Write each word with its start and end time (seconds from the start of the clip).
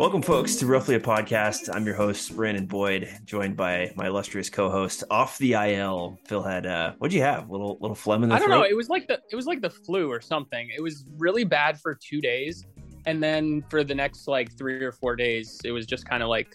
Welcome, 0.00 0.22
folks, 0.22 0.56
to 0.56 0.66
Roughly 0.66 0.94
a 0.94 0.98
Podcast. 0.98 1.68
I'm 1.70 1.84
your 1.84 1.94
host, 1.94 2.34
Brandon 2.34 2.64
Boyd, 2.64 3.06
joined 3.26 3.54
by 3.54 3.92
my 3.96 4.06
illustrious 4.06 4.48
co-host 4.48 5.04
off 5.10 5.36
the 5.36 5.52
IL. 5.52 6.18
Phil 6.26 6.42
had 6.42 6.64
uh, 6.64 6.94
what'd 6.96 7.12
you 7.12 7.20
have? 7.20 7.50
Little 7.50 7.76
little 7.82 7.94
phlegm 7.94 8.22
in 8.22 8.30
the 8.30 8.34
I 8.34 8.38
don't 8.38 8.48
throat? 8.48 8.60
know. 8.60 8.64
It 8.64 8.74
was 8.74 8.88
like 8.88 9.08
the 9.08 9.20
it 9.30 9.36
was 9.36 9.44
like 9.44 9.60
the 9.60 9.68
flu 9.68 10.10
or 10.10 10.22
something. 10.22 10.70
It 10.74 10.80
was 10.80 11.04
really 11.18 11.44
bad 11.44 11.78
for 11.78 11.94
two 11.94 12.22
days, 12.22 12.64
and 13.04 13.22
then 13.22 13.62
for 13.68 13.84
the 13.84 13.94
next 13.94 14.26
like 14.26 14.56
three 14.56 14.82
or 14.82 14.90
four 14.90 15.16
days, 15.16 15.60
it 15.66 15.70
was 15.70 15.84
just 15.84 16.08
kind 16.08 16.22
of 16.22 16.30
like, 16.30 16.48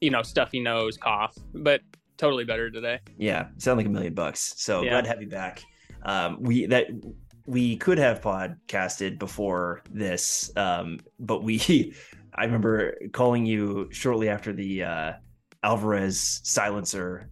you 0.00 0.10
know, 0.10 0.22
stuffy 0.22 0.60
nose, 0.60 0.96
cough. 0.96 1.36
But 1.52 1.80
totally 2.16 2.44
better 2.44 2.70
today. 2.70 3.00
Yeah, 3.18 3.48
sound 3.58 3.76
like 3.76 3.86
a 3.86 3.90
million 3.90 4.14
bucks. 4.14 4.54
So 4.58 4.82
Yeah. 4.82 4.90
glad 4.90 5.02
to 5.02 5.08
have 5.10 5.20
you 5.20 5.28
back. 5.28 5.64
Um, 6.04 6.36
we 6.38 6.66
that 6.66 6.86
we 7.46 7.76
could 7.76 7.98
have 7.98 8.20
podcasted 8.20 9.18
before 9.18 9.82
this, 9.90 10.56
um, 10.56 11.00
but 11.18 11.42
we 11.42 11.92
I 12.34 12.44
remember 12.44 12.96
calling 13.12 13.46
you 13.46 13.88
shortly 13.92 14.28
after 14.28 14.52
the 14.52 14.82
uh, 14.84 15.12
Alvarez 15.62 16.40
silencer. 16.44 17.30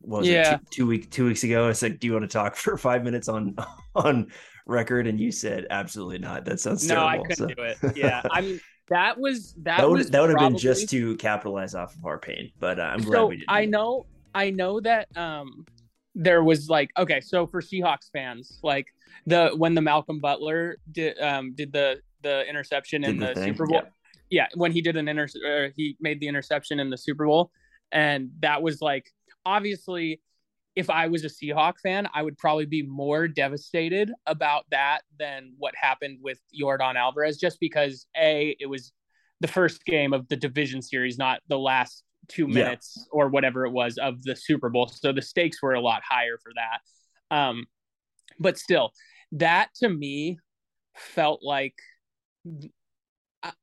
what 0.00 0.20
Was 0.20 0.28
Yeah. 0.28 0.54
it 0.54 0.60
two, 0.60 0.66
two 0.70 0.86
week 0.86 1.10
two 1.10 1.26
weeks 1.26 1.44
ago? 1.44 1.68
I 1.68 1.72
said, 1.72 1.98
"Do 1.98 2.06
you 2.06 2.12
want 2.12 2.24
to 2.24 2.28
talk 2.28 2.56
for 2.64 2.76
five 2.76 3.04
minutes 3.04 3.28
on 3.28 3.56
on 3.94 4.30
record?" 4.66 5.06
And 5.06 5.18
you 5.20 5.32
said, 5.32 5.66
"Absolutely 5.70 6.18
not. 6.18 6.44
That 6.44 6.60
sounds 6.60 6.86
no, 6.86 6.94
terrible." 6.94 7.10
No, 7.10 7.24
I 7.24 7.26
couldn't 7.28 7.48
So- 7.48 7.54
do 7.54 7.62
it. 7.62 7.96
Yeah, 7.96 8.22
I 8.30 8.40
mean 8.40 8.60
that 8.88 9.18
was 9.18 9.52
that, 9.64 9.78
that 9.78 9.88
would 9.88 9.98
was 9.98 10.10
that 10.10 10.20
would 10.20 10.30
have 10.30 10.38
been 10.38 10.56
just 10.56 10.88
to 10.90 11.16
capitalize 11.16 11.74
off 11.74 11.94
of 11.94 12.04
our 12.06 12.18
pain. 12.18 12.50
But 12.58 12.78
uh, 12.80 12.84
I'm 12.84 13.00
glad 13.00 13.16
so 13.16 13.26
we 13.26 13.36
didn't. 13.38 13.50
I 13.50 13.64
know 13.66 14.06
I 14.34 14.50
know 14.50 14.80
that 14.80 15.08
um 15.16 15.66
there 16.14 16.42
was 16.42 16.68
like 16.68 16.90
okay 16.96 17.20
so 17.20 17.46
for 17.46 17.60
Seahawks 17.60 18.10
fans 18.12 18.58
like 18.62 18.86
the 19.26 19.50
when 19.56 19.74
the 19.74 19.82
Malcolm 19.82 20.20
Butler 20.20 20.78
did 20.90 21.20
um 21.20 21.54
did 21.54 21.72
the 21.72 22.00
the 22.22 22.48
interception 22.48 23.04
in 23.04 23.18
the 23.18 23.34
the, 23.34 23.44
Super 23.44 23.66
Bowl 23.66 23.82
yeah. 23.84 23.90
When 24.54 24.72
he 24.72 24.80
did 24.80 24.96
an 24.96 25.08
inter 25.08 25.26
uh, 25.46 25.68
he 25.76 25.96
made 26.00 26.20
the 26.20 26.28
interception 26.28 26.80
in 26.80 26.90
the 26.90 26.98
Super 26.98 27.26
Bowl 27.26 27.50
and 27.92 28.30
that 28.40 28.62
was 28.62 28.80
like 28.82 29.06
obviously 29.46 30.20
if 30.76 30.90
I 30.90 31.08
was 31.08 31.24
a 31.24 31.28
Seahawk 31.28 31.80
fan 31.82 32.08
I 32.14 32.22
would 32.22 32.36
probably 32.38 32.66
be 32.66 32.82
more 32.82 33.28
devastated 33.28 34.12
about 34.26 34.64
that 34.70 35.00
than 35.18 35.54
what 35.58 35.74
happened 35.74 36.18
with 36.22 36.38
Yordan 36.58 36.96
Alvarez 36.96 37.38
just 37.38 37.58
because 37.60 38.06
a 38.16 38.56
it 38.60 38.66
was 38.66 38.92
the 39.40 39.48
first 39.48 39.84
game 39.84 40.12
of 40.12 40.28
the 40.28 40.36
division 40.36 40.82
series 40.82 41.16
not 41.18 41.40
the 41.48 41.58
last 41.58 42.04
two 42.28 42.46
Yeah. 42.48 42.54
minutes 42.64 43.08
or 43.10 43.28
whatever 43.28 43.64
it 43.64 43.70
was 43.70 43.96
of 43.96 44.22
the 44.22 44.36
Super 44.36 44.68
Bowl. 44.68 44.86
So 44.88 45.12
the 45.12 45.22
stakes 45.22 45.62
were 45.62 45.72
a 45.72 45.80
lot 45.80 46.02
higher 46.06 46.36
for 46.42 46.52
that. 46.56 47.34
Um, 47.34 47.64
but 48.38 48.58
still, 48.58 48.92
that 49.32 49.70
to 49.76 49.88
me 49.88 50.38
felt 50.94 51.40
like 51.42 51.74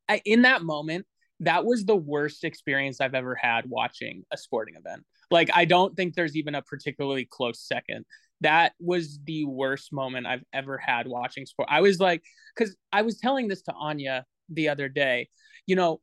I, 0.08 0.22
in 0.26 0.44
that 0.44 0.62
moment, 0.62 1.06
that 1.42 1.66
was 1.66 1.86
the 1.86 1.96
worst 1.96 2.44
experience 2.44 3.02
I've 3.02 3.16
ever 3.16 3.36
had 3.36 3.70
watching 3.70 4.24
a 4.32 4.38
sporting 4.38 4.76
event. 4.76 5.04
Like, 5.32 5.50
I 5.54 5.66
don't 5.66 5.96
think 5.96 6.14
there's 6.14 6.36
even 6.36 6.56
a 6.56 6.62
particularly 6.62 7.28
close 7.30 7.60
second. 7.60 8.06
That 8.42 8.74
was 8.80 9.20
the 9.26 9.46
worst 9.46 9.92
moment 9.92 10.28
I've 10.28 10.44
ever 10.54 10.78
had 10.78 11.08
watching 11.08 11.46
sport. 11.46 11.68
I 11.72 11.82
was 11.82 12.00
like, 12.00 12.24
because 12.56 12.76
I 12.92 13.02
was 13.02 13.18
telling 13.18 13.48
this 13.48 13.64
to 13.64 13.74
Anya 13.74 14.26
the 14.50 14.70
other 14.70 14.88
day, 14.88 15.30
you 15.66 15.76
know, 15.76 16.02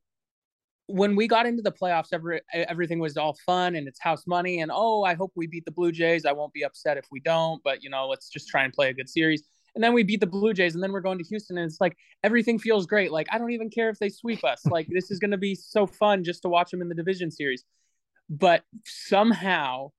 when 0.87 1.17
we 1.17 1.29
got 1.29 1.47
into 1.47 1.63
the 1.63 1.73
playoffs, 1.73 2.09
every, 2.13 2.41
everything 2.53 2.99
was 2.99 3.17
all 3.17 3.37
fun 3.47 3.77
and 3.77 3.87
it's 3.87 4.01
house 4.01 4.27
money. 4.27 4.61
And 4.61 4.71
oh, 4.75 5.05
I 5.05 5.15
hope 5.15 5.33
we 5.35 5.47
beat 5.47 5.65
the 5.65 5.71
Blue 5.71 5.93
Jays. 5.93 6.27
I 6.27 6.33
won't 6.33 6.53
be 6.53 6.65
upset 6.65 6.99
if 6.99 7.07
we 7.11 7.21
don't, 7.21 7.63
but 7.63 7.83
you 7.83 7.89
know, 7.89 8.09
let's 8.09 8.29
just 8.29 8.49
try 8.49 8.65
and 8.65 8.73
play 8.73 8.91
a 8.91 8.95
good 8.95 9.09
series. 9.09 9.45
And 9.75 9.83
then 9.83 9.95
we 9.95 10.03
beat 10.03 10.21
the 10.21 10.27
Blue 10.27 10.53
Jays, 10.53 10.75
and 10.75 10.83
then 10.83 10.93
we're 10.93 11.01
going 11.01 11.19
to 11.19 11.25
Houston, 11.25 11.57
and 11.57 11.67
it's 11.67 11.81
like 11.81 11.97
everything 12.23 12.59
feels 12.59 12.87
great. 12.87 13.11
Like 13.11 13.29
I 13.31 13.39
don't 13.39 13.53
even 13.53 13.71
care 13.71 13.89
if 13.89 13.99
they 13.99 14.11
sweep 14.11 14.45
us. 14.45 14.67
Like 14.67 14.87
this 14.91 15.11
is 15.11 15.19
going 15.19 15.31
to 15.31 15.39
be 15.39 15.55
so 15.55 15.87
fun 15.87 16.25
just 16.25 16.43
to 16.43 16.49
watch 16.49 16.71
them 16.71 16.83
in 16.83 16.89
the 16.89 16.95
division 16.95 17.31
series. 17.31 17.65
But 18.29 18.65
somehow, 18.85 19.93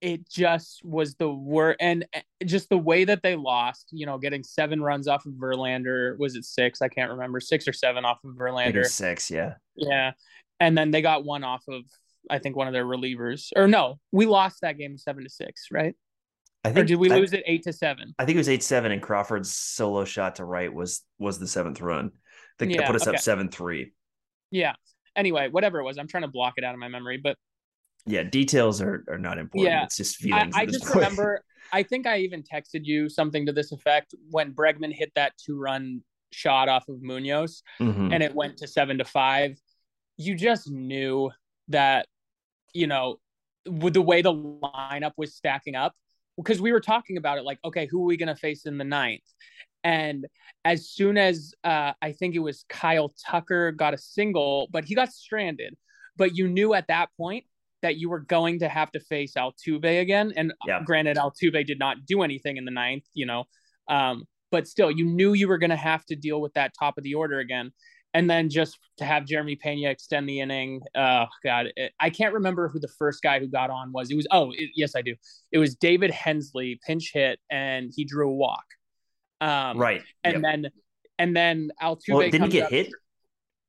it 0.00 0.28
just 0.28 0.84
was 0.84 1.14
the 1.14 1.30
worst, 1.30 1.76
and 1.80 2.04
uh, 2.14 2.20
just 2.44 2.68
the 2.68 2.78
way 2.78 3.04
that 3.04 3.22
they 3.22 3.36
lost. 3.36 3.88
You 3.92 4.06
know, 4.06 4.18
getting 4.18 4.42
seven 4.42 4.82
runs 4.82 5.06
off 5.06 5.24
of 5.26 5.34
Verlander 5.34 6.18
was 6.18 6.34
it 6.34 6.44
six? 6.44 6.82
I 6.82 6.88
can't 6.88 7.12
remember, 7.12 7.38
six 7.40 7.68
or 7.68 7.72
seven 7.72 8.04
off 8.04 8.18
of 8.24 8.30
I 8.40 8.64
think 8.64 8.76
it 8.76 8.80
Verlander. 8.80 8.86
six. 8.86 9.30
Yeah. 9.30 9.54
Yeah. 9.76 10.12
And 10.58 10.76
then 10.76 10.90
they 10.90 11.00
got 11.00 11.24
one 11.24 11.44
off 11.44 11.62
of 11.68 11.82
I 12.28 12.38
think 12.38 12.56
one 12.56 12.66
of 12.66 12.72
their 12.72 12.84
relievers. 12.84 13.50
Or 13.56 13.68
no, 13.68 13.98
we 14.12 14.26
lost 14.26 14.60
that 14.62 14.76
game 14.78 14.98
seven 14.98 15.24
to 15.24 15.30
six, 15.30 15.68
right? 15.70 15.94
I 16.64 16.70
Or 16.70 16.72
think 16.74 16.88
did 16.88 16.96
we 16.96 17.10
I- 17.10 17.16
lose 17.16 17.32
it 17.32 17.42
eight 17.46 17.62
to 17.64 17.72
seven? 17.72 18.14
I 18.18 18.24
think 18.24 18.36
it 18.36 18.40
was 18.40 18.48
eight 18.48 18.62
seven, 18.62 18.92
and 18.92 19.00
Crawford's 19.02 19.54
solo 19.54 20.04
shot 20.04 20.36
to 20.36 20.44
right 20.44 20.72
was 20.72 21.02
was 21.18 21.38
the 21.38 21.48
seventh 21.48 21.80
run. 21.80 22.06
I 22.14 22.20
think 22.58 22.72
that 22.72 22.80
Yeah, 22.82 22.86
put 22.86 22.96
us 22.96 23.06
okay. 23.06 23.16
up 23.16 23.22
seven 23.22 23.48
three. 23.50 23.92
Yeah. 24.50 24.74
Anyway, 25.16 25.48
whatever 25.48 25.80
it 25.80 25.84
was, 25.84 25.96
I'm 25.98 26.06
trying 26.06 26.22
to 26.22 26.28
block 26.28 26.54
it 26.56 26.64
out 26.64 26.74
of 26.74 26.80
my 26.80 26.88
memory. 26.88 27.16
But 27.16 27.36
Yeah, 28.06 28.22
details 28.24 28.80
are, 28.80 29.04
are 29.08 29.18
not 29.18 29.38
important. 29.38 29.72
Yeah, 29.72 29.84
it's 29.84 29.96
just 29.96 30.22
I, 30.22 30.24
feelings. 30.24 30.54
I 30.56 30.66
this 30.66 30.74
just 30.76 30.84
point. 30.86 30.96
remember 30.96 31.44
I 31.72 31.82
think 31.82 32.06
I 32.06 32.18
even 32.20 32.42
texted 32.42 32.84
you 32.84 33.08
something 33.08 33.46
to 33.46 33.52
this 33.52 33.70
effect 33.72 34.14
when 34.30 34.52
Bregman 34.52 34.92
hit 34.94 35.12
that 35.14 35.32
two 35.38 35.56
run 35.58 36.02
shot 36.32 36.68
off 36.68 36.88
of 36.88 37.02
Munoz 37.02 37.62
Mhm. 37.80 38.12
and 38.12 38.22
it 38.22 38.34
went 38.34 38.58
to 38.58 38.66
seven 38.68 38.98
to 38.98 39.04
five. 39.04 39.58
You 40.16 40.34
just 40.34 40.70
knew 40.70 41.30
that, 41.68 42.06
you 42.74 42.86
know, 42.86 43.18
with 43.66 43.94
the 43.94 44.02
way 44.02 44.22
the 44.22 44.32
lineup 44.32 45.12
was 45.16 45.34
stacking 45.34 45.74
up, 45.76 45.94
because 46.42 46.60
we 46.60 46.72
were 46.72 46.80
talking 46.80 47.16
about 47.16 47.38
it 47.38 47.44
like, 47.44 47.58
okay, 47.64 47.86
who 47.86 48.02
are 48.02 48.06
we 48.06 48.16
going 48.16 48.28
to 48.28 48.36
face 48.36 48.66
in 48.66 48.78
the 48.78 48.84
ninth? 48.84 49.22
And 49.82 50.26
as 50.64 50.88
soon 50.90 51.16
as 51.16 51.54
uh, 51.64 51.92
I 52.02 52.12
think 52.12 52.34
it 52.34 52.40
was 52.40 52.64
Kyle 52.68 53.12
Tucker 53.26 53.72
got 53.72 53.94
a 53.94 53.98
single, 53.98 54.68
but 54.70 54.84
he 54.84 54.94
got 54.94 55.12
stranded. 55.12 55.76
But 56.16 56.36
you 56.36 56.48
knew 56.48 56.74
at 56.74 56.88
that 56.88 57.08
point 57.16 57.44
that 57.82 57.96
you 57.96 58.10
were 58.10 58.20
going 58.20 58.58
to 58.58 58.68
have 58.68 58.90
to 58.92 59.00
face 59.00 59.34
Altuve 59.36 60.00
again. 60.00 60.32
And 60.36 60.52
Yeah. 60.66 60.82
granted, 60.84 61.16
Altuve 61.16 61.66
did 61.66 61.78
not 61.78 62.04
do 62.06 62.22
anything 62.22 62.56
in 62.56 62.64
the 62.64 62.70
ninth, 62.70 63.04
you 63.14 63.26
know, 63.26 63.44
um, 63.88 64.24
but 64.50 64.66
still, 64.66 64.90
you 64.90 65.04
knew 65.04 65.32
you 65.32 65.48
were 65.48 65.58
going 65.58 65.70
to 65.70 65.76
have 65.76 66.04
to 66.06 66.16
deal 66.16 66.40
with 66.40 66.52
that 66.54 66.72
top 66.78 66.98
of 66.98 67.04
the 67.04 67.14
order 67.14 67.38
again. 67.38 67.72
And 68.12 68.28
then 68.28 68.48
just 68.50 68.76
to 68.98 69.04
have 69.04 69.24
Jeremy 69.24 69.54
Pena 69.54 69.88
extend 69.88 70.28
the 70.28 70.40
inning, 70.40 70.80
oh 70.96 71.26
god, 71.44 71.68
it, 71.76 71.92
I 72.00 72.10
can't 72.10 72.34
remember 72.34 72.68
who 72.68 72.80
the 72.80 72.90
first 72.98 73.22
guy 73.22 73.38
who 73.38 73.46
got 73.46 73.70
on 73.70 73.92
was. 73.92 74.10
It 74.10 74.16
was 74.16 74.26
oh 74.32 74.50
it, 74.52 74.70
yes 74.74 74.96
I 74.96 75.02
do. 75.02 75.14
It 75.52 75.58
was 75.58 75.76
David 75.76 76.10
Hensley 76.10 76.80
pinch 76.84 77.12
hit 77.14 77.38
and 77.50 77.92
he 77.94 78.04
drew 78.04 78.28
a 78.28 78.34
walk. 78.34 78.64
Um, 79.40 79.78
right. 79.78 80.02
and 80.24 80.34
Yep. 80.34 80.42
then 80.42 80.70
and 81.18 81.36
then 81.36 81.70
Altuve 81.80 82.00
well, 82.08 82.20
didn't 82.30 82.42
he 82.46 82.48
get 82.50 82.64
up- 82.64 82.70
hit? 82.70 82.90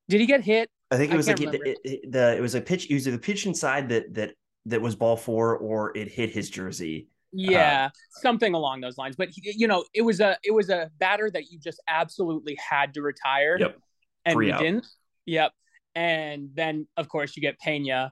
Did 0.09 0.19
he 0.21 0.25
get 0.25 0.41
hit? 0.41 0.69
I 0.89 0.97
think 0.97 1.13
it 1.13 1.17
was 1.17 1.27
like 1.27 1.39
it, 1.39 1.77
it, 1.85 2.11
the 2.11 2.35
it 2.35 2.41
was 2.41 2.55
a 2.55 2.61
pitch. 2.61 2.89
It 2.89 2.95
was 2.95 3.05
the 3.05 3.17
pitch 3.17 3.45
inside 3.45 3.89
that 3.89 4.13
that 4.15 4.33
that 4.65 4.81
was 4.81 4.95
ball 4.95 5.15
four, 5.15 5.55
or 5.57 5.95
it 5.95 6.09
hit 6.09 6.31
his 6.31 6.49
jersey. 6.49 7.07
Uh, 7.33 7.37
yeah, 7.51 7.89
something 8.09 8.53
along 8.53 8.81
those 8.81 8.97
lines. 8.97 9.15
But 9.15 9.29
he- 9.31 9.53
you 9.55 9.67
know, 9.67 9.85
it 9.93 10.01
was 10.01 10.19
a 10.19 10.37
it 10.43 10.51
was 10.51 10.69
a 10.69 10.89
batter 10.99 11.29
that 11.31 11.49
you 11.51 11.59
just 11.59 11.81
absolutely 11.87 12.55
had 12.57 12.93
to 12.95 13.01
retire. 13.01 13.55
Yep. 13.59 13.77
And 14.25 14.33
Free 14.35 14.47
we 14.47 14.51
out. 14.51 14.61
didn't. 14.61 14.87
Yep. 15.25 15.51
And 15.95 16.49
then 16.53 16.87
of 16.97 17.09
course 17.09 17.35
you 17.35 17.41
get 17.41 17.59
Pena, 17.59 18.11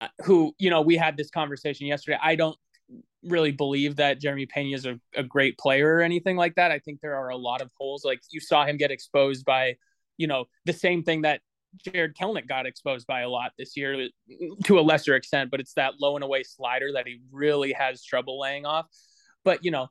uh, 0.00 0.08
who 0.24 0.54
you 0.58 0.70
know 0.70 0.82
we 0.82 0.96
had 0.96 1.16
this 1.16 1.30
conversation 1.30 1.86
yesterday. 1.86 2.18
I 2.22 2.34
don't 2.34 2.56
really 3.24 3.52
believe 3.52 3.96
that 3.96 4.20
Jeremy 4.20 4.46
Pena 4.46 4.74
is 4.74 4.86
a, 4.86 4.98
a 5.14 5.22
great 5.22 5.56
player 5.58 5.96
or 5.96 6.00
anything 6.00 6.36
like 6.36 6.56
that. 6.56 6.70
I 6.70 6.78
think 6.78 7.00
there 7.00 7.16
are 7.16 7.28
a 7.28 7.36
lot 7.36 7.60
of 7.60 7.70
holes. 7.78 8.04
Like 8.04 8.20
you 8.30 8.40
saw 8.40 8.64
him 8.66 8.76
get 8.76 8.90
exposed 8.90 9.44
by, 9.44 9.76
you 10.16 10.26
know, 10.26 10.46
the 10.64 10.72
same 10.72 11.02
thing 11.02 11.22
that 11.22 11.40
Jared 11.76 12.16
Kelenic 12.16 12.46
got 12.46 12.66
exposed 12.66 13.06
by 13.06 13.20
a 13.20 13.28
lot 13.28 13.52
this 13.58 13.76
year 13.76 14.08
to 14.64 14.78
a 14.78 14.82
lesser 14.82 15.14
extent, 15.14 15.50
but 15.50 15.60
it's 15.60 15.74
that 15.74 15.94
low 16.00 16.16
and 16.16 16.24
away 16.24 16.42
slider 16.42 16.92
that 16.94 17.06
he 17.06 17.20
really 17.30 17.72
has 17.72 18.04
trouble 18.04 18.40
laying 18.40 18.66
off. 18.66 18.86
But 19.44 19.64
you 19.64 19.70
know, 19.70 19.88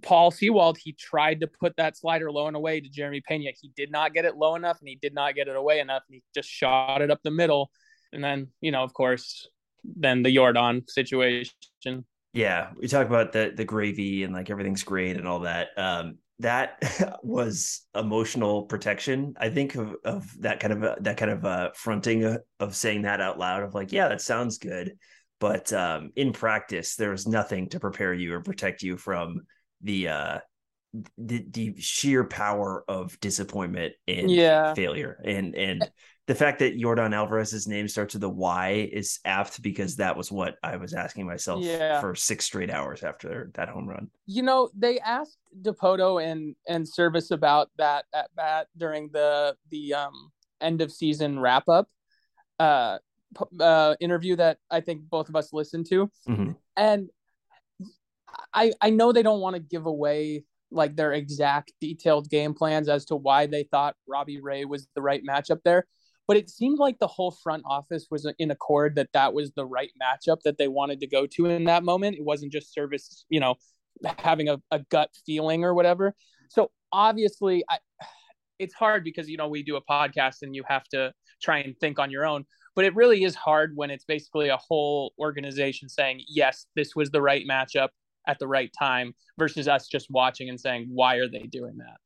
Paul 0.00 0.30
Sewald, 0.30 0.78
he 0.78 0.92
tried 0.92 1.40
to 1.40 1.46
put 1.46 1.76
that 1.76 1.96
slider 1.96 2.32
low 2.32 2.46
and 2.46 2.56
away 2.56 2.80
to 2.80 2.88
Jeremy 2.88 3.20
Pena. 3.20 3.50
He 3.60 3.70
did 3.76 3.90
not 3.90 4.14
get 4.14 4.24
it 4.24 4.36
low 4.36 4.54
enough 4.54 4.78
and 4.80 4.88
he 4.88 4.96
did 5.00 5.12
not 5.12 5.34
get 5.34 5.48
it 5.48 5.56
away 5.56 5.80
enough. 5.80 6.02
And 6.08 6.14
he 6.14 6.22
just 6.34 6.48
shot 6.48 7.02
it 7.02 7.10
up 7.10 7.20
the 7.22 7.30
middle. 7.30 7.70
And 8.12 8.24
then, 8.24 8.48
you 8.60 8.70
know, 8.70 8.82
of 8.82 8.94
course, 8.94 9.46
then 9.84 10.22
the 10.22 10.34
Yordan 10.34 10.88
situation. 10.88 12.04
Yeah, 12.32 12.70
we 12.78 12.88
talk 12.88 13.06
about 13.06 13.32
the 13.32 13.52
the 13.54 13.64
gravy 13.64 14.22
and 14.22 14.32
like 14.32 14.48
everything's 14.48 14.84
great 14.84 15.16
and 15.16 15.28
all 15.28 15.40
that. 15.40 15.68
Um, 15.76 16.18
that 16.38 16.82
was 17.22 17.82
emotional 17.94 18.62
protection. 18.62 19.34
I 19.38 19.50
think 19.50 19.74
of 19.74 19.94
of 20.04 20.40
that 20.40 20.60
kind 20.60 20.72
of 20.72 20.82
uh, 20.82 20.96
that 21.00 21.18
kind 21.18 21.30
of 21.30 21.44
uh, 21.44 21.70
fronting 21.74 22.24
uh, 22.24 22.38
of 22.58 22.74
saying 22.74 23.02
that 23.02 23.20
out 23.20 23.38
loud 23.38 23.62
of 23.62 23.74
like, 23.74 23.92
yeah, 23.92 24.08
that 24.08 24.22
sounds 24.22 24.58
good, 24.58 24.94
but 25.40 25.72
um, 25.72 26.10
in 26.16 26.32
practice, 26.32 26.96
there 26.96 27.10
was 27.10 27.26
nothing 27.26 27.68
to 27.70 27.80
prepare 27.80 28.14
you 28.14 28.32
or 28.32 28.40
protect 28.40 28.82
you 28.82 28.96
from 28.96 29.42
the 29.82 30.08
uh, 30.08 30.38
the, 31.16 31.44
the 31.50 31.74
sheer 31.80 32.24
power 32.24 32.84
of 32.88 33.18
disappointment 33.20 33.94
and 34.06 34.30
Yeah. 34.30 34.74
failure 34.74 35.18
and 35.24 35.54
and 35.54 35.88
the 36.28 36.34
fact 36.34 36.60
that 36.60 36.78
Yordan 36.78 37.12
Alvarez's 37.14 37.66
name 37.66 37.88
starts 37.88 38.14
with 38.14 38.22
a 38.22 38.28
Y 38.28 38.88
is 38.92 39.18
apt 39.24 39.60
because 39.60 39.96
that 39.96 40.16
was 40.16 40.30
what 40.30 40.54
I 40.62 40.76
was 40.76 40.94
asking 40.94 41.26
myself 41.26 41.64
Yeah. 41.64 42.00
for 42.00 42.14
six 42.14 42.44
straight 42.44 42.70
hours 42.70 43.02
after 43.02 43.50
that 43.54 43.68
home 43.68 43.88
run. 43.88 44.08
You 44.26 44.42
know, 44.42 44.70
they 44.76 45.00
asked 45.00 45.38
Dipoto 45.62 46.22
and 46.22 46.54
and 46.68 46.86
Servais 46.86 47.30
about 47.32 47.70
that 47.78 48.04
at 48.14 48.34
bat 48.36 48.68
during 48.76 49.08
the 49.12 49.56
the 49.70 49.94
um 49.94 50.30
end 50.60 50.80
of 50.80 50.92
season 50.92 51.40
wrap 51.40 51.68
up 51.68 51.88
uh, 52.60 52.98
uh, 53.58 53.96
interview 53.98 54.36
that 54.36 54.58
I 54.70 54.80
think 54.80 55.02
both 55.08 55.28
of 55.28 55.36
us 55.36 55.52
listened 55.52 55.86
to, 55.86 56.10
Mhm. 56.28 56.54
and 56.76 57.10
I 58.54 58.72
I 58.80 58.90
know 58.90 59.12
they 59.12 59.22
don't 59.22 59.40
want 59.40 59.56
to 59.56 59.60
give 59.60 59.86
away 59.86 60.44
like 60.70 60.96
their 60.96 61.12
exact 61.12 61.72
detailed 61.80 62.30
game 62.30 62.54
plans 62.54 62.88
as 62.88 63.04
to 63.06 63.16
why 63.16 63.46
they 63.46 63.64
thought 63.64 63.94
Robbie 64.08 64.40
Ray 64.40 64.64
was 64.64 64.88
the 64.94 65.02
right 65.02 65.22
matchup 65.28 65.60
there, 65.64 65.86
but 66.26 66.36
it 66.36 66.48
seemed 66.48 66.78
like 66.78 66.98
the 66.98 67.06
whole 67.06 67.30
front 67.30 67.62
office 67.66 68.06
was 68.10 68.30
in 68.38 68.50
accord 68.50 68.96
that 68.96 69.10
that 69.12 69.34
was 69.34 69.52
the 69.52 69.66
right 69.66 69.90
matchup 70.00 70.38
that 70.44 70.58
they 70.58 70.68
wanted 70.68 71.00
to 71.00 71.06
go 71.06 71.26
to 71.26 71.46
in 71.46 71.64
that 71.64 71.84
moment. 71.84 72.16
It 72.16 72.24
wasn't 72.24 72.52
just 72.52 72.74
Servais, 72.74 73.24
you 73.28 73.40
know, 73.40 73.56
having 74.18 74.48
a, 74.48 74.58
a 74.70 74.80
gut 74.90 75.10
feeling 75.26 75.64
or 75.64 75.74
whatever. 75.74 76.14
So 76.48 76.70
obviously, 76.90 77.64
I 77.68 77.78
it's 78.58 78.74
hard 78.74 79.02
because 79.04 79.28
you 79.28 79.36
know 79.36 79.48
we 79.48 79.62
do 79.62 79.76
a 79.76 79.84
podcast 79.84 80.42
and 80.42 80.54
you 80.54 80.62
have 80.68 80.84
to 80.84 81.12
try 81.42 81.58
and 81.58 81.76
think 81.80 81.98
on 81.98 82.10
your 82.10 82.24
own 82.24 82.44
but 82.74 82.84
it 82.84 82.94
really 82.94 83.24
is 83.24 83.34
hard 83.34 83.72
when 83.74 83.90
it's 83.90 84.04
basically 84.04 84.48
a 84.48 84.56
whole 84.56 85.12
organization 85.18 85.88
saying 85.88 86.22
yes 86.28 86.66
this 86.76 86.94
was 86.94 87.10
the 87.10 87.20
right 87.20 87.44
matchup 87.48 87.88
at 88.26 88.38
the 88.38 88.46
right 88.46 88.70
time 88.78 89.14
versus 89.38 89.68
us 89.68 89.88
just 89.88 90.10
watching 90.10 90.48
and 90.48 90.60
saying 90.60 90.88
why 90.92 91.16
are 91.16 91.28
they 91.28 91.46
doing 91.46 91.76
that 91.78 91.96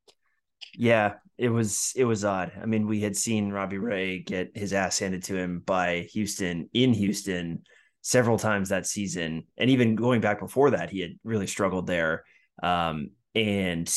Yeah, 0.74 1.14
it 1.38 1.48
was 1.48 1.92
it 1.96 2.04
was 2.04 2.24
odd. 2.24 2.52
I 2.60 2.66
mean, 2.66 2.86
we 2.86 3.00
had 3.00 3.16
seen 3.16 3.52
Robbie 3.52 3.78
Ray 3.78 4.18
get 4.18 4.56
his 4.56 4.72
ass 4.72 4.98
handed 4.98 5.22
to 5.24 5.36
him 5.36 5.62
by 5.64 6.08
Houston 6.12 6.68
in 6.72 6.92
Houston 6.92 7.62
several 8.02 8.38
times 8.38 8.68
that 8.68 8.86
season, 8.86 9.44
and 9.56 9.70
even 9.70 9.96
going 9.96 10.20
back 10.20 10.40
before 10.40 10.70
that, 10.70 10.90
he 10.90 11.00
had 11.00 11.18
really 11.24 11.46
struggled 11.46 11.86
there. 11.86 12.24
Um, 12.62 13.10
and 13.34 13.92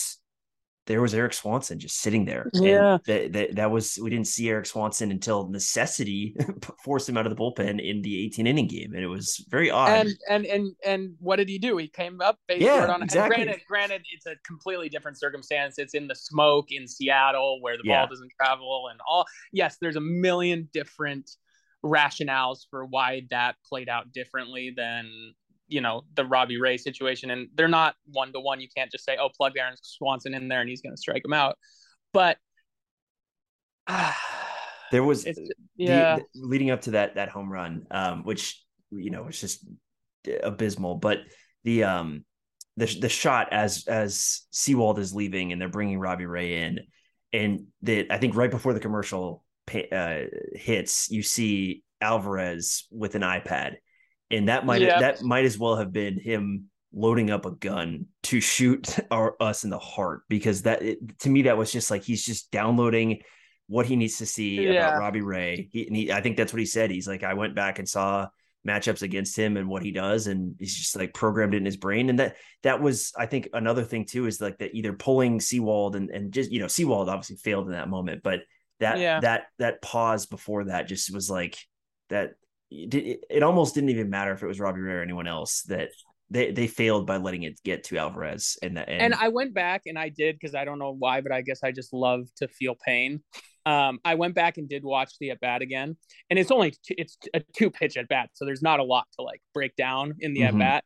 there 0.89 1.01
was 1.01 1.13
Eric 1.13 1.33
Swanson 1.33 1.79
just 1.79 2.01
sitting 2.01 2.25
there. 2.25 2.49
Yeah. 2.53 2.97
that, 3.05 3.31
that 3.33 3.55
that 3.55 3.71
was 3.71 3.97
we 4.01 4.09
didn't 4.09 4.27
see 4.27 4.49
Eric 4.49 4.65
Swanson 4.65 5.11
until 5.11 5.47
necessity 5.47 6.35
forced 6.83 7.07
him 7.07 7.15
out 7.15 7.25
of 7.25 7.29
the 7.29 7.35
bullpen 7.41 7.79
in 7.79 8.01
the 8.01 8.25
18 8.25 8.45
inning 8.47 8.67
game, 8.67 8.93
and 8.95 9.03
it 9.03 9.07
was 9.07 9.45
very 9.49 9.69
odd. 9.69 9.89
and 9.91 10.09
and 10.29 10.45
and 10.47 10.75
and 10.83 11.15
what 11.19 11.35
did 11.35 11.47
he 11.47 11.59
do 11.59 11.77
he 11.77 11.87
came 11.87 12.19
up 12.21 12.39
based 12.47 12.61
Yeah, 12.63 12.87
on 12.91 13.03
exactly. 13.03 13.35
granted 13.45 13.61
granted 13.67 14.01
it's 14.13 14.25
a 14.25 14.35
completely 14.45 14.89
different 14.89 15.17
circumstance 15.19 15.77
it's 15.77 15.93
in 15.93 16.07
the 16.07 16.15
smoke 16.15 16.65
in 16.71 16.87
seattle 16.87 17.61
where 17.61 17.77
the 17.77 17.83
Yeah. 17.85 17.99
ball 18.01 18.07
doesn't 18.09 18.31
travel 18.41 18.87
and 18.91 18.99
all 19.07 19.25
yes 19.53 19.77
there's 19.79 19.95
a 19.95 20.01
million 20.01 20.67
different 20.73 21.29
rationales 21.85 22.59
for 22.69 22.85
why 22.85 23.21
that 23.29 23.55
played 23.67 23.87
out 23.89 24.11
differently 24.11 24.73
than 24.75 25.09
you 25.69 25.81
know 25.81 26.03
the 26.15 26.25
robbie 26.25 26.59
ray 26.59 26.77
situation 26.77 27.31
and 27.31 27.47
they're 27.55 27.67
not 27.67 27.95
one 28.11 28.33
to 28.33 28.39
one 28.39 28.59
you 28.59 28.67
can't 28.75 28.91
just 28.91 29.05
say 29.05 29.17
oh 29.21 29.29
plug 29.29 29.53
aaron 29.57 29.75
swanson 29.81 30.33
in 30.33 30.47
there 30.47 30.61
and 30.61 30.69
he's 30.69 30.81
going 30.81 30.93
to 30.93 30.99
strike 30.99 31.23
him 31.23 31.33
out. 31.33 31.57
But 32.13 32.37
there 34.91 35.03
was 35.03 35.25
it's 35.25 35.39
the- 35.39 35.53
yeah. 35.77 36.17
the- 36.17 36.25
leading 36.35 36.71
up 36.71 36.81
to 36.81 36.91
that 36.91 37.15
that 37.15 37.29
home 37.29 37.51
run, 37.51 37.85
um, 37.91 38.23
which 38.23 38.63
you 38.91 39.11
know 39.11 39.23
was 39.23 39.39
just 39.39 39.65
abysmal. 40.43 40.95
But 40.95 41.19
the 41.63 41.83
um 41.83 42.25
the 42.77 42.85
the 42.99 43.09
shot 43.09 43.49
as 43.51 43.85
as 43.87 44.41
Sewald 44.51 44.99
is 44.99 45.13
leaving 45.13 45.51
and 45.51 45.61
they're 45.61 45.69
bringing 45.69 45.99
Robbie 45.99 46.25
Ray 46.25 46.63
in, 46.63 46.79
and 47.33 47.67
that 47.83 48.07
I 48.11 48.17
think 48.17 48.35
right 48.35 48.51
before 48.51 48.73
the 48.73 48.79
commercial 48.79 49.43
uh, 49.91 50.21
hits, 50.53 51.09
you 51.11 51.21
see 51.21 51.83
Alvarez 52.01 52.87
with 52.91 53.15
an 53.15 53.21
iPad, 53.21 53.75
and 54.31 54.47
that 54.49 54.65
might 54.65 54.81
Yeah. 54.81 54.99
that 54.99 55.21
might 55.21 55.45
as 55.45 55.57
well 55.57 55.75
have 55.77 55.91
been 55.91 56.19
him 56.19 56.65
loading 56.91 57.29
up 57.29 57.45
a 57.45 57.51
gun 57.51 58.07
to 58.23 58.39
shoot 58.41 58.97
our, 59.11 59.35
us 59.39 59.63
in 59.63 59.69
the 59.69 59.79
heart 59.79 60.21
because 60.29 60.63
that 60.63 60.81
it, 60.81 61.19
to 61.19 61.29
me 61.29 61.43
that 61.43 61.57
was 61.57 61.71
just 61.71 61.91
like 61.91 62.03
he's 62.03 62.25
just 62.25 62.51
downloading 62.51 63.21
what 63.67 63.85
he 63.85 63.95
needs 63.95 64.17
to 64.17 64.25
see 64.25 64.63
Yeah. 64.65 64.87
about 64.87 64.99
Robbie 64.99 65.21
Ray. 65.21 65.69
He, 65.71 65.85
and 65.85 65.95
he, 65.95 66.11
I 66.11 66.21
think 66.21 66.37
that's 66.37 66.51
what 66.51 66.59
he 66.59 66.65
said. 66.65 66.89
He's 66.89 67.07
like, 67.07 67.23
I 67.23 67.35
went 67.35 67.53
back 67.53 67.77
and 67.77 67.87
saw 67.87 68.27
matchups 68.67 69.03
against 69.03 69.37
him 69.37 69.55
and 69.57 69.69
what 69.69 69.83
he 69.83 69.91
does, 69.91 70.25
and 70.25 70.55
he's 70.57 70.75
just 70.75 70.95
like 70.95 71.13
programmed 71.13 71.53
it 71.53 71.57
in 71.57 71.65
his 71.65 71.77
brain. 71.77 72.09
And 72.09 72.17
that 72.19 72.37
that 72.63 72.81
was, 72.81 73.13
I 73.15 73.27
think, 73.27 73.49
another 73.53 73.83
thing 73.83 74.05
too 74.05 74.25
is 74.25 74.41
like 74.41 74.57
that 74.57 74.73
either 74.73 74.93
pulling 74.93 75.39
Sewald 75.39 75.95
and 75.95 76.09
and 76.09 76.33
just 76.33 76.51
you 76.51 76.59
know 76.59 76.67
Sewald 76.67 77.07
obviously 77.09 77.35
failed 77.35 77.67
in 77.67 77.73
that 77.73 77.87
moment, 77.89 78.23
but 78.23 78.39
that 78.79 78.97
Yeah. 78.97 79.19
that 79.19 79.43
that 79.59 79.81
pause 79.83 80.25
before 80.25 80.63
that 80.65 80.87
just 80.87 81.13
was 81.13 81.29
like 81.29 81.55
that. 82.09 82.31
It, 82.71 83.25
it 83.29 83.43
almost 83.43 83.75
didn't 83.75 83.89
even 83.89 84.09
matter 84.09 84.31
if 84.31 84.43
it 84.43 84.47
was 84.47 84.59
Robbie 84.59 84.81
Ray 84.81 84.93
or 84.93 85.01
anyone 85.01 85.27
else 85.27 85.63
that 85.63 85.89
they 86.29 86.51
they 86.51 86.67
failed 86.67 87.07
by 87.07 87.17
letting 87.17 87.43
it 87.43 87.59
get 87.63 87.83
to 87.85 87.97
Alvarez 87.97 88.57
and 88.61 88.77
that 88.77 88.87
and 88.87 89.15
I 89.15 89.29
went 89.29 89.53
back 89.55 89.83
and 89.87 89.97
I 89.97 90.09
did 90.09 90.35
because 90.39 90.53
I 90.53 90.65
don't 90.65 90.77
know 90.77 90.93
why, 90.97 91.21
but 91.21 91.31
I 91.31 91.41
guess 91.41 91.63
I 91.63 91.71
just 91.71 91.91
love 91.93 92.27
to 92.37 92.47
feel 92.47 92.75
pain. 92.85 93.23
Um, 93.65 93.99
I 94.05 94.15
went 94.15 94.35
back 94.35 94.57
and 94.57 94.69
did 94.69 94.83
watch 94.83 95.13
the 95.19 95.31
at 95.31 95.39
bat 95.39 95.61
again, 95.61 95.97
and 96.29 96.39
it's 96.39 96.51
only 96.51 96.71
t- 96.71 96.95
it's 96.97 97.17
a 97.33 97.41
two 97.55 97.69
pitch 97.69 97.97
at 97.97 98.07
bat, 98.07 98.29
so 98.33 98.45
there's 98.45 98.61
not 98.61 98.79
a 98.79 98.83
lot 98.83 99.05
to 99.17 99.23
like 99.23 99.41
break 99.53 99.75
down 99.75 100.13
in 100.19 100.33
the 100.33 100.41
Mhm. 100.41 100.47
at 100.47 100.57
bat. 100.59 100.83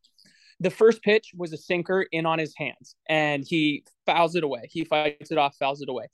The 0.59 0.69
first 0.69 1.01
pitch 1.03 1.31
was 1.35 1.51
a 1.51 1.57
sinker 1.57 2.03
in 2.11 2.25
on 2.25 2.39
his 2.39 2.53
hands, 2.57 2.95
and 3.09 3.43
he 3.45 3.83
fouls 4.05 4.35
it 4.35 4.43
away. 4.43 4.69
He 4.69 4.85
fights 4.85 5.31
it 5.31 5.37
off, 5.37 5.55
fouls 5.57 5.81
it 5.81 5.89
away. 5.89 6.07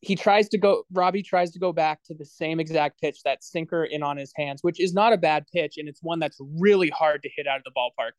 He 0.00 0.14
tries 0.14 0.48
to 0.50 0.58
go. 0.58 0.84
Robbie 0.92 1.22
tries 1.22 1.50
to 1.52 1.58
go 1.58 1.72
back 1.72 2.04
to 2.04 2.14
the 2.14 2.24
same 2.24 2.60
exact 2.60 3.00
pitch, 3.00 3.22
that 3.24 3.42
sinker 3.42 3.84
in 3.84 4.02
on 4.02 4.16
his 4.16 4.32
hands, 4.36 4.62
which 4.62 4.80
is 4.80 4.94
not 4.94 5.12
a 5.12 5.16
bad 5.16 5.44
pitch, 5.52 5.74
and 5.76 5.88
it's 5.88 6.02
one 6.02 6.18
that's 6.20 6.38
really 6.58 6.90
hard 6.90 7.22
to 7.24 7.30
hit 7.34 7.46
out 7.46 7.58
of 7.58 7.64
the 7.64 7.72
ballpark. 7.76 8.12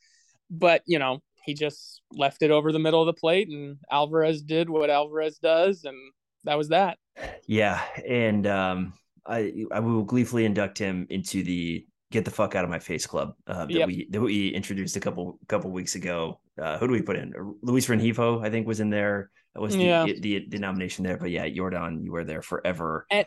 But 0.49 0.81
you 0.85 0.99
know, 0.99 1.21
he 1.45 1.53
just 1.53 2.01
left 2.11 2.41
it 2.41 2.51
over 2.51 2.71
the 2.71 2.79
middle 2.79 3.01
of 3.01 3.05
the 3.05 3.19
plate, 3.19 3.47
and 3.49 3.77
Alvarez 3.91 4.41
did 4.41 4.69
what 4.69 4.89
Alvarez 4.89 5.37
does, 5.37 5.85
and 5.85 5.95
that 6.43 6.57
was 6.57 6.69
that. 6.69 6.97
Yeah, 7.47 7.81
and 8.07 8.45
um, 8.45 8.93
I 9.25 9.65
I 9.71 9.79
will 9.79 10.03
gleefully 10.03 10.45
induct 10.45 10.77
him 10.77 11.07
into 11.09 11.43
the 11.43 11.85
get 12.11 12.25
the 12.25 12.31
fuck 12.31 12.55
out 12.55 12.63
of 12.63 12.69
my 12.69 12.79
face 12.79 13.05
club 13.05 13.35
uh, 13.47 13.65
that 13.65 13.71
Yep. 13.71 13.87
we 13.87 14.07
that 14.09 14.21
we 14.21 14.49
introduced 14.49 14.95
a 14.95 14.99
couple 14.99 15.39
couple 15.47 15.71
weeks 15.71 15.95
ago. 15.95 16.39
Uh, 16.61 16.77
who 16.77 16.87
do 16.87 16.93
we 16.93 17.01
put 17.01 17.15
in? 17.15 17.33
Luis 17.61 17.87
Rengifo, 17.87 18.43
I 18.45 18.49
think, 18.49 18.67
was 18.67 18.79
in 18.79 18.89
there. 18.89 19.31
That 19.59 19.63
was 19.63 19.75
the, 19.75 19.83
Yeah. 19.83 20.05
the 20.05 20.45
the 20.47 20.57
nomination 20.57 21.03
there. 21.03 21.17
But 21.17 21.31
yeah, 21.31 21.45
Yordan, 21.45 22.01
you 22.05 22.13
were 22.13 22.23
there 22.23 22.41
forever. 22.41 23.05
And 23.11 23.25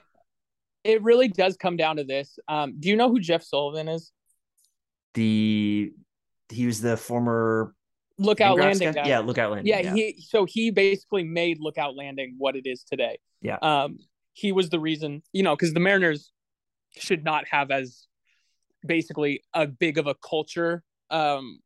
It 0.83 1.03
really 1.03 1.29
does 1.29 1.59
come 1.59 1.77
down 1.77 1.97
to 1.97 2.05
this. 2.05 2.39
Um, 2.49 2.77
do 2.81 2.89
you 2.89 2.97
know 2.97 3.11
who 3.11 3.21
Jeff 3.21 3.43
Sullivan 3.43 3.87
is? 3.87 4.13
The 5.13 5.93
he 6.49 6.65
was 6.67 6.81
the 6.81 6.97
former 6.97 7.75
Lookout 8.19 8.59
Landing 8.59 8.93
guy? 8.93 9.07
Yeah, 9.07 9.19
lookout 9.19 9.53
landing. 9.53 9.69
yeah, 9.71 9.95
he 9.95 10.23
so 10.27 10.47
he 10.47 10.71
basically 10.71 11.23
made 11.25 11.59
Lookout 11.61 11.97
Landing 11.97 12.37
what 12.39 12.57
it 12.57 12.67
is 12.67 12.83
today. 12.83 13.19
Yeah. 13.43 13.59
Um, 13.61 13.99
he 14.33 14.53
was 14.53 14.71
the 14.71 14.81
reason, 14.81 15.23
you 15.35 15.43
know, 15.43 15.55
because 15.55 15.75
the 15.75 15.81
Mariners 15.81 16.33
should 16.97 17.25
not 17.25 17.45
have 17.51 17.71
as 17.71 18.07
basically 18.87 19.43
a 19.53 19.67
big 19.67 19.99
of 19.99 20.07
a 20.07 20.15
culture 20.15 20.83
um 21.11 21.59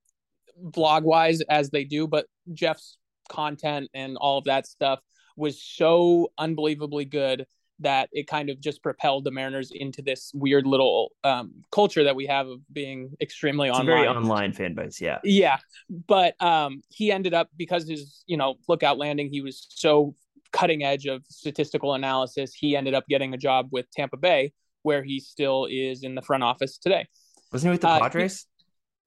blog 0.61 1.04
wise 1.04 1.40
as 1.42 1.70
they 1.70 1.85
do, 1.85 2.08
but 2.08 2.26
Jeff's 2.52 2.99
content 3.28 3.90
and 3.95 4.16
all 4.16 4.38
of 4.38 4.45
that 4.45 4.66
stuff 4.66 5.00
was 5.37 5.62
so 5.62 6.30
unbelievably 6.38 7.04
good 7.06 7.47
that 7.80 8.09
it 8.12 8.26
kind 8.26 8.49
of 8.49 8.59
just 8.59 8.83
propelled 8.83 9.25
the 9.25 9.30
Mariners 9.30 9.71
into 9.71 10.00
this 10.00 10.30
weird 10.35 10.66
little 10.66 11.12
um, 11.25 11.52
culture 11.71 12.04
that 12.04 12.16
we 12.16 12.25
have 12.26 12.47
of 12.47 12.61
being 12.73 13.11
extremely 13.21 13.68
it's 13.68 13.78
online. 13.78 13.87
very 13.87 14.09
online 14.09 14.52
fan 14.54 14.75
base. 14.75 14.99
Yeah, 15.00 15.18
Yeah, 15.23 15.59
but 16.06 16.40
um, 16.42 16.83
he 16.88 17.12
ended 17.12 17.35
up 17.35 17.50
because 17.56 17.87
his 17.87 18.25
you 18.26 18.38
know 18.38 18.54
lookout 18.66 18.97
landing, 18.97 19.28
he 19.30 19.42
was 19.42 19.66
so 19.68 20.14
cutting 20.52 20.85
edge 20.85 21.04
of 21.06 21.23
statistical 21.28 21.92
analysis. 21.92 22.54
He 22.54 22.76
ended 22.76 22.95
up 22.95 23.06
getting 23.09 23.35
a 23.35 23.37
job 23.37 23.68
with 23.73 23.90
Tampa 23.90 24.16
Bay, 24.16 24.52
where 24.83 25.02
he 25.02 25.21
still 25.21 25.66
is 25.71 26.02
in 26.02 26.14
the 26.14 26.23
front 26.23 26.42
office 26.45 26.78
today. 26.78 27.06
wasn't 27.52 27.68
he 27.68 27.73
with 27.73 27.83
the 27.83 27.88
Uh, 27.88 27.99
Padres? 28.00 28.47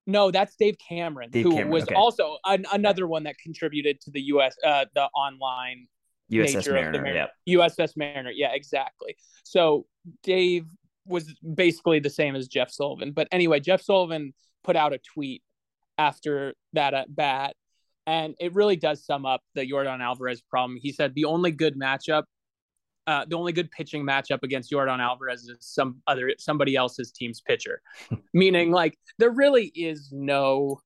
No, 0.08 0.32
that's 0.32 0.56
Dave 0.56 0.76
Cameron, 0.78 1.30
Dave 1.30 1.44
who 1.44 1.52
Cameron, 1.52 1.70
was 1.70 1.84
okay. 1.84 1.96
also 1.96 2.38
an, 2.46 2.66
another 2.74 3.08
one 3.08 3.24
that 3.24 3.38
contributed 3.38 4.02
to 4.02 4.12
the 4.12 4.22
U.S. 4.22 4.56
Uh, 4.66 4.86
the 4.96 5.04
online 5.04 5.88
USS 6.32 6.56
nature 6.56 6.78
of 6.78 6.94
the 6.94 7.00
Mariner. 7.00 7.28
Yeah, 7.46 7.58
USS 7.58 7.96
Mariner. 7.96 8.32
Yeah, 8.32 8.54
exactly. 8.54 9.16
So 9.44 9.86
Dave 10.24 10.66
was 11.06 11.34
basically 11.56 12.00
the 12.00 12.10
same 12.10 12.36
as 12.36 12.48
Jeff 12.48 12.72
Sullivan. 12.72 13.12
But 13.12 13.28
anyway, 13.32 13.60
Jeff 13.60 13.82
Sullivan 13.82 14.34
put 14.64 14.76
out 14.76 14.94
a 14.94 15.00
tweet 15.00 15.44
after 15.98 16.54
that 16.74 16.94
at 16.94 17.14
bat, 17.14 17.56
and 18.08 18.36
it 18.40 18.54
really 18.56 18.76
does 18.76 19.06
sum 19.06 19.26
up 19.26 19.42
the 19.56 19.70
Yordan 19.70 20.02
Alvarez 20.02 20.42
problem. 20.42 20.78
He 20.82 20.92
said 20.92 21.14
the 21.14 21.26
only 21.26 21.52
good 21.52 21.78
matchup, 21.78 22.24
uh, 23.10 23.26
the 23.28 23.36
only 23.36 23.52
good 23.52 23.72
pitching 23.72 24.06
matchup 24.06 24.44
against 24.44 24.72
Yordan 24.72 25.00
Alvarez 25.00 25.42
is 25.42 25.58
some 25.62 26.00
other 26.06 26.32
somebody 26.38 26.76
else's 26.76 27.12
team's 27.12 27.42
pitcher, 27.42 27.82
meaning 28.36 28.72
like 28.72 29.00
there 29.18 29.32
really 29.32 29.72
is 29.74 30.10
no 30.12 30.80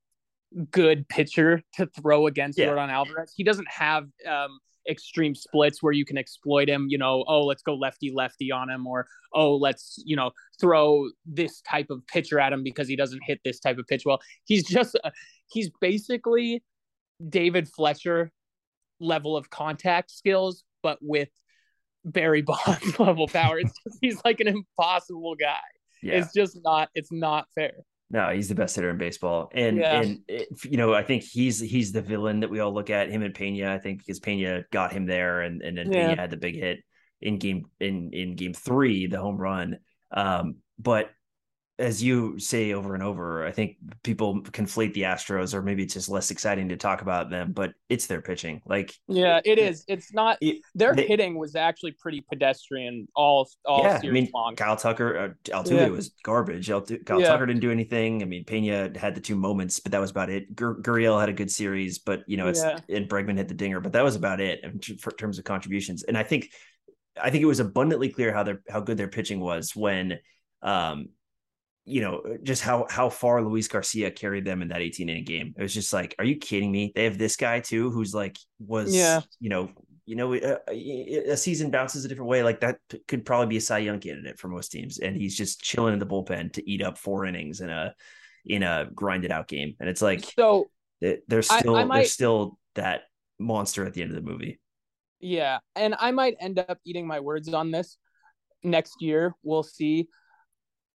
good 0.72 1.06
pitcher 1.10 1.62
to 1.74 1.86
throw 1.88 2.28
against 2.28 2.58
Yeah. 2.58 2.68
Yordan 2.68 2.90
Alvarez. 2.90 3.34
He 3.36 3.44
doesn't 3.44 3.68
have 3.70 4.08
um, 4.26 4.60
extreme 4.90 5.36
splits 5.36 5.84
where 5.84 5.92
you 5.92 6.06
can 6.06 6.18
exploit 6.18 6.70
him. 6.70 6.88
You 6.90 6.98
know, 6.98 7.26
oh, 7.28 7.44
let's 7.44 7.62
go 7.62 7.76
lefty 7.76 8.14
lefty 8.16 8.54
on 8.54 8.70
him, 8.70 8.88
or 8.88 9.06
oh, 9.34 9.58
let's 9.58 10.02
you 10.06 10.16
know 10.16 10.32
throw 10.62 11.10
this 11.26 11.60
type 11.60 11.90
of 11.90 12.08
pitcher 12.08 12.40
at 12.40 12.54
him 12.54 12.64
because 12.64 12.88
he 12.88 12.96
doesn't 12.96 13.22
hit 13.26 13.42
this 13.44 13.60
type 13.60 13.78
of 13.78 13.86
pitch 13.88 14.04
well. 14.06 14.22
He's 14.46 14.64
just 14.66 14.98
uh, 15.04 15.12
he's 15.48 15.70
basically 15.82 16.64
David 17.28 17.68
Fletcher 17.68 18.32
level 19.02 19.36
of 19.36 19.50
contact 19.50 20.10
skills, 20.10 20.64
but 20.82 21.00
with 21.02 21.28
Barry 22.06 22.42
Bonds 22.42 23.00
level 23.00 23.28
power. 23.28 23.60
It's 23.60 23.74
just, 23.84 23.98
he's 24.02 24.22
like 24.24 24.40
an 24.40 24.48
impossible 24.48 25.36
guy. 25.36 25.58
Yeah. 26.02 26.16
It's 26.16 26.34
just 26.34 26.60
not. 26.64 26.90
It's 26.96 27.12
not 27.12 27.48
fair. 27.56 27.74
No, 28.10 28.30
he's 28.30 28.50
the 28.50 28.56
best 28.56 28.76
hitter 28.76 28.92
in 28.92 28.98
baseball, 28.98 29.50
and 29.54 29.78
yeah. 29.78 30.02
and 30.02 30.20
it, 30.28 30.48
you 30.66 30.78
know 30.78 30.94
I 30.94 31.02
think 31.02 31.24
he's 31.24 31.60
he's 31.60 31.92
the 31.92 32.02
villain 32.02 32.42
that 32.42 32.50
we 32.50 32.60
all 32.60 32.74
look 32.74 32.90
at. 32.90 33.10
Him 33.10 33.24
and 33.24 33.34
Pena, 33.34 33.74
I 33.74 33.80
think 33.80 34.00
because 34.00 34.20
Pena 34.20 34.66
got 34.72 34.92
him 34.92 35.06
there, 35.06 35.42
and 35.42 35.62
and 35.64 35.78
then 35.78 35.92
yeah. 35.92 36.10
Pena 36.10 36.22
had 36.22 36.30
the 36.30 36.38
big 36.38 36.56
hit 36.56 36.84
in 37.22 37.40
game 37.40 37.66
in 37.80 38.12
in 38.14 38.36
game 38.36 38.54
three, 38.54 39.08
the 39.08 39.20
home 39.20 39.38
run. 39.38 39.80
Um, 40.12 40.58
but 40.78 41.10
as 41.84 42.02
you 42.02 42.40
say 42.40 42.72
over 42.72 42.94
and 42.94 43.04
over, 43.04 43.46
I 43.46 43.52
think 43.52 43.76
people 44.04 44.42
conflate 44.42 44.94
the 44.94 45.02
Astros, 45.02 45.54
or 45.54 45.62
maybe 45.62 45.84
it's 45.84 45.94
just 45.94 46.08
less 46.08 46.32
exciting 46.32 46.70
to 46.70 46.78
talk 46.78 47.02
about 47.02 47.30
them, 47.30 47.52
but 47.52 47.74
it's 47.90 48.08
their 48.08 48.22
pitching. 48.22 48.62
Like, 48.66 48.96
yeah, 49.10 49.42
it 49.44 49.60
is. 49.60 49.84
It's 49.90 50.14
not 50.14 50.38
it, 50.40 50.62
their 50.74 50.96
they, 50.96 51.06
hitting 51.06 51.38
was 51.38 51.58
actually 51.58 51.92
pretty 51.92 52.22
pedestrian 52.22 53.10
all 53.18 53.50
all 53.66 53.84
yeah, 53.84 54.00
series 54.00 54.18
I 54.18 54.22
mean, 54.22 54.32
long. 54.34 54.56
Kyle 54.56 54.78
Tucker, 54.78 55.18
uh, 55.18 55.52
Altuve 55.52 55.72
yeah. 55.72 55.88
was 55.90 56.14
garbage. 56.24 56.70
Altu- 56.70 57.06
Kyle 57.06 57.20
yeah. 57.20 57.28
Tucker 57.28 57.48
didn't 57.48 57.62
do 57.62 57.72
anything. 57.72 58.22
I 58.22 58.26
mean, 58.26 58.46
Pena 58.46 58.98
had 58.98 59.14
the 59.14 59.22
two 59.22 59.36
moments, 59.36 59.82
but 59.82 59.92
that 59.92 60.00
was 60.00 60.12
about 60.12 60.30
it. 60.30 60.56
Gur- 60.56 60.80
Gurriel 60.82 61.20
had 61.20 61.28
a 61.28 61.34
good 61.34 61.52
series, 61.52 62.00
but 62.00 62.24
you 62.28 62.38
know, 62.38 62.48
it's 62.48 62.64
yeah. 62.64 62.80
and 62.88 63.10
Bregman 63.10 63.36
hit 63.36 63.50
the 63.50 63.56
dinger, 63.56 63.82
but 63.82 63.92
that 63.92 64.06
was 64.06 64.16
about 64.16 64.40
it 64.40 64.64
in 64.64 64.80
terms 64.80 65.38
of 65.38 65.44
contributions. 65.44 66.04
And 66.04 66.18
I 66.18 66.24
think, 66.24 66.50
I 67.22 67.30
think 67.30 67.44
it 67.44 67.48
was 67.48 67.60
abundantly 67.60 68.08
clear 68.08 68.32
how 68.34 68.44
their 68.44 68.62
how 68.70 68.80
good 68.80 68.96
their 68.96 69.10
pitching 69.10 69.42
was 69.42 69.76
when. 69.76 70.20
Um, 70.62 71.10
you 71.86 72.02
know, 72.02 72.20
uh, 72.20 72.38
just 72.44 72.62
how 72.62 72.88
how 72.90 73.10
far 73.10 73.42
Luis 73.42 73.68
Garcia 73.68 74.12
carried 74.12 74.46
them 74.46 74.62
in 74.62 74.70
that 74.70 74.82
18 74.82 75.10
inning 75.10 75.26
game. 75.26 75.54
It 75.58 75.62
was 75.62 75.74
just 75.74 75.92
like, 75.92 76.16
are 76.18 76.26
you 76.26 76.38
kidding 76.38 76.72
me? 76.72 76.92
They 76.96 77.04
have 77.04 77.18
this 77.18 77.36
guy 77.36 77.60
too, 77.60 77.92
who's 77.92 78.14
like 78.14 78.38
was, 78.60 78.96
yeah. 78.96 79.22
you 79.40 79.50
know, 79.50 79.70
you 80.06 80.16
know, 80.16 80.34
uh, 80.34 80.38
uh, 80.38 80.58
a, 80.70 81.32
a, 81.32 81.38
season 81.38 81.72
bounces 81.72 82.06
a 82.06 82.08
different 82.08 82.30
way. 82.30 82.44
Like 82.44 82.62
that 82.62 82.78
could 83.08 83.26
probably 83.26 83.48
be 83.48 83.58
a 83.58 83.62
Cy 83.62 83.80
Young 83.80 84.00
candidate 84.00 84.40
for 84.40 84.48
most 84.48 84.72
teams, 84.72 85.00
and 85.00 85.16
he's 85.16 85.36
just 85.36 85.62
chilling 85.62 85.94
in 85.94 86.00
the 86.00 86.06
bullpen 86.06 86.54
to 86.54 86.70
eat 86.70 86.82
up 86.82 86.98
four 86.98 87.26
innings 87.26 87.62
in 87.62 87.70
a 87.70 87.94
in 88.46 88.64
a 88.64 88.88
grinded 88.94 89.32
out 89.32 89.48
game. 89.48 89.76
And 89.80 89.90
it's 89.90 90.02
like, 90.02 90.24
so 90.24 90.70
there's 91.02 91.50
still 91.50 91.76
I, 91.76 91.82
I 91.82 91.86
might, 91.86 91.96
there's 92.00 92.12
still 92.12 92.58
that 92.76 93.04
monster 93.40 93.86
at 93.86 93.94
the 93.94 94.02
end 94.02 94.12
of 94.12 94.16
the 94.16 94.30
movie. 94.30 94.60
Yeah, 95.20 95.60
and 95.76 95.96
I 96.00 96.12
might 96.12 96.36
end 96.40 96.60
up 96.60 96.80
eating 96.86 97.08
my 97.08 97.20
words 97.20 97.54
on 97.54 97.72
this 97.72 97.98
next 98.64 99.02
year. 99.02 99.36
We'll 99.44 99.64
see 99.64 100.08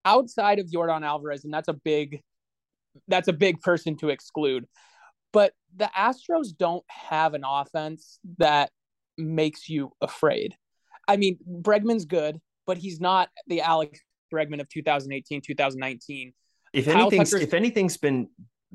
outside 0.04 0.58
of 0.58 0.66
Yordan 0.66 1.04
Alvarez, 1.04 1.44
and 1.44 1.52
that's 1.52 1.68
a 1.68 1.74
big 1.74 2.22
that's 3.08 3.28
a 3.28 3.32
big 3.32 3.60
person 3.60 3.96
to 3.98 4.08
exclude. 4.08 4.66
But 5.32 5.52
the 5.74 5.90
Astros 5.96 6.56
don't 6.56 6.84
have 6.88 7.34
an 7.34 7.42
offense 7.44 8.20
that 8.38 8.70
makes 9.18 9.68
you 9.68 9.92
afraid. 10.00 10.54
I 11.08 11.16
mean, 11.16 11.38
Bregman's 11.48 12.04
good, 12.04 12.40
but 12.66 12.78
he's 12.78 13.00
not 13.00 13.28
the 13.46 13.62
Alex 13.62 14.00
Bregman 14.32 14.60
of 14.60 14.68
2018, 14.68 15.42
2019. 15.42 16.32
If 16.72 16.88
anything's 16.88 17.32
if 17.32 17.54
anything's 17.54 17.96
been 17.96 18.28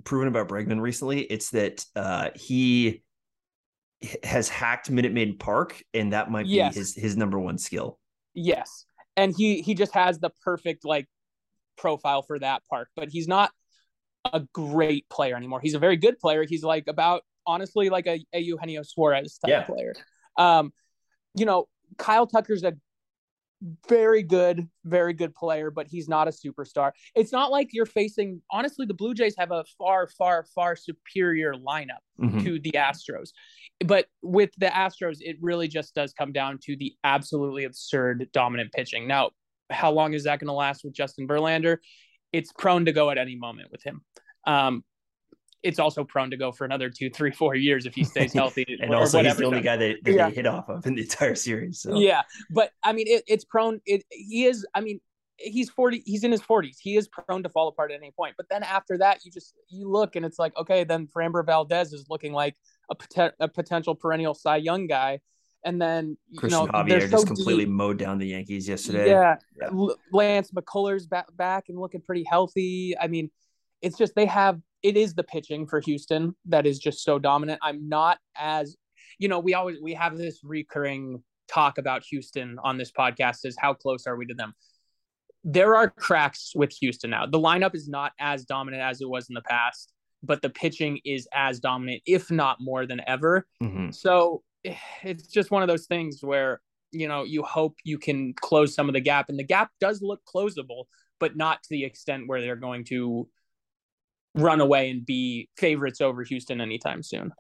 proven 0.04 0.28
about 0.28 0.48
Bregman 0.48 0.82
recently, 0.82 1.22
it's 1.22 1.50
that 1.52 1.86
uh, 1.96 2.30
he 2.36 3.04
has 4.24 4.48
hacked 4.48 4.90
Minute 4.90 5.12
Maid 5.12 5.40
Park, 5.40 5.82
and 5.94 6.14
that 6.14 6.32
might 6.32 6.46
be 6.46 6.52
yes. 6.52 6.76
his 6.76 6.96
his 6.96 7.18
number 7.18 7.40
one 7.40 7.58
skill. 7.58 8.00
Yes, 8.34 8.86
and 9.18 9.34
he 9.36 9.62
he 9.62 9.74
just 9.74 9.94
has 9.94 10.20
the 10.20 10.32
perfect 10.44 10.86
like 10.86 11.08
profile 11.80 12.22
for 12.22 12.38
that 12.40 12.62
park, 12.70 12.90
but 12.96 13.10
he's 13.10 13.28
not 13.28 13.52
a 14.32 14.42
great 14.54 15.10
player 15.10 15.36
anymore. 15.36 15.62
He's 15.62 15.74
a 15.74 15.80
very 15.80 15.98
good 15.98 16.20
player. 16.20 16.46
He's 16.48 16.64
like 16.64 16.86
about 16.88 17.24
honestly 17.48 17.90
like 17.90 18.06
a, 18.06 18.24
a 18.34 18.40
Eugenio 18.40 18.84
Suarez 18.84 19.40
type 19.40 19.50
yeah. 19.50 19.64
player. 19.64 19.94
Um, 20.38 20.72
you 21.36 21.46
know, 21.46 21.68
Kyle 21.98 22.28
Tucker's 22.28 22.64
a 22.64 22.74
very 23.90 24.24
good, 24.24 24.70
very 24.86 25.14
good 25.14 25.36
player, 25.36 25.70
but 25.70 25.88
he's 25.88 26.08
not 26.08 26.28
a 26.28 26.32
superstar. 26.32 26.92
It's 27.16 27.32
not 27.32 27.52
like 27.52 27.70
you're 27.72 27.86
facing 27.86 28.42
honestly, 28.52 28.86
the 28.86 28.94
Blue 28.94 29.14
Jays 29.14 29.36
have 29.38 29.52
a 29.52 29.66
far, 29.78 30.08
far, 30.08 30.46
far 30.56 30.76
superior 30.76 31.54
lineup 31.54 32.04
mm-hmm. 32.20 32.44
to 32.44 32.60
the 32.60 32.72
Astros. 32.72 33.30
But 33.86 34.08
with 34.22 34.52
the 34.58 34.68
Astros, 34.68 35.18
it 35.20 35.38
really 35.42 35.68
just 35.68 35.94
does 35.94 36.14
come 36.14 36.32
down 36.32 36.60
to 36.64 36.76
the 36.78 36.94
absolutely 37.04 37.66
absurd 37.66 38.30
dominant 38.32 38.72
pitching. 38.72 39.08
Now, 39.08 39.32
how 39.70 39.92
long 39.92 40.14
is 40.14 40.24
that 40.24 40.40
going 40.40 40.48
to 40.48 40.54
last 40.54 40.84
with 40.84 40.94
Justin 40.94 41.28
Verlander? 41.28 41.78
It's 42.32 42.52
prone 42.52 42.86
to 42.86 42.92
go 42.92 43.10
at 43.10 43.18
any 43.18 43.36
moment 43.36 43.72
with 43.72 43.84
him. 43.84 44.02
Um, 44.46 44.84
it's 45.62 45.80
also 45.80 46.04
prone 46.04 46.32
to 46.32 46.38
go 46.38 46.52
for 46.52 46.64
another 46.64 46.90
two, 46.90 47.10
three, 47.10 47.32
four 47.32 47.56
years 47.56 47.86
if 47.86 47.94
he 47.94 48.04
stays 48.04 48.34
healthy. 48.34 48.66
and 48.82 48.94
also, 48.94 49.22
he's 49.22 49.36
the 49.36 49.46
only 49.46 49.62
guy 49.62 49.76
that, 49.76 49.98
that 50.04 50.14
yeah. 50.14 50.30
they 50.30 50.36
hit 50.36 50.46
off 50.46 50.70
of 50.70 50.86
in 50.86 50.96
the 50.96 51.02
entire 51.02 51.36
series. 51.36 51.82
So. 51.82 52.00
Yeah, 52.00 52.22
but 52.50 52.72
I 52.84 52.94
mean, 52.94 53.08
it, 53.08 53.24
it's 53.28 53.46
prone. 53.46 53.82
It 53.86 54.04
he 54.10 54.46
is. 54.46 54.66
I 54.74 54.82
mean, 54.82 55.02
he's 55.38 55.70
forty. 55.70 56.02
He's 56.06 56.24
in 56.24 56.32
his 56.32 56.42
forties. 56.42 56.80
He 56.82 56.96
is 56.96 57.08
prone 57.08 57.44
to 57.44 57.50
fall 57.50 57.68
apart 57.68 57.92
at 57.92 57.98
any 57.98 58.12
point. 58.12 58.36
But 58.38 58.48
then 58.50 58.64
after 58.64 58.98
that, 59.00 59.26
you 59.26 59.32
just 59.32 59.54
you 59.68 59.90
look 59.90 60.16
and 60.16 60.26
it's 60.26 60.40
like, 60.40 60.56
okay, 60.56 60.84
then 60.84 61.08
Framber 61.08 61.46
Valdez 61.46 61.92
is 61.92 62.06
looking 62.10 62.32
like 62.32 62.56
a, 62.90 62.96
pot- 62.96 63.36
a 63.40 63.48
potential 63.48 63.96
perennial 63.96 64.34
Cy 64.34 64.58
Young 64.58 64.88
guy 64.88 65.20
and 65.66 65.82
then 65.82 66.18
you 66.30 66.40
Christian 66.40 66.66
know, 66.66 66.72
Javier 66.72 67.02
so 67.02 67.08
just 67.08 67.28
completely 67.28 67.66
deep. 67.66 67.74
mowed 67.74 67.98
down 67.98 68.18
the 68.18 68.28
Yankees 68.28 68.68
yesterday. 68.68 69.10
Yeah. 69.10 69.36
yeah. 69.60 69.70
Lance 70.12 70.52
McCullers 70.52 71.08
back 71.10 71.26
back 71.36 71.66
and 71.70 71.78
looking 71.78 72.02
pretty 72.02 72.24
healthy. 72.24 72.96
I 73.00 73.08
mean, 73.08 73.30
it's 73.82 73.98
just 73.98 74.16
they 74.16 74.26
have 74.26 74.60
it 74.84 74.96
is 74.96 75.14
the 75.14 75.24
pitching 75.24 75.68
for 75.68 75.82
Houston 75.82 76.36
that 76.46 76.66
is 76.66 76.80
just 76.80 77.04
so 77.04 77.20
dominant. 77.20 77.60
I'm 77.62 77.90
not 77.90 78.20
as 78.38 78.78
you 79.18 79.28
know, 79.28 79.40
we 79.40 79.54
always 79.54 79.78
we 79.82 79.94
have 79.94 80.18
this 80.18 80.40
recurring 80.44 81.24
talk 81.50 81.78
about 81.78 82.04
Houston 82.04 82.58
on 82.64 82.78
this 82.78 82.92
podcast 82.92 83.40
is 83.46 83.58
how 83.60 83.74
close 83.74 84.08
are 84.08 84.16
we 84.16 84.26
to 84.28 84.34
them? 84.34 84.54
There 85.44 85.76
are 85.76 85.90
cracks 85.90 86.54
with 86.56 86.72
Houston 86.80 87.10
now. 87.10 87.26
The 87.26 87.40
lineup 87.40 87.76
is 87.76 87.88
not 87.88 88.14
as 88.20 88.46
dominant 88.46 88.84
as 88.84 89.02
it 89.02 89.10
was 89.10 89.30
in 89.30 89.34
the 89.34 89.42
past, 89.42 89.92
but 90.22 90.42
the 90.42 90.50
pitching 90.50 91.00
is 91.06 91.28
as 91.34 91.60
dominant, 91.60 92.02
if 92.06 92.30
not 92.30 92.58
more 92.60 92.86
than 92.86 93.02
ever. 93.08 93.46
Mm-hmm. 93.64 93.92
So 93.92 94.44
it's 95.04 95.28
just 95.28 95.52
one 95.52 95.62
of 95.62 95.68
those 95.68 95.88
things 95.88 96.20
where 96.22 96.62
you 96.92 97.08
know 97.08 97.24
you 97.24 97.44
hope 97.44 97.76
you 97.84 97.98
can 97.98 98.34
close 98.42 98.74
some 98.74 98.90
of 98.90 98.94
the 98.94 99.00
gap 99.00 99.30
and 99.30 99.38
the 99.38 99.44
gap 99.44 99.70
does 99.80 100.02
look 100.02 100.22
closable 100.26 100.86
but 101.20 101.36
not 101.36 101.62
to 101.62 101.70
the 101.70 101.84
extent 101.84 102.24
where 102.28 102.42
they're 102.42 102.56
going 102.56 102.84
to 102.86 103.28
run 104.36 104.62
away 104.62 104.90
and 104.90 105.06
be 105.06 105.50
favorites 105.58 106.02
over 106.02 106.24
Houston 106.24 106.62
anytime 106.62 107.04
soon. 107.04 107.32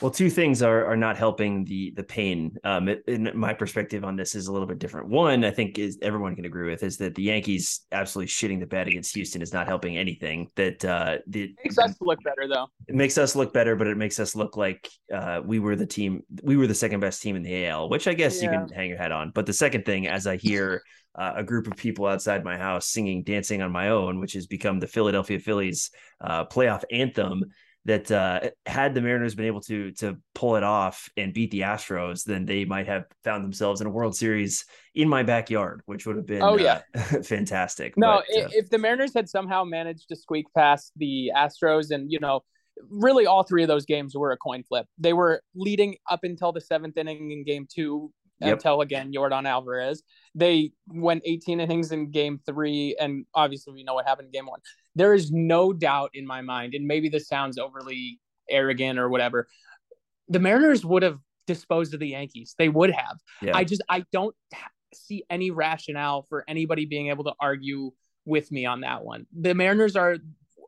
Well, 0.00 0.12
two 0.12 0.30
things 0.30 0.62
are 0.62 0.86
are 0.86 0.96
not 0.96 1.16
helping 1.16 1.64
the 1.64 1.92
the 1.96 2.04
pain. 2.04 2.56
Um, 2.62 2.88
in 3.08 3.32
my 3.34 3.52
perspective 3.52 4.04
on 4.04 4.14
this 4.14 4.36
is 4.36 4.46
a 4.46 4.52
little 4.52 4.66
bit 4.66 4.78
different. 4.78 5.08
One, 5.08 5.44
I 5.44 5.50
think 5.50 5.76
is 5.76 5.98
everyone 6.02 6.36
can 6.36 6.44
agree 6.44 6.70
with 6.70 6.84
is 6.84 6.98
that 6.98 7.16
the 7.16 7.24
Yankees 7.24 7.80
absolutely 7.90 8.28
shitting 8.28 8.60
the 8.60 8.66
bed 8.66 8.86
against 8.86 9.14
Houston 9.16 9.42
is 9.42 9.52
not 9.52 9.66
helping 9.66 9.96
anything. 9.96 10.50
That 10.54 10.84
uh, 10.84 11.18
the 11.26 11.44
it 11.44 11.56
makes 11.64 11.78
us 11.78 11.96
look 12.00 12.22
better 12.22 12.46
though. 12.46 12.68
It 12.86 12.94
makes 12.94 13.18
us 13.18 13.34
look 13.34 13.52
better, 13.52 13.74
but 13.74 13.88
it 13.88 13.96
makes 13.96 14.20
us 14.20 14.36
look 14.36 14.56
like 14.56 14.88
uh, 15.12 15.40
we 15.44 15.58
were 15.58 15.74
the 15.74 15.86
team. 15.86 16.22
We 16.44 16.56
were 16.56 16.68
the 16.68 16.76
second 16.76 17.00
best 17.00 17.20
team 17.20 17.34
in 17.34 17.42
the 17.42 17.66
AL, 17.66 17.88
which 17.88 18.06
I 18.06 18.14
guess 18.14 18.40
yeah. 18.40 18.52
you 18.52 18.58
can 18.58 18.68
hang 18.68 18.88
your 18.90 18.98
head 18.98 19.10
on. 19.10 19.32
But 19.34 19.46
the 19.46 19.52
second 19.52 19.84
thing, 19.84 20.06
as 20.06 20.26
I 20.26 20.36
hear. 20.36 20.82
Uh, 21.14 21.32
a 21.36 21.42
group 21.42 21.66
of 21.66 21.76
people 21.76 22.06
outside 22.06 22.44
my 22.44 22.56
house 22.56 22.86
singing 22.86 23.24
"Dancing 23.24 23.60
on 23.60 23.72
My 23.72 23.88
Own," 23.88 24.20
which 24.20 24.34
has 24.34 24.46
become 24.46 24.78
the 24.78 24.86
Philadelphia 24.86 25.40
Phillies 25.40 25.90
uh, 26.20 26.44
playoff 26.44 26.84
anthem 26.92 27.42
that 27.88 28.10
uh, 28.12 28.40
had 28.66 28.92
the 28.92 29.00
Mariners 29.00 29.34
been 29.34 29.46
able 29.46 29.62
to 29.62 29.92
to 29.92 30.18
pull 30.34 30.56
it 30.56 30.62
off 30.62 31.08
and 31.16 31.32
beat 31.32 31.50
the 31.50 31.62
Astros, 31.62 32.22
then 32.22 32.44
they 32.44 32.66
might 32.66 32.86
have 32.86 33.06
found 33.24 33.42
themselves 33.42 33.80
in 33.80 33.86
a 33.86 33.90
World 33.90 34.14
Series 34.14 34.66
in 34.94 35.08
my 35.08 35.22
backyard, 35.22 35.80
which 35.86 36.06
would 36.06 36.16
have 36.16 36.26
been 36.26 36.42
oh 36.42 36.58
yeah 36.58 36.82
uh, 36.94 37.00
fantastic. 37.22 37.96
No, 37.96 38.22
but, 38.34 38.44
uh, 38.44 38.48
if 38.52 38.68
the 38.68 38.76
Mariners 38.76 39.14
had 39.14 39.26
somehow 39.26 39.64
managed 39.64 40.10
to 40.10 40.16
squeak 40.16 40.46
past 40.54 40.92
the 40.96 41.32
Astros, 41.34 41.90
and 41.90 42.12
you 42.12 42.20
know, 42.20 42.42
really 42.90 43.24
all 43.24 43.42
three 43.42 43.62
of 43.62 43.68
those 43.68 43.86
games 43.86 44.14
were 44.14 44.32
a 44.32 44.36
coin 44.36 44.64
flip. 44.64 44.84
They 44.98 45.14
were 45.14 45.40
leading 45.54 45.96
up 46.10 46.24
until 46.24 46.52
the 46.52 46.60
seventh 46.60 46.98
inning 46.98 47.30
in 47.30 47.42
Game 47.42 47.66
Two 47.74 48.12
yep. 48.40 48.54
until 48.54 48.80
again 48.80 49.12
Yordan 49.12 49.46
Alvarez. 49.46 50.02
They 50.34 50.72
went 50.86 51.22
18 51.24 51.60
innings 51.60 51.92
in 51.92 52.10
game 52.10 52.40
three, 52.44 52.96
and 53.00 53.24
obviously 53.34 53.72
we 53.72 53.82
know 53.82 53.94
what 53.94 54.06
happened 54.06 54.26
in 54.26 54.32
game 54.32 54.46
one. 54.46 54.60
There 54.98 55.14
is 55.14 55.30
no 55.30 55.72
doubt 55.72 56.10
in 56.14 56.26
my 56.26 56.42
mind, 56.42 56.74
and 56.74 56.86
maybe 56.86 57.08
this 57.08 57.28
sounds 57.28 57.56
overly 57.56 58.20
arrogant 58.50 58.98
or 58.98 59.08
whatever. 59.08 59.46
The 60.28 60.40
Mariners 60.40 60.84
would 60.84 61.02
have 61.04 61.18
disposed 61.46 61.94
of 61.94 62.00
the 62.00 62.08
Yankees. 62.08 62.54
They 62.58 62.68
would 62.68 62.90
have. 62.90 63.16
Yeah. 63.40 63.56
I 63.56 63.64
just 63.64 63.82
I 63.88 64.04
don't 64.12 64.34
see 64.92 65.24
any 65.30 65.50
rationale 65.50 66.26
for 66.28 66.44
anybody 66.48 66.84
being 66.84 67.08
able 67.08 67.24
to 67.24 67.32
argue 67.40 67.92
with 68.24 68.50
me 68.50 68.66
on 68.66 68.80
that 68.80 69.04
one. 69.04 69.26
The 69.38 69.54
Mariners 69.54 69.94
are, 69.96 70.16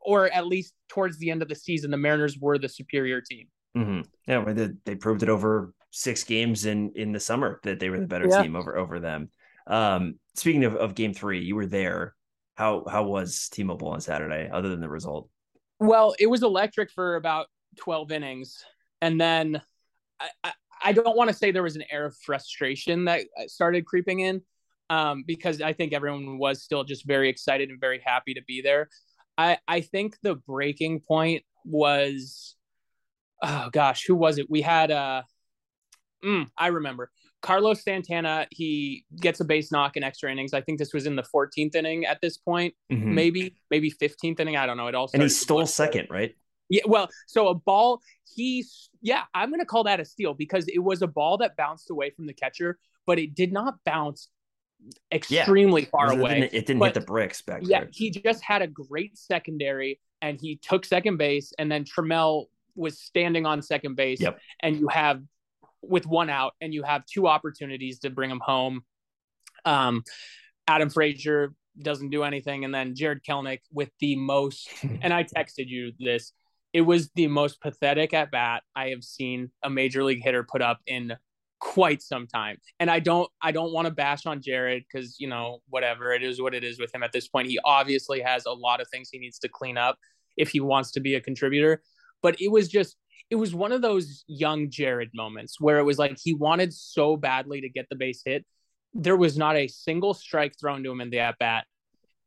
or 0.01 0.31
at 0.31 0.47
least 0.47 0.73
towards 0.87 1.17
the 1.17 1.29
end 1.29 1.41
of 1.41 1.49
the 1.49 1.55
season, 1.55 1.91
the 1.91 1.97
Mariners 1.97 2.37
were 2.39 2.57
the 2.57 2.69
superior 2.69 3.21
team. 3.21 3.47
Mm-hmm. 3.77 4.01
Yeah, 4.27 4.53
they, 4.53 4.69
they 4.85 4.95
proved 4.95 5.23
it 5.23 5.29
over 5.29 5.73
six 5.91 6.23
games 6.23 6.65
in 6.65 6.93
in 6.95 7.11
the 7.11 7.19
summer 7.19 7.59
that 7.63 7.81
they 7.81 7.89
were 7.89 7.99
the 7.99 8.07
better 8.07 8.27
yeah. 8.29 8.41
team 8.41 8.55
over 8.55 8.77
over 8.77 8.99
them. 8.99 9.29
Um, 9.67 10.15
speaking 10.35 10.63
of, 10.63 10.75
of 10.75 10.95
game 10.95 11.13
three, 11.13 11.41
you 11.43 11.55
were 11.55 11.67
there. 11.67 12.15
How 12.61 12.83
how 12.87 13.01
was 13.01 13.49
T-Mobile 13.49 13.87
on 13.87 14.01
Saturday, 14.01 14.47
other 14.53 14.69
than 14.69 14.81
the 14.81 14.87
result? 14.87 15.27
Well, 15.79 16.13
it 16.19 16.27
was 16.27 16.43
electric 16.43 16.91
for 16.91 17.15
about 17.15 17.47
12 17.77 18.11
innings. 18.11 18.63
And 19.01 19.19
then 19.19 19.59
I, 20.19 20.29
I, 20.43 20.51
I 20.83 20.91
don't 20.91 21.17
want 21.17 21.31
to 21.31 21.35
say 21.35 21.49
there 21.49 21.63
was 21.63 21.75
an 21.75 21.85
air 21.89 22.05
of 22.05 22.15
frustration 22.23 23.05
that 23.05 23.21
started 23.47 23.87
creeping 23.87 24.19
in 24.19 24.43
um, 24.91 25.23
because 25.25 25.59
I 25.59 25.73
think 25.73 25.91
everyone 25.91 26.37
was 26.37 26.61
still 26.61 26.83
just 26.83 27.03
very 27.03 27.29
excited 27.29 27.71
and 27.71 27.81
very 27.81 27.99
happy 28.05 28.35
to 28.35 28.43
be 28.43 28.61
there. 28.61 28.89
I, 29.39 29.57
I 29.67 29.81
think 29.81 30.17
the 30.21 30.35
breaking 30.35 30.99
point 30.99 31.41
was, 31.65 32.55
oh 33.41 33.69
gosh, 33.71 34.05
who 34.05 34.13
was 34.13 34.37
it? 34.37 34.51
We 34.51 34.61
had, 34.61 34.91
uh, 34.91 35.23
mm, 36.23 36.45
I 36.55 36.67
remember 36.67 37.09
Carlos 37.41 37.83
Santana. 37.83 38.47
He 38.51 39.05
gets 39.19 39.39
a 39.39 39.45
base 39.45 39.71
knock 39.71 39.97
in 39.97 40.03
extra 40.03 40.31
innings. 40.31 40.53
I 40.53 40.61
think 40.61 40.79
this 40.79 40.93
was 40.93 41.05
in 41.05 41.15
the 41.15 41.23
14th 41.23 41.75
inning 41.75 42.05
at 42.05 42.19
this 42.21 42.37
point, 42.37 42.73
mm-hmm. 42.91 43.13
maybe, 43.13 43.55
maybe 43.69 43.91
15th 43.91 44.39
inning. 44.39 44.57
I 44.57 44.65
don't 44.65 44.77
know. 44.77 44.87
It 44.87 44.95
all 44.95 45.09
and 45.13 45.23
he 45.23 45.29
stole 45.29 45.65
second, 45.65 46.07
right? 46.09 46.35
Yeah, 46.69 46.83
well, 46.85 47.09
so 47.27 47.49
a 47.49 47.53
ball, 47.53 47.99
he's 48.33 48.89
yeah, 49.01 49.23
I'm 49.33 49.49
gonna 49.49 49.65
call 49.65 49.83
that 49.85 49.99
a 49.99 50.05
steal 50.05 50.33
because 50.33 50.65
it 50.67 50.79
was 50.79 51.01
a 51.01 51.07
ball 51.07 51.37
that 51.37 51.57
bounced 51.57 51.89
away 51.89 52.11
from 52.11 52.27
the 52.27 52.33
catcher, 52.33 52.79
but 53.05 53.19
it 53.19 53.35
did 53.35 53.51
not 53.51 53.75
bounce 53.85 54.29
extremely 55.11 55.81
yeah. 55.81 55.89
far 55.89 56.13
it 56.13 56.19
away. 56.19 56.49
It 56.53 56.65
didn't 56.65 56.79
but, 56.79 56.85
hit 56.85 56.93
the 56.93 57.01
bricks 57.01 57.41
back 57.41 57.61
there. 57.61 57.69
yeah, 57.69 57.79
there. 57.81 57.89
he 57.91 58.09
just 58.09 58.41
had 58.43 58.61
a 58.61 58.67
great 58.67 59.17
secondary 59.17 59.99
and 60.21 60.39
he 60.39 60.55
took 60.61 60.85
second 60.85 61.17
base, 61.17 61.51
and 61.57 61.71
then 61.71 61.83
Trammell 61.83 62.45
was 62.75 62.99
standing 62.99 63.45
on 63.45 63.61
second 63.61 63.95
base, 63.95 64.21
yep. 64.21 64.39
and 64.61 64.77
you 64.77 64.87
have 64.87 65.21
with 65.81 66.05
one 66.05 66.29
out, 66.29 66.53
and 66.61 66.73
you 66.73 66.83
have 66.83 67.05
two 67.05 67.27
opportunities 67.27 67.99
to 67.99 68.09
bring 68.09 68.29
him 68.29 68.41
home. 68.43 68.81
Um, 69.65 70.03
Adam 70.67 70.89
Frazier 70.89 71.53
doesn't 71.81 72.09
do 72.09 72.23
anything, 72.23 72.65
and 72.65 72.73
then 72.73 72.95
Jared 72.95 73.23
Kelenic 73.23 73.59
with 73.71 73.89
the 73.99 74.15
most. 74.15 74.69
and 75.01 75.13
I 75.13 75.23
texted 75.23 75.67
you 75.67 75.93
this 75.99 76.33
it 76.73 76.81
was 76.81 77.09
the 77.15 77.27
most 77.27 77.59
pathetic 77.61 78.13
at 78.13 78.31
bat 78.31 78.63
I 78.75 78.89
have 78.89 79.03
seen 79.03 79.51
a 79.63 79.69
major 79.69 80.03
league 80.03 80.23
hitter 80.23 80.43
put 80.43 80.61
up 80.61 80.79
in 80.87 81.13
quite 81.59 82.01
some 82.01 82.27
time. 82.27 82.57
And 82.79 82.89
I 82.89 82.99
don't 82.99 83.29
I 83.41 83.51
don't 83.51 83.73
want 83.73 83.85
to 83.85 83.91
bash 83.91 84.25
on 84.25 84.41
Jared 84.41 84.83
because 84.91 85.19
you 85.19 85.27
know 85.27 85.61
whatever 85.69 86.13
it 86.13 86.23
is 86.23 86.41
what 86.41 86.55
it 86.55 86.63
is 86.63 86.79
with 86.79 86.93
him 86.93 87.03
at 87.03 87.11
this 87.11 87.27
point. 87.27 87.47
He 87.47 87.59
obviously 87.63 88.21
has 88.21 88.45
a 88.45 88.51
lot 88.51 88.81
of 88.81 88.87
things 88.87 89.09
he 89.11 89.19
needs 89.19 89.39
to 89.39 89.49
clean 89.49 89.77
up 89.77 89.97
if 90.37 90.49
he 90.49 90.59
wants 90.59 90.91
to 90.91 90.99
be 90.99 91.15
a 91.15 91.21
contributor. 91.21 91.81
But 92.21 92.39
it 92.41 92.49
was 92.49 92.69
just 92.69 92.95
it 93.31 93.35
was 93.35 93.55
one 93.55 93.71
of 93.71 93.81
those 93.81 94.25
young 94.27 94.69
Jared 94.69 95.09
moments 95.13 95.59
where 95.59 95.79
it 95.79 95.83
was 95.83 95.97
like 95.97 96.17
he 96.21 96.33
wanted 96.33 96.73
so 96.73 97.15
badly 97.15 97.61
to 97.61 97.69
get 97.69 97.87
the 97.89 97.95
base 97.95 98.21
hit. 98.23 98.45
There 98.93 99.15
was 99.15 99.37
not 99.37 99.55
a 99.55 99.69
single 99.69 100.13
strike 100.13 100.59
thrown 100.59 100.83
to 100.83 100.91
him 100.91 100.99
in 100.99 101.09
the 101.09 101.19
at 101.19 101.39
bat, 101.39 101.65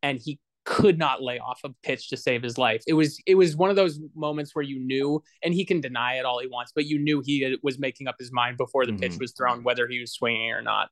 and 0.01 0.19
he 0.19 0.39
could 0.65 0.97
not 0.97 1.21
lay 1.21 1.37
off 1.37 1.61
a 1.63 1.69
pitch 1.83 2.09
to 2.09 2.17
save 2.17 2.41
his 2.41 2.57
life. 2.57 2.83
It 2.87 2.93
was 2.93 3.19
it 3.27 3.35
was 3.35 3.55
one 3.55 3.69
of 3.69 3.75
those 3.75 3.99
moments 4.15 4.55
where 4.55 4.63
you 4.63 4.79
knew, 4.79 5.21
and 5.43 5.53
he 5.53 5.63
can 5.63 5.79
deny 5.79 6.15
it 6.15 6.25
all 6.25 6.39
he 6.39 6.47
wants, 6.47 6.71
but 6.73 6.85
you 6.85 6.97
knew 6.97 7.21
he 7.23 7.55
was 7.61 7.77
making 7.77 8.07
up 8.07 8.15
his 8.17 8.31
mind 8.33 8.57
before 8.57 8.87
the 8.87 8.91
mm-hmm. 8.91 9.01
pitch 9.01 9.19
was 9.19 9.31
thrown, 9.33 9.63
whether 9.63 9.87
he 9.87 9.99
was 9.99 10.11
swinging 10.11 10.51
or 10.51 10.63
not. 10.63 10.89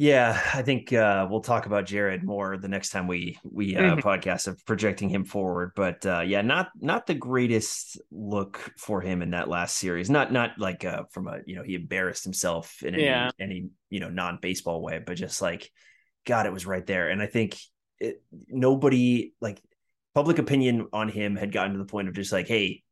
Yeah, 0.00 0.40
I 0.54 0.62
think 0.62 0.94
uh, 0.94 1.28
we'll 1.30 1.42
talk 1.42 1.66
about 1.66 1.84
Jared 1.84 2.24
more 2.24 2.56
the 2.56 2.68
next 2.68 2.88
time 2.88 3.06
we 3.06 3.38
we 3.44 3.76
uh, 3.76 3.82
mm-hmm. 3.82 4.08
podcast 4.08 4.48
of 4.48 4.64
projecting 4.64 5.10
him 5.10 5.26
forward. 5.26 5.72
But 5.76 6.06
uh, 6.06 6.20
yeah, 6.20 6.40
not 6.40 6.70
not 6.80 7.06
the 7.06 7.12
greatest 7.12 8.00
look 8.10 8.72
for 8.78 9.02
him 9.02 9.20
in 9.20 9.32
that 9.32 9.50
last 9.50 9.76
series. 9.76 10.08
Not 10.08 10.32
not 10.32 10.52
like 10.58 10.86
uh, 10.86 11.02
from 11.10 11.28
a 11.28 11.40
you 11.44 11.54
know 11.54 11.62
he 11.62 11.74
embarrassed 11.74 12.24
himself 12.24 12.82
in 12.82 12.94
any, 12.94 13.04
yeah. 13.04 13.30
any 13.38 13.68
you 13.90 14.00
know 14.00 14.08
non 14.08 14.38
baseball 14.40 14.80
way, 14.80 15.02
but 15.04 15.18
just 15.18 15.42
like 15.42 15.70
God, 16.24 16.46
it 16.46 16.52
was 16.54 16.64
right 16.64 16.86
there. 16.86 17.10
And 17.10 17.20
I 17.20 17.26
think 17.26 17.58
it, 17.98 18.22
nobody 18.48 19.34
like 19.42 19.60
public 20.14 20.38
opinion 20.38 20.88
on 20.94 21.10
him 21.10 21.36
had 21.36 21.52
gotten 21.52 21.74
to 21.74 21.78
the 21.78 21.84
point 21.84 22.08
of 22.08 22.14
just 22.14 22.32
like, 22.32 22.48
hey, 22.48 22.84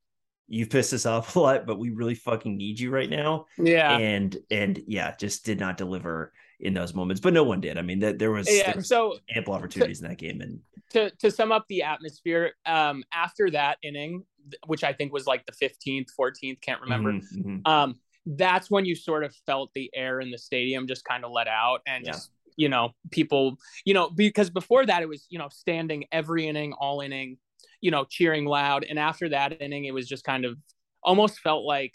you've 0.46 0.68
pissed 0.68 0.92
us 0.92 1.06
off 1.06 1.36
a 1.36 1.40
lot, 1.40 1.66
but 1.66 1.78
we 1.78 1.88
really 1.88 2.16
fucking 2.16 2.58
need 2.58 2.78
you 2.78 2.90
right 2.90 3.08
now. 3.08 3.46
Yeah. 3.56 3.96
And 3.96 4.36
and 4.50 4.78
yeah, 4.86 5.16
just 5.16 5.46
did 5.46 5.58
not 5.58 5.78
deliver 5.78 6.34
in 6.60 6.74
those 6.74 6.94
moments. 6.94 7.20
But 7.20 7.32
no 7.32 7.44
one 7.44 7.60
did. 7.60 7.78
I 7.78 7.82
mean, 7.82 8.00
that 8.00 8.18
there 8.18 8.30
was, 8.30 8.48
yeah, 8.50 8.66
there 8.66 8.76
was 8.76 8.88
so 8.88 9.18
ample 9.34 9.54
opportunities 9.54 10.00
to, 10.00 10.04
in 10.04 10.10
that 10.10 10.18
game. 10.18 10.40
And 10.40 10.60
to 10.90 11.10
to 11.18 11.30
sum 11.30 11.52
up 11.52 11.66
the 11.68 11.82
atmosphere, 11.82 12.52
um, 12.66 13.04
after 13.12 13.50
that 13.50 13.78
inning, 13.82 14.24
which 14.66 14.84
I 14.84 14.92
think 14.92 15.12
was 15.12 15.26
like 15.26 15.44
the 15.46 15.52
15th, 15.52 16.08
14th, 16.18 16.60
can't 16.60 16.80
remember. 16.80 17.12
Mm-hmm, 17.12 17.40
mm-hmm. 17.40 17.70
Um, 17.70 17.94
that's 18.26 18.70
when 18.70 18.84
you 18.84 18.94
sort 18.94 19.24
of 19.24 19.34
felt 19.46 19.70
the 19.74 19.90
air 19.94 20.20
in 20.20 20.30
the 20.30 20.38
stadium 20.38 20.86
just 20.86 21.04
kind 21.04 21.24
of 21.24 21.30
let 21.30 21.48
out 21.48 21.80
and 21.86 22.04
yeah. 22.04 22.12
just 22.12 22.30
you 22.58 22.68
know, 22.68 22.90
people, 23.12 23.56
you 23.84 23.94
know, 23.94 24.10
because 24.10 24.50
before 24.50 24.84
that 24.84 25.00
it 25.00 25.08
was, 25.08 25.24
you 25.30 25.38
know, 25.38 25.48
standing 25.48 26.04
every 26.10 26.48
inning, 26.48 26.72
all 26.72 27.00
inning, 27.00 27.38
you 27.80 27.92
know, 27.92 28.04
cheering 28.04 28.44
loud. 28.44 28.84
And 28.84 28.98
after 28.98 29.28
that 29.28 29.62
inning, 29.62 29.84
it 29.84 29.94
was 29.94 30.08
just 30.08 30.24
kind 30.24 30.44
of 30.44 30.58
almost 31.00 31.38
felt 31.38 31.64
like 31.64 31.94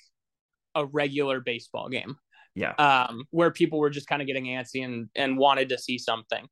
a 0.73 0.85
regular 0.85 1.41
baseball 1.41 1.89
game. 1.89 2.15
Yeah. 2.55 2.73
Um, 2.73 3.25
where 3.31 3.51
people 3.51 3.79
were 3.79 3.89
just 3.89 4.07
kind 4.07 4.21
of 4.21 4.27
getting 4.27 4.45
antsy 4.45 4.83
and 4.83 5.09
and 5.15 5.37
wanted 5.37 5.69
to 5.69 5.77
see 5.77 5.97
something. 5.97 6.47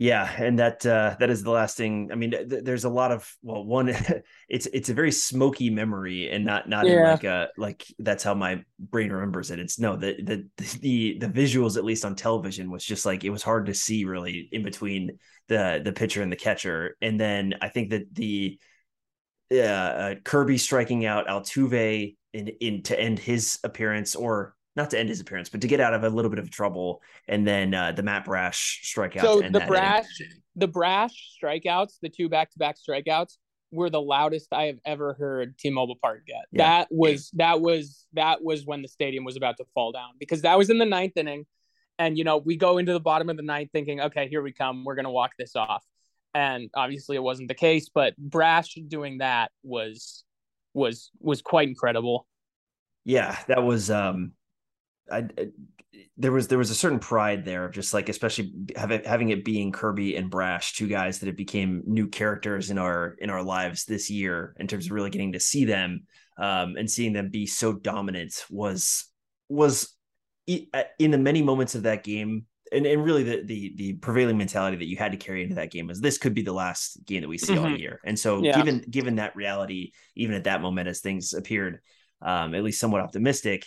Yeah, 0.00 0.30
and 0.38 0.60
that 0.60 0.86
uh, 0.86 1.16
that 1.18 1.28
is 1.28 1.42
the 1.42 1.50
last 1.50 1.76
thing. 1.76 2.10
I 2.12 2.14
mean, 2.14 2.30
th- 2.30 2.62
there's 2.62 2.84
a 2.84 2.88
lot 2.88 3.10
of 3.10 3.28
well, 3.42 3.64
one, 3.64 3.88
it's 4.48 4.66
it's 4.66 4.88
a 4.88 4.94
very 4.94 5.10
smoky 5.10 5.70
memory, 5.70 6.30
and 6.30 6.44
not 6.44 6.68
not 6.68 6.86
yeah. 6.86 7.10
like 7.10 7.24
a 7.24 7.48
like 7.58 7.84
that's 7.98 8.22
how 8.22 8.32
my 8.32 8.62
brain 8.78 9.10
remembers 9.10 9.50
it. 9.50 9.58
It's 9.58 9.80
no 9.80 9.96
the 9.96 10.14
the 10.22 10.78
the 10.78 11.18
the 11.18 11.26
visuals 11.26 11.76
at 11.76 11.84
least 11.84 12.04
on 12.04 12.14
television 12.14 12.70
was 12.70 12.84
just 12.84 13.04
like 13.04 13.24
it 13.24 13.30
was 13.30 13.42
hard 13.42 13.66
to 13.66 13.74
see 13.74 14.04
really 14.04 14.48
in 14.52 14.62
between 14.62 15.18
the 15.48 15.82
the 15.84 15.92
pitcher 15.92 16.22
and 16.22 16.30
the 16.30 16.36
catcher, 16.36 16.96
and 17.02 17.18
then 17.18 17.54
I 17.60 17.68
think 17.68 17.90
that 17.90 18.14
the 18.14 18.56
uh, 19.52 19.56
uh 19.56 20.14
Kirby 20.24 20.58
striking 20.58 21.06
out 21.06 21.26
Altuve 21.26 22.14
in 22.32 22.48
in 22.60 22.82
to 22.84 22.98
end 22.98 23.18
his 23.18 23.58
appearance 23.64 24.14
or 24.14 24.54
not 24.78 24.90
to 24.90 24.98
end 24.98 25.10
his 25.10 25.20
appearance, 25.20 25.50
but 25.50 25.60
to 25.60 25.66
get 25.66 25.80
out 25.80 25.92
of 25.92 26.04
a 26.04 26.08
little 26.08 26.30
bit 26.30 26.38
of 26.38 26.50
trouble, 26.50 27.02
and 27.26 27.46
then 27.46 27.74
uh, 27.74 27.92
the 27.92 28.02
Matt 28.02 28.24
Brash 28.24 28.80
strikeout. 28.84 29.20
So 29.20 29.42
the 29.42 29.64
Brash, 29.66 30.06
inning. 30.20 30.32
the 30.56 30.68
Brash 30.68 31.36
strikeouts, 31.42 31.98
the 32.00 32.08
two 32.08 32.30
back-to-back 32.30 32.76
strikeouts, 32.78 33.36
were 33.70 33.90
the 33.90 34.00
loudest 34.00 34.52
I 34.52 34.64
have 34.64 34.78
ever 34.86 35.12
heard 35.14 35.58
T-Mobile 35.58 35.96
Park 36.00 36.26
get. 36.26 36.44
Yeah. 36.52 36.64
That 36.64 36.88
was 36.90 37.30
that 37.34 37.60
was 37.60 38.06
that 38.14 38.42
was 38.42 38.64
when 38.64 38.80
the 38.80 38.88
stadium 38.88 39.24
was 39.24 39.36
about 39.36 39.58
to 39.58 39.64
fall 39.74 39.92
down 39.92 40.10
because 40.18 40.42
that 40.42 40.56
was 40.56 40.70
in 40.70 40.78
the 40.78 40.86
ninth 40.86 41.16
inning, 41.16 41.44
and 41.98 42.16
you 42.16 42.24
know 42.24 42.38
we 42.38 42.56
go 42.56 42.78
into 42.78 42.92
the 42.92 43.00
bottom 43.00 43.28
of 43.28 43.36
the 43.36 43.42
ninth 43.42 43.70
thinking, 43.72 44.00
okay, 44.00 44.28
here 44.28 44.40
we 44.40 44.52
come, 44.52 44.84
we're 44.84 44.94
gonna 44.94 45.10
walk 45.10 45.32
this 45.38 45.56
off, 45.56 45.84
and 46.34 46.70
obviously 46.74 47.16
it 47.16 47.22
wasn't 47.22 47.48
the 47.48 47.54
case. 47.54 47.90
But 47.92 48.16
Brash 48.16 48.74
doing 48.86 49.18
that 49.18 49.50
was 49.62 50.24
was 50.72 51.10
was 51.18 51.42
quite 51.42 51.68
incredible. 51.68 52.26
Yeah, 53.04 53.36
that 53.48 53.64
was 53.64 53.90
um 53.90 54.32
I, 55.10 55.18
I, 55.38 55.48
there 56.16 56.32
was 56.32 56.48
there 56.48 56.58
was 56.58 56.70
a 56.70 56.74
certain 56.74 56.98
pride 56.98 57.44
there 57.44 57.64
of 57.64 57.72
just 57.72 57.94
like 57.94 58.08
especially 58.08 58.52
having 58.76 59.02
having 59.04 59.28
it 59.30 59.44
being 59.44 59.72
Kirby 59.72 60.16
and 60.16 60.30
Brash, 60.30 60.74
two 60.74 60.88
guys 60.88 61.18
that 61.18 61.26
have 61.26 61.36
became 61.36 61.82
new 61.86 62.08
characters 62.08 62.70
in 62.70 62.78
our 62.78 63.16
in 63.20 63.30
our 63.30 63.42
lives 63.42 63.84
this 63.84 64.10
year 64.10 64.54
in 64.58 64.66
terms 64.66 64.86
of 64.86 64.92
really 64.92 65.10
getting 65.10 65.32
to 65.32 65.40
see 65.40 65.64
them 65.64 66.04
um, 66.38 66.76
and 66.76 66.90
seeing 66.90 67.12
them 67.12 67.30
be 67.30 67.46
so 67.46 67.72
dominant 67.72 68.44
was 68.50 69.06
was 69.48 69.94
in 70.46 71.10
the 71.10 71.18
many 71.18 71.42
moments 71.42 71.74
of 71.74 71.82
that 71.82 72.02
game 72.02 72.46
and, 72.72 72.86
and 72.86 73.04
really 73.04 73.22
the, 73.22 73.42
the 73.44 73.72
the 73.76 73.92
prevailing 73.94 74.38
mentality 74.38 74.76
that 74.76 74.86
you 74.86 74.96
had 74.96 75.12
to 75.12 75.18
carry 75.18 75.42
into 75.42 75.54
that 75.54 75.70
game 75.70 75.86
was 75.86 76.00
this 76.00 76.18
could 76.18 76.34
be 76.34 76.42
the 76.42 76.52
last 76.52 76.98
game 77.04 77.20
that 77.22 77.28
we 77.28 77.38
see 77.38 77.54
mm-hmm. 77.54 77.64
all 77.64 77.78
year 77.78 78.00
and 78.04 78.18
so 78.18 78.42
yeah. 78.42 78.56
given 78.56 78.84
given 78.90 79.16
that 79.16 79.36
reality 79.36 79.92
even 80.16 80.34
at 80.34 80.44
that 80.44 80.62
moment 80.62 80.88
as 80.88 81.00
things 81.00 81.34
appeared 81.34 81.80
um, 82.22 82.54
at 82.54 82.64
least 82.64 82.80
somewhat 82.80 83.00
optimistic 83.00 83.64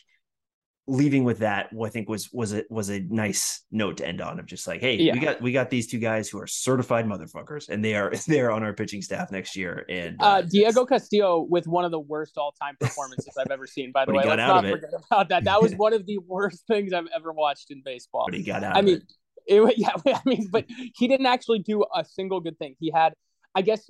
leaving 0.87 1.23
with 1.23 1.39
that 1.39 1.69
I 1.79 1.89
think 1.89 2.09
was 2.09 2.29
was 2.33 2.53
a 2.53 2.63
was 2.69 2.89
a 2.89 2.99
nice 3.01 3.63
note 3.71 3.97
to 3.97 4.07
end 4.07 4.19
on 4.19 4.39
of 4.39 4.45
just 4.47 4.67
like 4.67 4.81
hey 4.81 4.95
yeah. 4.95 5.13
we 5.13 5.19
got 5.19 5.41
we 5.41 5.51
got 5.51 5.69
these 5.69 5.87
two 5.87 5.99
guys 5.99 6.27
who 6.27 6.39
are 6.39 6.47
certified 6.47 7.05
motherfuckers 7.05 7.69
and 7.69 7.85
they 7.85 7.95
are 7.95 8.11
they 8.27 8.41
are 8.41 8.51
on 8.51 8.63
our 8.63 8.73
pitching 8.73 9.01
staff 9.01 9.31
next 9.31 9.55
year. 9.55 9.85
And 9.89 10.21
uh, 10.21 10.25
uh, 10.25 10.41
Diego 10.41 10.85
Castillo 10.85 11.45
with 11.49 11.67
one 11.67 11.85
of 11.85 11.91
the 11.91 11.99
worst 11.99 12.37
all 12.37 12.53
time 12.59 12.75
performances 12.79 13.33
I've 13.37 13.51
ever 13.51 13.67
seen 13.67 13.91
by 13.91 14.05
the 14.05 14.13
way. 14.13 14.23
let's 14.25 14.37
not 14.37 14.65
forget 14.65 14.89
about 15.09 15.29
that. 15.29 15.43
That 15.43 15.61
was 15.61 15.73
one 15.75 15.93
of 15.93 16.05
the 16.05 16.17
worst 16.19 16.65
things 16.67 16.93
I've 16.93 17.07
ever 17.15 17.31
watched 17.31 17.69
in 17.69 17.81
baseball. 17.85 18.25
But 18.27 18.33
he 18.33 18.43
got 18.43 18.63
out 18.63 18.75
I 18.75 18.81
mean 18.81 19.01
it. 19.45 19.61
it 19.61 19.77
yeah 19.77 19.91
I 20.07 20.21
mean 20.25 20.49
but 20.51 20.65
he 20.95 21.07
didn't 21.07 21.27
actually 21.27 21.59
do 21.59 21.85
a 21.95 22.03
single 22.03 22.39
good 22.39 22.57
thing. 22.57 22.75
He 22.79 22.91
had 22.91 23.13
I 23.53 23.61
guess 23.61 23.89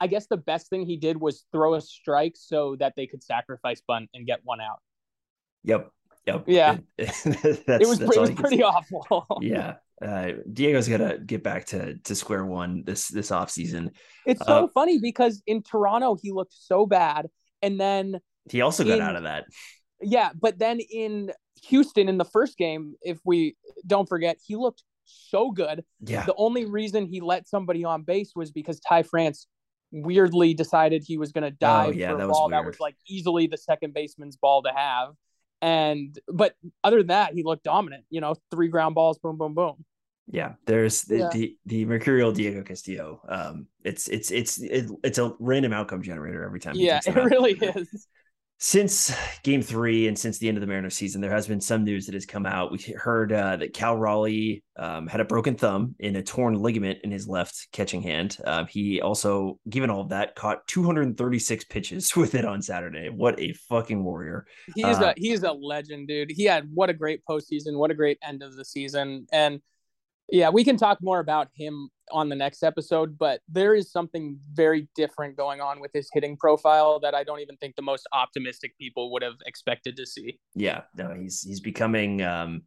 I 0.00 0.06
guess 0.06 0.26
the 0.26 0.38
best 0.38 0.70
thing 0.70 0.86
he 0.86 0.96
did 0.96 1.20
was 1.20 1.44
throw 1.52 1.74
a 1.74 1.80
strike 1.82 2.32
so 2.36 2.76
that 2.76 2.94
they 2.96 3.06
could 3.06 3.22
sacrifice 3.22 3.82
bunt 3.86 4.08
and 4.14 4.26
get 4.26 4.40
one 4.42 4.60
out. 4.60 4.80
Yep. 5.64 5.90
Yep. 6.26 6.44
Yeah. 6.46 6.76
it 6.98 7.08
was, 7.86 8.00
it 8.00 8.20
was 8.20 8.30
pretty 8.32 8.62
awful. 8.62 9.38
yeah. 9.40 9.76
Uh, 10.04 10.32
Diego's 10.50 10.88
got 10.88 10.98
to 10.98 11.18
get 11.18 11.42
back 11.42 11.66
to 11.66 11.98
to 11.98 12.14
square 12.14 12.44
one 12.44 12.84
this 12.86 13.08
this 13.08 13.30
off 13.30 13.50
season. 13.50 13.90
It's 14.24 14.44
so 14.44 14.64
uh, 14.64 14.68
funny 14.72 14.98
because 14.98 15.42
in 15.46 15.62
Toronto 15.62 16.16
he 16.20 16.32
looked 16.32 16.54
so 16.56 16.86
bad, 16.86 17.28
and 17.60 17.78
then 17.78 18.20
he 18.50 18.62
also 18.62 18.82
got 18.82 18.94
in, 18.94 19.00
out 19.02 19.16
of 19.16 19.24
that. 19.24 19.44
Yeah, 20.00 20.30
but 20.38 20.58
then 20.58 20.80
in 20.80 21.32
Houston 21.68 22.08
in 22.08 22.16
the 22.16 22.24
first 22.24 22.56
game, 22.56 22.94
if 23.02 23.18
we 23.26 23.56
don't 23.86 24.08
forget, 24.08 24.38
he 24.42 24.56
looked 24.56 24.82
so 25.04 25.50
good. 25.50 25.84
Yeah. 26.00 26.24
The 26.24 26.34
only 26.36 26.64
reason 26.64 27.04
he 27.04 27.20
let 27.20 27.46
somebody 27.46 27.84
on 27.84 28.02
base 28.02 28.32
was 28.34 28.50
because 28.50 28.80
Ty 28.80 29.02
France 29.02 29.46
weirdly 29.92 30.54
decided 30.54 31.02
he 31.04 31.18
was 31.18 31.32
going 31.32 31.42
to 31.42 31.54
oh, 31.54 31.56
dive 31.60 31.88
oh, 31.88 31.92
yeah, 31.92 32.10
for 32.10 32.22
a 32.22 32.28
ball 32.28 32.48
that 32.48 32.64
was 32.64 32.78
like 32.80 32.96
easily 33.08 33.48
the 33.48 33.58
second 33.58 33.92
baseman's 33.92 34.36
ball 34.36 34.62
to 34.62 34.70
have 34.74 35.10
And 35.62 36.18
but 36.28 36.54
other 36.82 36.98
than 36.98 37.08
that, 37.08 37.34
he 37.34 37.42
looked 37.42 37.64
dominant. 37.64 38.04
You 38.10 38.20
know, 38.20 38.34
three 38.50 38.68
ground 38.68 38.94
balls, 38.94 39.18
boom, 39.18 39.36
boom, 39.36 39.54
boom. 39.54 39.84
Yeah, 40.32 40.54
there's 40.66 41.02
the, 41.02 41.18
yeah. 41.18 41.28
the, 41.32 41.56
the 41.66 41.84
mercurial 41.86 42.30
Diego 42.30 42.62
Castillo. 42.62 43.20
Um, 43.28 43.66
it's 43.84 44.08
it's 44.08 44.30
it's 44.30 44.60
it's 44.62 45.18
a 45.18 45.34
random 45.40 45.72
outcome 45.72 46.02
generator 46.02 46.44
every 46.44 46.60
time. 46.60 46.76
Yeah, 46.76 47.00
it 47.06 47.16
really 47.16 47.52
is 47.52 48.06
since 48.62 49.10
game 49.42 49.62
three 49.62 50.06
and 50.06 50.18
since 50.18 50.36
the 50.38 50.46
end 50.46 50.58
of 50.58 50.60
the 50.60 50.66
Mariners 50.66 50.94
season, 50.94 51.22
there 51.22 51.32
has 51.32 51.48
been 51.48 51.62
some 51.62 51.82
news 51.82 52.04
that 52.04 52.12
has 52.12 52.26
come 52.26 52.44
out. 52.44 52.70
We 52.70 52.78
heard 52.94 53.32
uh, 53.32 53.56
that 53.56 53.72
Cal 53.72 53.96
Raleigh 53.96 54.62
um, 54.76 55.06
had 55.06 55.20
a 55.20 55.24
broken 55.24 55.56
thumb 55.56 55.94
and 55.98 56.14
a 56.14 56.22
torn 56.22 56.54
ligament 56.54 56.98
in 57.02 57.10
his 57.10 57.26
left 57.26 57.68
catching 57.72 58.02
hand. 58.02 58.36
Um, 58.44 58.66
he 58.66 59.00
also, 59.00 59.58
given 59.70 59.88
all 59.88 60.02
of 60.02 60.10
that, 60.10 60.34
caught 60.34 60.66
236 60.66 61.64
pitches 61.64 62.14
with 62.16 62.34
it 62.34 62.44
on 62.44 62.60
Saturday. 62.60 63.08
What 63.08 63.40
a 63.40 63.54
fucking 63.70 64.04
warrior! 64.04 64.46
He's 64.74 64.84
uh, 64.84 65.04
a 65.04 65.14
he's 65.16 65.42
a 65.42 65.52
legend, 65.52 66.08
dude. 66.08 66.30
He 66.30 66.44
had 66.44 66.68
what 66.74 66.90
a 66.90 66.94
great 66.94 67.22
postseason, 67.24 67.78
what 67.78 67.90
a 67.90 67.94
great 67.94 68.18
end 68.22 68.42
of 68.42 68.56
the 68.56 68.64
season, 68.66 69.26
and 69.32 69.62
yeah, 70.30 70.50
we 70.50 70.64
can 70.64 70.76
talk 70.76 70.98
more 71.00 71.20
about 71.20 71.48
him 71.54 71.88
on 72.12 72.28
the 72.28 72.36
next 72.36 72.62
episode, 72.62 73.18
but 73.18 73.40
there 73.48 73.74
is 73.74 73.90
something 73.90 74.38
very 74.52 74.88
different 74.94 75.36
going 75.36 75.60
on 75.60 75.80
with 75.80 75.92
his 75.92 76.08
hitting 76.12 76.36
profile 76.36 77.00
that 77.00 77.14
I 77.14 77.24
don't 77.24 77.40
even 77.40 77.56
think 77.56 77.76
the 77.76 77.82
most 77.82 78.08
optimistic 78.12 78.76
people 78.78 79.12
would 79.12 79.22
have 79.22 79.36
expected 79.46 79.96
to 79.96 80.06
see. 80.06 80.38
Yeah, 80.54 80.82
no, 80.96 81.14
he's 81.14 81.42
he's 81.42 81.60
becoming 81.60 82.22
um 82.22 82.62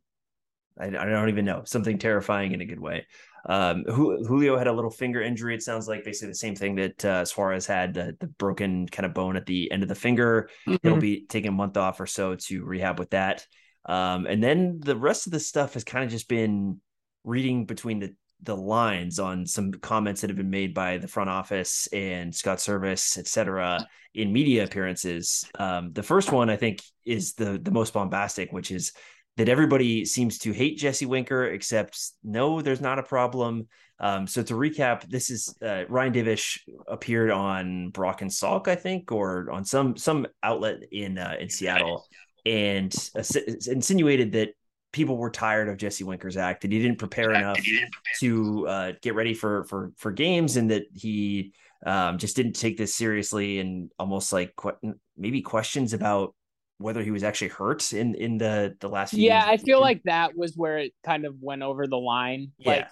I, 0.80 0.88
I 0.88 0.90
don't 0.90 1.30
even 1.30 1.46
know 1.46 1.64
something 1.66 1.98
terrifying 1.98 2.54
in 2.54 2.62
a 2.62 2.66
good 2.66 2.80
way. 2.80 3.06
Um, 3.46 3.84
Julio 3.86 4.58
had 4.58 4.68
a 4.68 4.72
little 4.74 4.90
finger 4.90 5.22
injury. 5.22 5.54
It 5.54 5.62
sounds 5.62 5.88
like 5.88 6.04
basically 6.04 6.30
the 6.30 6.36
same 6.36 6.56
thing 6.56 6.76
that 6.76 7.06
uh, 7.06 7.26
Suarez 7.26 7.66
had 7.66 7.94
the, 7.94 8.16
the 8.20 8.28
broken 8.28 8.88
kind 8.88 9.06
of 9.06 9.14
bone 9.14 9.36
at 9.36 9.46
the 9.46 9.72
end 9.72 9.84
of 9.84 9.90
the 9.90 9.96
finger. 9.96 10.50
Mm-hmm. 10.68 10.88
He'll 10.88 11.00
be 11.00 11.26
taking 11.28 11.50
a 11.50 11.54
month 11.54 11.78
off 11.78 12.00
or 12.00 12.08
so 12.08 12.36
to 12.36 12.64
rehab 12.64 13.00
with 13.00 13.12
that. 13.12 13.46
Um, 13.86 14.26
and 14.26 14.42
then 14.42 14.80
the 14.80 14.96
rest 14.96 15.28
of 15.28 15.34
the 15.34 15.40
stuff 15.42 15.74
has 15.74 15.84
kind 15.84 16.06
of 16.06 16.10
just 16.10 16.30
been 16.30 16.80
reading 17.24 17.66
between 17.66 18.00
the 18.00 18.16
the 18.42 18.56
lines 18.56 19.20
on 19.20 19.46
some 19.46 19.72
comments 19.72 20.20
that 20.20 20.30
have 20.30 20.36
been 20.36 20.50
made 20.50 20.74
by 20.74 20.98
the 20.98 21.08
front 21.08 21.30
office 21.30 21.88
and 21.94 22.36
Scott 22.36 22.58
Servais, 22.58 23.18
et 23.18 23.26
cetera, 23.26 23.88
in 24.14 24.34
media 24.34 24.66
appearances. 24.66 25.46
Um, 25.58 25.94
the 25.94 26.04
first 26.04 26.34
one 26.34 26.50
I 26.50 26.58
think 26.58 26.82
is 27.06 27.34
the 27.36 27.58
the 27.58 27.72
most 27.72 27.94
bombastic, 27.94 28.52
which 28.52 28.70
is 28.72 28.92
that 29.38 29.50
everybody 29.50 30.06
seems 30.06 30.38
to 30.40 30.52
hate 30.52 30.78
Jesse 30.78 31.06
Winker, 31.06 31.46
except 31.46 31.98
no, 32.24 32.62
there's 32.62 32.82
not 32.82 33.00
a 33.00 33.04
problem. 33.04 33.68
Um, 34.00 34.28
so 34.28 34.44
to 34.44 34.54
recap, 34.56 35.10
this 35.10 35.30
is 35.30 35.56
uh, 35.62 35.84
Ryan 35.88 36.14
Divish 36.14 36.60
appeared 36.88 37.32
on 37.32 37.90
Brock 37.90 38.22
and 38.22 38.30
Salk, 38.30 38.68
I 38.68 38.76
think, 38.76 39.12
or 39.12 39.50
on 39.52 39.64
some 39.64 39.96
some 39.96 40.28
outlet 40.42 40.84
in 40.92 41.18
uh, 41.18 41.36
in 41.40 41.50
Seattle, 41.50 42.06
and 42.46 42.94
uh, 43.16 43.24
insinuated 43.68 44.34
that 44.34 44.50
people 44.94 45.18
were 45.18 45.30
tired 45.30 45.68
of 45.68 45.78
Jesse 45.78 46.06
Winker's 46.06 46.38
act 46.38 46.62
that 46.62 46.72
he 46.72 46.82
didn't 46.82 47.00
prepare 47.00 47.34
enough 47.34 47.60
to 48.20 48.68
uh, 48.68 48.92
get 49.02 49.16
ready 49.16 49.34
for 49.34 49.66
for 49.66 49.92
for 49.98 50.12
games 50.12 50.56
and 50.56 50.72
that 50.72 50.86
he 50.94 51.54
um, 51.86 52.18
just 52.18 52.36
didn't 52.38 52.54
take 52.54 52.78
this 52.78 52.96
seriously 52.96 53.60
and 53.60 53.92
almost 54.00 54.32
like 54.32 54.56
qu- 54.56 54.96
maybe 55.18 55.42
questions 55.42 55.92
about 55.94 56.34
whether 56.78 57.04
he 57.04 57.12
was 57.12 57.24
actually 57.24 57.50
hurt 57.50 57.92
in 57.92 58.16
in 58.16 58.38
the 58.38 58.76
the 58.80 58.90
last 58.90 59.14
yeah 59.14 59.44
i 59.46 59.58
feel 59.58 59.80
like 59.80 60.02
that 60.04 60.36
was 60.36 60.56
where 60.56 60.80
it 60.80 60.92
kind 61.06 61.26
of 61.26 61.36
went 61.40 61.62
over 61.62 61.88
the 61.88 61.98
line 61.98 62.52
yeah. 62.58 62.70
like 62.70 62.88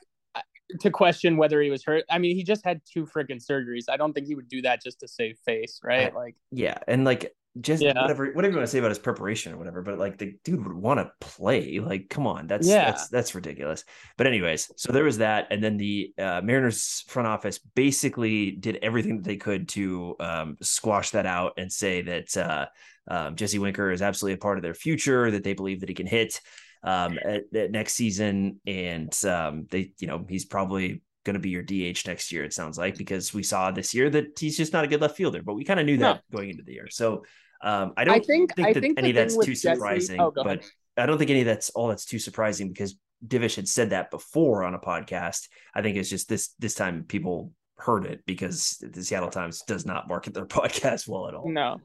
to 0.79 0.89
question 0.89 1.37
whether 1.37 1.61
he 1.61 1.69
was 1.69 1.83
hurt. 1.83 2.05
I 2.09 2.17
mean, 2.17 2.35
he 2.35 2.43
just 2.43 2.63
had 2.65 2.81
two 2.85 3.05
freaking 3.05 3.43
surgeries. 3.43 3.85
I 3.89 3.97
don't 3.97 4.13
think 4.13 4.27
he 4.27 4.35
would 4.35 4.47
do 4.47 4.61
that 4.61 4.81
just 4.81 4.99
to 5.01 5.07
save 5.07 5.37
face, 5.45 5.79
right? 5.83 6.13
Like, 6.15 6.35
yeah, 6.51 6.77
and 6.87 7.03
like 7.03 7.33
just 7.59 7.83
yeah. 7.83 7.99
whatever 8.01 8.31
whatever 8.31 8.51
you 8.51 8.57
want 8.57 8.67
to 8.67 8.71
say 8.71 8.79
about 8.79 8.91
his 8.91 8.99
preparation 8.99 9.51
or 9.51 9.57
whatever, 9.57 9.81
but 9.81 9.99
like 9.99 10.17
the 10.17 10.35
dude 10.43 10.65
would 10.65 10.75
want 10.75 10.99
to 10.99 11.11
play. 11.19 11.79
Like, 11.79 12.09
come 12.09 12.25
on, 12.25 12.47
that's 12.47 12.67
yeah. 12.67 12.85
that's 12.85 13.09
that's 13.09 13.35
ridiculous. 13.35 13.83
But 14.17 14.27
anyways, 14.27 14.71
so 14.77 14.93
there 14.93 15.03
was 15.03 15.17
that, 15.17 15.47
and 15.51 15.61
then 15.61 15.75
the 15.75 16.13
uh, 16.17 16.41
Mariners 16.41 17.03
front 17.07 17.27
office 17.27 17.59
basically 17.59 18.51
did 18.51 18.79
everything 18.81 19.17
that 19.17 19.25
they 19.25 19.35
could 19.35 19.67
to 19.69 20.15
um, 20.19 20.57
squash 20.61 21.09
that 21.11 21.25
out 21.25 21.53
and 21.57 21.71
say 21.71 22.01
that 22.03 22.37
uh, 22.37 22.65
um, 23.09 23.35
Jesse 23.35 23.59
Winker 23.59 23.91
is 23.91 24.01
absolutely 24.01 24.35
a 24.35 24.41
part 24.41 24.57
of 24.57 24.63
their 24.63 24.73
future, 24.73 25.31
that 25.31 25.43
they 25.43 25.53
believe 25.53 25.81
that 25.81 25.89
he 25.89 25.95
can 25.95 26.07
hit 26.07 26.39
um, 26.83 27.19
at, 27.23 27.43
at 27.53 27.71
next 27.71 27.95
season, 27.95 28.61
and 28.65 29.13
um, 29.25 29.67
they, 29.69 29.91
you 29.99 30.07
know, 30.07 30.25
he's 30.29 30.45
probably 30.45 31.01
going 31.23 31.33
to 31.35 31.39
be 31.39 31.49
your 31.49 31.63
DH 31.63 32.07
next 32.07 32.31
year. 32.31 32.43
It 32.43 32.53
sounds 32.53 32.77
like 32.77 32.97
because 32.97 33.33
we 33.33 33.43
saw 33.43 33.71
this 33.71 33.93
year 33.93 34.09
that 34.09 34.39
he's 34.39 34.57
just 34.57 34.73
not 34.73 34.83
a 34.83 34.87
good 34.87 35.01
left 35.01 35.15
fielder, 35.15 35.43
but 35.43 35.53
we 35.53 35.63
kind 35.63 35.79
of 35.79 35.85
knew 35.85 35.97
that 35.97 36.21
no. 36.31 36.37
going 36.37 36.49
into 36.49 36.63
the 36.63 36.73
year. 36.73 36.87
So 36.89 37.23
um, 37.63 37.93
I 37.97 38.03
don't 38.03 38.15
I 38.15 38.19
think, 38.19 38.55
think 38.55 38.67
I 38.67 38.73
think 38.73 38.97
any 38.97 39.11
that's 39.11 39.35
too 39.35 39.53
Jesse... 39.53 39.75
surprising, 39.75 40.19
oh, 40.19 40.31
but 40.31 40.45
ahead. 40.45 40.65
I 40.97 41.05
don't 41.05 41.17
think 41.17 41.29
any 41.29 41.41
of 41.41 41.45
that's 41.45 41.69
all 41.71 41.87
that's 41.87 42.05
too 42.05 42.19
surprising 42.19 42.69
because 42.69 42.95
Divish 43.25 43.55
had 43.55 43.67
said 43.67 43.91
that 43.91 44.11
before 44.11 44.63
on 44.63 44.73
a 44.73 44.79
podcast. 44.79 45.47
I 45.73 45.81
think 45.81 45.97
it's 45.97 46.09
just 46.09 46.27
this 46.27 46.49
this 46.59 46.73
time 46.73 47.05
people 47.07 47.53
heard 47.77 48.05
it 48.05 48.21
because 48.25 48.77
the 48.81 49.03
Seattle 49.03 49.29
Times 49.29 49.63
does 49.67 49.85
not 49.85 50.07
market 50.07 50.33
their 50.33 50.45
podcast 50.47 51.07
well 51.07 51.27
at 51.27 51.35
all. 51.35 51.49
No. 51.49 51.77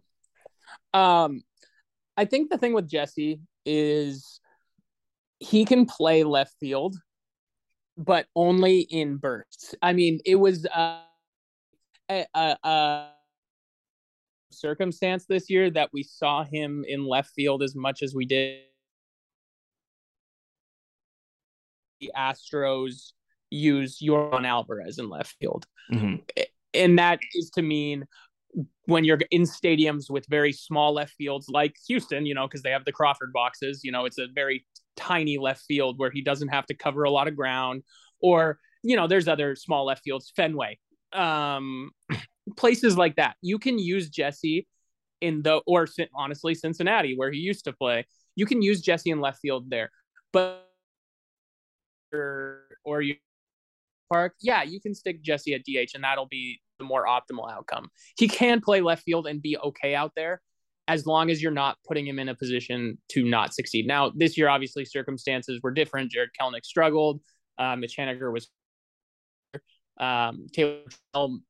Um, 0.93 1.43
I 2.17 2.25
think 2.25 2.51
the 2.51 2.59
thing 2.59 2.73
with 2.73 2.89
Jesse 2.89 3.41
is 3.65 4.41
he 5.39 5.65
can 5.65 5.85
play 5.85 6.25
left 6.25 6.55
field, 6.59 6.97
but 7.97 8.27
only 8.35 8.81
in 8.81 9.17
bursts. 9.17 9.75
I 9.83 9.93
mean, 9.93 10.21
it 10.25 10.37
was 10.37 10.67
uh, 10.67 11.01
a, 12.11 12.27
a, 12.35 12.57
a 12.65 13.09
circumstance 14.51 15.27
this 15.27 15.51
year 15.51 15.71
that 15.71 15.91
we 15.93 16.03
saw 16.03 16.45
him 16.45 16.85
in 16.87 17.07
left 17.07 17.31
field 17.35 17.63
as 17.63 17.75
much 17.75 18.03
as 18.03 18.15
we 18.15 18.25
did 18.25 18.61
the 22.01 22.13
Astros 22.17 23.13
use 23.51 23.99
Yordan 24.03 24.47
Alvarez 24.47 24.99
in 24.99 25.09
left 25.09 25.35
field. 25.41 25.67
Mm-hmm. 25.93 26.17
And 26.75 26.99
that 26.99 27.21
is 27.35 27.51
to 27.51 27.63
mean 27.63 28.07
when 28.87 29.05
you're 29.05 29.19
in 29.31 29.43
stadiums 29.43 30.11
with 30.11 30.27
very 30.29 30.53
small 30.53 30.95
left 30.95 31.15
fields 31.15 31.49
like 31.49 31.77
Houston, 31.89 32.27
you 32.27 32.35
know, 32.35 32.47
because 32.47 32.63
they 32.63 32.71
have 32.71 32.85
the 32.85 32.93
Crawford 32.93 33.33
boxes, 33.33 33.83
you 33.85 33.93
know, 33.93 34.05
it's 34.05 34.19
a 34.19 34.27
very 34.35 34.67
tiny 34.97 35.39
left 35.39 35.65
field 35.67 35.99
where 35.99 36.11
he 36.11 36.23
doesn't 36.23 36.49
have 36.49 36.67
to 36.67 36.75
cover 36.75 37.05
a 37.05 37.11
lot 37.11 37.29
of 37.29 37.37
ground. 37.37 37.83
Or, 38.21 38.59
you 38.83 38.97
know, 38.97 39.07
there's 39.07 39.29
other 39.29 39.57
small 39.57 39.85
left 39.87 40.03
fields, 40.05 40.33
Fenway, 40.35 40.79
um, 41.13 41.91
places 42.57 42.97
like 42.97 43.17
that. 43.17 43.37
You 43.43 43.59
can 43.59 43.79
use 43.79 44.09
Jesse 44.09 44.67
in 45.21 45.43
the 45.43 45.63
or 45.67 45.87
honestly 46.15 46.55
Cincinnati 46.55 47.17
where 47.17 47.31
he 47.31 47.39
used 47.39 47.65
to 47.65 47.73
play. 47.73 48.07
You 48.35 48.47
can 48.47 48.63
use 48.63 48.81
Jesse 48.81 49.11
in 49.11 49.21
left 49.21 49.41
field 49.41 49.71
there, 49.71 49.91
but 50.33 50.63
or, 52.13 53.03
you 53.03 53.17
park, 54.11 54.35
yeah, 54.41 54.63
you 54.63 54.81
can 54.81 54.95
stick 54.95 55.23
Jesse 55.23 55.55
at 55.55 55.63
DH 55.65 55.95
and 55.95 56.05
that'll 56.05 56.27
be 56.27 56.61
the 56.79 56.85
more 56.85 57.07
optimal 57.07 57.51
outcome. 57.51 57.89
He 58.17 58.29
can 58.29 58.61
play 58.61 58.81
left 58.81 59.03
field 59.03 59.27
and 59.27 59.43
be 59.43 59.59
okay 59.59 59.95
out 59.95 60.13
there 60.15 60.41
as 60.89 61.07
long 61.07 61.31
as 61.31 61.43
you're 61.43 61.53
not 61.53 61.77
putting 61.87 62.07
him 62.07 62.19
in 62.19 62.29
a 62.29 62.35
position 62.35 62.99
to 63.09 63.25
not 63.25 63.55
succeed. 63.55 63.87
Now, 63.87 64.13
this 64.15 64.39
year, 64.39 64.49
obviously, 64.49 64.85
circumstances 64.85 65.61
were 65.63 65.73
different. 65.73 66.13
Jared 66.13 66.31
Kelenic 66.41 66.65
struggled. 66.65 67.21
Uh, 67.59 67.75
Mitch 67.77 67.97
Haniger 67.97 68.33
was 68.33 68.49
um, 69.99 70.47
Taylor 70.53 70.83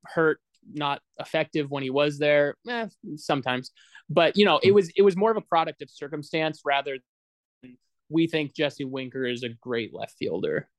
hurt, 0.05 0.39
not 0.73 1.01
effective 1.19 1.69
when 1.69 1.83
he 1.83 1.89
was 1.89 2.17
there. 2.17 2.55
Eh, 2.67 2.87
sometimes, 3.15 3.71
but 4.09 4.37
you 4.37 4.45
know, 4.45 4.59
it 4.63 4.73
was 4.73 4.89
it 4.95 5.01
was 5.01 5.15
more 5.15 5.31
of 5.31 5.37
a 5.37 5.41
product 5.41 5.81
of 5.81 5.89
circumstance 5.89 6.61
rather 6.65 6.97
than 7.61 7.77
we 8.09 8.27
think 8.27 8.55
Jesse 8.55 8.85
Winker 8.85 9.25
is 9.25 9.43
a 9.43 9.49
great 9.49 9.93
left 9.93 10.15
fielder. 10.17 10.69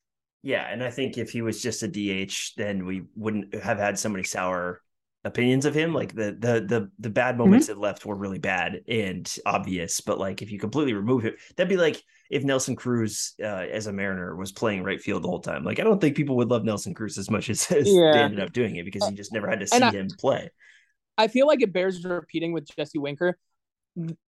Yeah, 0.42 0.66
and 0.70 0.82
I 0.82 0.90
think 0.90 1.18
if 1.18 1.30
he 1.30 1.42
was 1.42 1.60
just 1.60 1.82
a 1.82 1.88
DH, 1.88 2.54
then 2.56 2.86
we 2.86 3.04
wouldn't 3.16 3.54
have 3.54 3.78
had 3.78 3.98
so 3.98 4.08
many 4.08 4.22
sour 4.22 4.80
opinions 5.28 5.64
of 5.64 5.74
him. 5.74 5.94
Like 5.94 6.14
the 6.14 6.36
the 6.38 6.60
the 6.66 6.90
the 6.98 7.10
bad 7.10 7.38
moments 7.38 7.66
mm-hmm. 7.66 7.74
that 7.74 7.80
left 7.80 8.04
were 8.04 8.16
really 8.16 8.38
bad 8.38 8.82
and 8.88 9.32
obvious. 9.46 10.00
But 10.00 10.18
like 10.18 10.42
if 10.42 10.50
you 10.50 10.58
completely 10.58 10.94
remove 10.94 11.24
it, 11.24 11.36
that'd 11.56 11.68
be 11.68 11.76
like 11.76 12.02
if 12.30 12.44
Nelson 12.44 12.74
Cruz 12.76 13.34
uh, 13.40 13.66
as 13.70 13.86
a 13.86 13.92
Mariner 13.92 14.34
was 14.34 14.52
playing 14.52 14.82
right 14.82 15.00
field 15.00 15.22
the 15.22 15.28
whole 15.28 15.40
time. 15.40 15.64
Like 15.64 15.78
I 15.78 15.84
don't 15.84 16.00
think 16.00 16.16
people 16.16 16.36
would 16.36 16.48
love 16.48 16.64
Nelson 16.64 16.94
Cruz 16.94 17.16
as 17.18 17.30
much 17.30 17.48
as, 17.50 17.70
as 17.70 17.88
yeah. 17.88 18.12
they 18.12 18.18
ended 18.18 18.40
up 18.40 18.52
doing 18.52 18.76
it 18.76 18.84
because 18.84 19.08
you 19.08 19.16
just 19.16 19.32
never 19.32 19.48
had 19.48 19.60
to 19.60 19.66
see 19.66 19.80
I, 19.80 19.90
him 19.90 20.08
play. 20.18 20.50
I 21.16 21.28
feel 21.28 21.46
like 21.46 21.62
it 21.62 21.72
bears 21.72 22.04
repeating 22.04 22.52
with 22.52 22.68
Jesse 22.76 22.98
Winker. 22.98 23.38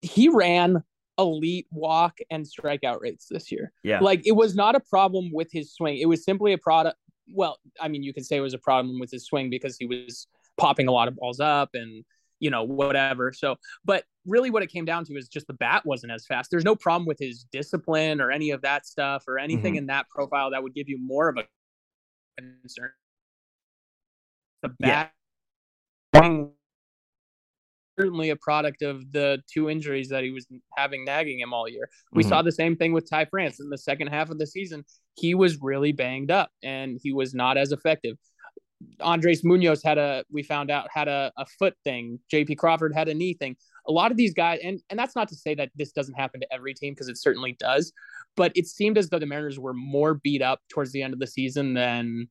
He 0.03 0.29
ran 0.29 0.83
elite 1.18 1.66
walk 1.70 2.18
and 2.31 2.46
strikeout 2.46 3.00
rates 3.00 3.26
this 3.31 3.53
year. 3.53 3.72
Yeah. 3.83 4.00
Like 4.00 4.26
it 4.26 4.33
was 4.33 4.55
not 4.55 4.74
a 4.74 4.81
problem 4.81 5.31
with 5.33 5.48
his 5.53 5.72
swing. 5.72 5.98
It 5.98 6.07
was 6.07 6.24
simply 6.24 6.55
a 6.55 6.59
product. 6.59 6.96
Well, 7.33 7.59
I 7.79 7.88
mean, 7.88 8.03
you 8.03 8.14
could 8.14 8.24
say 8.24 8.38
it 8.38 8.40
was 8.40 8.55
a 8.55 8.59
problem 8.59 8.98
with 8.98 9.11
his 9.11 9.26
swing 9.26 9.50
because 9.50 9.76
he 9.76 9.87
was 9.87 10.26
popping 10.61 10.88
a 10.88 10.92
lot 10.92 11.09
of 11.09 11.16
balls 11.16 11.40
up 11.40 11.70
and 11.75 12.05
you 12.38 12.51
know 12.51 12.64
whatever 12.64 13.33
so 13.33 13.57
but 13.85 14.05
really 14.27 14.51
what 14.51 14.62
it 14.62 14.68
came 14.68 14.85
down 14.85 15.05
to 15.05 15.14
is 15.14 15.29
just 15.29 15.46
the 15.46 15.55
bat 15.55 15.85
wasn't 15.85 16.11
as 16.11 16.27
fast 16.27 16.51
there's 16.51 16.64
no 16.64 16.77
problem 16.77 17.07
with 17.07 17.18
his 17.18 17.44
discipline 17.53 18.20
or 18.20 18.31
any 18.31 18.51
of 18.51 18.61
that 18.62 18.87
stuff 18.87 19.25
or 19.27 19.38
anything 19.38 19.73
mm-hmm. 19.73 19.79
in 19.79 19.87
that 19.87 20.09
profile 20.09 20.51
that 20.51 20.62
would 20.62 20.75
give 20.75 20.88
you 20.88 20.99
more 21.01 21.29
of 21.29 21.37
a 21.37 21.44
concern 22.38 22.90
the 24.62 24.68
bat 24.81 25.12
yeah. 26.14 26.46
certainly 27.99 28.31
a 28.31 28.37
product 28.37 28.83
of 28.83 29.11
the 29.12 29.38
two 29.53 29.68
injuries 29.68 30.09
that 30.09 30.25
he 30.25 30.31
was 30.31 30.46
having 30.77 31.05
nagging 31.05 31.40
him 31.40 31.53
all 31.53 31.68
year. 31.68 31.88
We 32.12 32.23
mm-hmm. 32.23 32.31
saw 32.31 32.42
the 32.42 32.53
same 32.53 32.77
thing 32.77 32.92
with 32.92 33.09
Ty 33.09 33.27
France 33.27 33.61
in 33.61 33.68
the 33.68 33.79
second 33.79 34.09
half 34.09 34.31
of 34.31 34.38
the 34.38 34.46
season. 34.46 34.85
He 35.14 35.35
was 35.35 35.61
really 35.61 35.92
banged 35.92 36.31
up 36.31 36.51
and 36.62 36.99
he 37.03 37.12
was 37.12 37.35
not 37.35 37.59
as 37.59 37.73
effective. 37.73 38.16
Andres 39.01 39.45
Munoz 39.45 39.83
had 39.83 39.99
a 39.99 40.25
we 40.31 40.43
found 40.43 40.71
out 40.71 40.88
had 40.93 41.09
a, 41.09 41.33
a 41.37 41.47
foot 41.47 41.75
thing. 41.85 42.19
JP 42.33 42.59
Crawford 42.59 42.95
had 42.95 43.09
a 43.09 43.14
knee 43.14 43.35
thing. 43.35 43.57
A 43.87 43.93
lot 43.93 44.11
of 44.11 44.16
these 44.16 44.35
guys, 44.35 44.61
and 44.62 44.81
and 44.90 44.99
that's 44.99 45.16
not 45.16 45.29
to 45.29 45.35
say 45.35 45.55
that 45.55 45.71
this 45.75 45.93
doesn't 45.93 46.14
happen 46.14 46.40
to 46.40 46.53
every 46.53 46.75
team 46.75 46.95
because 46.95 47.09
it 47.09 47.19
certainly 47.19 47.57
does, 47.59 47.93
but 48.37 48.53
it 48.55 48.66
seemed 48.66 48.99
as 48.99 49.09
though 49.09 49.19
the 49.19 49.27
Mariners 49.27 49.59
were 49.59 49.75
more 49.75 50.14
beat 50.14 50.43
up 50.43 50.61
towards 50.69 50.93
the 50.93 51.03
end 51.03 51.12
of 51.12 51.21
the 51.21 51.27
season 51.27 51.75
than 51.75 52.29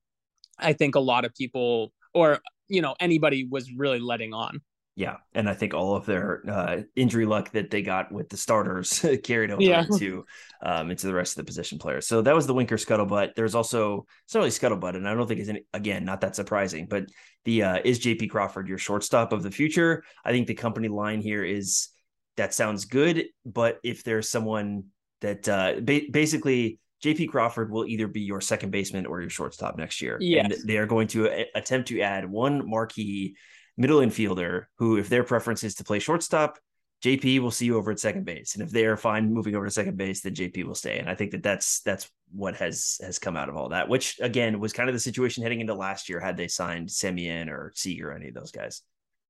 I 0.57 0.73
think 0.73 0.95
a 0.95 0.99
lot 0.99 1.25
of 1.25 1.33
people 1.35 1.93
or 2.13 2.39
you 2.67 2.81
know 2.81 2.95
anybody 2.99 3.45
was 3.49 3.71
really 3.71 3.99
letting 3.99 4.33
on. 4.33 4.61
Yeah, 4.99 5.15
and 5.33 5.49
I 5.49 5.53
think 5.53 5.73
all 5.73 5.95
of 5.95 6.05
their 6.05 6.43
uh, 6.45 6.81
injury 6.93 7.25
luck 7.25 7.51
that 7.51 7.71
they 7.71 7.81
got 7.81 8.11
with 8.11 8.27
the 8.27 8.35
starters 8.35 8.99
carried 9.23 9.49
over 9.49 9.63
yeah. 9.63 9.85
into 9.89 10.25
um, 10.61 10.91
into 10.91 11.07
the 11.07 11.13
rest 11.13 11.37
of 11.37 11.37
the 11.37 11.47
position 11.47 11.79
players. 11.79 12.05
So 12.05 12.21
that 12.21 12.35
was 12.35 12.47
the 12.47 12.53
Winker 12.53 12.75
scuttlebutt. 12.75 13.33
There's 13.33 13.55
also 13.55 14.05
it's 14.25 14.33
not 14.33 14.41
really 14.41 14.49
scuttlebutt, 14.49 14.97
and 14.97 15.07
I 15.07 15.13
don't 15.13 15.25
think 15.25 15.39
it's 15.39 15.47
any, 15.47 15.63
again 15.71 16.03
not 16.03 16.19
that 16.19 16.35
surprising. 16.35 16.87
But 16.89 17.05
the 17.45 17.63
uh, 17.63 17.79
is 17.85 18.01
JP 18.01 18.29
Crawford 18.29 18.67
your 18.67 18.77
shortstop 18.77 19.31
of 19.31 19.41
the 19.41 19.51
future? 19.51 20.03
I 20.25 20.31
think 20.31 20.47
the 20.47 20.53
company 20.53 20.89
line 20.89 21.21
here 21.21 21.45
is 21.45 21.87
that 22.35 22.53
sounds 22.53 22.83
good, 22.83 23.23
but 23.45 23.79
if 23.85 24.03
there's 24.03 24.29
someone 24.29 24.83
that 25.21 25.47
uh, 25.47 25.75
ba- 25.81 26.11
basically 26.11 26.77
JP 27.01 27.29
Crawford 27.29 27.71
will 27.71 27.85
either 27.85 28.09
be 28.09 28.19
your 28.19 28.41
second 28.41 28.71
baseman 28.71 29.05
or 29.05 29.21
your 29.21 29.29
shortstop 29.29 29.77
next 29.77 30.01
year. 30.01 30.17
Yes. 30.19 30.51
And 30.51 30.67
they 30.67 30.75
are 30.75 30.85
going 30.85 31.07
to 31.07 31.27
a- 31.27 31.47
attempt 31.55 31.87
to 31.87 32.01
add 32.01 32.29
one 32.29 32.69
marquee 32.69 33.37
middle 33.79 33.99
infielder 33.99 34.65
who, 34.77 34.97
if 34.97 35.09
their 35.09 35.23
preference 35.23 35.63
is 35.63 35.75
to 35.75 35.83
play 35.83 35.97
shortstop, 35.97 36.59
JP 37.03 37.39
will 37.39 37.51
see 37.51 37.65
you 37.65 37.77
over 37.77 37.91
at 37.91 37.99
second 37.99 38.25
base, 38.25 38.55
and 38.55 38.63
if 38.63 38.71
they 38.71 38.85
are 38.85 38.97
fine 38.97 39.33
moving 39.33 39.55
over 39.55 39.65
to 39.65 39.71
second 39.71 39.95
base, 39.95 40.21
then 40.21 40.35
JP 40.35 40.65
will 40.65 40.75
stay. 40.75 40.99
And 40.99 41.09
I 41.09 41.15
think 41.15 41.31
that 41.31 41.41
that's 41.41 41.79
that's 41.81 42.11
what 42.31 42.57
has 42.57 42.99
has 43.01 43.17
come 43.17 43.37
out 43.37 43.47
of 43.47 43.55
all 43.55 43.69
that, 43.69 43.87
which 43.87 44.19
again 44.19 44.59
was 44.59 44.73
kind 44.73 44.89
of 44.89 44.93
the 44.93 44.99
situation 44.99 45.41
heading 45.41 45.61
into 45.61 45.73
last 45.73 46.09
year 46.09 46.19
had 46.19 46.35
they 46.35 46.49
signed 46.49 46.89
Semien 46.89 47.47
or 47.47 47.71
Seager 47.73 48.09
or 48.09 48.13
any 48.13 48.27
of 48.27 48.33
those 48.33 48.51
guys. 48.51 48.81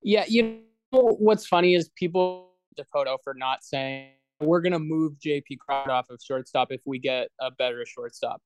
Yeah, 0.01 0.25
you 0.27 0.61
know 0.91 1.15
what's 1.19 1.45
funny 1.45 1.75
is 1.75 1.89
people 1.89 2.53
Dakota 2.75 3.17
for 3.23 3.35
not 3.35 3.63
saying 3.63 4.13
we're 4.39 4.61
gonna 4.61 4.79
move 4.79 5.13
JP 5.23 5.59
Crawford 5.59 5.91
off 5.91 6.09
of 6.09 6.19
shortstop 6.23 6.71
if 6.71 6.81
we 6.85 6.97
get 6.97 7.27
a 7.39 7.51
better 7.51 7.85
shortstop. 7.85 8.41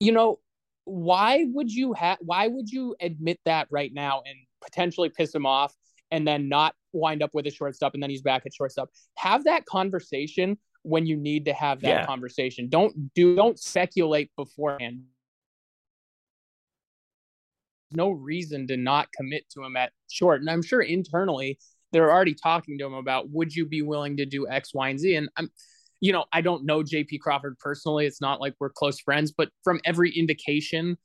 You 0.00 0.12
know, 0.12 0.40
why 0.84 1.46
would 1.48 1.72
you 1.72 1.94
have? 1.94 2.18
Why 2.20 2.46
would 2.46 2.68
you 2.68 2.94
admit 3.00 3.40
that 3.46 3.68
right 3.70 3.92
now 3.94 4.22
and 4.26 4.36
potentially 4.62 5.08
piss 5.08 5.34
him 5.34 5.46
off 5.46 5.74
and 6.10 6.26
then 6.26 6.48
not 6.48 6.74
wind 6.92 7.22
up 7.22 7.30
with 7.34 7.46
a 7.46 7.50
shortstop 7.50 7.94
and 7.94 8.02
then 8.02 8.10
he's 8.10 8.22
back 8.22 8.46
at 8.46 8.54
shortstop. 8.54 8.88
Have 9.16 9.44
that 9.44 9.66
conversation 9.66 10.58
when 10.82 11.06
you 11.06 11.16
need 11.16 11.44
to 11.44 11.52
have 11.52 11.80
that 11.82 11.88
yeah. 11.88 12.06
conversation. 12.06 12.68
Don't 12.68 13.14
do 13.14 13.36
don't 13.36 13.58
speculate 13.58 14.30
beforehand. 14.36 15.02
No 17.90 18.10
reason 18.10 18.66
to 18.68 18.76
not 18.76 19.08
commit 19.12 19.48
to 19.50 19.64
him 19.64 19.76
at 19.76 19.92
short. 20.10 20.40
And 20.40 20.50
I'm 20.50 20.62
sure 20.62 20.82
internally 20.82 21.58
they're 21.92 22.10
already 22.10 22.34
talking 22.34 22.78
to 22.78 22.86
him 22.86 22.94
about 22.94 23.30
would 23.30 23.54
you 23.54 23.66
be 23.66 23.82
willing 23.82 24.16
to 24.18 24.26
do 24.26 24.46
X, 24.48 24.74
Y, 24.74 24.88
and 24.88 25.00
Z? 25.00 25.16
And 25.16 25.28
I'm 25.36 25.50
you 26.00 26.12
know, 26.12 26.26
I 26.32 26.42
don't 26.42 26.64
know 26.64 26.82
JP 26.82 27.20
Crawford 27.20 27.58
personally. 27.58 28.06
It's 28.06 28.20
not 28.20 28.40
like 28.40 28.54
we're 28.60 28.70
close 28.70 29.00
friends, 29.00 29.32
but 29.36 29.50
from 29.64 29.80
every 29.84 30.12
indication 30.12 30.96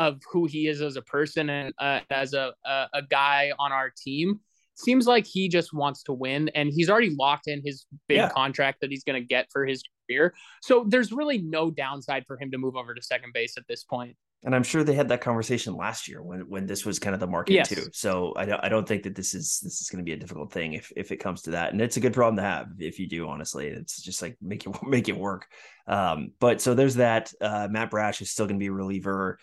of 0.00 0.22
who 0.32 0.46
he 0.46 0.66
is 0.66 0.80
as 0.80 0.96
a 0.96 1.02
person 1.02 1.50
and 1.50 1.74
uh, 1.78 2.00
as 2.08 2.32
a, 2.32 2.54
a, 2.64 2.86
a 2.94 3.02
guy 3.02 3.52
on 3.58 3.70
our 3.70 3.92
team. 3.94 4.40
Seems 4.74 5.06
like 5.06 5.26
he 5.26 5.50
just 5.50 5.74
wants 5.74 6.02
to 6.04 6.14
win, 6.14 6.48
and 6.54 6.70
he's 6.72 6.88
already 6.88 7.10
locked 7.10 7.48
in 7.48 7.60
his 7.62 7.84
big 8.08 8.16
yeah. 8.16 8.30
contract 8.30 8.80
that 8.80 8.90
he's 8.90 9.04
going 9.04 9.20
to 9.20 9.26
get 9.26 9.48
for 9.52 9.66
his 9.66 9.82
career. 10.08 10.32
So 10.62 10.86
there's 10.88 11.12
really 11.12 11.36
no 11.36 11.70
downside 11.70 12.24
for 12.26 12.38
him 12.38 12.50
to 12.52 12.56
move 12.56 12.76
over 12.76 12.94
to 12.94 13.02
second 13.02 13.34
base 13.34 13.58
at 13.58 13.64
this 13.68 13.84
point. 13.84 14.16
And 14.42 14.54
I'm 14.54 14.62
sure 14.62 14.82
they 14.82 14.94
had 14.94 15.10
that 15.10 15.20
conversation 15.20 15.76
last 15.76 16.08
year 16.08 16.22
when 16.22 16.48
when 16.48 16.64
this 16.64 16.86
was 16.86 16.98
kind 16.98 17.12
of 17.12 17.20
the 17.20 17.26
market 17.26 17.52
yes. 17.52 17.68
too. 17.68 17.84
So 17.92 18.32
I 18.36 18.46
don't 18.46 18.64
I 18.64 18.70
don't 18.70 18.88
think 18.88 19.02
that 19.02 19.14
this 19.14 19.34
is 19.34 19.60
this 19.62 19.82
is 19.82 19.90
going 19.90 20.02
to 20.02 20.08
be 20.08 20.14
a 20.14 20.16
difficult 20.16 20.50
thing 20.50 20.72
if 20.72 20.90
if 20.96 21.12
it 21.12 21.18
comes 21.18 21.42
to 21.42 21.50
that. 21.50 21.72
And 21.72 21.82
it's 21.82 21.98
a 21.98 22.00
good 22.00 22.14
problem 22.14 22.36
to 22.36 22.42
have 22.42 22.68
if 22.78 22.98
you 22.98 23.06
do. 23.06 23.28
Honestly, 23.28 23.66
it's 23.66 24.00
just 24.00 24.22
like 24.22 24.38
make 24.40 24.66
it 24.66 24.82
make 24.86 25.10
it 25.10 25.18
work. 25.18 25.46
Um, 25.86 26.32
but 26.40 26.62
so 26.62 26.72
there's 26.72 26.94
that. 26.94 27.30
Uh, 27.38 27.68
Matt 27.70 27.90
Brash 27.90 28.22
is 28.22 28.30
still 28.30 28.46
going 28.46 28.56
to 28.56 28.62
be 28.62 28.68
a 28.68 28.72
reliever. 28.72 29.38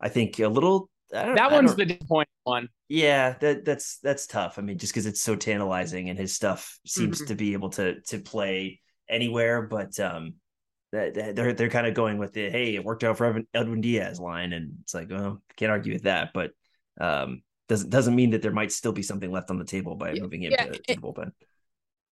I 0.00 0.08
think 0.08 0.38
a 0.38 0.48
little. 0.48 0.90
that 1.10 1.50
one's 1.50 1.74
the 1.74 1.84
disappointing 1.84 2.28
one. 2.44 2.68
Yeah, 2.88 3.34
that 3.40 3.64
that's 3.64 3.98
that's 3.98 4.26
tough. 4.26 4.58
I 4.58 4.62
mean, 4.62 4.78
just 4.78 4.92
because 4.92 5.06
it's 5.06 5.20
so 5.20 5.36
tantalizing 5.36 6.08
and 6.08 6.18
his 6.18 6.34
stuff 6.34 6.78
seems 6.86 7.18
mm-hmm. 7.18 7.26
to 7.26 7.34
be 7.34 7.52
able 7.52 7.70
to 7.70 8.00
to 8.02 8.18
play 8.18 8.80
anywhere, 9.08 9.62
but 9.62 9.98
um, 10.00 10.34
that 10.92 11.14
they're 11.34 11.52
they're 11.52 11.68
kind 11.68 11.86
of 11.86 11.94
going 11.94 12.18
with 12.18 12.32
the 12.32 12.48
hey, 12.50 12.74
it 12.74 12.84
worked 12.84 13.04
out 13.04 13.18
for 13.18 13.42
Edwin 13.54 13.80
Diaz 13.80 14.20
line, 14.20 14.52
and 14.52 14.72
it's 14.82 14.94
like, 14.94 15.10
well, 15.10 15.42
can't 15.56 15.70
argue 15.70 15.92
with 15.92 16.04
that, 16.04 16.30
but 16.32 16.52
um, 17.00 17.42
doesn't 17.68 17.90
doesn't 17.90 18.14
mean 18.14 18.30
that 18.30 18.42
there 18.42 18.52
might 18.52 18.72
still 18.72 18.92
be 18.92 19.02
something 19.02 19.30
left 19.30 19.50
on 19.50 19.58
the 19.58 19.64
table 19.64 19.94
by 19.94 20.12
yeah, 20.12 20.22
moving 20.22 20.42
him 20.42 20.52
yeah, 20.52 20.64
to, 20.66 20.72
to 20.72 20.94
the 20.94 21.00
bullpen. 21.00 21.32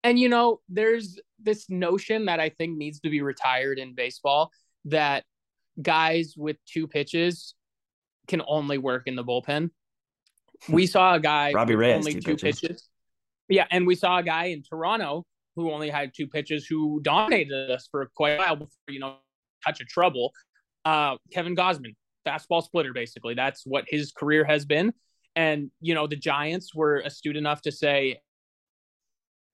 And 0.03 0.19
you 0.19 0.29
know, 0.29 0.61
there's 0.69 1.19
this 1.41 1.71
notion 1.71 2.27
that 2.27 2.41
I 2.41 2.51
think 2.51 2.77
needs 2.77 3.01
to 3.01 3.11
be 3.11 3.23
retired 3.23 3.79
in 3.79 3.95
baseball 3.95 4.51
that 4.87 5.25
guys 5.81 6.35
with 6.37 6.57
two 6.67 6.87
pitches 6.87 7.55
can 8.27 8.43
only 8.47 8.79
work 8.79 9.03
in 9.07 9.17
the 9.17 9.25
bullpen. 9.25 9.71
We 10.69 10.87
saw 10.87 11.15
a 11.15 11.21
guy 11.21 11.53
Robbie 11.55 11.75
Reyes 11.75 11.97
only 11.97 12.15
two, 12.15 12.21
two 12.21 12.37
pitches. 12.37 12.61
pitches. 12.61 12.89
Yeah, 13.49 13.67
and 13.71 13.87
we 13.87 13.95
saw 13.95 14.19
a 14.19 14.23
guy 14.23 14.47
in 14.47 14.63
Toronto 14.63 15.25
who 15.57 15.71
only 15.71 15.91
had 15.91 16.13
two 16.15 16.27
pitches 16.27 16.67
who 16.67 17.01
dominated 17.03 17.71
us 17.71 17.89
for 17.91 18.11
quite 18.15 18.33
a 18.33 18.39
while 18.39 18.57
before 18.57 18.71
you 18.89 19.01
know 19.01 19.17
touch 19.65 19.81
of 19.81 19.89
trouble. 19.89 20.33
Uh, 20.85 21.17
Kevin 21.33 21.57
Gausman, 21.57 21.95
fastball 22.27 22.63
splitter, 22.63 22.93
basically. 22.93 23.35
That's 23.35 23.63
what 23.65 23.85
his 23.89 24.13
career 24.13 24.45
has 24.45 24.65
been. 24.65 24.93
And 25.37 25.71
you 25.81 25.95
know 25.95 26.07
the 26.07 26.17
Giants 26.17 26.75
were 26.75 26.99
astute 26.99 27.37
enough 27.37 27.63
to 27.63 27.73
say 27.73 28.21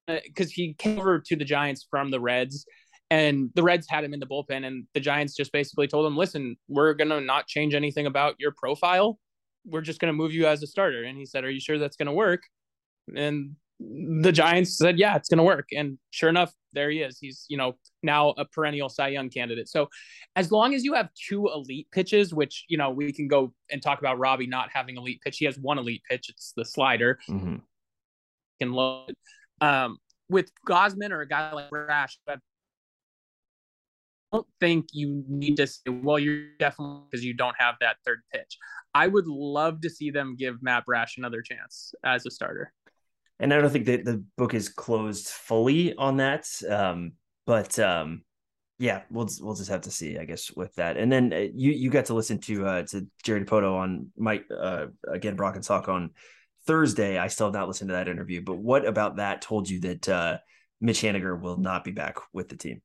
because 0.07 0.49
uh, 0.49 0.55
he 0.55 0.75
came 0.75 0.99
over 0.99 1.21
to 1.21 1.37
the 1.37 1.45
Giants 1.45 1.87
from 1.89 2.11
the 2.11 2.21
Reds 2.21 2.67
and 3.11 3.51
the 3.55 3.63
Reds 3.63 3.87
had 3.89 4.05
him 4.05 4.15
in 4.15 4.21
the 4.21 4.27
bullpen, 4.27 4.65
and 4.65 4.87
the 4.95 5.01
Giants 5.01 5.35
just 5.35 5.53
basically 5.53 5.89
told 5.89 6.07
him, 6.07 6.17
"Listen, 6.17 6.57
we're 6.69 6.95
gonna 6.95 7.21
not 7.21 7.47
change 7.49 7.75
anything 7.75 8.07
about 8.07 8.37
your 8.39 8.53
profile. 8.53 9.19
We're 9.67 9.81
just 9.81 10.01
gonna 10.01 10.13
move 10.13 10.33
you 10.33 10.47
as 10.47 10.63
a 10.63 10.67
starter." 10.67 11.03
And 11.03 11.19
he 11.19 11.27
said, 11.27 11.45
"Are 11.45 11.51
you 11.51 11.61
sure 11.61 11.79
that's 11.79 11.97
gonna 11.97 12.13
work?" 12.15 12.45
And 13.15 13.57
the 13.81 14.31
Giants 14.31 14.77
said, 14.79 14.99
"Yeah, 14.99 15.17
it's 15.17 15.29
gonna 15.29 15.43
work." 15.43 15.69
And 15.73 15.99
sure 16.11 16.29
enough, 16.29 16.55
there 16.73 16.91
he 16.91 17.03
is. 17.03 17.19
He's 17.19 17.47
you 17.49 17.57
know 17.57 17.77
now 18.03 18.31
a 18.31 18.45
perennial 18.45 18.89
Cy 18.89 19.09
Young 19.09 19.29
candidate. 19.29 19.69
So 19.69 19.89
as 20.37 20.53
long 20.53 20.75
as 20.75 20.85
you 20.85 20.95
have 20.95 21.09
two 21.15 21.49
elite 21.49 21.89
pitches, 21.91 22.33
which 22.33 22.65
you 22.69 22.79
know 22.79 22.91
we 22.91 23.13
can 23.13 23.27
go 23.27 23.53
and 23.71 23.83
talk 23.83 23.99
about 23.99 24.19
Robbie 24.19 24.47
not 24.47 24.71
having 24.73 24.97
elite 24.97 25.21
pitch. 25.23 25.39
He 25.39 25.47
has 25.47 25.59
one 25.59 25.79
elite 25.79 26.03
pitch. 26.09 26.29
It's 26.29 26.53
the 26.57 26.65
slider. 26.65 27.19
Mm-hmm. 27.29 27.57
Can 28.61 28.73
load. 28.73 29.15
Um, 29.61 29.99
with 30.29 30.53
Gausman 30.67 31.11
or 31.11 31.23
a 31.23 31.29
guy 31.29 31.53
like 31.53 31.71
Brash, 31.71 32.19
don't 34.33 34.47
think 34.61 34.87
you 34.93 35.25
need 35.29 35.57
to 35.57 35.67
say, 35.67 35.91
well, 35.91 36.19
you're 36.19 36.57
definitely 36.59 37.03
because 37.11 37.25
you 37.25 37.35
don't 37.35 37.57
have 37.59 37.77
that 37.81 37.97
third 38.05 38.21
pitch. 38.33 38.59
I 38.95 39.07
would 39.07 39.27
love 39.27 39.81
to 39.83 39.91
see 39.91 40.11
them 40.11 40.37
give 40.37 40.63
Matt 40.63 40.87
Brash 40.87 41.17
another 41.19 41.43
chance 41.43 41.95
as 42.05 42.27
a 42.27 42.31
starter. 42.31 42.73
And 43.39 43.55
I 43.55 43.61
don't 43.61 43.71
think 43.71 43.87
that 43.87 44.05
the 44.05 44.23
book 44.37 44.55
is 44.55 44.69
closed 44.69 45.29
fully 45.29 45.95
on 45.95 46.19
that. 46.19 46.47
Um, 46.69 47.13
but 47.47 47.79
um, 47.79 48.23
yeah, 48.79 49.03
we'll 49.11 49.29
we'll 49.41 49.55
just 49.55 49.71
have 49.71 49.83
to 49.83 49.91
see, 49.91 50.19
I 50.19 50.25
guess, 50.25 50.51
with 50.55 50.75
that. 50.77 50.97
And 50.97 51.11
then 51.11 51.33
uh, 51.33 51.47
you 51.55 51.73
you 51.73 51.91
got 51.91 52.07
to 52.07 52.15
listen 52.15 52.39
to 52.41 52.67
uh, 52.67 52.83
to 52.85 53.07
Jerry 53.23 53.45
Dipoto 53.45 53.75
on 53.75 54.11
Mike 54.17 54.45
uh, 54.51 54.87
again 55.09 55.37
Brock 55.37 55.57
and 55.57 55.65
Salk 55.65 55.89
on 55.89 56.11
Thursday. 56.67 57.19
I 57.19 57.29
still 57.29 57.47
have 57.47 57.55
not 57.55 57.69
listened 57.69 57.89
to 57.89 57.95
that 57.95 58.09
interview, 58.09 58.43
but 58.43 58.59
what 58.59 58.87
about 58.87 59.17
that 59.17 59.43
told 59.43 59.69
you 59.69 59.81
that 59.81 60.09
uh, 60.09 60.39
Mitch 60.81 61.01
Haniger 61.01 61.41
will 61.41 61.57
not 61.57 61.85
be 61.85 61.93
back 61.93 62.17
with 62.33 62.49
the 62.49 62.57
team? 62.57 62.83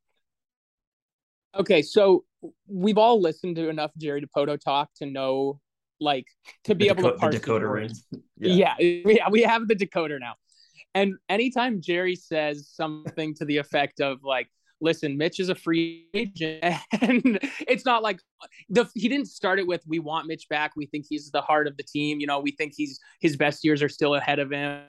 Okay, 1.56 1.82
so 1.82 2.26
we've 2.68 2.98
all 2.98 3.22
listened 3.22 3.56
to 3.56 3.70
enough 3.70 3.92
Jerry 3.98 4.22
Dipoto 4.22 4.60
talk 4.60 4.90
to 4.98 5.06
know, 5.06 5.60
like, 6.00 6.26
to 6.66 6.76
be 6.76 6.86
the 6.86 6.92
able 6.92 7.04
deco- 7.04 7.14
to 7.14 7.20
parse 7.20 7.36
the 7.36 7.42
decoder. 7.42 7.90
The 8.38 8.50
yeah. 8.50 8.76
yeah, 8.78 9.02
yeah, 9.06 9.30
we 9.30 9.42
have 9.44 9.68
the 9.68 9.76
decoder 9.76 10.20
now. 10.20 10.34
And 10.94 11.16
anytime 11.30 11.82
Jerry 11.82 12.16
says 12.16 12.70
something 12.72 13.34
to 13.36 13.46
the 13.46 13.58
effect 13.58 14.00
of 14.00 14.24
like, 14.24 14.48
"Listen, 14.82 15.18
Mitch 15.18 15.40
is 15.40 15.50
a 15.50 15.56
free 15.56 16.08
agent," 16.14 16.64
and 17.02 17.40
it's 17.68 17.86
not 17.86 18.04
like 18.04 18.20
the 18.70 18.90
he 18.96 19.10
didn't 19.10 19.28
start 19.28 19.60
it 19.60 19.68
with, 19.68 19.84
"We 19.88 20.00
want 20.00 20.28
Mitch 20.28 20.48
back. 20.50 20.72
We 20.76 20.86
think 20.86 21.06
he's 21.10 21.32
the 21.32 21.42
heart 21.42 21.68
of 21.68 21.78
the 21.78 21.84
team. 21.84 22.20
You 22.20 22.28
know, 22.28 22.40
we 22.40 22.52
think 22.52 22.74
he's 22.76 23.00
his 23.20 23.36
best 23.36 23.64
years 23.64 23.82
are 23.82 23.90
still 23.90 24.16
ahead 24.16 24.40
of 24.40 24.52
him." 24.52 24.84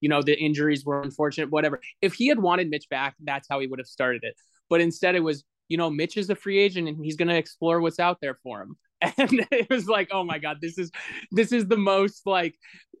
You 0.00 0.08
know, 0.08 0.20
the 0.20 0.36
injuries 0.36 0.84
were 0.84 1.00
unfortunate, 1.02 1.50
whatever. 1.50 1.80
If 2.00 2.14
he 2.14 2.26
had 2.26 2.40
wanted 2.40 2.68
Mitch 2.70 2.88
back, 2.88 3.14
that's 3.22 3.48
how 3.48 3.60
he 3.60 3.68
would 3.68 3.78
have 3.78 3.86
started 3.86 4.24
it. 4.24 4.34
But 4.68 4.80
instead, 4.80 5.14
it 5.14 5.20
was 5.20 5.44
you 5.72 5.78
know, 5.78 5.88
Mitch 5.88 6.18
is 6.18 6.28
a 6.28 6.34
free 6.34 6.58
agent 6.58 6.86
and 6.86 7.02
he's 7.02 7.16
going 7.16 7.28
to 7.28 7.34
explore 7.34 7.80
what's 7.80 7.98
out 7.98 8.18
there 8.20 8.38
for 8.42 8.60
him. 8.60 8.76
And 9.16 9.46
it 9.50 9.68
was 9.70 9.88
like, 9.88 10.10
oh 10.12 10.22
my 10.22 10.38
God, 10.38 10.58
this 10.60 10.78
is, 10.78 10.92
this 11.32 11.50
is 11.50 11.66
the 11.66 11.78
most 11.78 12.26
like 12.26 12.54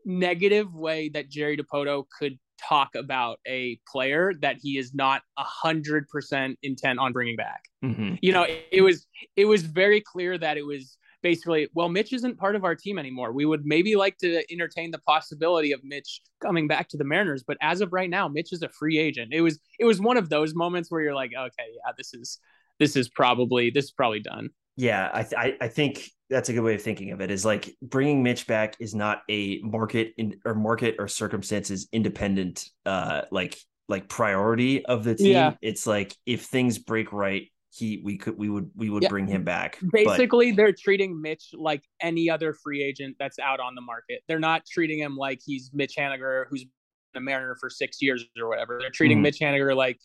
negative 0.04 0.74
way 0.74 1.10
that 1.10 1.28
Jerry 1.28 1.56
Dipoto 1.56 2.06
could 2.18 2.38
talk 2.58 2.94
about 2.96 3.38
a 3.46 3.78
player 3.86 4.32
that 4.40 4.56
he 4.60 4.78
is 4.78 4.94
not 4.94 5.22
a 5.38 5.44
hundred 5.44 6.08
percent 6.08 6.58
intent 6.62 6.98
on 6.98 7.12
bringing 7.12 7.36
back. 7.36 7.62
Mm-hmm. 7.84 8.14
You 8.22 8.32
know, 8.32 8.42
it, 8.42 8.66
it 8.72 8.80
was 8.80 9.06
it 9.36 9.44
was 9.44 9.62
very 9.62 10.00
clear 10.00 10.36
that 10.38 10.56
it 10.56 10.66
was 10.66 10.96
basically, 11.22 11.68
well, 11.74 11.88
Mitch 11.88 12.12
isn't 12.12 12.36
part 12.36 12.56
of 12.56 12.64
our 12.64 12.74
team 12.74 12.98
anymore. 12.98 13.32
We 13.32 13.46
would 13.46 13.64
maybe 13.64 13.94
like 13.94 14.18
to 14.18 14.42
entertain 14.52 14.90
the 14.90 14.98
possibility 14.98 15.72
of 15.72 15.84
Mitch 15.84 16.20
coming 16.40 16.66
back 16.66 16.88
to 16.88 16.96
the 16.96 17.04
Mariners, 17.04 17.44
but 17.46 17.56
as 17.62 17.80
of 17.80 17.92
right 17.92 18.10
now, 18.10 18.26
Mitch 18.26 18.52
is 18.52 18.62
a 18.62 18.68
free 18.68 18.98
agent. 18.98 19.32
It 19.32 19.40
was 19.40 19.58
it 19.78 19.84
was 19.84 20.00
one 20.00 20.16
of 20.16 20.28
those 20.28 20.54
moments 20.54 20.90
where 20.90 21.00
you're 21.00 21.14
like, 21.14 21.30
okay, 21.36 21.68
yeah, 21.74 21.92
this 21.96 22.12
is 22.12 22.38
this 22.78 22.96
is 22.96 23.08
probably 23.08 23.70
this 23.70 23.86
is 23.86 23.92
probably 23.92 24.20
done. 24.20 24.50
Yeah, 24.76 25.10
I 25.12 25.22
th- 25.22 25.56
I 25.60 25.68
think 25.68 26.08
that's 26.30 26.48
a 26.48 26.52
good 26.52 26.62
way 26.62 26.74
of 26.74 26.82
thinking 26.82 27.10
of 27.10 27.20
it. 27.20 27.30
Is 27.30 27.44
like 27.44 27.74
bringing 27.82 28.22
Mitch 28.22 28.46
back 28.46 28.76
is 28.80 28.94
not 28.94 29.22
a 29.30 29.60
market 29.60 30.14
in 30.16 30.36
or 30.44 30.54
market 30.54 30.96
or 30.98 31.08
circumstances 31.08 31.88
independent, 31.92 32.68
uh, 32.86 33.22
like 33.30 33.58
like 33.88 34.08
priority 34.08 34.84
of 34.86 35.04
the 35.04 35.14
team. 35.14 35.32
Yeah. 35.32 35.54
It's 35.60 35.86
like 35.86 36.16
if 36.24 36.44
things 36.44 36.78
break 36.78 37.12
right, 37.12 37.48
he 37.70 38.00
we 38.02 38.16
could 38.16 38.36
we 38.38 38.48
would 38.48 38.70
we 38.74 38.88
would 38.88 39.02
yeah. 39.02 39.08
bring 39.10 39.26
him 39.26 39.44
back. 39.44 39.78
Basically, 39.92 40.52
but... 40.52 40.56
they're 40.56 40.72
treating 40.72 41.20
Mitch 41.20 41.50
like 41.52 41.82
any 42.00 42.30
other 42.30 42.54
free 42.54 42.82
agent 42.82 43.16
that's 43.18 43.38
out 43.38 43.60
on 43.60 43.74
the 43.74 43.82
market. 43.82 44.22
They're 44.26 44.38
not 44.38 44.62
treating 44.66 44.98
him 44.98 45.16
like 45.16 45.40
he's 45.44 45.70
Mitch 45.74 45.94
Haniger, 45.98 46.46
who's 46.48 46.64
been 47.12 47.22
a 47.22 47.24
Mariner 47.24 47.56
for 47.60 47.68
six 47.68 48.00
years 48.00 48.24
or 48.40 48.48
whatever. 48.48 48.78
They're 48.80 48.90
treating 48.90 49.18
mm. 49.18 49.22
Mitch 49.22 49.38
Haniger 49.40 49.76
like 49.76 49.98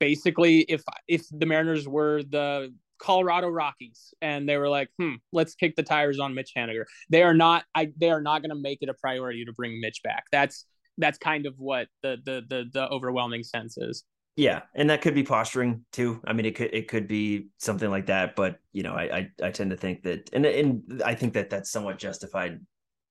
basically 0.00 0.60
if 0.60 0.82
if 1.08 1.26
the 1.30 1.46
Mariners 1.46 1.86
were 1.88 2.22
the 2.22 2.74
Colorado 2.98 3.48
Rockies 3.48 4.14
and 4.22 4.48
they 4.48 4.56
were 4.56 4.68
like, 4.68 4.88
hmm, 4.98 5.14
let's 5.32 5.54
kick 5.54 5.76
the 5.76 5.82
tires 5.82 6.18
on 6.18 6.34
Mitch 6.34 6.52
Haniger. 6.56 6.84
They 7.10 7.22
are 7.22 7.34
not 7.34 7.64
I 7.74 7.92
they 7.96 8.10
are 8.10 8.22
not 8.22 8.42
going 8.42 8.50
to 8.50 8.60
make 8.60 8.78
it 8.80 8.88
a 8.88 8.94
priority 8.94 9.44
to 9.44 9.52
bring 9.52 9.80
Mitch 9.80 10.02
back. 10.02 10.24
That's 10.32 10.64
that's 10.98 11.18
kind 11.18 11.46
of 11.46 11.54
what 11.58 11.88
the 12.02 12.18
the 12.24 12.44
the 12.48 12.64
the 12.72 12.88
overwhelming 12.88 13.42
sense 13.42 13.76
is. 13.76 14.04
Yeah, 14.36 14.62
and 14.74 14.90
that 14.90 15.00
could 15.00 15.14
be 15.14 15.22
posturing 15.22 15.86
too. 15.92 16.20
I 16.26 16.34
mean, 16.34 16.44
it 16.44 16.54
could 16.54 16.72
it 16.74 16.88
could 16.88 17.08
be 17.08 17.48
something 17.58 17.90
like 17.90 18.06
that, 18.06 18.36
but 18.36 18.58
you 18.72 18.82
know, 18.82 18.92
I 18.92 19.16
I, 19.16 19.30
I 19.44 19.50
tend 19.50 19.70
to 19.70 19.76
think 19.76 20.02
that, 20.02 20.28
and 20.32 20.44
and 20.44 21.02
I 21.04 21.14
think 21.14 21.34
that 21.34 21.48
that's 21.48 21.70
somewhat 21.70 21.98
justified 21.98 22.60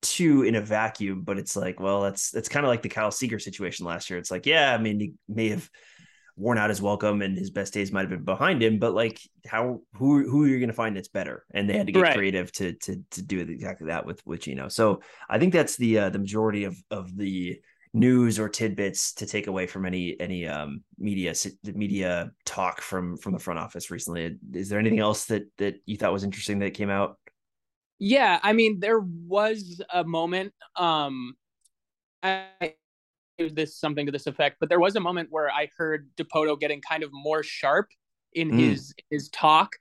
too 0.04 0.44
in 0.44 0.54
a 0.54 0.62
vacuum. 0.62 1.24
But 1.24 1.40
it's 1.40 1.56
like, 1.56 1.80
well, 1.80 2.04
that's 2.04 2.30
that's 2.30 2.50
kind 2.50 2.64
of 2.64 2.70
like 2.70 2.84
the 2.84 2.90
Kyle 2.90 3.12
Seager 3.12 3.40
situation 3.40 3.88
last 3.88 4.10
year. 4.10 4.20
It's 4.20 4.30
like, 4.30 4.46
yeah, 4.46 4.74
I 4.74 4.78
mean, 4.78 5.00
he 5.00 5.14
may 5.28 5.50
have 5.50 5.68
worn 6.38 6.58
out 6.58 6.70
his 6.70 6.82
welcome 6.82 7.22
and 7.22 7.38
his 7.38 7.50
best 7.50 7.74
days 7.74 7.92
might 7.92 8.02
have 8.02 8.10
been 8.10 8.24
behind 8.24 8.62
him, 8.62 8.78
but 8.80 8.94
like, 8.94 9.20
how 9.46 9.82
who 9.94 10.30
who 10.30 10.44
are 10.44 10.48
you 10.48 10.60
going 10.60 10.70
to 10.70 10.74
find 10.74 10.96
that's 10.96 11.08
better? 11.08 11.46
And 11.54 11.70
they 11.70 11.78
had 11.78 11.88
to 11.88 11.94
get 11.94 12.02
right. 12.02 12.16
creative 12.16 12.52
to 12.54 12.74
to 12.74 13.02
to 13.12 13.22
do 13.22 13.40
exactly 13.40 13.88
that 13.88 14.06
with 14.06 14.26
with 14.26 14.42
Gino. 14.42 14.68
So 14.68 15.02
I 15.30 15.40
think 15.40 15.54
that's 15.54 15.78
the 15.78 16.00
uh, 16.00 16.10
the 16.10 16.20
majority 16.20 16.66
of 16.66 16.78
of 16.92 17.16
the 17.16 17.60
news 17.94 18.40
or 18.40 18.50
tidbits 18.50 19.14
to 19.14 19.26
take 19.26 19.48
away 19.48 19.66
from 19.66 19.86
any 19.86 20.20
any 20.20 20.46
um, 20.46 20.84
media 20.98 21.34
media 21.64 22.32
talk 22.44 22.82
from 22.82 23.16
from 23.18 23.32
the 23.34 23.40
front 23.40 23.60
office 23.60 23.90
recently. 23.90 24.38
Is 24.54 24.70
there 24.70 24.80
anything 24.80 25.00
else 25.00 25.26
that 25.26 25.44
that 25.58 25.76
you 25.86 25.98
thought 25.98 26.14
was 26.14 26.26
interesting 26.26 26.60
that 26.60 26.74
came 26.74 26.90
out? 26.90 27.18
Yeah, 27.98 28.40
I 28.44 28.52
mean, 28.52 28.82
there 28.82 29.00
was 29.00 29.82
a 29.94 30.04
moment. 30.04 30.54
Um, 30.76 31.36
I 32.22 32.75
this 33.50 33.78
something 33.78 34.06
to 34.06 34.12
this 34.12 34.28
effect, 34.28 34.58
but 34.60 34.70
there 34.70 34.80
was 34.80 34.96
a 34.96 35.00
moment 35.00 35.30
where 35.32 35.50
I 35.50 35.70
heard 35.78 36.10
Dipoto 36.18 36.60
getting 36.60 36.82
kind 36.82 37.04
of 37.04 37.10
more 37.14 37.44
sharp 37.44 37.88
in 38.34 38.52
mm. 38.52 38.60
his 38.60 38.94
his 39.10 39.30
talk 39.30 39.72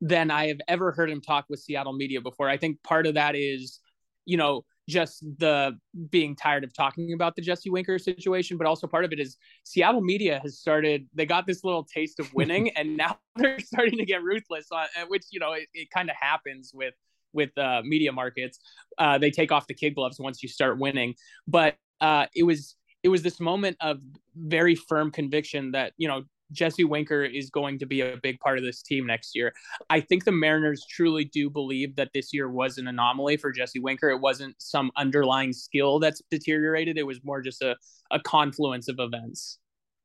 than 0.00 0.30
I 0.30 0.48
have 0.48 0.60
ever 0.68 0.92
heard 0.92 1.10
him 1.10 1.20
talk 1.20 1.46
with 1.48 1.60
Seattle 1.60 1.92
media 1.92 2.20
before. 2.20 2.48
I 2.48 2.56
think 2.56 2.82
part 2.82 3.06
of 3.06 3.14
that 3.14 3.34
is, 3.34 3.80
you 4.26 4.36
know, 4.36 4.64
just 4.88 5.24
the 5.38 5.78
being 6.10 6.36
tired 6.36 6.62
of 6.62 6.74
talking 6.74 7.14
about 7.14 7.36
the 7.36 7.42
Jesse 7.42 7.70
Winker 7.70 7.98
situation, 7.98 8.58
but 8.58 8.66
also 8.66 8.86
part 8.86 9.04
of 9.04 9.12
it 9.12 9.20
is 9.20 9.36
Seattle 9.64 10.02
media 10.02 10.40
has 10.42 10.58
started. 10.58 11.06
They 11.14 11.26
got 11.26 11.46
this 11.46 11.64
little 11.64 11.84
taste 11.84 12.20
of 12.20 12.32
winning, 12.34 12.70
and 12.76 12.96
now 12.96 13.18
they're 13.36 13.60
starting 13.60 13.98
to 13.98 14.04
get 14.04 14.22
ruthless. 14.22 14.66
On 14.70 14.84
uh, 14.84 15.06
which 15.08 15.24
you 15.30 15.40
know 15.40 15.52
it, 15.52 15.68
it 15.72 15.90
kind 15.90 16.10
of 16.10 16.16
happens 16.20 16.72
with 16.74 16.94
with 17.32 17.56
uh, 17.58 17.82
media 17.84 18.12
markets. 18.12 18.60
Uh, 18.98 19.18
they 19.18 19.30
take 19.30 19.50
off 19.50 19.66
the 19.66 19.74
kid 19.74 19.94
gloves 19.94 20.20
once 20.20 20.42
you 20.42 20.48
start 20.48 20.78
winning, 20.78 21.14
but 21.48 21.76
uh, 22.00 22.26
it 22.34 22.44
was 22.44 22.76
it 23.04 23.08
was 23.08 23.22
this 23.22 23.38
moment 23.38 23.76
of 23.80 24.00
very 24.34 24.74
firm 24.74 25.12
conviction 25.12 25.70
that 25.72 25.92
you 25.96 26.08
know 26.08 26.24
Jesse 26.52 26.84
Winker 26.84 27.24
is 27.24 27.50
going 27.50 27.78
to 27.78 27.86
be 27.86 28.00
a 28.00 28.16
big 28.22 28.38
part 28.40 28.58
of 28.58 28.64
this 28.64 28.82
team 28.82 29.06
next 29.06 29.34
year. 29.34 29.52
I 29.90 30.00
think 30.00 30.24
the 30.24 30.32
Mariners 30.32 30.84
truly 30.88 31.24
do 31.24 31.48
believe 31.48 31.96
that 31.96 32.10
this 32.14 32.32
year 32.32 32.50
was 32.50 32.78
an 32.78 32.86
anomaly 32.86 33.36
for 33.36 33.50
Jesse 33.50 33.80
Winker. 33.80 34.10
It 34.10 34.20
wasn't 34.20 34.54
some 34.58 34.90
underlying 34.96 35.52
skill 35.52 35.98
that's 35.98 36.22
deteriorated. 36.30 36.98
It 36.98 37.06
was 37.06 37.22
more 37.24 37.40
just 37.40 37.62
a, 37.62 37.76
a 38.10 38.20
confluence 38.20 38.88
of 38.88 38.96
events. 38.98 39.58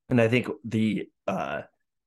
And 0.10 0.20
I 0.20 0.28
think 0.28 0.48
the 0.64 1.08
uh, 1.28 1.64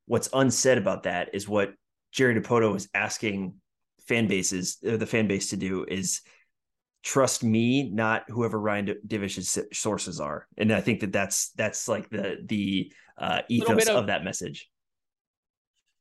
what's 0.07 0.29
unsaid 0.33 0.79
about 0.79 1.05
that 1.05 1.35
is 1.35 1.49
what 1.49 1.75
Jerry 2.13 2.39
Dipoto 2.39 2.73
was 2.73 2.89
asking 2.95 3.55
fan 4.09 4.27
bases, 4.27 4.79
the 4.83 5.07
fan 5.07 5.29
base 5.29 5.51
to 5.51 5.57
do 5.57 5.87
is 5.89 6.21
trust 7.03 7.43
me, 7.43 7.91
not 7.91 8.25
whoever 8.29 8.59
Ryan 8.59 8.97
Divish's 9.07 9.59
sources 9.73 10.21
are. 10.21 10.47
And 10.57 10.73
I 10.73 10.81
think 10.81 11.01
that 11.01 11.13
that's 11.13 11.51
that's 11.51 11.89
like 11.89 12.09
the 12.11 12.39
the 12.45 12.93
uh, 13.19 13.43
ethos 13.49 13.89
of, 13.89 13.97
of 13.97 14.07
that 14.07 14.25
message. 14.25 14.69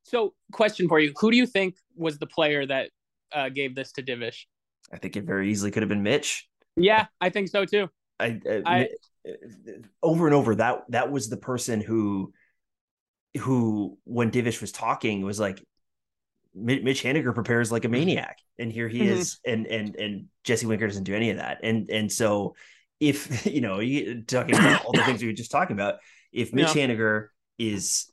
So, 0.04 0.34
question 0.52 0.88
for 0.88 1.00
you: 1.00 1.14
Who 1.20 1.32
do 1.32 1.38
you 1.38 1.46
think 1.46 1.76
was 1.96 2.18
the 2.18 2.28
player 2.28 2.66
that 2.66 2.90
uh, 3.32 3.50
gave 3.50 3.76
this 3.76 3.92
to 3.94 4.04
Divish? 4.04 4.46
I 4.92 4.98
think 4.98 5.16
it 5.16 5.24
very 5.24 5.52
easily 5.52 5.72
could 5.72 5.84
have 5.84 5.90
been 5.90 6.04
Mitch. 6.04 6.48
Yeah, 6.76 7.08
I 7.20 7.30
think 7.30 7.50
so 7.50 7.66
too. 7.66 7.90
I, 8.20 8.40
uh, 8.48 8.60
I 8.66 8.88
over 10.04 10.28
and 10.28 10.36
over 10.36 10.56
that 10.56 10.84
that 10.90 11.12
was 11.12 11.30
the 11.30 11.38
person 11.38 11.82
who 11.82 12.34
who 13.40 13.98
when 14.04 14.32
Divish 14.32 14.62
was 14.62 14.72
talking 14.72 15.22
was 15.22 15.40
like 15.40 15.64
Mitch 16.54 17.04
Haniger 17.04 17.34
prepares 17.34 17.72
like 17.72 17.86
a 17.86 17.90
maniac, 17.90 18.40
and 18.60 18.72
here 18.72 18.88
he 18.88 19.00
mm-hmm. 19.00 19.14
is, 19.14 19.40
and 19.46 19.66
and 19.68 19.96
and 19.96 20.26
Jesse 20.44 20.66
Winker 20.66 20.88
doesn't 20.88 21.06
do 21.06 21.16
any 21.16 21.30
of 21.30 21.38
that, 21.38 21.60
and 21.64 21.90
and 21.90 22.12
so 22.12 22.56
if 23.00 23.46
you 23.52 23.62
know 23.62 23.80
you 23.80 24.24
talking 24.24 24.56
about 24.56 24.86
all 24.86 24.92
the 24.94 25.04
things 25.04 25.22
we 25.22 25.28
were 25.28 25.34
just 25.34 25.52
talking 25.52 25.76
about, 25.76 25.96
if 26.32 26.54
Mitch 26.54 26.76
yeah. 26.76 26.88
Haniger 26.88 27.28
is 27.58 28.12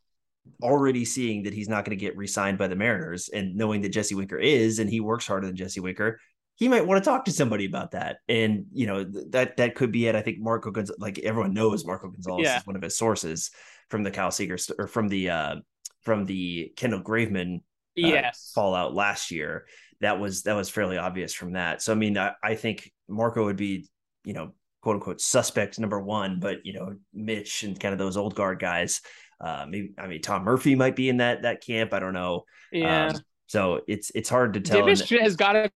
already 0.62 1.04
seeing 1.04 1.42
that 1.42 1.52
he's 1.52 1.68
not 1.68 1.84
going 1.84 1.96
to 1.96 2.00
get 2.00 2.16
re-signed 2.16 2.58
by 2.58 2.68
the 2.68 2.76
Mariners, 2.76 3.28
and 3.28 3.56
knowing 3.56 3.82
that 3.82 3.90
Jesse 3.90 4.14
Winker 4.14 4.38
is, 4.38 4.78
and 4.78 4.88
he 4.88 5.00
works 5.00 5.26
harder 5.26 5.46
than 5.46 5.56
Jesse 5.56 5.80
Winker, 5.80 6.20
he 6.54 6.68
might 6.68 6.86
want 6.86 7.02
to 7.02 7.08
talk 7.08 7.24
to 7.26 7.32
somebody 7.32 7.66
about 7.66 7.92
that. 7.92 8.18
And 8.28 8.66
you 8.72 8.86
know 8.86 9.04
that 9.30 9.56
that 9.56 9.74
could 9.74 9.92
be 9.92 10.06
it. 10.06 10.14
I 10.14 10.22
think 10.22 10.38
Marco 10.38 10.70
Gonzalez, 10.70 11.00
like 11.00 11.18
everyone 11.20 11.54
knows, 11.54 11.84
Marco 11.84 12.08
Gonzalez 12.08 12.44
yeah. 12.44 12.58
is 12.58 12.66
one 12.66 12.76
of 12.76 12.82
his 12.82 12.96
sources 12.96 13.50
from 13.90 14.02
the 14.02 14.10
Kyle 14.10 14.30
Seager 14.30 14.58
or 14.78 14.86
from 14.86 15.08
the 15.08 15.30
uh, 15.30 15.56
from 16.02 16.26
the 16.26 16.72
Kendall 16.76 17.02
Graveman 17.02 17.60
uh, 18.04 18.08
yes. 18.08 18.52
fallout 18.54 18.94
last 18.94 19.30
year. 19.30 19.66
That 20.00 20.20
was 20.20 20.42
that 20.42 20.54
was 20.54 20.68
fairly 20.68 20.96
obvious 20.96 21.34
from 21.34 21.52
that. 21.52 21.82
So 21.82 21.92
I 21.92 21.96
mean, 21.96 22.16
I, 22.16 22.32
I 22.42 22.54
think 22.54 22.92
Marco 23.08 23.44
would 23.44 23.56
be, 23.56 23.88
you 24.24 24.32
know, 24.32 24.52
quote 24.82 24.96
unquote 24.96 25.20
suspect 25.20 25.78
number 25.78 26.00
one, 26.00 26.40
but 26.40 26.64
you 26.64 26.72
know, 26.72 26.96
Mitch 27.12 27.62
and 27.64 27.78
kind 27.78 27.92
of 27.92 27.98
those 27.98 28.16
old 28.16 28.34
guard 28.34 28.58
guys. 28.58 29.00
Uh, 29.40 29.66
maybe 29.68 29.92
I 29.98 30.06
mean 30.06 30.20
Tom 30.22 30.44
Murphy 30.44 30.74
might 30.74 30.96
be 30.96 31.08
in 31.08 31.18
that 31.18 31.42
that 31.42 31.64
camp. 31.64 31.92
I 31.92 31.98
don't 31.98 32.14
know. 32.14 32.44
Yeah. 32.72 33.08
Um, 33.08 33.20
so 33.46 33.80
it's 33.88 34.10
it's 34.14 34.28
hard 34.28 34.54
to 34.54 34.60
tell. 34.60 34.82
Divish 34.82 35.20
has 35.20 35.36
got 35.36 35.52
to. 35.52 35.70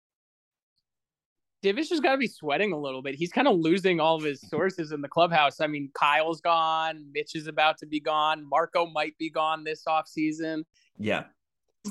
Divish 1.64 1.90
has 1.90 2.00
got 2.00 2.14
to 2.14 2.18
be 2.18 2.28
sweating 2.28 2.74
a 2.74 2.78
little 2.78 3.04
bit. 3.04 3.14
He's 3.14 3.32
kind 3.32 3.48
of 3.48 3.56
losing 3.60 4.00
all 4.00 4.16
of 4.16 4.24
his 4.24 4.42
sources 4.42 4.92
in 4.92 5.02
the 5.02 5.08
clubhouse. 5.08 5.62
I 5.62 5.68
mean, 5.68 5.92
Kyle's 5.94 6.42
gone. 6.42 7.06
Mitch 7.14 7.36
is 7.36 7.46
about 7.46 7.78
to 7.80 7.86
be 7.86 8.00
gone. 8.00 8.44
Marco 8.50 8.88
might 8.88 9.16
be 9.20 9.30
gone 9.30 9.64
this 9.64 9.86
off 9.86 10.08
season. 10.08 10.66
Yeah 10.98 11.26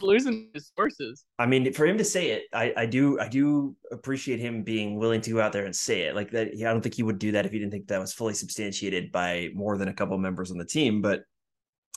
losing 0.00 0.50
his 0.54 0.70
sources. 0.76 1.24
I 1.38 1.46
mean, 1.46 1.72
for 1.72 1.86
him 1.86 1.98
to 1.98 2.04
say 2.04 2.30
it, 2.30 2.44
I, 2.52 2.72
I 2.76 2.86
do 2.86 3.18
I 3.18 3.28
do 3.28 3.76
appreciate 3.90 4.40
him 4.40 4.62
being 4.62 4.98
willing 4.98 5.20
to 5.22 5.30
go 5.30 5.40
out 5.40 5.52
there 5.52 5.64
and 5.64 5.74
say 5.74 6.02
it. 6.02 6.14
Like 6.14 6.30
that, 6.32 6.48
I 6.48 6.64
don't 6.64 6.80
think 6.80 6.94
he 6.94 7.02
would 7.02 7.18
do 7.18 7.32
that 7.32 7.46
if 7.46 7.52
he 7.52 7.58
didn't 7.58 7.72
think 7.72 7.88
that 7.88 8.00
was 8.00 8.12
fully 8.12 8.34
substantiated 8.34 9.12
by 9.12 9.50
more 9.54 9.76
than 9.76 9.88
a 9.88 9.94
couple 9.94 10.16
members 10.18 10.50
on 10.50 10.58
the 10.58 10.64
team. 10.64 11.02
But 11.02 11.22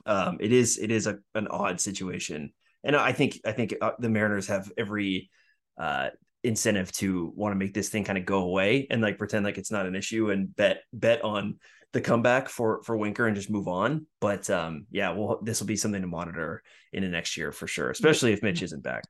um, 0.06 0.38
it 0.40 0.52
is 0.52 0.78
it 0.78 0.92
is 0.92 1.08
a, 1.08 1.20
an 1.36 1.48
odd 1.48 1.80
situation, 1.80 2.52
and 2.84 2.96
I 2.96 3.12
think 3.12 3.40
I 3.46 3.52
think 3.52 3.76
uh, 3.82 3.92
the 4.00 4.10
Mariners 4.10 4.48
have 4.48 4.72
every 4.78 5.30
uh, 5.78 6.10
incentive 6.44 6.92
to 6.92 7.32
want 7.36 7.54
to 7.54 7.58
make 7.58 7.74
this 7.74 7.90
thing 7.90 8.04
kind 8.04 8.18
of 8.18 8.26
go 8.26 8.42
away 8.42 8.88
and 8.90 9.02
like 9.02 9.18
pretend 9.18 9.46
like 9.46 9.58
it's 9.58 9.72
not 9.72 9.86
an 9.86 9.96
issue 9.96 10.32
and 10.32 10.56
bet 10.56 10.82
bet 10.92 11.24
on 11.24 11.56
the 11.94 12.02
comeback 12.02 12.50
for 12.50 12.82
for 12.84 12.98
Winker 12.98 13.28
and 13.28 13.36
just 13.36 13.50
move 13.50 13.68
on. 13.68 14.06
But 14.20 14.50
um, 14.50 14.88
yeah, 14.92 15.12
well, 15.12 15.40
this 15.42 15.60
will 15.60 15.68
be 15.68 15.76
something 15.76 16.02
to 16.02 16.08
monitor 16.08 16.62
in 16.92 17.04
the 17.04 17.10
next 17.10 17.38
year 17.38 17.52
for 17.52 17.68
sure, 17.68 17.90
especially 17.90 18.34
if 18.34 18.44
Mitch 18.44 18.62
isn't 18.62 18.84
back. 18.84 19.04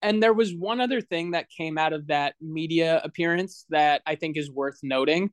And 0.00 0.22
there 0.22 0.32
was 0.32 0.54
one 0.54 0.80
other 0.80 1.00
thing 1.00 1.32
that 1.32 1.48
came 1.50 1.76
out 1.76 1.92
of 1.92 2.06
that 2.06 2.34
media 2.40 3.00
appearance 3.02 3.64
that 3.70 4.02
I 4.06 4.14
think 4.14 4.36
is 4.36 4.50
worth 4.50 4.78
noting, 4.82 5.30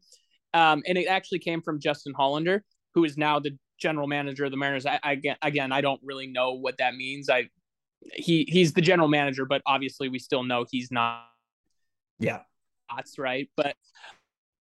um, 0.53 0.81
and 0.87 0.97
it 0.97 1.07
actually 1.07 1.39
came 1.39 1.61
from 1.61 1.79
Justin 1.79 2.13
Hollander, 2.15 2.63
who 2.95 3.03
is 3.03 3.17
now 3.17 3.39
the 3.39 3.57
general 3.77 4.07
manager 4.07 4.45
of 4.45 4.51
the 4.51 4.57
Mariners. 4.57 4.85
I, 4.85 4.99
I 5.03 5.21
again, 5.43 5.71
I 5.71 5.81
don't 5.81 6.01
really 6.03 6.27
know 6.27 6.53
what 6.53 6.77
that 6.79 6.95
means. 6.95 7.29
I 7.29 7.49
he 8.13 8.47
he's 8.49 8.73
the 8.73 8.81
general 8.81 9.07
manager, 9.07 9.45
but 9.45 9.61
obviously 9.65 10.09
we 10.09 10.19
still 10.19 10.43
know 10.43 10.65
he's 10.69 10.91
not. 10.91 11.25
Yeah, 12.19 12.41
that's 12.95 13.17
right. 13.17 13.49
But 13.55 13.75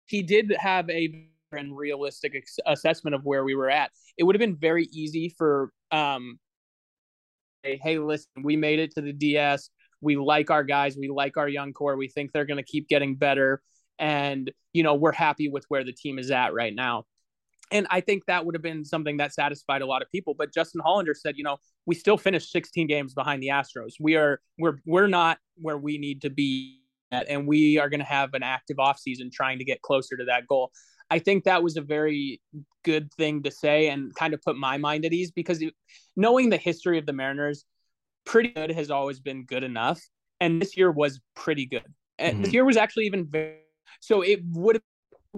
he 0.07 0.22
did 0.22 0.55
have 0.59 0.88
a 0.90 1.28
and 1.57 1.76
realistic 1.76 2.34
ex- 2.34 2.59
assessment 2.66 3.14
of 3.14 3.24
where 3.24 3.45
we 3.45 3.55
were 3.55 3.70
at. 3.70 3.90
It 4.18 4.24
would 4.24 4.34
have 4.34 4.40
been 4.40 4.57
very 4.57 4.88
easy 4.92 5.28
for 5.28 5.72
um 5.90 6.38
hey, 7.62 7.80
hey 7.82 7.99
listen, 7.99 8.28
we 8.42 8.57
made 8.57 8.78
it 8.78 8.95
to 8.95 9.01
the 9.01 9.12
DS. 9.12 9.70
We 10.01 10.16
like 10.16 10.51
our 10.51 10.64
guys, 10.64 10.97
we 10.97 11.09
like 11.09 11.36
our 11.36 11.49
young 11.49 11.72
core. 11.72 11.97
We 11.97 12.09
think 12.09 12.32
they're 12.32 12.45
going 12.45 12.59
to 12.59 12.64
keep 12.64 12.88
getting 12.88 13.16
better 13.16 13.62
and 13.99 14.51
you 14.72 14.82
know, 14.82 14.95
we're 14.95 15.12
happy 15.12 15.49
with 15.49 15.64
where 15.68 15.84
the 15.84 15.92
team 15.92 16.18
is 16.18 16.30
at 16.30 16.53
right 16.53 16.74
now. 16.74 17.05
And 17.70 17.86
I 17.90 18.01
think 18.01 18.26
that 18.26 18.45
would 18.45 18.55
have 18.55 18.62
been 18.62 18.84
something 18.84 19.16
that 19.16 19.32
satisfied 19.32 19.82
a 19.82 19.86
lot 19.86 20.03
of 20.03 20.11
people. 20.11 20.34
But 20.34 20.53
Justin 20.53 20.82
Hollander 20.84 21.14
said, 21.14 21.36
you 21.38 21.45
know, 21.45 21.57
we 21.86 21.95
still 21.95 22.18
finished 22.18 22.53
16 22.53 22.86
games 22.86 23.14
behind 23.14 23.42
the 23.42 23.49
Astros. 23.49 23.95
We 23.99 24.16
are 24.16 24.40
we're 24.59 24.78
we're 24.84 25.07
not 25.07 25.38
where 25.57 25.78
we 25.78 25.97
need 25.97 26.22
to 26.22 26.30
be 26.30 26.84
and 27.11 27.46
we 27.46 27.78
are 27.78 27.88
going 27.88 28.00
to 28.00 28.07
have 28.07 28.34
an 28.34 28.42
active 28.42 28.78
offseason 28.78 29.30
trying 29.32 29.59
to 29.59 29.64
get 29.64 29.82
closer 29.82 30.16
to 30.16 30.24
that 30.24 30.46
goal. 30.46 30.70
I 31.11 31.18
think 31.18 31.44
that 31.44 31.62
was 31.62 31.76
a 31.76 31.82
very 31.82 32.40
good 32.84 33.12
thing 33.14 33.42
to 33.42 33.50
say 33.50 33.88
and 33.88 34.14
kind 34.14 34.34
of 34.34 34.42
put 34.42 34.57
my 34.57 34.78
mind 34.78 35.05
at 35.05 35.12
ease 35.12 35.30
because 35.30 35.61
it, 35.62 35.74
knowing 36.16 36.50
the 36.50 36.57
history 36.57 36.98
of 36.98 37.07
the 37.07 37.12
Mariners, 37.12 37.64
pretty 38.24 38.48
good 38.48 38.70
has 38.70 38.90
always 38.90 39.20
been 39.20 39.44
good 39.44 39.62
enough. 39.62 40.00
And 40.40 40.61
this 40.61 40.76
year 40.76 40.90
was 40.90 41.20
pretty 41.36 41.66
good. 41.66 41.84
And 42.18 42.34
mm-hmm. 42.34 42.42
this 42.42 42.52
year 42.52 42.64
was 42.64 42.76
actually 42.76 43.07
even 43.07 43.26
very, 43.26 43.59
so 44.00 44.22
it 44.22 44.40
would 44.52 44.76
have 44.76 44.82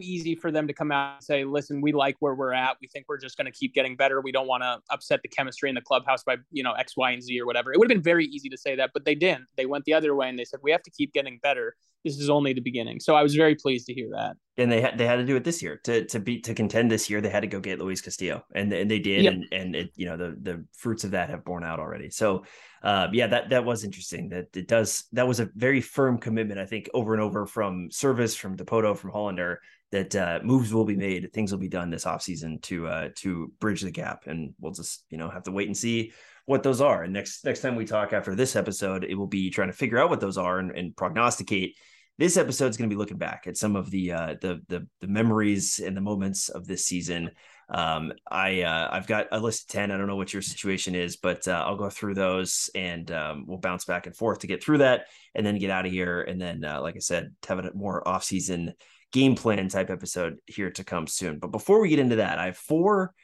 easy 0.01 0.35
for 0.35 0.51
them 0.51 0.67
to 0.67 0.73
come 0.73 0.93
out 0.93 1.17
and 1.17 1.25
say, 1.25 1.45
listen, 1.45 1.81
we 1.81 1.93
like 1.93 2.17
where 2.21 2.35
we're 2.35 2.53
at. 2.53 2.77
We 2.81 2.89
think 2.89 3.07
we're 3.09 3.19
just 3.19 3.37
going 3.37 3.47
to 3.47 3.57
keep 3.57 3.75
getting 3.75 3.97
better. 3.97 4.21
We 4.21 4.33
don't 4.33 4.47
want 4.47 4.63
to 4.63 4.81
upset 4.91 5.23
the 5.23 5.29
chemistry 5.29 5.69
in 5.69 5.75
the 5.75 5.81
clubhouse 5.81 6.23
by, 6.25 6.37
you 6.51 6.63
know, 6.63 6.73
X, 6.73 6.97
Y, 6.97 7.11
and 7.11 7.23
Z 7.23 7.41
or 7.41 7.47
whatever. 7.47 7.73
It 7.73 7.79
would 7.79 7.91
have 7.91 7.97
been 7.97 8.03
very 8.03 8.27
easy 8.27 8.49
to 8.49 8.57
say 8.57 8.77
that, 8.77 8.91
but 8.93 9.05
they 9.05 9.15
didn't. 9.15 9.47
They 9.57 9.67
went 9.67 9.85
the 9.85 9.95
other 9.95 10.15
way 10.15 10.29
and 10.29 10.39
they 10.39 10.45
said, 10.45 10.61
we 10.63 10.71
have 10.71 10.83
to 10.83 10.91
keep 10.91 11.13
getting 11.13 11.39
better. 11.43 11.77
This 12.05 12.19
is 12.19 12.31
only 12.31 12.53
the 12.53 12.61
beginning. 12.61 13.01
So 13.01 13.17
I 13.17 13.23
was 13.23 13.35
very 13.35 13.57
pleased 13.57 13.87
to 13.87 13.95
hear 13.95 14.09
that. 14.13 14.37
And 14.59 14.71
they 14.71 14.81
had 14.81 14.97
they 14.97 15.07
had 15.07 15.17
to 15.17 15.25
do 15.25 15.35
it 15.35 15.43
this 15.43 15.61
year 15.61 15.81
to 15.85 16.05
to 16.07 16.21
beat 16.21 16.45
to 16.45 16.55
contend 16.55 16.89
this 16.89 17.11
year. 17.11 17.21
They 17.21 17.29
had 17.29 17.41
to 17.41 17.49
go 17.49 17.59
get 17.59 17.81
Luis 17.81 18.01
Castillo, 18.01 18.45
and 18.55 18.73
and 18.73 18.91
they 18.91 19.01
did, 19.01 19.25
yep. 19.25 19.35
and 19.35 19.47
and 19.53 19.77
it 19.77 19.91
you 19.97 20.07
know 20.07 20.17
the 20.17 20.37
the 20.41 20.65
fruits 20.73 21.05
of 21.05 21.11
that 21.11 21.31
have 21.31 21.45
borne 21.45 21.65
out 21.65 21.81
already. 21.81 22.09
So 22.11 22.45
uh, 22.87 23.09
yeah, 23.13 23.27
that 23.27 23.51
that 23.51 23.65
was 23.65 23.83
interesting. 23.83 24.29
That 24.29 24.57
it 24.57 24.69
does 24.69 25.07
that 25.11 25.27
was 25.27 25.41
a 25.41 25.51
very 25.57 25.81
firm 25.81 26.19
commitment. 26.19 26.61
I 26.61 26.67
think 26.67 26.89
over 26.95 27.15
and 27.15 27.21
over 27.21 27.45
from 27.45 27.89
Servais, 27.91 28.37
from 28.37 28.57
Dipoto, 28.57 28.97
from 28.97 29.11
Hollander 29.11 29.61
that 29.91 30.15
uh, 30.15 30.39
moves 30.45 30.73
will 30.73 30.85
be 30.85 30.95
made, 30.95 31.33
things 31.33 31.51
will 31.51 31.59
be 31.59 31.69
done 31.69 31.91
this 31.91 32.05
offseason 32.05 32.63
to 32.63 32.87
uh, 32.87 33.09
to 33.17 33.53
bridge 33.59 33.81
the 33.81 33.91
gap, 33.91 34.29
and 34.29 34.55
we'll 34.61 34.71
just 34.71 35.05
you 35.11 35.19
know 35.19 35.29
have 35.29 35.43
to 35.43 35.51
wait 35.51 35.67
and 35.67 35.77
see 35.77 36.13
what 36.45 36.63
those 36.63 36.81
are. 36.81 37.03
And 37.03 37.13
next 37.13 37.45
next 37.45 37.61
time 37.61 37.75
we 37.75 37.87
talk 37.87 38.13
after 38.13 38.37
this 38.37 38.55
episode, 38.55 39.03
it 39.03 39.17
will 39.17 39.27
be 39.27 39.51
trying 39.51 39.69
to 39.69 39.77
figure 39.77 39.99
out 39.99 40.09
what 40.09 40.21
those 40.21 40.39
are 40.39 40.61
and, 40.61 40.71
and 40.71 40.97
prognosticate. 40.97 41.77
This 42.19 42.37
episode 42.37 42.69
is 42.69 42.77
going 42.77 42.89
to 42.89 42.95
be 42.95 42.99
looking 42.99 43.19
back 43.19 43.49
at 43.49 43.57
some 43.57 43.75
of 43.75 43.91
the 43.91 44.13
uh, 44.13 44.35
the 44.41 44.63
the 44.69 44.87
the 45.01 45.09
memories 45.09 45.81
and 45.81 45.97
the 45.97 46.01
moments 46.01 46.51
of 46.51 46.69
this 46.69 46.87
season. 46.87 47.33
Um, 47.69 48.13
I 48.31 48.63
uh, 48.63 48.89
I've 48.93 49.07
got 49.07 49.27
a 49.33 49.41
list 49.41 49.65
of 49.65 49.69
ten. 49.69 49.91
I 49.91 49.97
don't 49.97 50.07
know 50.07 50.17
what 50.17 50.33
your 50.33 50.43
situation 50.43 50.95
is, 50.95 51.17
but 51.17 51.49
uh, 51.49 51.65
I'll 51.67 51.77
go 51.77 51.91
through 51.91 52.15
those 52.15 52.71
and 52.75 53.11
um, 53.11 53.45
we'll 53.47 53.59
bounce 53.59 53.85
back 53.85 54.07
and 54.07 54.17
forth 54.17 54.41
to 54.41 54.47
get 54.47 54.63
through 54.63 54.79
that, 54.79 55.07
and 55.35 55.45
then 55.45 55.59
get 55.59 55.71
out 55.71 55.87
of 55.87 55.93
here. 55.93 56.23
And 56.23 56.41
then, 56.41 56.65
uh, 56.65 56.81
like 56.81 56.97
I 56.97 57.01
said, 57.01 57.35
have 57.49 57.59
a 57.59 57.73
more 57.75 58.07
off 58.07 58.25
season 58.25 58.75
game 59.13 59.35
plan 59.35 59.69
type 59.69 59.91
episode 59.91 60.37
here 60.47 60.71
to 60.73 60.85
come 60.85 61.07
soon. 61.07 61.39
But 61.39 61.53
before 61.53 61.81
we 61.81 61.89
get 61.89 61.99
into 61.99 62.17
that, 62.17 62.39
I 62.39 62.47
have 62.47 62.57
four 62.57 63.15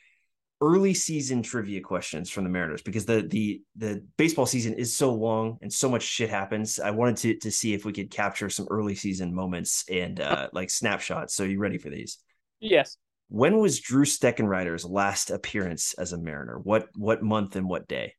early 0.61 0.95
season 0.95 1.43
trivia 1.43 1.81
questions 1.81 2.31
from 2.31 2.45
the 2.45 2.51
Mariners 2.51 2.83
because 2.83 3.05
the 3.05 3.23
the 3.23 3.61
the 3.77 4.05
baseball 4.17 4.47
season 4.47 4.75
is 4.75 4.97
so 4.97 5.13
long 5.13 5.59
and 5.61 5.73
so 5.73 5.89
much 5.89 6.05
shit 6.05 6.31
happens. 6.31 6.79
I 6.79 6.91
wanted 6.91 7.17
to 7.19 7.39
to 7.39 7.51
see 7.51 7.75
if 7.75 7.85
we 7.85 7.93
could 7.93 8.11
capture 8.11 8.49
some 8.49 8.69
early 8.71 8.95
season 8.95 9.35
moments 9.35 9.85
and 9.91 10.21
uh 10.21 10.49
like 10.53 10.71
snapshots. 10.71 11.35
So 11.35 11.43
you 11.43 11.59
ready 11.59 11.79
for 11.79 11.91
these? 11.91 12.19
Yes. 12.61 12.97
When 13.33 13.61
was 13.61 13.81
Drew 13.81 14.05
Steckenrider's 14.05 14.85
last 14.85 15.31
appearance 15.31 15.95
as 15.95 16.13
a 16.13 16.19
Mariner? 16.19 16.59
What 16.59 16.89
what 16.95 17.23
month 17.23 17.57
and 17.57 17.67
what 17.67 17.89
day? 17.89 18.13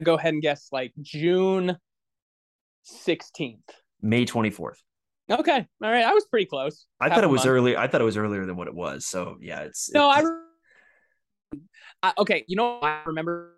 Go 0.00 0.14
ahead 0.14 0.34
and 0.34 0.40
guess 0.40 0.68
like 0.70 0.92
June 1.02 1.76
16th. 3.04 3.58
May 4.00 4.24
24th. 4.24 4.76
Okay, 5.28 5.66
all 5.82 5.90
right. 5.90 6.04
I 6.04 6.14
was 6.14 6.24
pretty 6.26 6.46
close. 6.46 6.86
I 7.00 7.08
thought 7.08 7.24
it 7.24 7.30
was 7.30 7.44
early. 7.44 7.76
I 7.76 7.88
thought 7.88 8.00
it 8.00 8.04
was 8.04 8.16
earlier 8.16 8.46
than 8.46 8.54
what 8.54 8.68
it 8.68 8.74
was. 8.74 9.04
So 9.04 9.36
yeah, 9.40 9.62
it's 9.62 9.92
no. 9.92 10.12
It's... 10.12 10.30
I, 11.52 12.10
I 12.10 12.12
okay. 12.18 12.44
You 12.46 12.54
know, 12.54 12.78
I 12.80 13.00
remember 13.04 13.56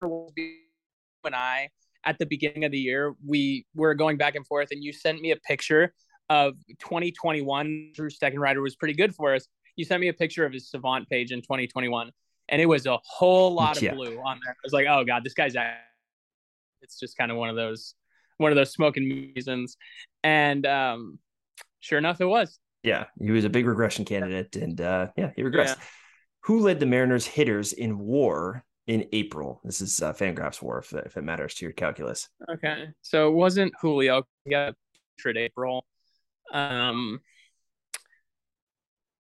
when 0.00 1.34
I 1.34 1.70
at 2.04 2.18
the 2.20 2.26
beginning 2.26 2.64
of 2.64 2.70
the 2.70 2.78
year 2.78 3.16
we 3.26 3.66
were 3.74 3.96
going 3.96 4.16
back 4.16 4.36
and 4.36 4.46
forth, 4.46 4.68
and 4.70 4.84
you 4.84 4.92
sent 4.92 5.20
me 5.20 5.32
a 5.32 5.36
picture 5.36 5.92
of 6.30 6.54
2021. 6.78 7.90
Drew 7.92 8.08
Steckenrider 8.08 8.62
was 8.62 8.76
pretty 8.76 8.94
good 8.94 9.14
for 9.14 9.34
us. 9.34 9.46
You 9.76 9.84
sent 9.84 10.00
me 10.00 10.08
a 10.08 10.14
picture 10.14 10.46
of 10.46 10.52
his 10.52 10.70
Savant 10.70 11.08
page 11.10 11.32
in 11.32 11.42
2021, 11.42 12.10
and 12.48 12.62
it 12.62 12.66
was 12.66 12.86
a 12.86 12.98
whole 13.04 13.52
lot 13.52 13.76
of 13.76 13.82
yeah. 13.82 13.94
blue 13.94 14.18
on 14.18 14.40
there. 14.44 14.52
I 14.52 14.64
was 14.64 14.72
like, 14.72 14.86
oh 14.88 15.04
god, 15.04 15.24
this 15.24 15.34
guy's. 15.34 15.54
It's 16.82 16.98
just 16.98 17.18
kind 17.18 17.30
of 17.30 17.36
one 17.36 17.50
of 17.50 17.56
those 17.56 17.94
one 18.38 18.52
of 18.52 18.56
those 18.56 18.72
smoking 18.72 19.32
reasons. 19.34 19.76
And 20.24 20.64
um, 20.64 21.18
sure 21.80 21.98
enough, 21.98 22.20
it 22.20 22.26
was. 22.26 22.58
Yeah, 22.82 23.06
he 23.20 23.30
was 23.30 23.44
a 23.44 23.50
big 23.50 23.66
regression 23.66 24.06
candidate, 24.06 24.56
and 24.56 24.80
uh, 24.80 25.08
yeah, 25.16 25.32
he 25.36 25.42
regressed. 25.42 25.76
Yeah. 25.76 25.84
Who 26.44 26.60
led 26.60 26.80
the 26.80 26.86
Mariners 26.86 27.26
hitters 27.26 27.74
in 27.74 27.98
WAR 27.98 28.64
in 28.86 29.06
April? 29.12 29.60
This 29.62 29.82
is 29.82 30.00
uh, 30.00 30.14
Fangraphs 30.14 30.62
WAR, 30.62 30.78
if, 30.78 30.94
if 30.94 31.18
it 31.18 31.22
matters 31.22 31.54
to 31.56 31.66
your 31.66 31.72
calculus. 31.72 32.30
Okay, 32.50 32.86
so 33.02 33.28
it 33.28 33.34
wasn't 33.34 33.72
Julio. 33.82 34.22
Yeah, 34.46 34.70
April. 35.26 35.84
Um, 36.50 37.20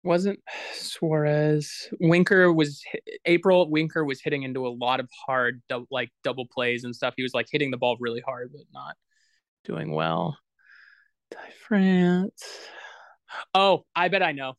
wasn't 0.03 0.39
Suarez. 0.73 1.89
Winker 1.99 2.51
was 2.53 2.83
April. 3.25 3.69
Winker 3.69 4.05
was 4.05 4.21
hitting 4.21 4.43
into 4.43 4.65
a 4.65 4.69
lot 4.69 4.99
of 4.99 5.09
hard, 5.25 5.61
like 5.91 6.09
double 6.23 6.45
plays 6.47 6.83
and 6.83 6.95
stuff. 6.95 7.13
He 7.17 7.23
was 7.23 7.33
like 7.33 7.47
hitting 7.51 7.71
the 7.71 7.77
ball 7.77 7.97
really 7.99 8.21
hard, 8.21 8.51
but 8.51 8.61
not 8.73 8.95
doing 9.65 9.91
well. 9.91 10.37
Ty 11.31 11.49
France. 11.67 12.43
Oh, 13.53 13.85
I 13.95 14.07
bet 14.07 14.23
I 14.23 14.31
know. 14.31 14.53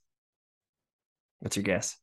What's 1.41 1.57
your 1.57 1.65
guess? 1.65 1.97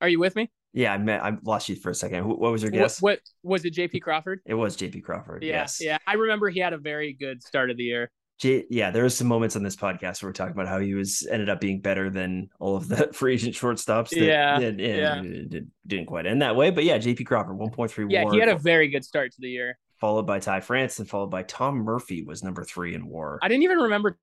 Are 0.00 0.08
you 0.08 0.18
with 0.18 0.36
me? 0.36 0.50
Yeah, 0.72 0.92
I 0.92 0.98
met, 0.98 1.22
I 1.22 1.36
lost 1.42 1.68
you 1.68 1.76
for 1.76 1.90
a 1.90 1.94
second. 1.94 2.26
What, 2.26 2.38
was 2.38 2.62
your 2.62 2.70
guess? 2.70 3.02
What, 3.02 3.20
what 3.42 3.54
was 3.54 3.64
it? 3.64 3.70
J.P. 3.70 4.00
Crawford. 4.00 4.40
It 4.46 4.54
was 4.54 4.76
J.P. 4.76 5.00
Crawford. 5.00 5.42
Yeah, 5.42 5.62
yes. 5.62 5.78
Yeah, 5.80 5.98
I 6.06 6.14
remember 6.14 6.48
he 6.48 6.60
had 6.60 6.72
a 6.72 6.78
very 6.78 7.12
good 7.12 7.42
start 7.42 7.70
of 7.70 7.76
the 7.76 7.82
year. 7.82 8.10
J- 8.38 8.64
yeah, 8.70 8.90
there 8.90 9.02
was 9.02 9.16
some 9.16 9.26
moments 9.26 9.56
on 9.56 9.62
this 9.62 9.76
podcast 9.76 10.22
where 10.22 10.30
we're 10.30 10.32
talking 10.32 10.52
about 10.52 10.68
how 10.68 10.78
he 10.78 10.94
was 10.94 11.26
ended 11.30 11.50
up 11.50 11.60
being 11.60 11.80
better 11.80 12.08
than 12.08 12.48
all 12.58 12.76
of 12.76 12.88
the 12.88 13.08
free 13.12 13.34
agent 13.34 13.54
shortstops. 13.54 14.10
That, 14.10 14.20
yeah, 14.20 14.58
that, 14.58 14.78
yeah, 14.78 15.20
Did, 15.20 15.70
didn't 15.86 16.06
quite 16.06 16.26
end 16.26 16.40
that 16.40 16.56
way, 16.56 16.70
but 16.70 16.84
yeah, 16.84 16.98
J.P. 16.98 17.24
Crawford, 17.24 17.58
one 17.58 17.70
point 17.70 17.90
three. 17.90 18.06
Yeah, 18.08 18.30
he 18.30 18.38
had 18.38 18.48
a 18.48 18.56
very 18.56 18.88
good 18.88 19.04
start 19.04 19.32
to 19.32 19.40
the 19.40 19.50
year. 19.50 19.78
Followed 20.00 20.26
by 20.26 20.38
Ty 20.38 20.60
France 20.60 20.98
and 20.98 21.06
followed 21.06 21.30
by 21.30 21.42
Tom 21.42 21.76
Murphy 21.76 22.22
was 22.22 22.42
number 22.42 22.64
three 22.64 22.94
in 22.94 23.06
WAR. 23.06 23.38
I 23.42 23.48
didn't 23.48 23.64
even 23.64 23.78
remember 23.78 24.18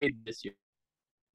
this 0.00 0.42
year. 0.42 0.54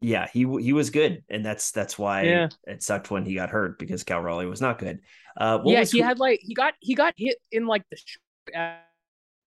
Yeah, 0.02 0.28
he 0.32 0.40
he 0.62 0.74
was 0.74 0.90
good, 0.90 1.24
and 1.30 1.44
that's 1.44 1.72
that's 1.72 1.98
why 1.98 2.24
yeah. 2.24 2.50
it 2.66 2.84
sucked 2.84 3.10
when 3.10 3.26
he 3.26 3.36
got 3.36 3.50
hurt 3.50 3.80
because 3.80 4.04
Cal 4.04 4.22
Raleigh 4.22 4.46
was 4.46 4.62
not 4.62 4.78
good. 4.78 5.00
Uh, 5.38 5.60
yeah, 5.66 5.84
he 5.84 6.00
had 6.00 6.20
like 6.20 6.40
he 6.44 6.54
got 6.54 6.74
he 6.80 6.96
got 6.96 7.14
hit 7.18 7.38
in 7.52 7.66
like 7.66 7.84
the 7.90 7.98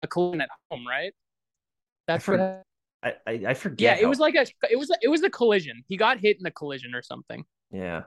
a 0.03 0.07
collision 0.07 0.41
at 0.41 0.49
home, 0.69 0.85
right? 0.87 1.13
That's 2.07 2.27
what 2.27 2.39
I, 3.01 3.13
I, 3.25 3.31
I 3.47 3.53
forget. 3.53 3.97
Yeah, 3.97 4.01
it 4.01 4.03
how... 4.03 4.09
was 4.09 4.19
like 4.19 4.35
a 4.35 4.45
it 4.69 4.77
was 4.77 4.91
it 5.01 5.07
was 5.07 5.23
a 5.23 5.29
collision. 5.29 5.83
He 5.87 5.97
got 5.97 6.19
hit 6.19 6.37
in 6.39 6.45
a 6.45 6.51
collision 6.51 6.93
or 6.93 7.01
something. 7.01 7.43
Yeah. 7.71 8.03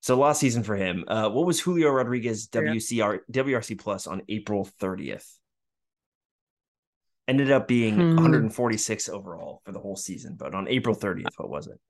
So 0.00 0.16
last 0.16 0.40
season 0.40 0.62
for 0.62 0.76
him. 0.76 1.04
Uh, 1.08 1.28
what 1.30 1.46
was 1.46 1.58
Julio 1.58 1.90
Rodriguez 1.90 2.48
WCR 2.48 3.20
WRC 3.30 3.78
plus 3.78 4.06
on 4.06 4.22
April 4.28 4.68
30th? 4.80 5.26
Ended 7.28 7.50
up 7.50 7.66
being 7.66 7.96
hmm. 7.96 8.14
146 8.14 9.08
overall 9.08 9.60
for 9.64 9.72
the 9.72 9.80
whole 9.80 9.96
season, 9.96 10.36
but 10.38 10.54
on 10.54 10.68
April 10.68 10.94
30th, 10.94 11.26
what 11.36 11.50
was 11.50 11.66
it? 11.66 11.80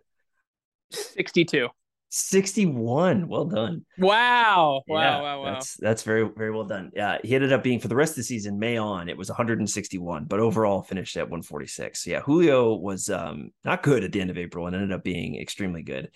62. 0.90 1.68
61. 2.08 3.28
Well 3.28 3.44
done. 3.44 3.84
Wow. 3.98 4.82
Yeah, 4.86 4.94
wow. 4.94 5.22
Wow. 5.22 5.42
Wow. 5.42 5.52
That's 5.52 5.76
that's 5.76 6.02
very, 6.02 6.28
very 6.34 6.50
well 6.50 6.64
done. 6.64 6.90
Yeah. 6.94 7.18
He 7.22 7.34
ended 7.34 7.52
up 7.52 7.62
being 7.62 7.80
for 7.80 7.88
the 7.88 7.96
rest 7.96 8.12
of 8.12 8.16
the 8.16 8.22
season, 8.22 8.58
May 8.58 8.76
on, 8.76 9.08
it 9.08 9.18
was 9.18 9.28
161, 9.28 10.24
but 10.24 10.40
overall 10.40 10.82
finished 10.82 11.16
at 11.16 11.24
146. 11.24 12.06
Yeah. 12.06 12.20
Julio 12.20 12.74
was 12.74 13.10
um 13.10 13.50
not 13.64 13.82
good 13.82 14.04
at 14.04 14.12
the 14.12 14.20
end 14.20 14.30
of 14.30 14.38
April 14.38 14.66
and 14.66 14.74
ended 14.74 14.92
up 14.92 15.04
being 15.04 15.40
extremely 15.40 15.82
good. 15.82 16.10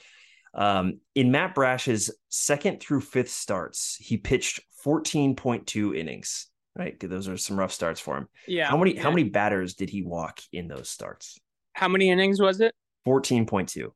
Um, 0.55 1.01
in 1.15 1.31
Matt 1.31 1.55
Brash's 1.55 2.11
second 2.29 2.81
through 2.81 3.03
fifth 3.03 3.31
starts, 3.31 3.97
he 3.97 4.17
pitched 4.17 4.61
14.2 4.85 5.97
innings. 5.97 6.49
Right. 6.81 6.99
Those 6.99 7.29
are 7.29 7.37
some 7.37 7.59
rough 7.59 7.73
starts 7.73 8.01
for 8.01 8.17
him. 8.17 8.29
Yeah. 8.49 8.71
How 8.71 8.79
many 8.79 8.95
yeah. 8.95 9.03
how 9.03 9.11
many 9.11 9.25
batters 9.25 9.75
did 9.75 9.91
he 9.91 10.01
walk 10.01 10.41
in 10.51 10.67
those 10.67 10.89
starts? 10.89 11.39
How 11.75 11.89
many 11.89 12.09
innings 12.09 12.41
was 12.41 12.63
it? 12.63 12.75
14.2. 13.07 13.91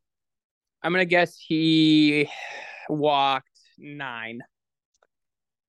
I'm 0.83 0.93
gonna 0.93 1.07
guess 1.07 1.35
he 1.39 2.29
walked 2.91 3.49
nine. 3.79 4.41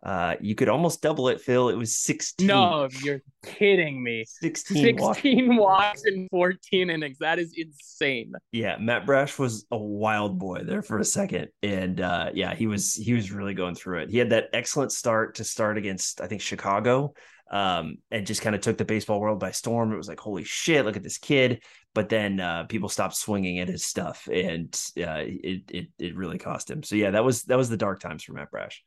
Uh, 0.05 0.35
you 0.39 0.53
could 0.53 0.69
almost 0.69 1.01
double 1.01 1.29
it, 1.29 1.41
Phil. 1.41 1.69
It 1.69 1.75
was 1.75 1.95
16. 1.95 2.45
No, 2.45 2.87
you're 3.01 3.23
kidding 3.43 4.03
me. 4.03 4.23
16, 4.27 4.99
16 4.99 5.55
walks 5.55 6.03
in 6.05 6.27
14 6.29 6.91
innings. 6.91 7.17
That 7.17 7.39
is 7.39 7.51
insane. 7.57 8.33
Yeah, 8.51 8.77
Matt 8.77 9.07
Brash 9.07 9.39
was 9.39 9.65
a 9.71 9.77
wild 9.77 10.37
boy 10.37 10.59
there 10.63 10.83
for 10.83 10.99
a 10.99 11.05
second. 11.05 11.47
And 11.63 11.99
uh, 11.99 12.29
yeah, 12.35 12.53
he 12.53 12.67
was 12.67 12.93
he 12.93 13.13
was 13.13 13.31
really 13.31 13.55
going 13.55 13.73
through 13.73 14.01
it. 14.01 14.11
He 14.11 14.19
had 14.19 14.29
that 14.29 14.49
excellent 14.53 14.91
start 14.91 15.35
to 15.35 15.43
start 15.43 15.75
against, 15.75 16.21
I 16.21 16.27
think, 16.27 16.41
Chicago. 16.41 17.15
Um, 17.49 17.97
and 18.09 18.25
just 18.25 18.41
kind 18.41 18.55
of 18.55 18.61
took 18.61 18.77
the 18.77 18.85
baseball 18.85 19.19
world 19.19 19.39
by 19.39 19.51
storm. 19.51 19.91
It 19.93 19.97
was 19.97 20.07
like, 20.07 20.19
holy 20.19 20.43
shit, 20.43 20.83
look 20.83 20.97
at 20.97 21.03
this 21.03 21.19
kid. 21.19 21.63
But 21.93 22.09
then 22.09 22.39
uh, 22.39 22.63
people 22.65 22.89
stopped 22.89 23.15
swinging 23.15 23.59
at 23.59 23.69
his 23.69 23.83
stuff, 23.83 24.27
and 24.31 24.75
uh, 24.97 25.21
it 25.25 25.63
it 25.71 25.87
it 25.97 26.15
really 26.15 26.37
cost 26.37 26.69
him. 26.69 26.83
So 26.83 26.95
yeah, 26.95 27.11
that 27.11 27.23
was 27.23 27.43
that 27.43 27.57
was 27.57 27.69
the 27.69 27.77
dark 27.77 27.99
times 27.99 28.23
for 28.23 28.33
Matt 28.33 28.51
Brash. 28.51 28.83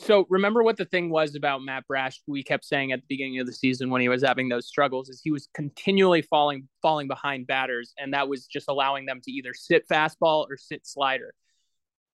So 0.00 0.26
remember 0.30 0.62
what 0.62 0.76
the 0.76 0.84
thing 0.84 1.10
was 1.10 1.34
about 1.34 1.60
Matt 1.60 1.84
Brash? 1.88 2.22
We 2.28 2.44
kept 2.44 2.64
saying 2.64 2.92
at 2.92 3.00
the 3.00 3.06
beginning 3.08 3.40
of 3.40 3.48
the 3.48 3.52
season 3.52 3.90
when 3.90 4.00
he 4.00 4.08
was 4.08 4.22
having 4.22 4.48
those 4.48 4.68
struggles 4.68 5.08
is 5.08 5.20
he 5.22 5.32
was 5.32 5.48
continually 5.54 6.22
falling 6.22 6.68
falling 6.82 7.08
behind 7.08 7.48
batters, 7.48 7.94
and 7.98 8.14
that 8.14 8.28
was 8.28 8.46
just 8.46 8.68
allowing 8.68 9.06
them 9.06 9.20
to 9.24 9.32
either 9.32 9.52
sit 9.54 9.88
fastball 9.90 10.46
or 10.48 10.56
sit 10.56 10.86
slider. 10.86 11.34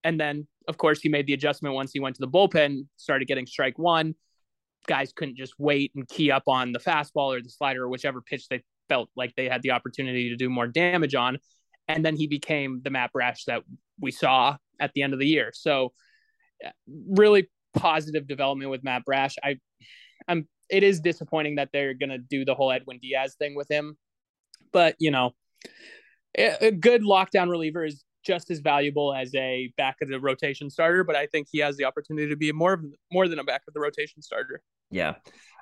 And 0.02 0.18
then, 0.18 0.46
of 0.66 0.78
course, 0.78 1.00
he 1.00 1.10
made 1.10 1.26
the 1.26 1.34
adjustment 1.34 1.74
once 1.74 1.92
he 1.92 2.00
went 2.00 2.16
to 2.16 2.20
the 2.20 2.28
bullpen, 2.28 2.86
started 2.96 3.28
getting 3.28 3.46
strike 3.46 3.78
one. 3.78 4.14
Guys 4.86 5.12
couldn't 5.12 5.36
just 5.36 5.52
wait 5.58 5.92
and 5.94 6.08
key 6.08 6.30
up 6.30 6.44
on 6.46 6.72
the 6.72 6.78
fastball 6.78 7.36
or 7.36 7.42
the 7.42 7.50
slider 7.50 7.84
or 7.84 7.90
whichever 7.90 8.22
pitch 8.22 8.48
they 8.48 8.62
felt 8.88 9.10
like 9.14 9.34
they 9.36 9.48
had 9.48 9.60
the 9.60 9.72
opportunity 9.72 10.30
to 10.30 10.36
do 10.36 10.48
more 10.48 10.66
damage 10.66 11.14
on. 11.14 11.38
And 11.86 12.02
then 12.02 12.16
he 12.16 12.28
became 12.28 12.80
the 12.82 12.90
Matt 12.90 13.12
Brash 13.12 13.44
that 13.44 13.62
we 14.00 14.10
saw 14.10 14.56
at 14.80 14.92
the 14.94 15.02
end 15.02 15.12
of 15.12 15.18
the 15.18 15.28
year. 15.28 15.50
So 15.54 15.92
uh, 16.64 16.70
really 17.10 17.48
positive 17.74 18.26
development 18.26 18.70
with 18.70 18.84
Matt 18.84 19.04
Brash. 19.04 19.36
I, 19.42 19.56
I'm. 20.28 20.48
It 20.70 20.82
is 20.82 21.00
disappointing 21.00 21.56
that 21.56 21.68
they're 21.72 21.94
gonna 21.94 22.18
do 22.18 22.44
the 22.44 22.54
whole 22.54 22.72
Edwin 22.72 22.98
Diaz 22.98 23.36
thing 23.38 23.54
with 23.54 23.70
him, 23.70 23.96
but 24.72 24.96
you 24.98 25.10
know, 25.10 25.32
a 26.36 26.70
good 26.70 27.02
lockdown 27.02 27.50
reliever 27.50 27.84
is 27.84 28.04
just 28.24 28.50
as 28.50 28.60
valuable 28.60 29.14
as 29.14 29.34
a 29.34 29.72
back 29.76 29.96
of 30.00 30.08
the 30.08 30.18
rotation 30.18 30.70
starter. 30.70 31.04
But 31.04 31.16
I 31.16 31.26
think 31.26 31.48
he 31.50 31.58
has 31.58 31.76
the 31.76 31.84
opportunity 31.84 32.28
to 32.28 32.36
be 32.36 32.50
more 32.52 32.82
more 33.12 33.28
than 33.28 33.38
a 33.38 33.44
back 33.44 33.62
of 33.68 33.74
the 33.74 33.80
rotation 33.80 34.22
starter. 34.22 34.62
Yeah. 34.90 35.14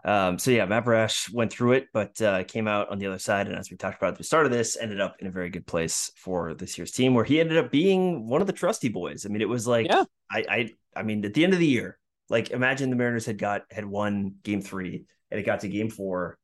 Um, 0.04 0.38
so 0.38 0.50
yeah, 0.50 0.64
Matt 0.66 0.84
Brash 0.84 1.30
went 1.32 1.52
through 1.52 1.72
it, 1.72 1.86
but 1.92 2.20
uh, 2.20 2.42
came 2.44 2.66
out 2.66 2.90
on 2.90 2.98
the 2.98 3.06
other 3.06 3.18
side. 3.18 3.46
And 3.46 3.56
as 3.56 3.70
we 3.70 3.76
talked 3.76 3.98
about 3.98 4.12
at 4.12 4.18
the 4.18 4.24
start 4.24 4.46
of 4.46 4.52
this, 4.52 4.76
ended 4.76 5.00
up 5.00 5.16
in 5.20 5.26
a 5.26 5.30
very 5.30 5.48
good 5.48 5.66
place 5.66 6.10
for 6.16 6.54
this 6.54 6.76
year's 6.76 6.90
team, 6.90 7.14
where 7.14 7.24
he 7.24 7.40
ended 7.40 7.56
up 7.56 7.70
being 7.70 8.28
one 8.28 8.40
of 8.40 8.46
the 8.46 8.52
trusty 8.52 8.88
boys. 8.88 9.24
I 9.24 9.28
mean, 9.28 9.40
it 9.40 9.48
was 9.48 9.66
like, 9.66 9.86
yeah. 9.86 10.04
I, 10.30 10.44
I, 10.48 10.70
I 10.96 11.02
mean, 11.02 11.24
at 11.24 11.34
the 11.34 11.44
end 11.44 11.52
of 11.52 11.60
the 11.60 11.66
year, 11.66 11.98
like 12.32 12.50
imagine 12.50 12.90
the 12.90 12.96
Mariners 12.96 13.26
had 13.26 13.38
got 13.38 13.62
had 13.70 13.84
won 13.84 14.34
game 14.42 14.62
three 14.62 15.04
and 15.30 15.38
it 15.38 15.44
got 15.44 15.60
to 15.60 15.68
game 15.68 15.90
four 15.90 16.38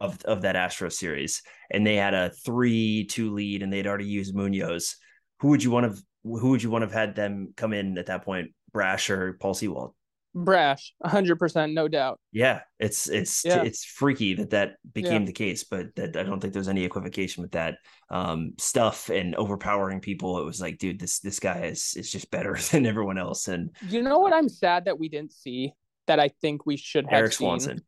of, 0.00 0.22
of 0.24 0.42
that 0.42 0.56
Astro 0.56 0.88
series 0.88 1.42
and 1.70 1.86
they 1.86 1.96
had 1.96 2.14
a 2.14 2.30
three 2.30 3.04
two 3.04 3.34
lead 3.34 3.62
and 3.62 3.70
they'd 3.70 3.86
already 3.86 4.06
used 4.06 4.34
Munoz. 4.34 4.96
Who 5.40 5.48
would 5.48 5.62
you 5.62 5.72
want 5.72 5.94
to 5.94 6.02
who 6.24 6.50
would 6.50 6.62
you 6.62 6.70
want 6.70 6.82
to 6.82 6.86
have 6.86 6.94
had 6.94 7.16
them 7.16 7.52
come 7.56 7.72
in 7.72 7.98
at 7.98 8.06
that 8.06 8.24
point? 8.24 8.52
Brash 8.72 9.10
or 9.10 9.34
Paul 9.34 9.54
Sewald? 9.54 9.94
Brash 10.34 10.94
100% 11.04 11.74
no 11.74 11.88
doubt 11.88 12.18
yeah 12.32 12.60
it's 12.78 13.08
it's 13.08 13.44
yeah. 13.44 13.62
it's 13.62 13.84
freaky 13.84 14.34
that 14.34 14.50
that 14.50 14.76
became 14.92 15.22
yeah. 15.22 15.26
the 15.26 15.32
case 15.32 15.64
but 15.64 15.94
that 15.94 16.16
i 16.16 16.22
don't 16.22 16.40
think 16.40 16.54
there's 16.54 16.68
any 16.68 16.84
equivocation 16.84 17.42
with 17.42 17.52
that 17.52 17.76
um, 18.10 18.52
stuff 18.58 19.10
and 19.10 19.34
overpowering 19.36 20.00
people 20.00 20.38
it 20.38 20.44
was 20.44 20.60
like 20.60 20.78
dude 20.78 20.98
this 20.98 21.18
this 21.20 21.38
guy 21.38 21.64
is 21.64 21.94
is 21.96 22.10
just 22.10 22.30
better 22.30 22.56
than 22.70 22.86
everyone 22.86 23.18
else 23.18 23.48
and 23.48 23.70
you 23.88 24.02
know 24.02 24.18
what 24.18 24.32
i'm 24.32 24.48
sad 24.48 24.86
that 24.86 24.98
we 24.98 25.08
didn't 25.08 25.32
see 25.32 25.72
that 26.06 26.18
i 26.18 26.28
think 26.40 26.64
we 26.64 26.76
should 26.76 27.04
have 27.04 27.20
erik 27.20 27.32
swanson 27.32 27.78
seen? 27.78 27.86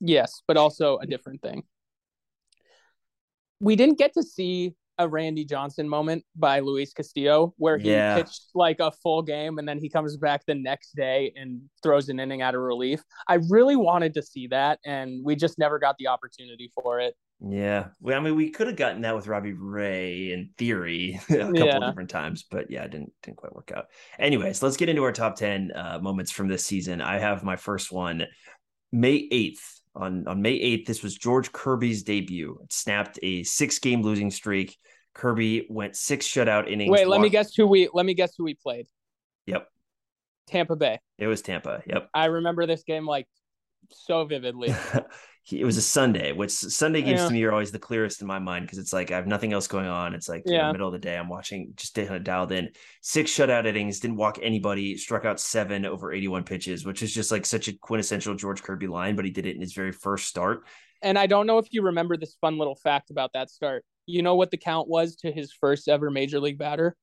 yes 0.00 0.42
but 0.46 0.56
also 0.56 0.98
a 0.98 1.06
different 1.06 1.42
thing 1.42 1.64
we 3.58 3.74
didn't 3.76 3.98
get 3.98 4.12
to 4.14 4.22
see 4.22 4.74
a 4.98 5.08
Randy 5.08 5.44
Johnson 5.44 5.88
moment 5.88 6.24
by 6.36 6.60
Luis 6.60 6.92
Castillo 6.92 7.54
where 7.56 7.78
he 7.78 7.90
yeah. 7.90 8.16
pitched 8.16 8.50
like 8.54 8.80
a 8.80 8.92
full 9.02 9.22
game 9.22 9.58
and 9.58 9.66
then 9.66 9.78
he 9.78 9.88
comes 9.88 10.16
back 10.16 10.44
the 10.46 10.54
next 10.54 10.94
day 10.94 11.32
and 11.36 11.60
throws 11.82 12.08
an 12.08 12.20
inning 12.20 12.42
out 12.42 12.54
of 12.54 12.60
relief. 12.60 13.02
I 13.28 13.38
really 13.48 13.76
wanted 13.76 14.14
to 14.14 14.22
see 14.22 14.46
that 14.48 14.78
and 14.84 15.24
we 15.24 15.36
just 15.36 15.58
never 15.58 15.78
got 15.78 15.96
the 15.98 16.08
opportunity 16.08 16.70
for 16.74 17.00
it. 17.00 17.14
Yeah. 17.44 17.88
Well, 18.00 18.16
I 18.16 18.22
mean, 18.22 18.36
we 18.36 18.50
could 18.50 18.68
have 18.68 18.76
gotten 18.76 19.02
that 19.02 19.16
with 19.16 19.26
Robbie 19.26 19.54
Ray 19.54 20.32
in 20.32 20.50
theory 20.56 21.20
a 21.28 21.36
couple 21.36 21.58
yeah. 21.58 21.76
of 21.76 21.82
different 21.82 22.10
times, 22.10 22.44
but 22.48 22.70
yeah, 22.70 22.84
it 22.84 22.92
didn't 22.92 23.12
didn't 23.22 23.38
quite 23.38 23.54
work 23.54 23.72
out. 23.74 23.86
Anyways, 24.18 24.62
let's 24.62 24.76
get 24.76 24.88
into 24.88 25.02
our 25.02 25.12
top 25.12 25.36
10 25.36 25.72
uh, 25.74 25.98
moments 26.00 26.30
from 26.30 26.46
this 26.46 26.64
season. 26.64 27.00
I 27.00 27.18
have 27.18 27.42
my 27.42 27.56
first 27.56 27.90
one 27.90 28.26
May 28.92 29.28
8th 29.28 29.80
on 29.94 30.26
on 30.26 30.42
May 30.42 30.58
8th. 30.58 30.86
This 30.86 31.02
was 31.02 31.14
George 31.14 31.52
Kirby's 31.52 32.02
debut. 32.02 32.58
It 32.62 32.72
snapped 32.72 33.18
a 33.22 33.42
six 33.42 33.78
game 33.78 34.02
losing 34.02 34.30
streak. 34.30 34.76
Kirby 35.14 35.66
went 35.68 35.96
six 35.96 36.26
shutout 36.26 36.70
innings. 36.70 36.90
Wait, 36.90 37.06
let 37.06 37.20
me 37.20 37.28
guess 37.28 37.54
who 37.54 37.66
we 37.66 37.88
let 37.92 38.06
me 38.06 38.14
guess 38.14 38.34
who 38.36 38.44
we 38.44 38.54
played. 38.54 38.86
Yep. 39.46 39.68
Tampa 40.46 40.76
Bay. 40.76 40.98
It 41.18 41.26
was 41.26 41.42
Tampa. 41.42 41.82
Yep. 41.86 42.08
I 42.14 42.26
remember 42.26 42.66
this 42.66 42.82
game 42.82 43.06
like 43.06 43.26
so 43.90 44.24
vividly. 44.24 44.74
it 45.50 45.64
was 45.64 45.76
a 45.76 45.82
Sunday, 45.82 46.32
which 46.32 46.52
Sunday 46.52 47.02
games 47.02 47.20
yeah. 47.20 47.26
to 47.26 47.32
me 47.32 47.42
are 47.44 47.52
always 47.52 47.72
the 47.72 47.78
clearest 47.78 48.20
in 48.20 48.28
my 48.28 48.38
mind 48.38 48.64
because 48.64 48.78
it's 48.78 48.92
like 48.92 49.10
I 49.10 49.16
have 49.16 49.26
nothing 49.26 49.52
else 49.52 49.66
going 49.66 49.86
on. 49.86 50.14
It's 50.14 50.28
like 50.28 50.44
yeah. 50.46 50.68
the 50.68 50.72
middle 50.72 50.86
of 50.86 50.92
the 50.92 51.00
day. 51.00 51.16
I'm 51.16 51.28
watching, 51.28 51.72
just 51.76 51.94
dialed 51.94 52.52
in. 52.52 52.68
Six 53.00 53.32
shutout 53.32 53.66
innings, 53.66 53.98
didn't 53.98 54.16
walk 54.16 54.38
anybody, 54.40 54.96
struck 54.96 55.24
out 55.24 55.40
seven 55.40 55.84
over 55.84 56.12
81 56.12 56.44
pitches, 56.44 56.84
which 56.84 57.02
is 57.02 57.12
just 57.12 57.32
like 57.32 57.44
such 57.44 57.66
a 57.66 57.76
quintessential 57.76 58.36
George 58.36 58.62
Kirby 58.62 58.86
line, 58.86 59.16
but 59.16 59.24
he 59.24 59.32
did 59.32 59.46
it 59.46 59.56
in 59.56 59.60
his 59.60 59.72
very 59.72 59.92
first 59.92 60.28
start. 60.28 60.64
And 61.02 61.18
I 61.18 61.26
don't 61.26 61.48
know 61.48 61.58
if 61.58 61.66
you 61.72 61.82
remember 61.82 62.16
this 62.16 62.36
fun 62.40 62.56
little 62.56 62.76
fact 62.76 63.10
about 63.10 63.32
that 63.32 63.50
start. 63.50 63.84
You 64.06 64.22
know 64.22 64.36
what 64.36 64.52
the 64.52 64.56
count 64.56 64.88
was 64.88 65.16
to 65.16 65.32
his 65.32 65.52
first 65.52 65.88
ever 65.88 66.10
major 66.10 66.38
league 66.38 66.58
batter? 66.58 66.96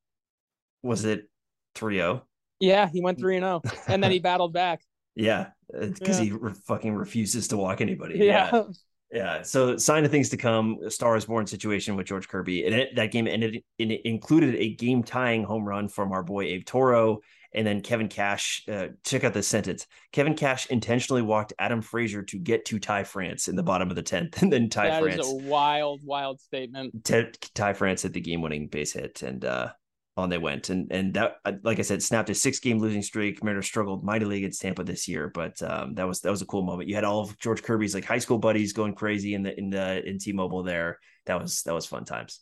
Was 0.81 1.03
it 1.03 1.29
3 1.75 1.95
0? 1.95 2.23
Yeah, 2.61 2.87
he 2.87 3.01
went 3.01 3.19
3 3.19 3.39
0. 3.39 3.61
And 3.87 4.01
then 4.01 4.11
he 4.11 4.19
battled 4.21 4.53
back. 4.53 4.81
Yeah, 5.19 5.47
because 5.71 6.19
yeah. 6.19 6.25
he 6.25 6.31
re- 6.31 6.53
fucking 6.65 6.95
refuses 6.95 7.49
to 7.49 7.57
walk 7.57 7.81
anybody. 7.81 8.19
Yeah. 8.19 8.49
yeah. 8.53 8.63
yeah. 9.11 9.41
So 9.41 9.75
sign 9.77 10.05
of 10.05 10.11
things 10.11 10.29
to 10.29 10.37
come. 10.37 10.77
A 10.85 10.89
Star 10.89 11.15
is 11.15 11.25
Born 11.25 11.45
situation 11.45 11.95
with 11.95 12.07
George 12.07 12.27
Kirby, 12.27 12.65
and 12.65 12.73
it, 12.73 12.95
that 12.95 13.11
game 13.11 13.27
ended. 13.27 13.61
It 13.77 14.01
included 14.05 14.55
a 14.55 14.75
game 14.75 15.03
tying 15.03 15.43
home 15.43 15.65
run 15.65 15.89
from 15.89 16.13
our 16.13 16.23
boy 16.23 16.45
Abe 16.45 16.65
Toro, 16.65 17.19
and 17.53 17.67
then 17.67 17.81
Kevin 17.81 18.07
Cash. 18.07 18.63
Uh, 18.71 18.87
check 19.03 19.25
out 19.25 19.33
this 19.33 19.47
sentence: 19.47 19.87
Kevin 20.13 20.35
Cash 20.35 20.67
intentionally 20.67 21.21
walked 21.21 21.51
Adam 21.59 21.81
Frazier 21.81 22.23
to 22.23 22.39
get 22.39 22.63
to 22.65 22.79
Ty 22.79 23.03
France 23.03 23.49
in 23.49 23.57
the 23.57 23.63
bottom 23.63 23.89
of 23.89 23.97
the 23.97 24.03
tenth, 24.03 24.41
and 24.41 24.53
then 24.53 24.69
Ty 24.69 24.87
that 24.87 25.01
France. 25.01 25.17
That 25.17 25.21
is 25.21 25.43
a 25.43 25.49
wild, 25.49 25.99
wild 26.05 26.39
statement. 26.39 27.03
T- 27.03 27.25
Ty 27.53 27.73
France 27.73 28.03
hit 28.03 28.13
the 28.13 28.21
game-winning 28.21 28.69
base 28.69 28.93
hit, 28.93 29.21
and 29.21 29.43
uh, 29.43 29.73
on 30.19 30.29
they 30.29 30.37
went. 30.37 30.69
And 30.69 30.91
and 30.91 31.13
that, 31.15 31.37
like 31.63 31.79
I 31.79 31.83
said, 31.83 32.03
snapped 32.03 32.29
a 32.29 32.35
six 32.35 32.59
game 32.59 32.79
losing 32.79 33.01
streak. 33.01 33.43
Mariners 33.43 33.65
struggled 33.65 34.03
mightily 34.03 34.37
against 34.37 34.61
Tampa 34.61 34.83
this 34.83 35.07
year, 35.07 35.31
but 35.33 35.61
um, 35.63 35.95
that 35.95 36.07
was 36.07 36.21
that 36.21 36.31
was 36.31 36.41
a 36.41 36.45
cool 36.45 36.63
moment. 36.63 36.89
You 36.89 36.95
had 36.95 37.03
all 37.03 37.21
of 37.21 37.37
George 37.39 37.63
Kirby's 37.63 37.95
like 37.95 38.05
high 38.05 38.19
school 38.19 38.37
buddies 38.37 38.73
going 38.73 38.93
crazy 38.93 39.33
in 39.33 39.43
the 39.43 39.57
in 39.57 39.69
the 39.69 40.07
in 40.07 40.19
T-Mobile 40.19 40.63
there. 40.63 40.99
That 41.25 41.41
was 41.41 41.63
that 41.63 41.73
was 41.73 41.85
fun 41.85 42.05
times. 42.05 42.41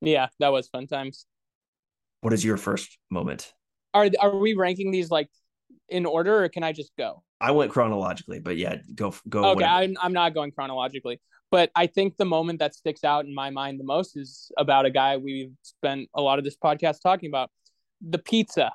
Yeah, 0.00 0.28
that 0.40 0.52
was 0.52 0.68
fun 0.68 0.86
times. 0.86 1.26
What 2.20 2.32
is 2.32 2.44
your 2.44 2.56
first 2.56 2.98
moment? 3.10 3.52
Are 3.94 4.08
are 4.20 4.36
we 4.36 4.54
ranking 4.54 4.90
these 4.90 5.10
like 5.10 5.28
in 5.88 6.06
order, 6.06 6.44
or 6.44 6.48
can 6.48 6.62
I 6.62 6.72
just 6.72 6.92
go? 6.98 7.22
I 7.40 7.52
went 7.52 7.70
chronologically, 7.70 8.40
but 8.40 8.56
yeah, 8.56 8.76
go 8.94 9.14
go. 9.28 9.50
Okay, 9.52 9.64
I'm, 9.64 9.96
I'm 10.02 10.12
not 10.12 10.34
going 10.34 10.50
chronologically. 10.50 11.20
But 11.50 11.70
I 11.74 11.86
think 11.86 12.16
the 12.16 12.24
moment 12.24 12.58
that 12.58 12.74
sticks 12.74 13.04
out 13.04 13.24
in 13.24 13.34
my 13.34 13.50
mind 13.50 13.80
the 13.80 13.84
most 13.84 14.16
is 14.16 14.52
about 14.58 14.84
a 14.86 14.90
guy 14.90 15.16
we've 15.16 15.52
spent 15.62 16.08
a 16.14 16.20
lot 16.20 16.38
of 16.38 16.44
this 16.44 16.56
podcast 16.56 17.00
talking 17.02 17.30
about 17.30 17.50
the 18.06 18.18
pizza, 18.18 18.72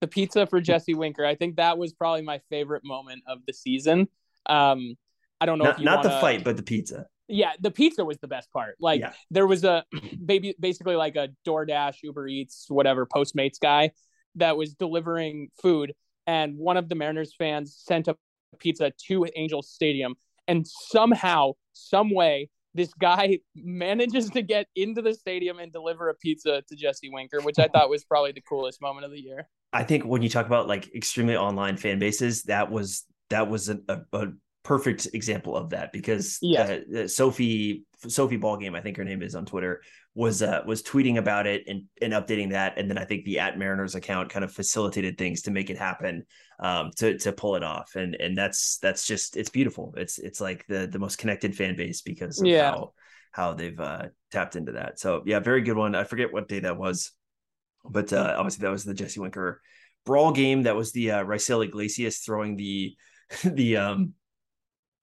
the 0.00 0.06
pizza 0.06 0.46
for 0.46 0.60
Jesse 0.60 0.94
Winker. 0.94 1.26
I 1.26 1.34
think 1.34 1.56
that 1.56 1.78
was 1.78 1.92
probably 1.92 2.22
my 2.22 2.40
favorite 2.48 2.82
moment 2.84 3.22
of 3.26 3.38
the 3.46 3.52
season. 3.52 4.08
Um, 4.46 4.94
I 5.40 5.46
don't 5.46 5.58
know 5.58 5.64
not, 5.64 5.78
if 5.78 5.84
not 5.84 5.96
wanna... 5.98 6.08
the 6.14 6.20
fight, 6.20 6.44
but 6.44 6.56
the 6.56 6.62
pizza. 6.62 7.06
Yeah, 7.28 7.52
the 7.60 7.70
pizza 7.70 8.04
was 8.04 8.18
the 8.18 8.28
best 8.28 8.52
part. 8.52 8.76
Like 8.78 9.00
yeah. 9.00 9.12
there 9.30 9.46
was 9.46 9.64
a 9.64 9.84
baby, 10.24 10.54
basically 10.60 10.96
like 10.96 11.16
a 11.16 11.30
DoorDash, 11.46 11.96
Uber 12.02 12.28
Eats, 12.28 12.66
whatever 12.68 13.06
Postmates 13.06 13.58
guy 13.60 13.92
that 14.36 14.56
was 14.56 14.74
delivering 14.74 15.48
food, 15.60 15.94
and 16.26 16.56
one 16.56 16.76
of 16.76 16.88
the 16.88 16.94
Mariners 16.94 17.34
fans 17.36 17.76
sent 17.76 18.06
a 18.06 18.16
pizza 18.58 18.92
to 19.08 19.26
Angels 19.34 19.68
Stadium 19.68 20.14
and 20.46 20.66
somehow, 20.66 21.52
some 21.72 22.14
way, 22.14 22.48
this 22.74 22.92
guy 22.94 23.38
manages 23.54 24.30
to 24.30 24.42
get 24.42 24.66
into 24.76 25.02
the 25.02 25.14
stadium 25.14 25.58
and 25.58 25.72
deliver 25.72 26.08
a 26.08 26.14
pizza 26.14 26.62
to 26.68 26.76
Jesse 26.76 27.10
Winker, 27.10 27.40
which 27.40 27.58
I 27.58 27.68
thought 27.68 27.90
was 27.90 28.04
probably 28.04 28.32
the 28.32 28.42
coolest 28.42 28.80
moment 28.80 29.06
of 29.06 29.12
the 29.12 29.20
year. 29.20 29.48
I 29.72 29.84
think 29.84 30.04
when 30.04 30.22
you 30.22 30.28
talk 30.28 30.46
about 30.46 30.68
like 30.68 30.94
extremely 30.94 31.36
online 31.36 31.76
fan 31.76 31.98
bases, 31.98 32.42
that 32.44 32.70
was 32.70 33.04
that 33.30 33.48
was 33.48 33.70
a, 33.70 33.78
a, 33.88 34.00
a 34.12 34.26
perfect 34.64 35.08
example 35.14 35.56
of 35.56 35.70
that 35.70 35.92
because 35.92 36.38
yeah. 36.40 36.78
Uh, 36.96 37.08
Sophie 37.08 37.84
Sophie 38.08 38.38
Ballgame, 38.38 38.76
I 38.76 38.80
think 38.80 38.96
her 38.96 39.04
name 39.04 39.22
is 39.22 39.34
on 39.34 39.46
Twitter, 39.46 39.82
was 40.14 40.42
uh, 40.42 40.62
was 40.66 40.82
tweeting 40.82 41.18
about 41.18 41.46
it 41.46 41.64
and 41.66 41.84
and 42.00 42.12
updating 42.12 42.50
that, 42.50 42.78
and 42.78 42.88
then 42.88 42.98
I 42.98 43.04
think 43.04 43.24
the 43.24 43.38
at 43.38 43.58
Mariners 43.58 43.94
account 43.94 44.30
kind 44.30 44.44
of 44.44 44.52
facilitated 44.52 45.18
things 45.18 45.42
to 45.42 45.50
make 45.50 45.70
it 45.70 45.78
happen, 45.78 46.24
um, 46.62 46.92
to 46.96 47.18
to 47.18 47.32
pull 47.32 47.56
it 47.56 47.64
off, 47.64 47.96
and 47.96 48.14
and 48.14 48.38
that's 48.38 48.78
that's 48.78 49.06
just 49.06 49.36
it's 49.36 49.50
beautiful. 49.50 49.92
It's 49.96 50.18
it's 50.18 50.40
like 50.40 50.64
the 50.68 50.86
the 50.86 50.98
most 51.00 51.18
connected 51.18 51.56
fan 51.56 51.76
base 51.76 52.02
because 52.02 52.40
of 52.40 52.46
yeah. 52.46 52.70
how 52.70 52.92
how 53.32 53.54
they've 53.54 53.78
uh, 53.78 54.06
tapped 54.30 54.54
into 54.54 54.72
that. 54.72 55.00
So 55.00 55.22
yeah, 55.26 55.40
very 55.40 55.62
good 55.62 55.76
one. 55.76 55.94
I 55.96 56.04
forget 56.04 56.32
what 56.32 56.48
day 56.48 56.60
that 56.60 56.78
was, 56.78 57.10
but 57.84 58.12
uh, 58.12 58.36
obviously 58.38 58.62
that 58.62 58.70
was 58.70 58.84
the 58.84 58.94
Jesse 58.94 59.18
Winker 59.18 59.60
brawl 60.06 60.32
game. 60.32 60.62
That 60.62 60.76
was 60.76 60.92
the 60.92 61.10
uh, 61.10 61.24
Iglesias 61.24 62.18
throwing 62.18 62.56
the 62.56 62.96
the 63.44 63.76
um 63.78 64.14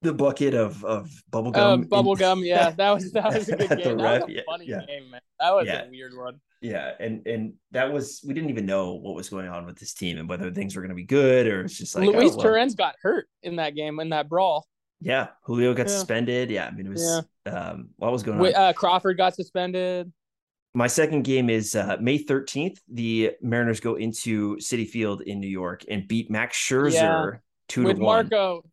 the 0.02 0.14
bucket 0.14 0.54
of 0.54 0.86
of 0.86 1.10
bubble 1.30 1.52
gum. 1.52 1.82
Uh, 1.82 1.86
bubble 1.86 2.14
in, 2.14 2.20
gum, 2.20 2.44
yeah, 2.44 2.72
that 2.72 2.92
was 2.92 3.12
that 3.12 3.34
was 3.34 3.50
a 3.50 3.56
good 3.58 3.70
game. 3.70 3.98
That 3.98 4.28
was 4.28 4.38
a 4.38 4.44
funny 4.46 4.66
yeah. 4.66 4.86
game, 4.88 5.12
man. 5.12 5.22
That 5.42 5.54
was 5.54 5.68
yeah. 5.68 5.84
a 5.84 5.90
weird 5.90 6.16
one. 6.16 6.40
Yeah, 6.62 6.92
and 7.00 7.26
and 7.26 7.54
that 7.72 7.92
was 7.92 8.22
we 8.26 8.34
didn't 8.34 8.50
even 8.50 8.66
know 8.66 8.94
what 8.94 9.16
was 9.16 9.30
going 9.30 9.48
on 9.48 9.66
with 9.66 9.78
this 9.78 9.94
team 9.94 10.18
and 10.18 10.28
whether 10.28 10.52
things 10.52 10.76
were 10.76 10.82
going 10.82 10.90
to 10.90 10.96
be 10.96 11.06
good 11.06 11.48
or 11.48 11.62
it's 11.62 11.78
just 11.78 11.96
like 11.96 12.06
Luis 12.06 12.34
oh, 12.34 12.38
well. 12.38 12.46
Torrens 12.48 12.76
got 12.76 12.96
hurt 13.02 13.28
in 13.44 13.56
that 13.58 13.76
game 13.76 14.00
in 14.00 14.10
that 14.10 14.28
brawl. 14.28 14.68
Yeah, 15.00 15.28
Julio 15.44 15.74
got 15.74 15.88
yeah. 15.88 15.94
suspended. 15.94 16.52
Yeah, 16.52 16.68
I 16.68 16.72
mean 16.72 16.88
it 16.88 16.90
was 16.90 17.24
yeah. 17.46 17.52
um 17.52 17.90
what 17.96 18.12
was 18.12 18.24
going 18.24 18.40
on. 18.40 18.54
Uh, 18.54 18.74
Crawford 18.74 19.18
got 19.18 19.36
suspended. 19.36 20.12
My 20.76 20.88
second 20.88 21.24
game 21.24 21.50
is 21.50 21.76
uh, 21.76 21.98
May 22.00 22.24
13th. 22.24 22.78
The 22.92 23.32
Mariners 23.42 23.80
go 23.80 23.96
into 23.96 24.56
Citi 24.58 24.88
Field 24.88 25.22
in 25.22 25.40
New 25.40 25.48
York 25.48 25.84
and 25.90 26.08
beat 26.08 26.30
Max 26.30 26.58
Scherzer 26.58 26.92
yeah. 26.94 27.38
two 27.68 27.86
With 27.86 27.98
to 27.98 28.04
one. 28.04 28.30
Marco 28.30 28.64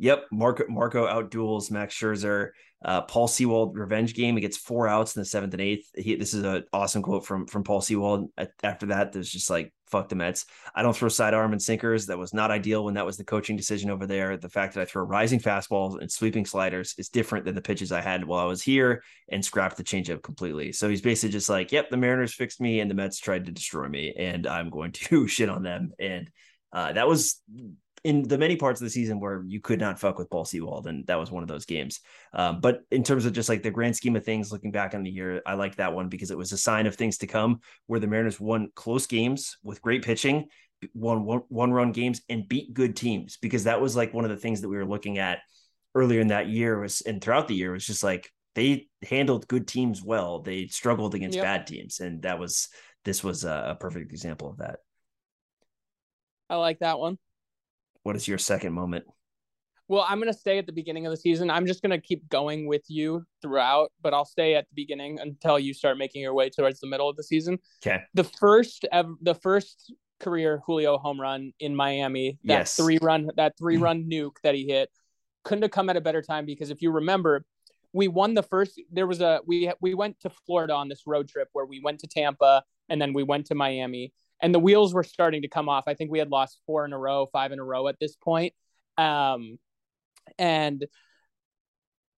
Yep, 0.00 0.28
Marco 0.32 0.64
Marco 0.68 1.06
outduels 1.06 1.70
Max 1.70 1.94
Scherzer. 1.94 2.50
Uh, 2.82 3.02
Paul 3.02 3.28
Sewald 3.28 3.76
revenge 3.76 4.14
game. 4.14 4.34
He 4.34 4.40
gets 4.40 4.56
four 4.56 4.88
outs 4.88 5.14
in 5.14 5.20
the 5.20 5.26
seventh 5.26 5.52
and 5.52 5.60
eighth. 5.60 5.90
He, 5.94 6.16
this 6.16 6.32
is 6.32 6.42
an 6.42 6.64
awesome 6.72 7.02
quote 7.02 7.26
from 7.26 7.46
from 7.46 7.64
Paul 7.64 7.82
Sewald. 7.82 8.30
After 8.62 8.86
that, 8.86 9.12
there's 9.12 9.30
just 9.30 9.50
like 9.50 9.74
fuck 9.90 10.08
the 10.08 10.14
Mets. 10.14 10.46
I 10.74 10.82
don't 10.82 10.96
throw 10.96 11.10
sidearm 11.10 11.52
and 11.52 11.60
sinkers. 11.60 12.06
That 12.06 12.18
was 12.18 12.32
not 12.32 12.50
ideal 12.50 12.84
when 12.84 12.94
that 12.94 13.04
was 13.04 13.18
the 13.18 13.24
coaching 13.24 13.56
decision 13.56 13.90
over 13.90 14.06
there. 14.06 14.38
The 14.38 14.48
fact 14.48 14.74
that 14.74 14.80
I 14.80 14.84
throw 14.86 15.02
rising 15.02 15.40
fastballs 15.40 16.00
and 16.00 16.10
sweeping 16.10 16.46
sliders 16.46 16.94
is 16.96 17.10
different 17.10 17.44
than 17.44 17.54
the 17.54 17.60
pitches 17.60 17.92
I 17.92 18.00
had 18.00 18.24
while 18.24 18.40
I 18.40 18.48
was 18.48 18.62
here 18.62 19.02
and 19.28 19.44
scrapped 19.44 19.76
the 19.76 19.84
changeup 19.84 20.22
completely. 20.22 20.72
So 20.72 20.88
he's 20.88 21.02
basically 21.02 21.32
just 21.32 21.50
like, 21.50 21.72
yep, 21.72 21.90
the 21.90 21.96
Mariners 21.96 22.32
fixed 22.32 22.60
me 22.60 22.80
and 22.80 22.90
the 22.90 22.94
Mets 22.94 23.18
tried 23.18 23.46
to 23.46 23.52
destroy 23.52 23.88
me, 23.88 24.14
and 24.16 24.46
I'm 24.46 24.70
going 24.70 24.92
to 24.92 25.26
shit 25.26 25.50
on 25.50 25.62
them. 25.62 25.92
And 25.98 26.30
uh, 26.72 26.92
that 26.92 27.08
was 27.08 27.42
in 28.04 28.22
the 28.22 28.38
many 28.38 28.56
parts 28.56 28.80
of 28.80 28.86
the 28.86 28.90
season 28.90 29.20
where 29.20 29.42
you 29.46 29.60
could 29.60 29.78
not 29.78 30.00
fuck 30.00 30.18
with 30.18 30.30
Paul 30.30 30.44
Sewald, 30.44 30.86
and 30.86 31.06
that 31.06 31.18
was 31.18 31.30
one 31.30 31.42
of 31.42 31.48
those 31.48 31.66
games. 31.66 32.00
Um, 32.32 32.60
but 32.60 32.80
in 32.90 33.02
terms 33.02 33.26
of 33.26 33.32
just 33.32 33.48
like 33.48 33.62
the 33.62 33.70
grand 33.70 33.94
scheme 33.96 34.16
of 34.16 34.24
things, 34.24 34.50
looking 34.50 34.70
back 34.70 34.94
on 34.94 35.02
the 35.02 35.10
year, 35.10 35.42
I 35.44 35.54
like 35.54 35.76
that 35.76 35.92
one 35.92 36.08
because 36.08 36.30
it 36.30 36.38
was 36.38 36.52
a 36.52 36.58
sign 36.58 36.86
of 36.86 36.96
things 36.96 37.18
to 37.18 37.26
come, 37.26 37.60
where 37.86 38.00
the 38.00 38.06
Mariners 38.06 38.40
won 38.40 38.70
close 38.74 39.06
games 39.06 39.58
with 39.62 39.82
great 39.82 40.02
pitching, 40.02 40.48
won 40.94 41.24
one, 41.24 41.42
one 41.48 41.72
run 41.72 41.92
games, 41.92 42.22
and 42.28 42.48
beat 42.48 42.72
good 42.72 42.96
teams. 42.96 43.36
Because 43.36 43.64
that 43.64 43.80
was 43.80 43.94
like 43.96 44.14
one 44.14 44.24
of 44.24 44.30
the 44.30 44.36
things 44.36 44.62
that 44.62 44.68
we 44.68 44.76
were 44.76 44.86
looking 44.86 45.18
at 45.18 45.40
earlier 45.94 46.20
in 46.20 46.28
that 46.28 46.48
year 46.48 46.80
was, 46.80 47.02
and 47.02 47.20
throughout 47.20 47.48
the 47.48 47.54
year 47.54 47.72
was 47.72 47.86
just 47.86 48.02
like 48.02 48.30
they 48.54 48.88
handled 49.02 49.46
good 49.46 49.68
teams 49.68 50.02
well. 50.02 50.40
They 50.40 50.68
struggled 50.68 51.14
against 51.14 51.36
yep. 51.36 51.44
bad 51.44 51.66
teams, 51.66 52.00
and 52.00 52.22
that 52.22 52.38
was 52.38 52.68
this 53.04 53.22
was 53.22 53.44
a 53.44 53.76
perfect 53.78 54.10
example 54.10 54.48
of 54.48 54.58
that. 54.58 54.80
I 56.48 56.56
like 56.56 56.80
that 56.80 56.98
one. 56.98 57.18
What 58.02 58.16
is 58.16 58.26
your 58.26 58.38
second 58.38 58.72
moment? 58.72 59.04
Well, 59.88 60.06
I'm 60.08 60.20
going 60.20 60.32
to 60.32 60.38
stay 60.38 60.56
at 60.58 60.66
the 60.66 60.72
beginning 60.72 61.06
of 61.06 61.10
the 61.10 61.16
season. 61.16 61.50
I'm 61.50 61.66
just 61.66 61.82
going 61.82 61.90
to 61.90 62.00
keep 62.00 62.28
going 62.28 62.68
with 62.68 62.84
you 62.86 63.24
throughout, 63.42 63.90
but 64.00 64.14
I'll 64.14 64.24
stay 64.24 64.54
at 64.54 64.68
the 64.68 64.74
beginning 64.76 65.18
until 65.18 65.58
you 65.58 65.74
start 65.74 65.98
making 65.98 66.22
your 66.22 66.32
way 66.32 66.48
towards 66.48 66.78
the 66.78 66.86
middle 66.86 67.08
of 67.08 67.16
the 67.16 67.24
season. 67.24 67.58
Okay. 67.84 68.00
The 68.14 68.22
first 68.22 68.86
ever, 68.92 69.12
the 69.20 69.34
first 69.34 69.92
career 70.20 70.62
Julio 70.64 70.96
home 70.96 71.20
run 71.20 71.52
in 71.58 71.74
Miami, 71.74 72.38
that 72.44 72.58
yes. 72.58 72.76
three 72.76 72.98
run 73.02 73.30
that 73.36 73.58
three 73.58 73.74
mm-hmm. 73.74 73.82
run 73.82 74.04
nuke 74.08 74.36
that 74.44 74.54
he 74.54 74.68
hit 74.68 74.90
couldn't 75.42 75.62
have 75.62 75.72
come 75.72 75.90
at 75.90 75.96
a 75.96 76.00
better 76.00 76.22
time 76.22 76.46
because 76.46 76.70
if 76.70 76.82
you 76.82 76.92
remember, 76.92 77.44
we 77.92 78.06
won 78.06 78.34
the 78.34 78.44
first 78.44 78.80
there 78.92 79.08
was 79.08 79.20
a 79.20 79.40
we 79.44 79.72
we 79.80 79.94
went 79.94 80.20
to 80.20 80.30
Florida 80.46 80.72
on 80.72 80.88
this 80.88 81.02
road 81.06 81.28
trip 81.28 81.48
where 81.52 81.66
we 81.66 81.80
went 81.80 81.98
to 82.00 82.06
Tampa 82.06 82.62
and 82.88 83.02
then 83.02 83.12
we 83.12 83.24
went 83.24 83.46
to 83.46 83.56
Miami 83.56 84.12
and 84.42 84.54
the 84.54 84.58
wheels 84.58 84.94
were 84.94 85.02
starting 85.02 85.42
to 85.42 85.48
come 85.48 85.68
off. 85.68 85.84
I 85.86 85.94
think 85.94 86.10
we 86.10 86.18
had 86.18 86.30
lost 86.30 86.58
four 86.66 86.84
in 86.84 86.92
a 86.92 86.98
row, 86.98 87.28
five 87.32 87.52
in 87.52 87.58
a 87.58 87.64
row 87.64 87.88
at 87.88 87.98
this 88.00 88.16
point. 88.16 88.54
Um, 88.96 89.58
and 90.38 90.84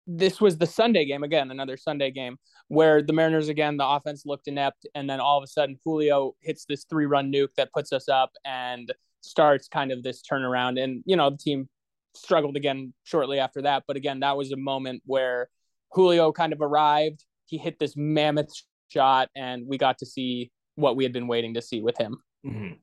this 0.07 0.41
was 0.41 0.57
the 0.57 0.67
Sunday 0.67 1.05
game 1.05 1.24
again, 1.24 1.51
another 1.51 1.78
Sunday 1.78 2.11
game 2.11 2.38
where 2.67 3.01
the 3.01 3.13
Mariners 3.13 3.49
again, 3.49 3.78
the 3.78 3.88
offense 3.88 4.26
looked 4.26 4.47
inept, 4.47 4.86
and 4.95 5.09
then 5.09 5.19
all 5.19 5.38
of 5.38 5.43
a 5.43 5.47
sudden 5.47 5.78
Julio 5.84 6.36
hits 6.41 6.65
this 6.65 6.86
three 6.89 7.05
run 7.05 7.32
nuke 7.32 7.53
that 7.57 7.72
puts 7.74 7.93
us 7.93 8.09
up 8.09 8.32
and 8.45 8.91
starts 9.22 9.67
kind 9.67 9.91
of 9.91 10.03
this 10.03 10.22
turnaround. 10.22 10.82
And 10.82 11.03
you 11.05 11.15
know 11.15 11.30
the 11.30 11.38
team 11.38 11.69
struggled 12.15 12.55
again 12.55 12.93
shortly 13.03 13.39
after 13.39 13.61
that, 13.63 13.84
but 13.88 13.95
again 13.95 14.22
that 14.22 14.38
was 14.38 14.51
a 14.51 14.57
moment 14.57 15.01
where 15.05 15.49
Julio 15.91 16.32
kind 16.32 16.53
of 16.53 16.61
arrived. 16.61 17.24
He 17.45 17.57
hit 17.57 17.78
this 17.80 17.95
mammoth 17.95 18.51
shot, 18.88 19.30
and 19.36 19.67
we 19.67 19.78
got 19.78 19.99
to 19.99 20.05
see 20.05 20.51
what 20.82 20.95
we 20.95 21.03
had 21.03 21.13
been 21.13 21.27
waiting 21.27 21.53
to 21.53 21.61
see 21.61 21.82
with 21.82 21.97
him. 21.97 22.17
Mm-hmm. 22.45 22.73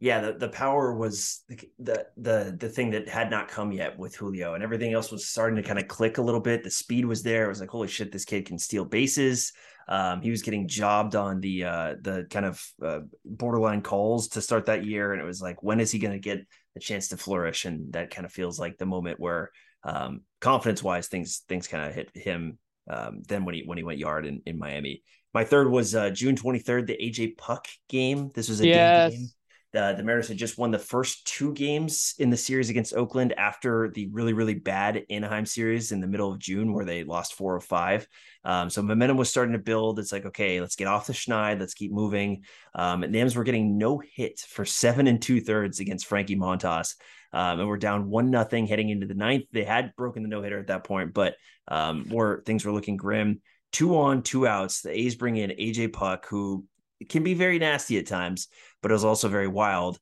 Yeah, 0.00 0.20
the, 0.20 0.32
the 0.34 0.48
power 0.48 0.94
was 0.94 1.42
the, 1.48 2.06
the 2.16 2.56
the 2.56 2.68
thing 2.68 2.90
that 2.90 3.08
had 3.08 3.32
not 3.32 3.48
come 3.48 3.72
yet 3.72 3.98
with 3.98 4.14
Julio, 4.14 4.54
and 4.54 4.62
everything 4.62 4.92
else 4.92 5.10
was 5.10 5.26
starting 5.26 5.56
to 5.56 5.62
kind 5.68 5.78
of 5.78 5.88
click 5.88 6.18
a 6.18 6.22
little 6.22 6.40
bit. 6.40 6.62
The 6.62 6.70
speed 6.70 7.04
was 7.04 7.24
there. 7.24 7.46
It 7.46 7.48
was 7.48 7.60
like, 7.60 7.70
holy 7.70 7.88
shit, 7.88 8.12
this 8.12 8.24
kid 8.24 8.46
can 8.46 8.58
steal 8.58 8.84
bases. 8.84 9.52
Um, 9.88 10.20
he 10.20 10.30
was 10.30 10.42
getting 10.42 10.68
jobbed 10.68 11.16
on 11.16 11.40
the 11.40 11.64
uh, 11.64 11.94
the 12.00 12.26
kind 12.30 12.46
of 12.46 12.64
uh, 12.80 13.00
borderline 13.24 13.82
calls 13.82 14.28
to 14.28 14.40
start 14.40 14.66
that 14.66 14.84
year, 14.84 15.12
and 15.12 15.20
it 15.20 15.24
was 15.24 15.42
like, 15.42 15.64
when 15.64 15.80
is 15.80 15.90
he 15.90 15.98
going 15.98 16.12
to 16.12 16.20
get 16.20 16.46
the 16.74 16.80
chance 16.80 17.08
to 17.08 17.16
flourish? 17.16 17.64
And 17.64 17.92
that 17.94 18.10
kind 18.10 18.24
of 18.24 18.32
feels 18.32 18.60
like 18.60 18.78
the 18.78 18.86
moment 18.86 19.18
where 19.18 19.50
um, 19.82 20.20
confidence 20.40 20.80
wise, 20.80 21.08
things 21.08 21.42
things 21.48 21.66
kind 21.66 21.88
of 21.88 21.94
hit 21.94 22.10
him. 22.14 22.58
Um, 22.88 23.22
then 23.26 23.44
when 23.44 23.56
he 23.56 23.64
when 23.66 23.78
he 23.78 23.84
went 23.84 23.98
yard 23.98 24.26
in, 24.26 24.42
in 24.46 24.58
Miami, 24.58 25.02
my 25.34 25.44
third 25.44 25.70
was 25.70 25.94
uh, 25.94 26.10
June 26.10 26.36
23rd, 26.36 26.86
the 26.86 26.96
AJ 26.96 27.36
Puk 27.36 27.66
game. 27.88 28.30
This 28.34 28.48
was 28.48 28.60
a 28.60 28.66
yes. 28.66 29.12
game. 29.12 29.28
The, 29.72 29.94
the 29.98 30.02
Mariners 30.02 30.28
had 30.28 30.38
just 30.38 30.56
won 30.56 30.70
the 30.70 30.78
first 30.78 31.26
two 31.26 31.52
games 31.52 32.14
in 32.18 32.30
the 32.30 32.38
series 32.38 32.70
against 32.70 32.94
Oakland 32.94 33.34
after 33.34 33.90
the 33.94 34.08
really, 34.10 34.32
really 34.32 34.54
bad 34.54 35.04
Anaheim 35.10 35.44
series 35.44 35.92
in 35.92 36.00
the 36.00 36.06
middle 36.06 36.32
of 36.32 36.38
June, 36.38 36.72
where 36.72 36.86
they 36.86 37.04
lost 37.04 37.34
four 37.34 37.54
of 37.54 37.64
five. 37.64 38.08
Um, 38.44 38.70
so 38.70 38.80
momentum 38.80 39.18
was 39.18 39.28
starting 39.28 39.52
to 39.52 39.58
build. 39.58 39.98
It's 39.98 40.10
like, 40.10 40.24
okay, 40.24 40.62
let's 40.62 40.76
get 40.76 40.88
off 40.88 41.06
the 41.06 41.12
schneid. 41.12 41.60
Let's 41.60 41.74
keep 41.74 41.92
moving. 41.92 42.44
Um, 42.74 43.02
and 43.02 43.14
the 43.14 43.20
M's 43.20 43.36
were 43.36 43.44
getting 43.44 43.76
no 43.76 43.98
hit 43.98 44.40
for 44.40 44.64
seven 44.64 45.06
and 45.06 45.20
two 45.20 45.42
thirds 45.42 45.80
against 45.80 46.06
Frankie 46.06 46.36
Montas. 46.36 46.94
Um, 47.34 47.60
and 47.60 47.68
we're 47.68 47.76
down 47.76 48.08
one 48.08 48.30
nothing 48.30 48.66
heading 48.66 48.88
into 48.88 49.06
the 49.06 49.12
ninth. 49.12 49.44
They 49.52 49.64
had 49.64 49.92
broken 49.96 50.22
the 50.22 50.30
no 50.30 50.40
hitter 50.40 50.58
at 50.58 50.68
that 50.68 50.84
point, 50.84 51.12
but 51.12 51.34
um, 51.68 52.06
more 52.08 52.42
things 52.46 52.64
were 52.64 52.72
looking 52.72 52.96
grim 52.96 53.42
two 53.72 53.96
on, 53.96 54.22
two 54.22 54.46
outs. 54.46 54.82
The 54.82 54.90
A's 54.90 55.14
bring 55.16 55.36
in 55.36 55.50
AJ 55.50 55.92
Puk, 55.92 56.26
who 56.26 56.64
can 57.08 57.22
be 57.22 57.34
very 57.34 57.58
nasty 57.58 57.98
at 57.98 58.06
times, 58.06 58.48
but 58.82 58.92
is 58.92 59.04
also 59.04 59.28
very 59.28 59.48
wild. 59.48 59.98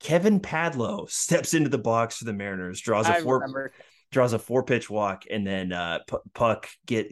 Kevin 0.00 0.40
Padlo 0.40 1.08
steps 1.10 1.54
into 1.54 1.70
the 1.70 1.78
box 1.78 2.18
for 2.18 2.24
the 2.24 2.32
Mariners, 2.32 2.80
draws 2.80 3.08
a 3.08 3.16
I 3.16 3.20
four 3.20 3.36
remember. 3.40 3.72
draws 4.12 4.32
a 4.32 4.38
four 4.38 4.62
pitch 4.62 4.88
walk, 4.90 5.24
and 5.30 5.46
then 5.46 5.72
uh, 5.72 6.00
P- 6.08 6.16
Puk 6.34 6.68
get 6.86 7.08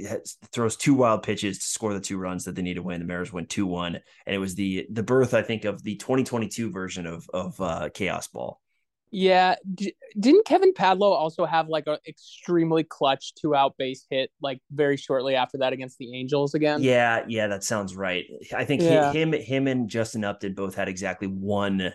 throws 0.53 0.77
two 0.77 0.95
wild 0.95 1.23
pitches 1.23 1.59
to 1.59 1.67
score 1.67 1.95
the 1.95 2.01
two 2.01 2.19
runs 2.19 2.45
that 2.45 2.55
they 2.55 2.63
need 2.63 2.75
to 2.75 2.83
win. 2.83 3.01
The 3.01 3.07
Mariners 3.07 3.33
win 3.33 3.47
two 3.47 3.67
one, 3.67 3.97
and 4.27 4.35
it 4.35 4.39
was 4.39 4.55
the 4.55 4.87
the 4.91 5.03
birth, 5.03 5.35
I 5.35 5.43
think, 5.43 5.65
of 5.65 5.83
the 5.83 5.97
2022 5.97 6.71
version 6.71 7.07
of 7.07 7.29
of 7.33 7.61
uh, 7.61 7.89
Chaos 7.93 8.29
Ball. 8.29 8.61
Yeah, 9.15 9.55
D- 9.73 9.95
didn't 10.19 10.45
Kevin 10.45 10.73
Padlo 10.75 11.13
also 11.13 11.47
have 11.47 11.69
like 11.69 11.87
an 11.87 11.99
extremely 12.05 12.83
clutch 12.83 13.33
two 13.37 13.55
out 13.55 13.77
base 13.79 14.05
hit 14.11 14.29
like 14.43 14.59
very 14.73 14.97
shortly 14.97 15.37
after 15.37 15.59
that 15.59 15.73
against 15.73 15.99
the 15.99 16.19
Angels 16.19 16.55
again? 16.55 16.83
Yeah, 16.83 17.25
yeah, 17.29 17.47
that 17.47 17.63
sounds 17.63 17.95
right. 17.95 18.25
I 18.53 18.65
think 18.65 18.83
yeah. 18.83 19.13
him, 19.13 19.33
him, 19.33 19.69
and 19.69 19.89
Justin 19.89 20.25
Upton 20.25 20.55
both 20.55 20.75
had 20.75 20.89
exactly 20.89 21.29
one 21.29 21.95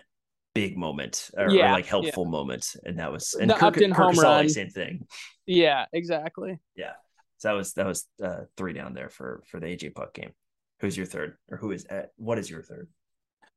big 0.54 0.78
moment 0.78 1.30
or, 1.36 1.50
yeah, 1.50 1.68
or 1.68 1.72
like 1.72 1.84
helpful 1.84 2.24
yeah. 2.24 2.30
moment, 2.30 2.74
and 2.84 2.98
that 2.98 3.12
was 3.12 3.34
and 3.34 3.50
the 3.50 3.54
Kirk, 3.54 3.74
Upton 3.76 3.92
Kirk 3.92 4.14
home 4.14 4.18
run. 4.18 4.48
Same 4.48 4.70
thing. 4.70 5.06
Yeah, 5.44 5.84
exactly. 5.92 6.58
Yeah, 6.74 6.92
so 7.36 7.48
that 7.48 7.54
was 7.54 7.74
that 7.74 7.86
was 7.86 8.06
uh, 8.24 8.44
three 8.56 8.72
down 8.72 8.94
there 8.94 9.10
for 9.10 9.42
for 9.46 9.60
the 9.60 9.66
AJ 9.66 9.94
Puk 9.94 10.14
game. 10.14 10.32
Who's 10.80 10.96
your 10.96 11.04
third, 11.04 11.36
or 11.50 11.58
who 11.58 11.72
is 11.72 11.84
at, 11.84 12.12
what 12.16 12.38
is 12.38 12.48
your 12.48 12.62
third? 12.62 12.88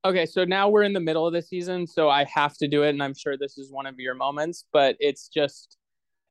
Okay, 0.05 0.25
so 0.25 0.43
now 0.43 0.67
we're 0.67 0.83
in 0.83 0.91
the 0.91 0.99
middle 0.99 1.25
of 1.25 1.31
the 1.31 1.41
season, 1.41 1.87
so 1.87 2.09
I 2.09 2.25
have 2.25 2.57
to 2.57 2.67
do 2.67 2.83
it, 2.83 2.89
and 2.89 3.01
I'm 3.01 3.13
sure 3.13 3.37
this 3.37 3.57
is 3.57 3.71
one 3.71 3.85
of 3.85 3.99
your 3.99 4.15
moments, 4.15 4.65
but 4.73 4.97
it's 4.99 5.29
just, 5.29 5.77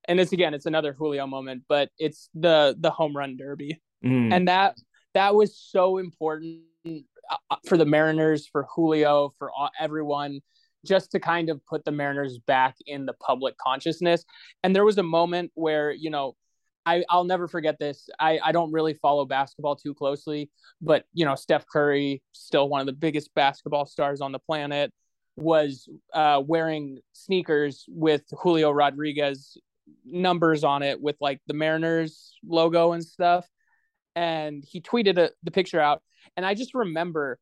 and 0.06 0.20
it's 0.20 0.32
again, 0.32 0.52
it's 0.52 0.66
another 0.66 0.92
Julio 0.92 1.26
moment, 1.26 1.62
but 1.68 1.88
it's 1.98 2.28
the 2.34 2.76
the 2.78 2.90
home 2.90 3.16
run 3.16 3.38
derby, 3.38 3.80
mm. 4.04 4.30
and 4.30 4.46
that 4.48 4.76
that 5.14 5.34
was 5.34 5.56
so 5.56 5.96
important 5.96 6.60
uh, 6.86 7.56
for 7.66 7.78
the 7.78 7.86
Mariners, 7.86 8.46
for 8.46 8.66
Julio, 8.74 9.32
for 9.38 9.50
everyone, 9.80 10.40
just 10.84 11.10
to 11.12 11.20
kind 11.20 11.48
of 11.48 11.64
put 11.64 11.86
the 11.86 11.92
Mariners 11.92 12.38
back 12.46 12.76
in 12.86 13.06
the 13.06 13.14
public 13.14 13.56
consciousness. 13.56 14.24
And 14.62 14.76
there 14.76 14.84
was 14.84 14.98
a 14.98 15.02
moment 15.02 15.50
where 15.54 15.92
you 15.92 16.10
know 16.10 16.36
I, 16.84 17.04
I'll 17.08 17.24
never 17.24 17.46
forget 17.48 17.78
this. 17.78 18.08
I, 18.18 18.40
I 18.42 18.52
don't 18.52 18.72
really 18.72 18.94
follow 18.94 19.24
basketball 19.24 19.76
too 19.76 19.94
closely, 19.94 20.50
but 20.80 21.04
you 21.12 21.24
know, 21.24 21.34
Steph 21.34 21.66
Curry, 21.66 22.22
still 22.32 22.68
one 22.68 22.80
of 22.80 22.86
the 22.86 22.92
biggest 22.92 23.32
basketball 23.34 23.86
stars 23.86 24.20
on 24.20 24.32
the 24.32 24.38
planet, 24.38 24.92
was 25.36 25.88
uh, 26.12 26.42
wearing 26.44 26.98
sneakers 27.12 27.84
with 27.88 28.22
Julio 28.32 28.70
Rodriguez 28.70 29.56
numbers 30.04 30.64
on 30.64 30.82
it 30.82 31.00
with 31.00 31.16
like 31.20 31.40
the 31.46 31.54
Mariners 31.54 32.34
logo 32.44 32.92
and 32.92 33.04
stuff. 33.04 33.46
And 34.14 34.62
he 34.66 34.80
tweeted 34.80 35.18
a, 35.18 35.30
the 35.42 35.50
picture 35.50 35.80
out. 35.80 36.02
And 36.36 36.44
I 36.44 36.54
just 36.54 36.74
remember 36.74 37.38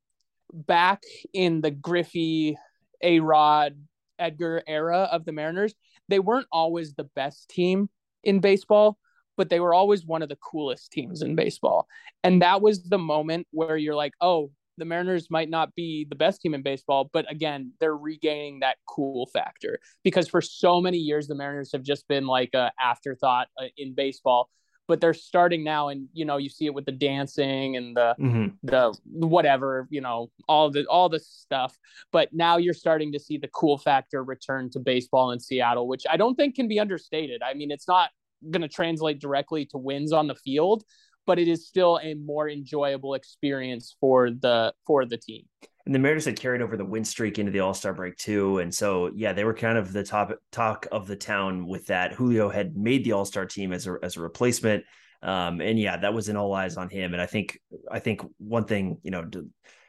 back 0.53 1.03
in 1.33 1.61
the 1.61 1.71
Griffey, 1.71 2.57
A 3.03 3.21
Rod, 3.21 3.77
Edgar 4.19 4.63
era 4.67 5.09
of 5.11 5.25
the 5.25 5.33
Mariners, 5.33 5.75
they 6.09 6.19
weren't 6.19 6.47
always 6.53 6.95
the 6.95 7.05
best 7.05 7.49
team 7.49 7.89
in 8.23 8.41
baseball, 8.41 8.99
but 9.41 9.49
they 9.49 9.59
were 9.59 9.73
always 9.73 10.05
one 10.05 10.21
of 10.21 10.29
the 10.29 10.37
coolest 10.37 10.93
teams 10.93 11.23
in 11.23 11.35
baseball. 11.35 11.89
And 12.23 12.43
that 12.43 12.61
was 12.61 12.83
the 12.83 12.99
moment 12.99 13.47
where 13.53 13.79
you're 13.79 13.95
like, 13.95 14.13
oh, 14.21 14.51
the 14.77 14.85
Mariners 14.85 15.31
might 15.31 15.49
not 15.49 15.75
be 15.75 16.05
the 16.07 16.15
best 16.15 16.43
team 16.43 16.53
in 16.53 16.61
baseball, 16.61 17.09
but 17.11 17.25
again, 17.33 17.73
they're 17.81 17.97
regaining 17.97 18.61
that 18.61 18.77
cool 18.87 19.31
factor 19.33 19.79
because 20.05 20.29
for 20.29 20.43
so 20.43 20.79
many 20.79 20.99
years 20.99 21.27
the 21.27 21.35
Mariners 21.35 21.73
have 21.73 21.83
just 21.83 22.07
been 22.07 22.27
like 22.27 22.51
a 22.53 22.71
afterthought 22.79 23.49
uh, 23.59 23.69
in 23.79 23.95
baseball. 23.95 24.51
But 24.87 25.01
they're 25.01 25.15
starting 25.15 25.65
now, 25.65 25.89
and 25.89 26.09
you 26.13 26.25
know 26.25 26.37
you 26.37 26.51
see 26.51 26.67
it 26.67 26.75
with 26.75 26.85
the 26.85 26.93
dancing 26.93 27.77
and 27.77 27.97
the 27.97 28.15
mm-hmm. 28.21 28.49
the 28.65 28.93
whatever 29.05 29.87
you 29.89 30.01
know 30.01 30.33
all 30.49 30.69
the 30.69 30.85
all 30.87 31.09
the 31.09 31.21
stuff. 31.21 31.79
But 32.11 32.31
now 32.33 32.57
you're 32.57 32.75
starting 32.75 33.13
to 33.13 33.21
see 33.21 33.39
the 33.39 33.49
cool 33.49 33.79
factor 33.79 34.25
return 34.25 34.69
to 34.71 34.81
baseball 34.81 35.31
in 35.31 35.39
Seattle, 35.39 35.87
which 35.87 36.05
I 36.11 36.17
don't 36.17 36.35
think 36.35 36.57
can 36.57 36.67
be 36.67 36.81
understated. 36.81 37.41
I 37.41 37.55
mean, 37.55 37.71
it's 37.71 37.87
not 37.87 38.11
going 38.49 38.63
to 38.63 38.69
translate 38.69 39.21
directly 39.21 39.67
to 39.67 39.79
wins 39.79 40.13
on 40.13 40.27
the 40.27 40.35
field, 40.35 40.85
but 41.27 41.39
it 41.39 41.49
is 41.49 41.67
still 41.67 42.01
a 42.03 42.15
more 42.15 42.49
enjoyable 42.49 43.15
experience 43.15 43.97
for 44.01 44.31
the 44.31 44.73
for 44.87 45.05
the 45.05 45.17
team. 45.17 45.45
And 45.87 45.95
the 45.95 45.99
Mariners 45.99 46.27
had 46.27 46.39
carried 46.39 46.63
over 46.63 46.77
the 46.77 46.85
win 46.85 47.05
streak 47.05 47.39
into 47.39 47.51
the 47.51 47.61
All 47.61 47.75
Star 47.75 47.93
break 47.93 48.17
too, 48.17 48.59
and 48.59 48.75
so 48.75 49.11
yeah, 49.15 49.33
they 49.33 49.45
were 49.45 49.55
kind 49.55 49.79
of 49.79 49.93
the 49.93 50.05
top 50.05 50.33
talk 50.53 50.87
of 50.93 51.07
the 51.07 51.17
town 51.17 51.67
with 51.67 51.87
that. 51.87 52.13
Julio 52.13 52.49
had 52.49 52.77
made 52.77 53.05
the 53.05 53.13
All 53.13 53.25
Star 53.25 53.47
team 53.47 53.73
as 53.73 53.87
a 53.87 53.97
as 54.03 54.17
a 54.17 54.21
replacement, 54.21 54.85
um, 55.23 55.61
and 55.61 55.79
yeah, 55.79 55.97
that 55.97 56.15
was 56.15 56.29
in 56.29 56.37
all 56.37 56.53
eyes 56.55 56.77
on 56.77 56.89
him. 56.89 57.13
And 57.13 57.23
I 57.23 57.27
think 57.27 57.59
I 57.91 57.99
think 57.99 58.23
one 58.39 58.65
thing 58.65 58.99
you 59.03 59.11
know, 59.11 59.29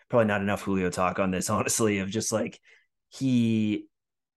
probably 0.09 0.27
not 0.27 0.41
enough 0.41 0.61
Julio 0.61 0.89
talk 0.89 1.19
on 1.19 1.31
this, 1.31 1.49
honestly, 1.51 1.99
of 1.99 2.09
just 2.09 2.31
like 2.31 2.59
he 3.09 3.87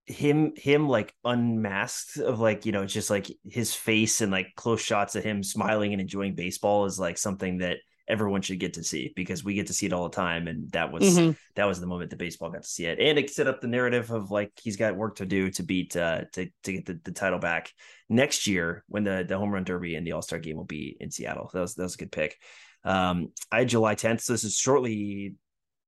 him 0.05 0.53
him 0.55 0.87
like 0.87 1.13
unmasked 1.23 2.17
of 2.17 2.39
like 2.39 2.65
you 2.65 2.71
know 2.71 2.85
just 2.85 3.09
like 3.09 3.27
his 3.43 3.73
face 3.73 4.21
and 4.21 4.31
like 4.31 4.53
close 4.55 4.81
shots 4.81 5.15
of 5.15 5.23
him 5.23 5.41
smiling 5.41 5.93
and 5.93 6.01
enjoying 6.01 6.35
baseball 6.35 6.85
is 6.85 6.99
like 6.99 7.17
something 7.17 7.57
that 7.57 7.77
everyone 8.07 8.41
should 8.41 8.59
get 8.59 8.73
to 8.73 8.83
see 8.83 9.11
because 9.15 9.43
we 9.43 9.55
get 9.55 9.67
to 9.67 9.73
see 9.73 9.87
it 9.87 9.93
all 9.93 10.07
the 10.07 10.15
time 10.15 10.47
and 10.47 10.71
that 10.71 10.91
was 10.91 11.17
mm-hmm. 11.17 11.31
that 11.55 11.65
was 11.65 11.79
the 11.79 11.87
moment 11.87 12.09
that 12.09 12.19
baseball 12.19 12.51
got 12.51 12.61
to 12.61 12.69
see 12.69 12.85
it. 12.85 12.99
And 12.99 13.17
it 13.17 13.31
set 13.31 13.47
up 13.47 13.61
the 13.61 13.67
narrative 13.67 14.11
of 14.11 14.29
like 14.29 14.51
he's 14.61 14.77
got 14.77 14.95
work 14.95 15.15
to 15.17 15.25
do 15.25 15.49
to 15.51 15.63
beat 15.63 15.95
uh 15.95 16.21
to, 16.33 16.47
to 16.63 16.71
get 16.71 16.85
the, 16.85 16.99
the 17.03 17.11
title 17.11 17.39
back 17.39 17.71
next 18.07 18.45
year 18.45 18.83
when 18.87 19.03
the 19.03 19.25
the 19.27 19.37
home 19.37 19.49
run 19.49 19.63
derby 19.63 19.95
and 19.95 20.05
the 20.05 20.11
all-star 20.11 20.39
game 20.39 20.57
will 20.57 20.65
be 20.65 20.95
in 20.99 21.09
seattle. 21.09 21.49
That 21.53 21.61
was 21.61 21.75
that 21.75 21.83
was 21.83 21.95
a 21.95 21.99
good 21.99 22.11
pick. 22.11 22.37
Um 22.83 23.31
i 23.51 23.59
had 23.59 23.69
july 23.69 23.95
10th 23.95 24.21
so 24.21 24.33
this 24.33 24.43
is 24.43 24.55
shortly 24.55 25.33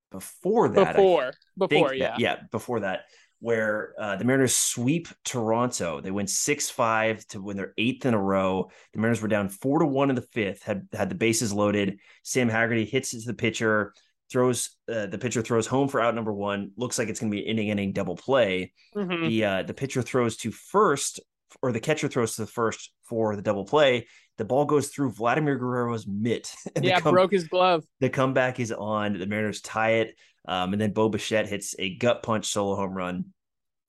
before 0.09 0.69
that 0.69 0.95
before 0.95 1.33
before 1.57 1.93
yeah. 1.93 2.09
that, 2.09 2.19
yeah 2.19 2.35
before 2.51 2.79
that 2.79 3.01
where 3.39 3.93
uh, 3.99 4.15
the 4.15 4.25
Mariners 4.25 4.55
sweep 4.55 5.07
Toronto. 5.23 6.01
They 6.01 6.11
win 6.11 6.27
six 6.27 6.69
five 6.69 7.25
to 7.27 7.41
win 7.41 7.57
their 7.57 7.73
eighth 7.77 8.05
in 8.05 8.13
a 8.13 8.21
row. 8.21 8.69
The 8.93 8.99
Mariners 8.99 9.21
were 9.21 9.27
down 9.27 9.49
four 9.49 9.79
to 9.79 9.85
one 9.85 10.09
in 10.09 10.15
the 10.15 10.21
fifth. 10.21 10.63
Had 10.63 10.87
had 10.93 11.09
the 11.09 11.15
bases 11.15 11.53
loaded. 11.53 11.99
Sam 12.23 12.49
Haggerty 12.49 12.85
hits 12.85 13.13
it 13.13 13.21
to 13.21 13.27
the 13.27 13.33
pitcher, 13.33 13.93
throws 14.31 14.71
uh, 14.91 15.05
the 15.07 15.17
pitcher 15.17 15.41
throws 15.41 15.67
home 15.67 15.87
for 15.87 16.01
out 16.01 16.15
number 16.15 16.33
one. 16.33 16.71
Looks 16.77 16.97
like 16.97 17.09
it's 17.09 17.19
going 17.19 17.31
to 17.31 17.35
be 17.35 17.43
an 17.43 17.49
inning 17.49 17.67
inning 17.69 17.93
double 17.93 18.15
play. 18.15 18.73
Mm-hmm. 18.95 19.27
The 19.27 19.45
uh, 19.45 19.63
the 19.63 19.73
pitcher 19.73 20.01
throws 20.01 20.37
to 20.37 20.51
first, 20.51 21.19
or 21.61 21.71
the 21.71 21.79
catcher 21.79 22.07
throws 22.07 22.35
to 22.35 22.41
the 22.41 22.51
first 22.51 22.91
for 23.03 23.35
the 23.35 23.41
double 23.41 23.65
play. 23.65 24.07
The 24.37 24.45
ball 24.45 24.65
goes 24.65 24.89
through 24.89 25.11
Vladimir 25.11 25.57
Guerrero's 25.57 26.05
mitt. 26.07 26.53
yeah, 26.81 26.99
come- 26.99 27.13
broke 27.13 27.31
his 27.31 27.47
glove. 27.47 27.83
The 27.99 28.09
comeback 28.09 28.59
is 28.59 28.71
on. 28.71 29.17
The 29.17 29.25
Mariners 29.25 29.61
tie 29.61 29.93
it. 29.93 30.15
Um, 30.47 30.73
and 30.73 30.81
then 30.81 30.93
Bo 30.93 31.09
Bichette 31.09 31.47
hits 31.47 31.75
a 31.77 31.95
gut 31.95 32.23
punch 32.23 32.47
solo 32.47 32.75
home 32.75 32.93
run, 32.93 33.25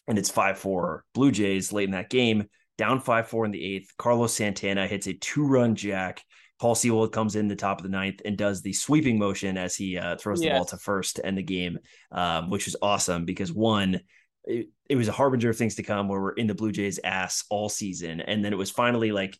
and 0.06 0.18
it's 0.18 0.30
5 0.30 0.58
4 0.58 1.04
Blue 1.14 1.30
Jays 1.30 1.72
late 1.72 1.84
in 1.84 1.92
that 1.92 2.10
game, 2.10 2.46
down 2.76 3.00
5 3.00 3.28
4 3.28 3.44
in 3.44 3.50
the 3.50 3.64
eighth. 3.64 3.92
Carlos 3.96 4.34
Santana 4.34 4.86
hits 4.86 5.06
a 5.06 5.14
two 5.14 5.46
run 5.46 5.74
jack. 5.74 6.22
Paul 6.60 6.74
Sewald 6.74 7.12
comes 7.12 7.36
in 7.36 7.46
the 7.46 7.54
top 7.54 7.78
of 7.78 7.84
the 7.84 7.88
ninth 7.88 8.20
and 8.24 8.36
does 8.36 8.62
the 8.62 8.72
sweeping 8.72 9.18
motion 9.18 9.56
as 9.56 9.76
he 9.76 9.96
uh, 9.96 10.16
throws 10.16 10.42
yes. 10.42 10.50
the 10.50 10.56
ball 10.56 10.64
to 10.64 10.76
first 10.76 11.16
to 11.16 11.26
end 11.26 11.38
the 11.38 11.42
game, 11.42 11.78
um, 12.10 12.50
which 12.50 12.64
was 12.64 12.74
awesome 12.82 13.24
because 13.24 13.52
one, 13.52 14.00
it, 14.44 14.68
it, 14.88 14.96
was 14.96 15.06
a 15.06 15.12
harbinger 15.12 15.50
of 15.50 15.56
things 15.56 15.76
to 15.76 15.84
come 15.84 16.08
where 16.08 16.20
we're 16.20 16.32
in 16.32 16.48
the 16.48 16.54
Blue 16.54 16.72
Jays' 16.72 16.98
ass 17.04 17.44
all 17.48 17.68
season. 17.68 18.20
And 18.20 18.44
then 18.44 18.52
it 18.52 18.56
was 18.56 18.72
finally 18.72 19.12
like 19.12 19.38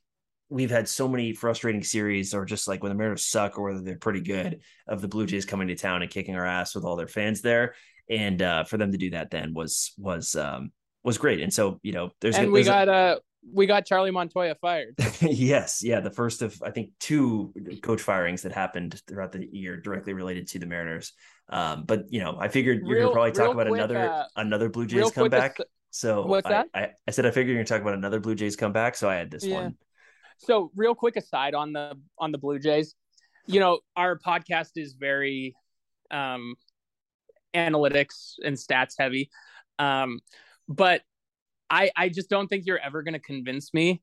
we've 0.49 0.70
had 0.70 0.88
so 0.88 1.09
many 1.09 1.32
frustrating 1.32 1.82
series, 1.82 2.34
or 2.34 2.44
just 2.44 2.68
like 2.68 2.82
when 2.82 2.90
the 2.90 2.96
Mariners 2.96 3.24
suck 3.24 3.59
or 3.59 3.64
whether 3.64 3.80
they're 3.80 3.99
pretty 3.99 4.20
good, 4.20 4.61
of 4.86 5.01
the 5.01 5.09
Blue 5.09 5.26
Jays 5.26 5.44
coming 5.44 5.68
to 5.68 5.74
town 5.74 6.03
and 6.03 6.11
kicking 6.11 6.36
our 6.36 6.46
ass 6.46 6.74
with 6.74 6.84
all 6.84 6.96
their 6.96 7.09
fans 7.09 7.40
there. 7.40 7.74
And 8.11 8.40
uh, 8.40 8.64
for 8.64 8.78
them 8.78 8.92
to 8.92 8.99
do 8.99 9.11
that 9.11 9.30
then 9.30 9.53
was 9.53 9.92
was 9.99 10.34
um, 10.34 10.72
was 11.05 11.18
great. 11.18 11.40
And 11.40 11.53
so 11.53 11.78
you 11.82 11.92
know, 11.92 12.11
there's 12.20 12.36
and 12.36 12.51
we 12.51 12.61
there's 12.61 12.68
got 12.68 12.88
a, 12.88 12.92
uh 12.92 13.16
we 13.53 13.66
got 13.66 13.86
Charlie 13.86 14.11
Montoya 14.11 14.55
fired. 14.57 14.94
yes, 15.20 15.82
yeah, 15.82 16.01
the 16.01 16.11
first 16.11 16.42
of 16.42 16.61
I 16.62 16.70
think 16.70 16.90
two 16.99 17.53
coach 17.82 18.03
firings 18.03 18.42
that 18.42 18.53
happened 18.53 19.01
throughout 19.07 19.32
the 19.32 19.46
year 19.51 19.76
directly 19.76 20.12
related 20.12 20.49
to 20.49 20.59
the 20.59 20.66
Mariners. 20.66 21.12
Um, 21.49 21.84
but 21.86 22.12
you 22.12 22.20
know, 22.20 22.36
I 22.38 22.49
figured 22.49 22.80
you're 22.84 22.96
real, 22.96 23.03
gonna 23.09 23.14
probably 23.14 23.32
talk 23.32 23.53
about 23.53 23.68
quick, 23.68 23.78
another 23.78 23.99
uh, 23.99 24.24
another 24.36 24.68
Blue 24.68 24.86
Jays 24.86 25.11
comeback. 25.11 25.57
so 25.90 26.26
what's 26.26 26.46
I, 26.46 26.51
that? 26.51 26.66
I, 26.74 26.88
I, 27.07 27.11
said 27.11 27.26
I 27.26 27.30
figured 27.30 27.49
you're 27.49 27.64
gonna 27.64 27.64
talk 27.66 27.80
about 27.80 27.94
another 27.94 28.20
Blue 28.20 28.34
Jays 28.34 28.57
comeback, 28.57 28.96
so 28.96 29.09
I 29.09 29.16
had 29.16 29.30
this 29.30 29.44
yeah. 29.44 29.62
one. 29.62 29.76
So, 30.39 30.70
real 30.74 30.95
quick 30.95 31.16
aside 31.16 31.55
on 31.55 31.72
the 31.72 31.99
on 32.18 32.32
the 32.32 32.39
Blue 32.39 32.59
Jays, 32.59 32.95
you 33.47 33.61
know, 33.61 33.80
our 33.97 34.18
podcast 34.18 34.72
is 34.76 34.95
very 34.95 35.55
um, 36.11 36.55
analytics 37.55 38.34
and 38.45 38.57
stats 38.57 38.95
heavy, 38.99 39.30
um, 39.78 40.20
but 40.68 41.03
I 41.70 41.91
I 41.97 42.09
just 42.09 42.30
don't 42.30 42.49
think 42.49 42.66
you're 42.66 42.78
ever 42.78 43.03
going 43.03 43.14
to 43.14 43.20
convince 43.20 43.74
me 43.74 44.03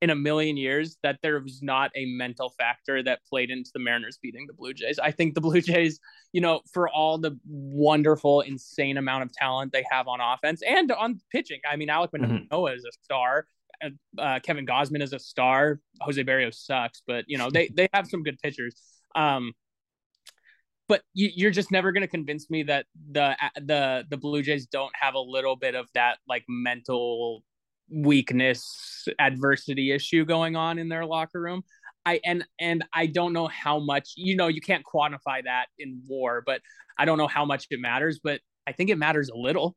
in 0.00 0.10
a 0.10 0.14
million 0.14 0.56
years 0.56 0.96
that 1.02 1.18
there 1.22 1.40
was 1.40 1.60
not 1.62 1.90
a 1.96 2.06
mental 2.06 2.50
factor 2.50 3.02
that 3.02 3.18
played 3.28 3.50
into 3.50 3.70
the 3.74 3.80
Mariners 3.80 4.18
beating 4.22 4.46
the 4.46 4.52
Blue 4.52 4.72
Jays. 4.72 4.98
I 4.98 5.10
think 5.10 5.34
the 5.34 5.40
Blue 5.40 5.60
Jays, 5.60 5.98
you 6.32 6.40
know, 6.40 6.60
for 6.72 6.88
all 6.88 7.18
the 7.18 7.38
wonderful, 7.46 8.42
insane 8.42 8.96
amount 8.96 9.24
of 9.24 9.32
talent 9.32 9.72
they 9.72 9.84
have 9.90 10.06
on 10.06 10.20
offense 10.20 10.62
and 10.62 10.92
on 10.92 11.20
pitching. 11.30 11.60
I 11.68 11.76
mean, 11.76 11.88
Alek 11.88 12.10
Manoah 12.12 12.38
mm-hmm. 12.50 12.76
is 12.76 12.84
a 12.84 12.92
star 13.04 13.46
uh, 14.18 14.40
Kevin 14.42 14.66
Gausman 14.66 15.02
is 15.02 15.12
a 15.12 15.18
star. 15.18 15.80
Jose 16.00 16.22
Berrios 16.22 16.54
sucks, 16.54 17.02
but 17.06 17.24
you 17.28 17.38
know 17.38 17.50
they 17.50 17.68
they 17.68 17.88
have 17.92 18.06
some 18.06 18.22
good 18.22 18.38
pitchers. 18.42 18.80
Um, 19.14 19.52
but 20.88 21.02
you, 21.12 21.46
are 21.46 21.50
just 21.50 21.70
never 21.70 21.92
going 21.92 22.02
to 22.02 22.08
convince 22.08 22.48
me 22.48 22.62
that 22.64 22.86
the 23.10 23.36
the 23.56 24.04
the 24.08 24.16
Blue 24.16 24.42
Jays 24.42 24.66
don't 24.66 24.92
have 24.98 25.14
a 25.14 25.20
little 25.20 25.54
bit 25.54 25.74
of 25.74 25.86
that 25.94 26.18
like 26.26 26.44
mental 26.48 27.44
weakness 27.90 29.06
adversity 29.18 29.92
issue 29.92 30.24
going 30.24 30.56
on 30.56 30.78
in 30.78 30.88
their 30.88 31.04
locker 31.04 31.40
room. 31.40 31.62
I 32.06 32.20
and 32.24 32.44
and 32.58 32.84
I 32.94 33.06
don't 33.06 33.34
know 33.34 33.48
how 33.48 33.78
much 33.78 34.12
you 34.16 34.34
know 34.34 34.48
you 34.48 34.62
can't 34.62 34.84
quantify 34.84 35.44
that 35.44 35.66
in 35.78 36.02
war, 36.08 36.42
but 36.44 36.62
I 36.98 37.04
don't 37.04 37.18
know 37.18 37.28
how 37.28 37.44
much 37.44 37.66
it 37.70 37.80
matters, 37.80 38.18
but 38.22 38.40
I 38.66 38.72
think 38.72 38.88
it 38.90 38.96
matters 38.96 39.28
a 39.28 39.36
little. 39.36 39.76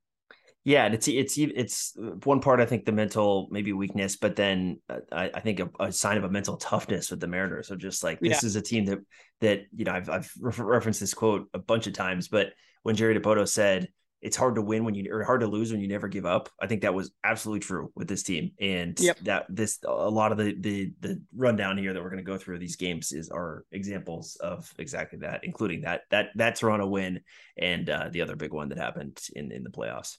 Yeah, 0.64 0.86
and 0.86 0.94
it's 0.94 1.08
it's 1.08 1.38
it's 1.38 1.98
one 2.24 2.40
part 2.40 2.60
I 2.60 2.66
think 2.66 2.86
the 2.86 2.92
mental 2.92 3.48
maybe 3.50 3.74
weakness, 3.74 4.16
but 4.16 4.36
then 4.36 4.80
uh, 4.90 5.00
I, 5.12 5.32
I 5.34 5.40
think 5.40 5.60
a, 5.60 5.70
a, 5.80 5.92
sign 5.92 6.18
of 6.18 6.24
a 6.24 6.30
mental 6.30 6.58
toughness 6.58 7.10
with 7.10 7.20
the 7.20 7.28
Mariners. 7.28 7.68
So 7.68 7.76
just 7.76 8.04
like 8.04 8.20
this 8.20 8.44
yeah. 8.44 8.48
is 8.48 8.56
a 8.56 8.62
team 8.62 8.86
that 8.86 9.00
that 9.40 9.62
you 9.76 9.86
know 9.86 9.94
I've 9.94 10.10
I've 10.10 10.32
referenced 10.40 11.00
this 11.00 11.16
quote 11.16 11.48
a 11.56 11.60
bunch 11.60 11.88
of 11.88 11.94
times, 11.94 12.28
but 12.28 12.50
when 12.84 12.96
Jerry 12.96 13.20
Dipoto 13.20 13.48
said 13.48 13.88
it's 14.22 14.38
hard 14.38 14.54
to 14.54 14.62
win 14.62 14.84
when 14.84 14.94
you 14.94 15.12
or 15.12 15.24
hard 15.24 15.42
to 15.42 15.48
lose 15.48 15.72
when 15.72 15.82
you 15.82 15.88
never 15.88 16.08
give 16.08 16.28
up, 16.28 16.48
I 16.62 16.68
think 16.68 16.84
that 16.84 16.94
was 16.94 17.12
absolutely 17.24 17.62
true 17.62 17.92
with 17.96 18.08
this 18.08 18.22
team, 18.22 18.52
and 18.60 19.00
yep. 19.00 19.18
that 19.22 19.48
this 19.50 19.80
a 19.84 20.10
lot 20.10 20.32
of 20.32 20.38
the 20.38 20.56
the 20.60 20.94
the 21.00 21.22
rundown 21.36 21.80
here 21.80 21.92
that 21.92 22.02
we're 22.04 22.12
going 22.12 22.24
to 22.24 22.32
go 22.32 22.38
through 22.38 22.60
these 22.60 22.76
games 22.76 23.14
is 23.14 23.30
are 23.30 23.66
examples 23.72 24.38
of 24.40 24.72
exactly 24.78 25.18
that, 25.20 25.44
including 25.44 25.82
that 25.82 26.02
that 26.12 26.28
that 26.36 26.56
Toronto 26.56 26.86
win 26.86 27.22
and 27.58 27.90
uh, 27.90 28.10
the 28.12 28.22
other 28.22 28.36
big 28.36 28.54
one 28.54 28.70
that 28.70 28.78
happened 28.78 29.20
in 29.34 29.52
in 29.52 29.64
the 29.64 29.72
playoffs. 29.72 30.18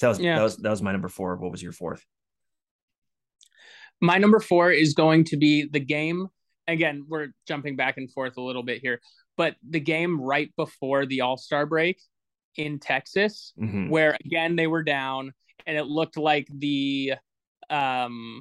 So 0.00 0.06
that 0.06 0.08
was 0.08 0.20
yeah. 0.20 0.36
that 0.36 0.42
was 0.42 0.56
that 0.56 0.70
was 0.70 0.80
my 0.80 0.92
number 0.92 1.08
four. 1.08 1.36
What 1.36 1.52
was 1.52 1.62
your 1.62 1.72
fourth? 1.72 2.06
My 4.00 4.16
number 4.16 4.40
four 4.40 4.72
is 4.72 4.94
going 4.94 5.24
to 5.24 5.36
be 5.36 5.68
the 5.70 5.78
game. 5.78 6.28
Again, 6.66 7.04
we're 7.06 7.28
jumping 7.46 7.76
back 7.76 7.98
and 7.98 8.10
forth 8.10 8.38
a 8.38 8.40
little 8.40 8.62
bit 8.62 8.80
here, 8.80 9.00
but 9.36 9.56
the 9.68 9.80
game 9.80 10.18
right 10.18 10.50
before 10.56 11.04
the 11.04 11.20
All 11.20 11.36
Star 11.36 11.66
break 11.66 12.00
in 12.56 12.78
Texas, 12.78 13.52
mm-hmm. 13.60 13.90
where 13.90 14.16
again 14.24 14.56
they 14.56 14.66
were 14.66 14.82
down, 14.82 15.34
and 15.66 15.76
it 15.76 15.84
looked 15.84 16.16
like 16.16 16.48
the 16.50 17.12
um 17.68 18.40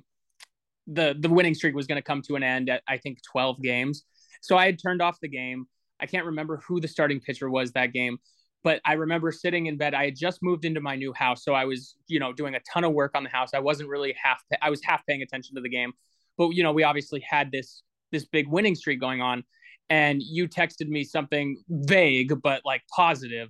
the 0.88 1.14
the 1.20 1.28
winning 1.28 1.55
streak 1.55 1.76
was 1.76 1.88
going 1.88 1.97
to 1.97 2.01
come 2.01 2.22
to 2.22 2.38
an 2.38 2.43
end 2.43 2.70
at 2.70 2.84
I 2.88 2.99
think 2.99 3.20
12 3.30 3.62
games. 3.62 4.05
So 4.39 4.55
I 4.55 4.66
had 4.66 4.80
turned 4.82 5.01
off 5.01 5.20
the 5.22 5.28
game. 5.28 5.68
I 5.99 6.05
can't 6.05 6.28
remember 6.28 6.62
who 6.66 6.80
the 6.80 6.88
starting 6.88 7.20
pitcher 7.20 7.49
was 7.49 7.74
that 7.74 7.91
game, 7.91 8.18
but 8.64 8.82
I 8.86 8.93
remember 8.93 9.32
sitting 9.32 9.68
in 9.68 9.78
bed. 9.78 9.93
I 9.93 10.05
had 10.05 10.16
just 10.16 10.39
moved 10.41 10.66
into 10.66 10.82
my 10.82 10.95
new 10.95 11.14
house, 11.14 11.43
so 11.43 11.53
I 11.53 11.66
was, 11.66 11.95
you 12.07 12.20
know, 12.20 12.34
doing 12.34 12.55
a 12.55 12.60
ton 12.72 12.84
of 12.84 12.93
work 12.93 13.12
on 13.16 13.24
the 13.24 13.30
house. 13.30 13.53
I 13.53 13.60
wasn't 13.60 13.89
really 13.89 14.16
half 14.22 14.43
I 14.62 14.70
was 14.70 14.82
half 14.84 15.05
paying 15.05 15.22
attention 15.22 15.55
to 15.55 15.62
the 15.62 15.70
game. 15.70 15.93
But 16.38 16.49
you 16.49 16.64
know, 16.64 16.72
we 16.72 16.84
obviously 16.84 17.24
had 17.28 17.51
this 17.51 17.84
this 18.12 18.26
big 18.26 18.47
winning 18.47 18.76
streak 18.76 18.99
going 18.99 19.22
on 19.22 19.43
and 19.89 20.22
you 20.22 20.47
texted 20.47 20.88
me 20.88 21.03
something 21.03 21.62
vague 21.68 22.41
but 22.41 22.62
like 22.66 22.82
positive 22.95 23.49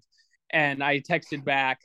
and 0.52 0.84
I 0.84 1.00
texted 1.00 1.44
back 1.44 1.82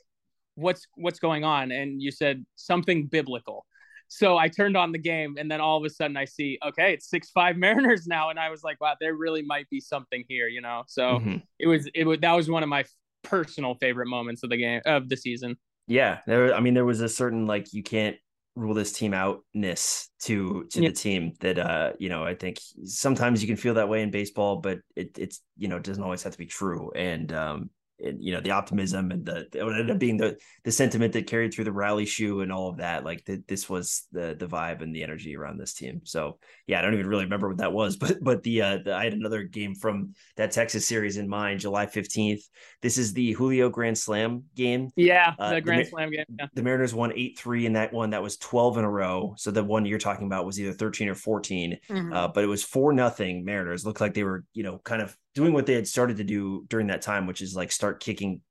what's 0.55 0.87
what's 0.95 1.19
going 1.19 1.43
on 1.43 1.71
and 1.71 2.01
you 2.01 2.11
said 2.11 2.45
something 2.55 3.07
biblical 3.07 3.65
so 4.07 4.37
I 4.37 4.47
turned 4.47 4.77
on 4.77 4.91
the 4.91 4.99
game, 4.99 5.35
and 5.37 5.49
then 5.49 5.59
all 5.59 5.77
of 5.77 5.83
a 5.83 5.89
sudden 5.89 6.15
I 6.15 6.25
see, 6.25 6.59
okay, 6.65 6.93
it's 6.93 7.09
six 7.09 7.31
five 7.31 7.57
Mariners 7.57 8.07
now, 8.07 8.29
and 8.29 8.39
I 8.39 8.49
was 8.49 8.63
like, 8.63 8.79
wow, 8.79 8.95
there 8.99 9.15
really 9.15 9.41
might 9.41 9.69
be 9.69 9.79
something 9.79 10.23
here, 10.27 10.47
you 10.47 10.61
know. 10.61 10.83
So 10.87 11.19
mm-hmm. 11.19 11.37
it 11.59 11.67
was 11.67 11.89
it 11.93 12.05
was 12.05 12.19
that 12.19 12.33
was 12.33 12.49
one 12.49 12.63
of 12.63 12.69
my 12.69 12.85
personal 13.25 13.75
favorite 13.75 14.07
moments 14.07 14.43
of 14.43 14.49
the 14.49 14.57
game 14.57 14.81
of 14.85 15.09
the 15.09 15.17
season. 15.17 15.57
Yeah, 15.87 16.19
there. 16.25 16.53
I 16.53 16.59
mean, 16.59 16.73
there 16.73 16.85
was 16.85 17.01
a 17.01 17.09
certain 17.09 17.45
like 17.45 17.73
you 17.73 17.83
can't 17.83 18.17
rule 18.55 18.73
this 18.73 18.93
team 18.93 19.13
outness 19.13 20.09
to 20.21 20.65
to 20.71 20.81
yeah. 20.81 20.89
the 20.89 20.95
team 20.95 21.33
that 21.41 21.59
uh 21.59 21.91
you 21.99 22.07
know 22.07 22.23
I 22.23 22.35
think 22.35 22.57
sometimes 22.85 23.41
you 23.41 23.47
can 23.47 23.57
feel 23.57 23.73
that 23.75 23.89
way 23.89 24.01
in 24.01 24.11
baseball, 24.11 24.57
but 24.57 24.79
it, 24.95 25.17
it's 25.17 25.41
you 25.57 25.67
know 25.67 25.77
it 25.77 25.83
doesn't 25.83 26.03
always 26.03 26.23
have 26.23 26.31
to 26.31 26.37
be 26.37 26.45
true. 26.45 26.91
And 26.95 27.31
um 27.33 27.69
and 28.03 28.23
you 28.23 28.33
know 28.33 28.41
the 28.41 28.51
optimism 28.51 29.11
and 29.11 29.25
the 29.25 29.47
it 29.53 29.61
ended 29.61 29.91
up 29.91 29.99
being 29.99 30.17
the 30.17 30.37
the 30.63 30.71
sentiment 30.71 31.13
that 31.13 31.27
carried 31.27 31.53
through 31.53 31.63
the 31.63 31.71
rally 31.71 32.05
shoe 32.05 32.41
and 32.41 32.51
all 32.51 32.69
of 32.69 32.77
that 32.77 33.05
like 33.05 33.23
the, 33.25 33.41
this 33.47 33.69
was 33.69 34.07
the 34.11 34.35
the 34.37 34.47
vibe 34.47 34.81
and 34.81 34.95
the 34.95 35.03
energy 35.03 35.35
around 35.35 35.57
this 35.57 35.73
team. 35.73 36.01
So 36.03 36.39
yeah 36.67 36.79
i 36.79 36.81
don't 36.81 36.93
even 36.93 37.07
really 37.07 37.23
remember 37.23 37.47
what 37.47 37.57
that 37.57 37.73
was 37.73 37.97
but 37.97 38.17
but 38.21 38.43
the 38.43 38.61
uh 38.61 38.77
the, 38.83 38.93
i 38.93 39.03
had 39.03 39.13
another 39.13 39.43
game 39.43 39.75
from 39.75 40.13
that 40.35 40.51
texas 40.51 40.87
series 40.87 41.17
in 41.17 41.27
mind 41.27 41.59
july 41.59 41.85
15th 41.85 42.41
this 42.81 42.97
is 42.97 43.13
the 43.13 43.33
julio 43.33 43.69
grand 43.69 43.97
slam 43.97 44.43
game. 44.55 44.89
Yeah 44.95 45.33
uh, 45.39 45.55
the 45.55 45.61
grand 45.61 45.85
the, 45.85 45.89
slam 45.89 46.11
game 46.11 46.25
yeah. 46.37 46.47
the 46.53 46.63
mariners 46.63 46.93
won 46.93 47.11
8-3 47.11 47.65
in 47.65 47.73
that 47.73 47.93
one. 47.93 48.11
That 48.11 48.23
was 48.23 48.37
12 48.37 48.77
in 48.79 48.83
a 48.83 48.89
row. 48.89 49.33
So 49.37 49.51
the 49.51 49.63
one 49.63 49.85
you're 49.85 49.99
talking 49.99 50.27
about 50.27 50.45
was 50.45 50.59
either 50.59 50.73
13 50.73 51.09
or 51.09 51.15
14 51.15 51.77
mm-hmm. 51.89 52.13
uh, 52.13 52.27
but 52.29 52.43
it 52.43 52.47
was 52.47 52.63
four 52.63 52.93
nothing 52.93 53.43
mariners. 53.45 53.85
Looked 53.85 54.01
like 54.01 54.13
they 54.13 54.23
were 54.23 54.45
you 54.53 54.63
know 54.63 54.79
kind 54.79 55.01
of 55.01 55.15
doing 55.35 55.53
what 55.53 55.65
they 55.65 55.73
had 55.73 55.87
started 55.87 56.17
to 56.17 56.23
do 56.23 56.65
during 56.69 56.87
that 56.87 57.01
time, 57.01 57.27
which 57.27 57.41
is 57.41 57.55
like 57.55 57.71
start 57.71 58.01
kicking 58.01 58.41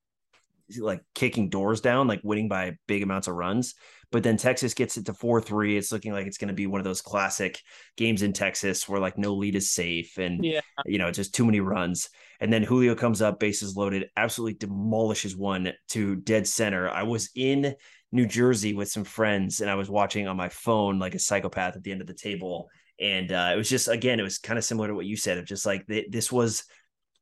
like 0.78 1.02
kicking 1.14 1.50
doors 1.50 1.80
down, 1.80 2.08
like 2.08 2.20
winning 2.22 2.48
by 2.48 2.76
big 2.86 3.02
amounts 3.02 3.28
of 3.28 3.34
runs. 3.34 3.74
But 4.10 4.22
then 4.22 4.36
Texas 4.36 4.74
gets 4.74 4.96
it 4.96 5.06
to 5.06 5.14
4 5.14 5.40
3. 5.40 5.76
It's 5.76 5.92
looking 5.92 6.12
like 6.12 6.26
it's 6.26 6.38
going 6.38 6.48
to 6.48 6.54
be 6.54 6.66
one 6.66 6.80
of 6.80 6.84
those 6.84 7.02
classic 7.02 7.60
games 7.96 8.22
in 8.22 8.32
Texas 8.32 8.88
where 8.88 9.00
like 9.00 9.18
no 9.18 9.34
lead 9.34 9.56
is 9.56 9.72
safe 9.72 10.18
and, 10.18 10.44
yeah. 10.44 10.60
you 10.86 10.98
know, 10.98 11.10
just 11.10 11.34
too 11.34 11.44
many 11.44 11.60
runs. 11.60 12.08
And 12.40 12.52
then 12.52 12.62
Julio 12.62 12.94
comes 12.94 13.22
up, 13.22 13.40
bases 13.40 13.76
loaded, 13.76 14.08
absolutely 14.16 14.54
demolishes 14.54 15.36
one 15.36 15.72
to 15.90 16.16
dead 16.16 16.46
center. 16.46 16.88
I 16.88 17.02
was 17.02 17.30
in 17.34 17.74
New 18.12 18.26
Jersey 18.26 18.72
with 18.72 18.88
some 18.88 19.04
friends 19.04 19.60
and 19.60 19.68
I 19.68 19.74
was 19.74 19.90
watching 19.90 20.28
on 20.28 20.36
my 20.36 20.48
phone 20.48 20.98
like 20.98 21.14
a 21.14 21.18
psychopath 21.18 21.76
at 21.76 21.82
the 21.82 21.90
end 21.90 22.00
of 22.00 22.06
the 22.06 22.14
table 22.14 22.68
and 23.00 23.32
uh, 23.32 23.50
it 23.52 23.56
was 23.56 23.68
just 23.68 23.88
again, 23.88 24.20
it 24.20 24.24
was 24.24 24.38
kind 24.38 24.58
of 24.58 24.64
similar 24.64 24.88
to 24.88 24.94
what 24.94 25.06
you 25.06 25.16
said 25.16 25.38
of 25.38 25.44
just 25.44 25.66
like 25.66 25.86
th- 25.86 26.06
this 26.10 26.30
was 26.30 26.64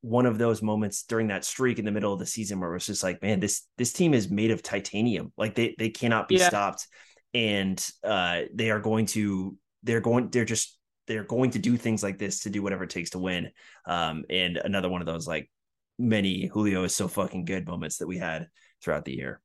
one 0.03 0.27
of 0.27 0.37
those 0.37 0.63
moments 0.63 1.05
during 1.05 1.29
that 1.29 1.45
streak 1.45 1.79
in 1.79 1.85
the 1.85 1.93
middle 1.93 2.13
of 2.13 2.19
the 2.19 2.27
season 2.27 2.59
where 2.59 2.71
it 2.71 2.75
was 2.75 2.87
just 2.87 3.03
like, 3.03 3.23
man, 3.23 3.41
this 3.41 3.63
this 3.79 3.93
team 3.93 4.15
is 4.15 4.31
made 4.31 4.51
of 4.51 4.63
titanium. 4.63 5.33
Like 5.37 5.55
they 5.55 5.75
they 5.79 5.91
cannot 5.91 6.29
be 6.29 6.37
yeah. 6.37 6.49
stopped, 6.49 6.87
and 7.33 7.85
uh, 8.05 8.43
they 8.53 8.71
are 8.71 8.81
going 8.81 9.07
to 9.07 9.57
they're 9.83 10.01
going 10.01 10.29
they're 10.31 10.45
just 10.45 10.79
they're 11.07 11.25
going 11.25 11.51
to 11.53 11.59
do 11.59 11.77
things 11.77 12.03
like 12.03 12.19
this 12.19 12.41
to 12.41 12.51
do 12.51 12.63
whatever 12.63 12.85
it 12.85 12.91
takes 12.91 13.11
to 13.11 13.19
win. 13.19 13.51
Um, 13.87 14.25
and 14.29 14.57
another 14.57 14.89
one 14.89 15.01
of 15.01 15.07
those 15.07 15.27
like 15.27 15.51
many 15.99 16.47
Julio 16.47 16.85
is 16.85 16.95
so 16.95 17.09
fucking 17.09 17.45
good 17.45 17.67
moments 17.67 17.99
that 17.99 18.07
we 18.07 18.19
had 18.19 18.49
throughout 18.83 19.05
the 19.05 19.15
year. 19.15 19.41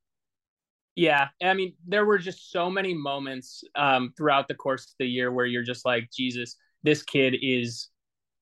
Yeah, 0.98 1.28
I 1.40 1.54
mean, 1.54 1.74
there 1.86 2.04
were 2.04 2.18
just 2.18 2.50
so 2.50 2.68
many 2.68 2.92
moments 2.92 3.62
um, 3.76 4.12
throughout 4.16 4.48
the 4.48 4.56
course 4.56 4.82
of 4.82 4.94
the 4.98 5.06
year 5.06 5.30
where 5.30 5.46
you're 5.46 5.62
just 5.62 5.86
like, 5.86 6.10
Jesus, 6.10 6.56
this 6.82 7.04
kid 7.04 7.36
is 7.40 7.88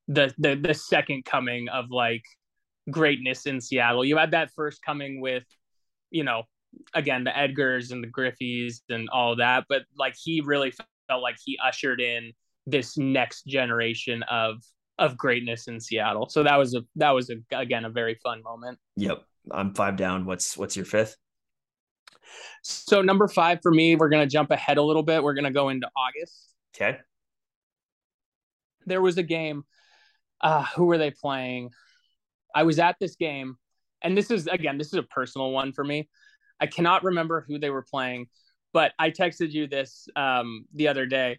the 0.09 0.33
the 0.39 0.55
the 0.55 0.73
second 0.73 1.27
coming 1.27 1.69
of 1.69 1.91
like 1.91 2.23
greatness 2.91 3.45
in 3.45 3.61
Seattle. 3.61 4.07
You 4.07 4.17
had 4.17 4.31
that 4.31 4.53
first 4.57 4.83
coming 4.83 5.21
with, 5.21 5.45
you 6.11 6.25
know, 6.25 6.45
again 6.95 7.25
the 7.25 7.31
Edgars 7.31 7.93
and 7.93 8.03
the 8.03 8.09
Griffeys 8.09 8.77
and 8.89 9.11
all 9.11 9.37
that, 9.37 9.67
but 9.69 9.83
like 9.99 10.15
he 10.19 10.41
really 10.41 10.73
felt 11.09 11.21
like 11.21 11.37
he 11.45 11.59
ushered 11.63 12.01
in 12.01 12.33
this 12.67 12.97
next 12.97 13.45
generation 13.45 14.23
of 14.31 14.63
of 14.99 15.19
greatness 15.19 15.69
in 15.69 15.79
Seattle. 15.79 16.31
So 16.31 16.43
that 16.45 16.57
was 16.57 16.75
a 16.75 16.81
that 16.95 17.11
was 17.11 17.29
a 17.29 17.35
again 17.55 17.85
a 17.85 17.91
very 17.91 18.15
fun 18.23 18.43
moment. 18.43 18.79
Yep, 18.97 19.25
I'm 19.51 19.75
five 19.75 19.97
down. 19.97 20.25
What's 20.25 20.57
what's 20.57 20.75
your 20.75 20.87
fifth? 20.87 21.19
So 22.63 23.03
number 23.03 23.29
five 23.29 23.61
for 23.63 23.71
me, 23.71 23.97
we're 23.97 24.09
gonna 24.09 24.27
jump 24.27 24.51
ahead 24.51 24.79
a 24.79 24.83
little 24.83 25.03
bit. 25.03 25.23
We're 25.23 25.35
gonna 25.35 25.53
go 25.53 25.69
into 25.69 25.89
August. 25.97 26.55
Okay. 26.75 26.99
There 28.87 29.01
was 29.01 29.19
a 29.19 29.23
game. 29.23 29.65
Uh, 30.41 30.65
who 30.65 30.85
were 30.85 30.99
they 30.99 31.11
playing? 31.11 31.71
I 32.55 32.65
was 32.65 32.79
at 32.79 32.97
this 33.01 33.17
game, 33.17 33.57
and 34.03 34.17
this 34.17 34.31
is 34.31 34.47
again, 34.47 34.79
this 34.79 34.89
is 34.89 34.95
a 34.95 35.03
personal 35.03 35.51
one 35.51 35.73
for 35.73 35.85
me. 35.85 36.09
I 36.61 36.67
cannot 36.67 37.05
remember 37.05 37.45
who 37.47 37.59
they 37.59 37.71
were 37.71 37.83
playing, 37.83 38.27
but 38.73 38.93
I 38.99 39.11
texted 39.11 39.53
you 39.53 39.67
this 39.67 40.09
um, 40.17 40.67
the 40.75 40.89
other 40.89 41.07
day, 41.07 41.39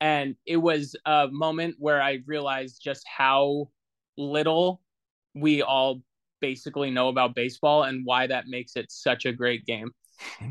and 0.00 0.36
it 0.46 0.56
was 0.56 0.96
a 1.04 1.28
moment 1.30 1.76
where 1.78 2.02
I 2.02 2.18
realized 2.26 2.80
just 2.82 3.04
how 3.06 3.70
little 4.16 4.80
we 5.34 5.62
all 5.62 6.02
basically 6.40 6.90
know 6.90 7.08
about 7.08 7.34
baseball 7.34 7.84
and 7.84 8.04
why 8.04 8.26
that 8.26 8.46
makes 8.46 8.76
it 8.76 8.90
such 8.90 9.26
a 9.26 9.32
great 9.32 9.64
game. 9.66 9.90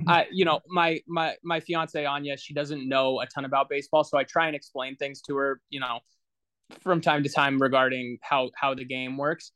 I, 0.07 0.27
you 0.31 0.45
know, 0.45 0.61
my 0.67 1.01
my 1.07 1.35
my 1.43 1.59
fiance 1.59 2.03
Anya, 2.03 2.37
she 2.37 2.53
doesn't 2.53 2.87
know 2.87 3.21
a 3.21 3.27
ton 3.27 3.45
about 3.45 3.69
baseball, 3.69 4.03
so 4.03 4.17
I 4.17 4.23
try 4.23 4.47
and 4.47 4.55
explain 4.55 4.95
things 4.95 5.21
to 5.23 5.35
her, 5.35 5.61
you 5.69 5.79
know, 5.79 5.99
from 6.81 7.01
time 7.01 7.23
to 7.23 7.29
time 7.29 7.61
regarding 7.61 8.17
how 8.21 8.51
how 8.55 8.73
the 8.73 8.85
game 8.85 9.17
works. 9.17 9.51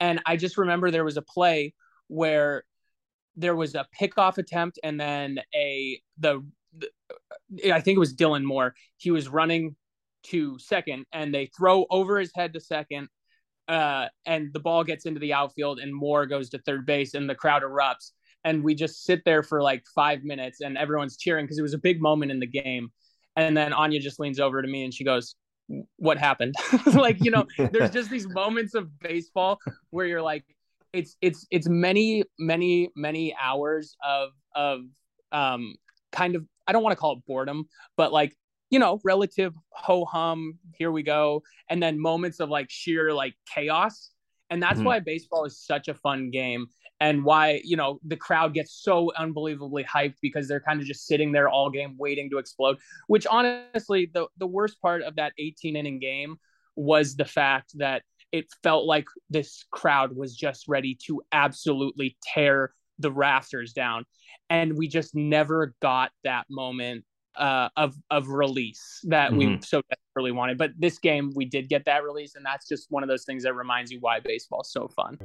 And 0.00 0.20
I 0.26 0.36
just 0.36 0.58
remember 0.58 0.90
there 0.90 1.04
was 1.04 1.16
a 1.16 1.22
play 1.22 1.74
where 2.08 2.64
there 3.36 3.56
was 3.56 3.74
a 3.74 3.86
pickoff 3.98 4.38
attempt 4.38 4.78
and 4.82 5.00
then 5.00 5.38
a 5.54 6.00
the, 6.18 6.44
the 6.76 6.90
I 7.72 7.80
think 7.80 7.96
it 7.96 8.00
was 8.00 8.14
Dylan 8.14 8.44
Moore. 8.44 8.74
He 8.96 9.10
was 9.10 9.28
running 9.28 9.76
to 10.24 10.58
second 10.58 11.06
and 11.12 11.34
they 11.34 11.46
throw 11.46 11.86
over 11.90 12.18
his 12.18 12.30
head 12.34 12.52
to 12.52 12.60
second 12.60 13.08
uh, 13.68 14.08
and 14.26 14.52
the 14.52 14.60
ball 14.60 14.84
gets 14.84 15.06
into 15.06 15.20
the 15.20 15.32
outfield 15.32 15.78
and 15.78 15.94
Moore 15.94 16.26
goes 16.26 16.50
to 16.50 16.58
third 16.58 16.84
base 16.86 17.14
and 17.14 17.28
the 17.28 17.34
crowd 17.34 17.62
erupts 17.62 18.12
and 18.44 18.62
we 18.62 18.74
just 18.74 19.04
sit 19.04 19.22
there 19.24 19.42
for 19.42 19.62
like 19.62 19.84
five 19.94 20.24
minutes 20.24 20.60
and 20.60 20.76
everyone's 20.76 21.16
cheering 21.16 21.44
because 21.44 21.58
it 21.58 21.62
was 21.62 21.74
a 21.74 21.78
big 21.78 22.00
moment 22.00 22.30
in 22.30 22.40
the 22.40 22.46
game. 22.46 22.90
And 23.36 23.56
then 23.56 23.72
anya 23.72 24.00
just 24.00 24.20
leans 24.20 24.40
over 24.40 24.60
to 24.60 24.68
me 24.68 24.84
and 24.84 24.92
she 24.92 25.04
goes 25.04 25.34
what 25.96 26.18
happened? 26.18 26.54
Like 26.86 27.24
you 27.24 27.30
know 27.30 27.46
there's 27.56 27.90
just 27.90 28.10
these 28.10 28.28
moments 28.42 28.74
of 28.74 28.98
baseball 28.98 29.58
where 29.90 30.06
you're 30.06 30.22
like 30.22 30.44
it's 30.92 31.16
it's 31.22 31.46
it's 31.50 31.68
many 31.68 32.24
many 32.38 32.90
many 32.94 33.34
hours 33.40 33.96
of 34.04 34.30
of 34.54 34.80
um 35.30 35.74
kind 36.10 36.36
of 36.36 36.44
i 36.66 36.72
don't 36.72 36.82
want 36.82 36.92
to 36.92 37.00
call 37.00 37.14
it 37.14 37.24
boredom 37.26 37.64
but 37.96 38.12
like 38.12 38.36
you 38.68 38.78
know 38.78 39.00
relative 39.02 39.54
ho 39.70 40.04
hum 40.04 40.58
here 40.74 40.92
we 40.92 41.02
go 41.02 41.42
and 41.72 41.82
then 41.82 41.98
moments 41.98 42.38
of 42.38 42.50
like 42.50 42.66
sheer 42.68 43.14
like 43.14 43.34
chaos. 43.52 44.10
And 44.50 44.62
that's 44.62 44.76
mm-hmm. 44.76 44.84
why 44.84 45.00
baseball 45.00 45.46
is 45.46 45.58
such 45.58 45.88
a 45.88 45.94
fun 45.94 46.30
game 46.30 46.66
and 47.02 47.24
why 47.24 47.60
you 47.64 47.76
know 47.76 47.98
the 48.04 48.16
crowd 48.16 48.54
gets 48.54 48.72
so 48.72 49.10
unbelievably 49.16 49.84
hyped 49.84 50.14
because 50.22 50.46
they're 50.46 50.60
kind 50.60 50.80
of 50.80 50.86
just 50.86 51.06
sitting 51.06 51.32
there 51.32 51.48
all 51.48 51.68
game 51.68 51.96
waiting 51.98 52.30
to 52.30 52.38
explode 52.38 52.78
which 53.08 53.26
honestly 53.26 54.08
the 54.14 54.26
the 54.38 54.46
worst 54.46 54.80
part 54.80 55.02
of 55.02 55.16
that 55.16 55.32
18 55.38 55.76
inning 55.76 55.98
game 55.98 56.36
was 56.76 57.16
the 57.16 57.24
fact 57.24 57.72
that 57.74 58.02
it 58.30 58.46
felt 58.62 58.86
like 58.86 59.04
this 59.28 59.64
crowd 59.70 60.16
was 60.16 60.34
just 60.34 60.68
ready 60.68 60.96
to 61.06 61.20
absolutely 61.32 62.16
tear 62.22 62.72
the 63.00 63.10
rafters 63.10 63.72
down 63.72 64.04
and 64.48 64.78
we 64.78 64.86
just 64.86 65.14
never 65.14 65.74
got 65.82 66.12
that 66.22 66.46
moment 66.48 67.04
uh, 67.34 67.70
of 67.78 67.94
of 68.10 68.28
release 68.28 69.00
that 69.04 69.30
mm-hmm. 69.30 69.54
we 69.54 69.62
so 69.62 69.80
desperately 69.88 70.32
wanted. 70.32 70.58
But 70.58 70.72
this 70.78 70.98
game, 70.98 71.32
we 71.34 71.46
did 71.46 71.70
get 71.70 71.86
that 71.86 72.04
release, 72.04 72.34
and 72.34 72.44
that's 72.44 72.68
just 72.68 72.88
one 72.90 73.02
of 73.02 73.08
those 73.08 73.24
things 73.24 73.44
that 73.44 73.54
reminds 73.54 73.90
you 73.90 74.00
why 74.00 74.20
baseball 74.20 74.60
is 74.60 74.70
so 74.70 74.88
fun. 74.88 75.18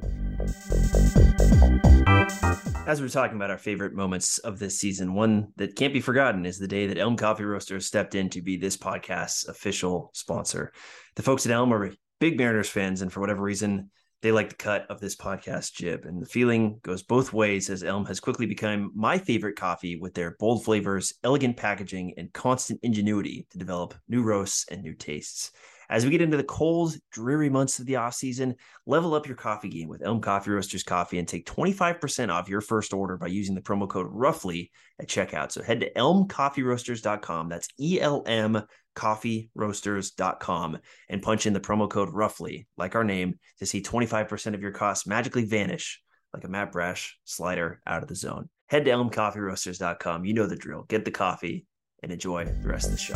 As 2.88 3.02
we're 3.02 3.10
talking 3.10 3.36
about 3.36 3.52
our 3.52 3.58
favorite 3.58 3.94
moments 3.94 4.38
of 4.38 4.60
this 4.60 4.80
season, 4.80 5.14
one 5.14 5.50
that 5.58 5.76
can't 5.76 5.94
be 5.94 6.00
forgotten 6.00 6.46
is 6.46 6.58
the 6.58 6.70
day 6.70 6.88
that 6.88 6.98
Elm 6.98 7.18
Coffee 7.18 7.44
Roasters 7.44 7.86
stepped 7.86 8.16
in 8.16 8.30
to 8.30 8.42
be 8.42 8.56
this 8.56 8.78
podcast's 8.78 9.46
official 9.48 10.10
sponsor. 10.14 10.72
The 11.18 11.24
folks 11.24 11.46
at 11.46 11.52
Elm 11.52 11.74
are 11.74 11.92
big 12.20 12.38
Mariners 12.38 12.70
fans, 12.70 13.02
and 13.02 13.12
for 13.12 13.20
whatever 13.20 13.42
reason, 13.44 13.90
They 14.24 14.32
like 14.32 14.50
the 14.50 14.56
cut 14.56 14.88
of 14.90 15.00
this 15.00 15.16
podcast 15.16 15.74
jib, 15.74 16.06
and 16.06 16.20
the 16.20 16.26
feeling 16.26 16.80
goes 16.82 17.04
both 17.04 17.34
ways 17.34 17.70
as 17.70 17.84
Elm 17.84 18.04
has 18.06 18.20
quickly 18.20 18.48
become 18.48 18.92
my 18.96 19.20
favorite 19.20 19.56
coffee 19.56 19.96
with 19.96 20.16
their 20.16 20.36
bold 20.40 20.66
flavors, 20.66 21.14
elegant 21.24 21.56
packaging, 21.56 22.16
and 22.18 22.34
constant 22.34 22.80
ingenuity 22.82 23.46
to 23.52 23.60
develop 23.60 23.94
new 24.10 24.24
roasts 24.24 24.66
and 24.72 24.82
new 24.82 24.96
tastes. 24.96 25.52
As 25.90 26.04
we 26.04 26.12
get 26.12 26.22
into 26.22 26.38
the 26.38 26.44
cold, 26.44 26.96
dreary 27.12 27.50
months 27.50 27.80
of 27.80 27.86
the 27.86 27.96
off 27.96 28.14
season, 28.14 28.56
level 28.86 29.14
up 29.14 29.26
your 29.26 29.38
coffee 29.38 29.70
game 29.70 29.88
with 29.88 30.02
Elm 30.04 30.20
Coffee 30.20 30.52
Roasters 30.52 30.84
coffee 30.84 31.18
and 31.18 31.28
take 31.28 31.46
25% 31.46 32.30
off 32.30 32.50
your 32.50 32.62
first 32.62 32.94
order 32.94 33.18
by 33.18 33.28
using 33.28 33.56
the 33.56 33.62
promo 33.62 33.88
code 33.88 34.08
roughly 34.10 34.72
at 35.00 35.08
checkout. 35.08 35.52
So 35.52 35.64
head 35.64 35.80
to 35.80 35.92
elmcoffeeroasters.com. 35.94 37.50
That's 37.50 37.70
E 37.80 38.02
L 38.02 38.24
M 38.26 38.64
coffeeroasters.com 38.96 40.80
and 41.10 41.22
punch 41.22 41.46
in 41.46 41.54
the 41.54 41.60
promo 41.60 41.90
code 41.90 42.10
roughly, 42.12 42.68
like 42.78 42.96
our 42.96 43.04
name, 43.04 43.36
to 43.60 43.66
see 43.66 43.82
25% 43.82 44.56
of 44.56 44.62
your 44.62 44.72
costs 44.72 45.08
magically 45.08 45.46
vanish 45.46 46.02
like 46.34 46.44
a 46.44 46.48
Matt 46.48 46.72
Brash 46.72 47.18
slider 47.24 47.82
out 47.88 48.04
of 48.04 48.10
the 48.10 48.16
zone. 48.16 48.50
Head 48.70 48.86
to 48.86 48.92
elmcoffeeroasters.com. 48.92 50.26
You 50.26 50.34
know 50.34 50.48
the 50.48 50.56
drill. 50.56 50.84
Get 50.84 51.06
the 51.06 51.12
coffee 51.12 51.66
and 52.04 52.12
enjoy 52.12 52.46
the 52.46 52.68
rest 52.68 52.86
of 52.86 52.92
the 52.92 52.98
show. 52.98 53.16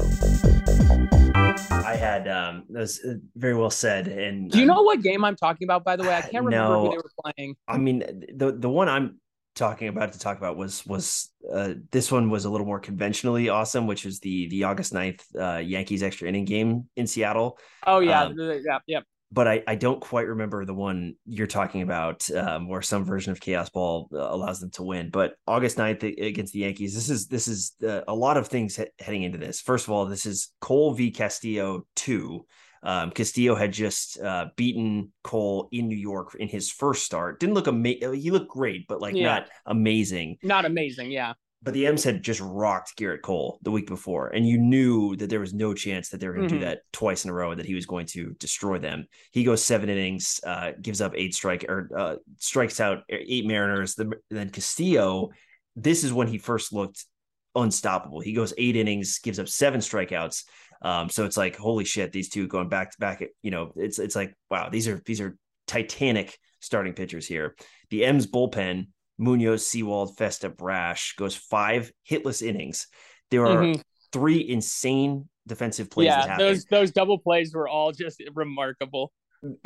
I 1.71 1.95
had 1.95 2.27
um 2.27 2.63
that 2.69 2.79
was 2.79 2.99
uh, 3.03 3.15
very 3.35 3.55
well 3.55 3.69
said. 3.69 4.07
And 4.07 4.49
Do 4.51 4.57
you 4.57 4.63
um, 4.63 4.67
know 4.69 4.81
what 4.83 5.01
game 5.01 5.23
I'm 5.23 5.35
talking 5.35 5.65
about? 5.65 5.83
By 5.83 5.95
the 5.95 6.03
way, 6.03 6.15
I 6.15 6.21
can't 6.21 6.43
remember 6.45 6.75
No. 6.75 6.81
who 6.83 6.89
they 6.89 6.97
were 6.97 7.11
playing. 7.23 7.55
I 7.67 7.77
mean 7.77 8.25
the 8.33 8.51
the 8.51 8.69
one 8.69 8.89
I'm 8.89 9.19
talking 9.53 9.89
about 9.89 10.13
to 10.13 10.19
talk 10.19 10.37
about 10.37 10.55
was 10.57 10.85
was 10.85 11.29
uh 11.53 11.73
this 11.91 12.11
one 12.11 12.29
was 12.29 12.45
a 12.45 12.49
little 12.49 12.65
more 12.67 12.79
conventionally 12.79 13.49
awesome, 13.49 13.85
which 13.87 14.05
was 14.05 14.19
the 14.19 14.47
the 14.49 14.63
August 14.63 14.93
9th 14.93 15.21
uh 15.39 15.57
Yankees 15.59 16.03
extra 16.03 16.27
inning 16.27 16.45
game 16.45 16.89
in 16.95 17.05
Seattle. 17.07 17.57
Oh 17.85 17.99
yeah, 17.99 18.23
Um, 18.23 18.35
yeah, 18.37 18.79
yeah. 18.87 18.99
But 19.31 19.47
I, 19.47 19.63
I 19.67 19.75
don't 19.75 20.01
quite 20.01 20.27
remember 20.27 20.65
the 20.65 20.73
one 20.73 21.15
you're 21.25 21.47
talking 21.47 21.81
about 21.81 22.29
um, 22.31 22.67
where 22.67 22.81
some 22.81 23.05
version 23.05 23.31
of 23.31 23.39
chaos 23.39 23.69
ball 23.69 24.09
uh, 24.13 24.17
allows 24.17 24.59
them 24.59 24.71
to 24.71 24.83
win 24.83 25.09
but 25.09 25.35
august 25.47 25.77
9th 25.77 26.03
against 26.03 26.53
the 26.53 26.59
yankees 26.59 26.93
this 26.93 27.09
is 27.09 27.27
this 27.27 27.47
is 27.47 27.73
uh, 27.83 28.01
a 28.07 28.13
lot 28.15 28.37
of 28.37 28.47
things 28.47 28.75
he- 28.75 28.85
heading 28.99 29.23
into 29.23 29.37
this 29.37 29.61
first 29.61 29.85
of 29.87 29.91
all 29.91 30.05
this 30.05 30.25
is 30.25 30.53
cole 30.59 30.93
v 30.93 31.11
castillo 31.11 31.85
2 31.95 32.45
um, 32.83 33.11
castillo 33.11 33.55
had 33.55 33.71
just 33.71 34.19
uh, 34.21 34.47
beaten 34.57 35.11
cole 35.23 35.69
in 35.71 35.87
new 35.87 35.97
york 35.97 36.35
in 36.35 36.47
his 36.47 36.71
first 36.71 37.05
start 37.05 37.39
didn't 37.39 37.55
look 37.55 37.67
amazing 37.67 38.13
he 38.13 38.31
looked 38.31 38.49
great 38.49 38.87
but 38.87 38.99
like 39.01 39.15
Yeah. 39.15 39.25
not 39.25 39.47
amazing 39.65 40.37
Not 40.43 40.65
amazing, 40.65 41.11
yeah. 41.11 41.33
But 41.63 41.75
the 41.75 41.85
M's 41.85 42.03
had 42.03 42.23
just 42.23 42.41
rocked 42.41 42.97
Gerrit 42.97 43.21
Cole 43.21 43.59
the 43.61 43.69
week 43.69 43.85
before, 43.85 44.29
and 44.29 44.47
you 44.47 44.57
knew 44.57 45.15
that 45.17 45.29
there 45.29 45.39
was 45.39 45.53
no 45.53 45.75
chance 45.75 46.09
that 46.09 46.19
they 46.19 46.27
were 46.27 46.33
going 46.33 46.47
to 46.49 46.55
Mhm. 46.55 46.59
do 46.59 46.65
that 46.65 46.81
twice 46.91 47.23
in 47.23 47.29
a 47.29 47.33
row, 47.33 47.51
and 47.51 47.59
that 47.59 47.67
he 47.67 47.75
was 47.75 47.85
going 47.85 48.07
to 48.07 48.31
destroy 48.39 48.79
them. 48.79 49.05
He 49.31 49.43
goes 49.43 49.63
seven 49.63 49.87
innings, 49.89 50.39
uh, 50.43 50.71
gives 50.81 51.01
up 51.01 51.13
eight 51.15 51.35
strike 51.35 51.65
or 51.69 51.89
uh, 51.95 52.15
strikes 52.39 52.79
out 52.79 53.03
eight 53.09 53.45
Mariners. 53.45 53.93
The, 53.93 54.11
then 54.31 54.49
Castillo, 54.49 55.29
this 55.75 56.03
is 56.03 56.11
when 56.11 56.27
he 56.27 56.39
first 56.39 56.73
looked 56.73 57.05
unstoppable. 57.53 58.21
He 58.21 58.33
goes 58.33 58.53
eight 58.57 58.75
innings, 58.75 59.19
gives 59.19 59.37
up 59.37 59.47
seven 59.47 59.81
strikeouts. 59.81 60.45
Um, 60.81 61.09
so 61.09 61.25
it's 61.25 61.37
like 61.37 61.57
holy 61.57 61.85
shit, 61.85 62.11
these 62.11 62.29
two 62.29 62.47
going 62.47 62.69
back 62.69 62.91
to 62.91 62.97
back. 62.97 63.23
You 63.43 63.51
know, 63.51 63.71
it's 63.75 63.99
it's 63.99 64.15
like 64.15 64.33
wow, 64.49 64.69
these 64.69 64.87
are 64.87 64.99
these 65.05 65.21
are 65.21 65.37
titanic 65.67 66.39
starting 66.59 66.93
pitchers 66.93 67.27
here. 67.27 67.55
The 67.91 68.03
M's 68.05 68.25
bullpen 68.25 68.87
Munoz, 69.21 69.67
Sewald, 69.67 70.17
Festa, 70.17 70.49
Brash 70.49 71.13
goes 71.15 71.35
five 71.35 71.91
hitless 72.09 72.41
innings. 72.41 72.87
There 73.29 73.45
are 73.45 73.63
Mhm. 73.63 73.81
three 74.11 74.49
insane 74.49 75.29
defensive 75.47 75.89
plays 75.89 76.09
that 76.09 76.25
Yeah, 76.25 76.37
those 76.37 76.65
those 76.65 76.91
double 76.91 77.19
plays 77.19 77.53
were 77.53 77.67
all 77.67 77.91
just 77.91 78.21
remarkable. 78.33 79.13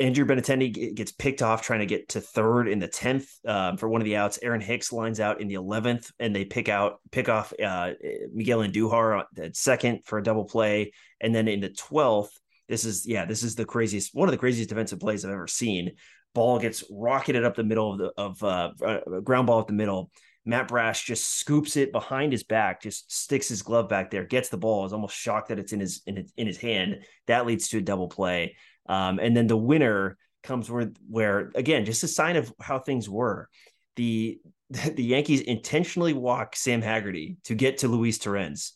Andrew 0.00 0.24
Benintendi 0.24 0.94
gets 0.94 1.12
picked 1.12 1.42
off 1.42 1.60
trying 1.60 1.80
to 1.80 1.86
get 1.86 2.08
to 2.10 2.20
third 2.20 2.66
in 2.66 2.78
the 2.78 2.88
tenth 2.88 3.28
um, 3.46 3.76
for 3.76 3.88
one 3.90 4.00
of 4.00 4.06
the 4.06 4.16
outs. 4.16 4.38
Aaron 4.42 4.60
Hicks 4.60 4.90
lines 4.90 5.20
out 5.20 5.40
in 5.40 5.48
the 5.48 5.54
eleventh, 5.54 6.10
and 6.18 6.34
they 6.34 6.44
pick 6.46 6.68
out 6.68 7.00
pick 7.10 7.28
off 7.28 7.52
uh, 7.62 7.92
Miguel 8.32 8.60
Andujar 8.60 9.24
at 9.38 9.56
second 9.56 10.00
for 10.04 10.18
a 10.18 10.22
double 10.22 10.44
play, 10.44 10.92
and 11.20 11.34
then 11.34 11.46
in 11.46 11.60
the 11.60 11.68
twelfth, 11.68 12.38
this 12.68 12.86
is 12.86 13.06
yeah, 13.06 13.26
this 13.26 13.42
is 13.42 13.54
the 13.54 13.66
craziest 13.66 14.14
one 14.14 14.28
of 14.28 14.32
the 14.32 14.38
craziest 14.38 14.70
defensive 14.70 14.98
plays 15.00 15.24
I've 15.24 15.32
ever 15.32 15.46
seen. 15.46 15.92
Ball 16.36 16.58
gets 16.58 16.84
rocketed 16.90 17.46
up 17.46 17.56
the 17.56 17.64
middle 17.64 17.92
of 17.92 17.98
the 17.98 18.12
of 18.18 18.42
uh, 18.44 18.70
uh, 18.84 19.20
ground 19.20 19.46
ball 19.46 19.60
at 19.60 19.66
the 19.66 19.72
middle. 19.72 20.10
Matt 20.44 20.68
Brash 20.68 21.06
just 21.06 21.38
scoops 21.40 21.76
it 21.76 21.92
behind 21.92 22.30
his 22.30 22.44
back, 22.44 22.82
just 22.82 23.10
sticks 23.10 23.48
his 23.48 23.62
glove 23.62 23.88
back 23.88 24.10
there, 24.10 24.22
gets 24.22 24.50
the 24.50 24.58
ball, 24.58 24.84
is 24.84 24.92
almost 24.92 25.16
shocked 25.16 25.48
that 25.48 25.58
it's 25.58 25.72
in 25.72 25.80
his 25.80 26.02
in 26.06 26.16
his, 26.16 26.32
in 26.36 26.46
his 26.46 26.58
hand. 26.58 27.02
That 27.26 27.46
leads 27.46 27.68
to 27.68 27.78
a 27.78 27.80
double 27.80 28.08
play. 28.08 28.54
Um, 28.86 29.18
and 29.18 29.34
then 29.34 29.46
the 29.46 29.56
winner 29.56 30.18
comes 30.42 30.70
where 30.70 30.92
where 31.08 31.52
again, 31.54 31.86
just 31.86 32.04
a 32.04 32.08
sign 32.08 32.36
of 32.36 32.52
how 32.60 32.80
things 32.80 33.08
were. 33.08 33.48
The 33.96 34.38
the 34.68 35.02
Yankees 35.02 35.40
intentionally 35.40 36.12
walk 36.12 36.54
Sam 36.54 36.82
Haggerty 36.82 37.38
to 37.44 37.54
get 37.54 37.78
to 37.78 37.88
Luis 37.88 38.18
Torrens. 38.18 38.74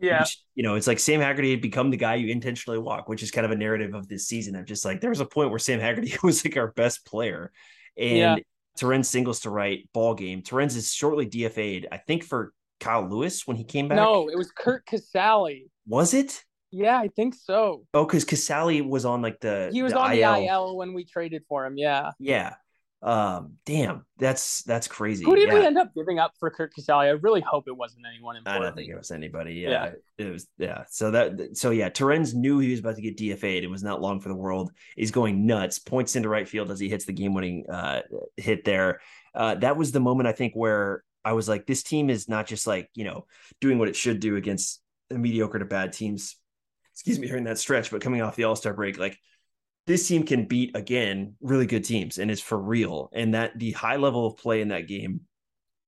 Yeah, 0.00 0.20
Which, 0.20 0.38
you 0.54 0.62
know, 0.62 0.74
it's 0.76 0.86
like 0.86 0.98
Sam 0.98 1.20
Haggerty 1.20 1.50
had 1.50 1.60
become 1.60 1.90
the 1.90 1.96
guy 1.96 2.14
you 2.16 2.28
intentionally 2.28 2.78
walk, 2.78 3.08
which 3.08 3.22
is 3.22 3.30
kind 3.30 3.44
of 3.44 3.50
a 3.50 3.56
narrative 3.56 3.94
of 3.94 4.08
this 4.08 4.26
season. 4.26 4.56
Of 4.56 4.64
just 4.66 4.84
like 4.84 5.00
there 5.00 5.10
was 5.10 5.20
a 5.20 5.26
point 5.26 5.50
where 5.50 5.58
Sam 5.58 5.80
Haggerty 5.80 6.14
was 6.22 6.44
like 6.44 6.56
our 6.56 6.72
best 6.72 7.04
player, 7.06 7.52
and 7.96 8.16
Yeah. 8.16 9.02
Singles 9.02 9.40
to 9.40 9.50
right 9.50 9.86
ball 9.92 10.14
game. 10.14 10.42
Torrens 10.42 10.74
is 10.74 10.92
shortly 10.94 11.26
DFA'd, 11.26 11.86
I 11.92 11.98
think, 11.98 12.24
for 12.24 12.52
Kyle 12.78 13.06
Lewis 13.06 13.46
when 13.46 13.58
he 13.58 13.64
came 13.64 13.88
back. 13.88 13.96
no, 13.96 14.28
it 14.30 14.38
was 14.38 14.50
Curt 14.50 14.86
Casali. 14.86 15.68
was 15.86 16.14
it? 16.14 16.42
Yeah, 16.70 16.98
I 16.98 17.08
think 17.08 17.34
so. 17.34 17.84
Oh, 17.92 18.06
because 18.06 18.24
Casali 18.24 18.80
was 18.86 19.04
on 19.04 19.20
like 19.22 19.40
the 19.40 19.68
He 19.72 19.82
was 19.82 19.92
the 19.92 19.98
on 19.98 20.12
IL. 20.16 20.34
the 20.34 20.46
IL 20.46 20.76
when 20.76 20.94
we 20.94 21.04
traded 21.04 21.42
for 21.48 21.66
him. 21.66 21.76
Yeah. 21.76 22.12
Yeah. 22.20 22.54
Um, 23.02 23.54
damn, 23.64 24.04
that's 24.18 24.62
that's 24.64 24.86
crazy. 24.86 25.24
Who 25.24 25.34
did 25.34 25.48
yeah. 25.48 25.54
we 25.54 25.66
end 25.66 25.78
up 25.78 25.94
giving 25.94 26.18
up 26.18 26.32
for 26.38 26.50
Curt 26.50 26.74
Casali? 26.74 27.06
I 27.06 27.10
really 27.10 27.40
hope 27.40 27.64
it 27.66 27.76
wasn't 27.76 28.04
anyone 28.06 28.36
important. 28.36 28.62
I 28.62 28.66
don't 28.66 28.76
think 28.76 28.90
it 28.90 28.96
was 28.96 29.10
anybody. 29.10 29.54
Yeah, 29.54 29.92
it 30.18 30.30
was. 30.30 30.46
Yeah. 30.58 30.84
So 30.90 31.10
that. 31.12 31.56
So 31.56 31.70
yeah, 31.70 31.88
Torrens 31.88 32.34
knew 32.34 32.58
he 32.58 32.70
was 32.70 32.80
about 32.80 32.96
to 32.96 33.02
get 33.02 33.16
DFA'd. 33.16 33.64
It 33.64 33.70
was 33.70 33.82
not 33.82 34.02
long 34.02 34.20
for 34.20 34.28
the 34.28 34.34
world. 34.34 34.70
He's 34.96 35.10
going 35.10 35.46
nuts. 35.46 35.78
Points 35.78 36.14
into 36.14 36.28
right 36.28 36.46
field 36.46 36.70
as 36.70 36.78
he 36.78 36.90
hits 36.90 37.06
the 37.06 37.12
game-winning 37.12 37.64
uh, 37.70 38.02
hit 38.36 38.64
there. 38.64 39.00
Uh, 39.34 39.54
that 39.56 39.78
was 39.78 39.92
the 39.92 40.00
moment 40.00 40.28
I 40.28 40.32
think 40.32 40.52
where 40.54 41.02
I 41.24 41.32
was 41.32 41.48
like, 41.48 41.66
this 41.66 41.82
team 41.82 42.10
is 42.10 42.28
not 42.28 42.46
just 42.46 42.66
like 42.66 42.90
you 42.94 43.04
know 43.04 43.26
doing 43.62 43.78
what 43.78 43.88
it 43.88 43.96
should 43.96 44.20
do 44.20 44.36
against 44.36 44.82
the 45.08 45.18
mediocre 45.18 45.58
to 45.58 45.64
bad 45.64 45.94
teams. 45.94 46.36
Excuse 46.92 47.18
me 47.18 47.28
during 47.28 47.44
that 47.44 47.56
stretch, 47.56 47.90
but 47.90 48.02
coming 48.02 48.20
off 48.20 48.36
the 48.36 48.44
All 48.44 48.56
Star 48.56 48.74
break, 48.74 48.98
like 48.98 49.18
this 49.86 50.06
team 50.06 50.24
can 50.24 50.44
beat 50.44 50.76
again 50.76 51.34
really 51.40 51.66
good 51.66 51.84
teams 51.84 52.18
and 52.18 52.30
is 52.30 52.40
for 52.40 52.58
real. 52.58 53.10
And 53.12 53.34
that 53.34 53.58
the 53.58 53.72
high 53.72 53.96
level 53.96 54.26
of 54.26 54.36
play 54.36 54.60
in 54.60 54.68
that 54.68 54.86
game, 54.86 55.22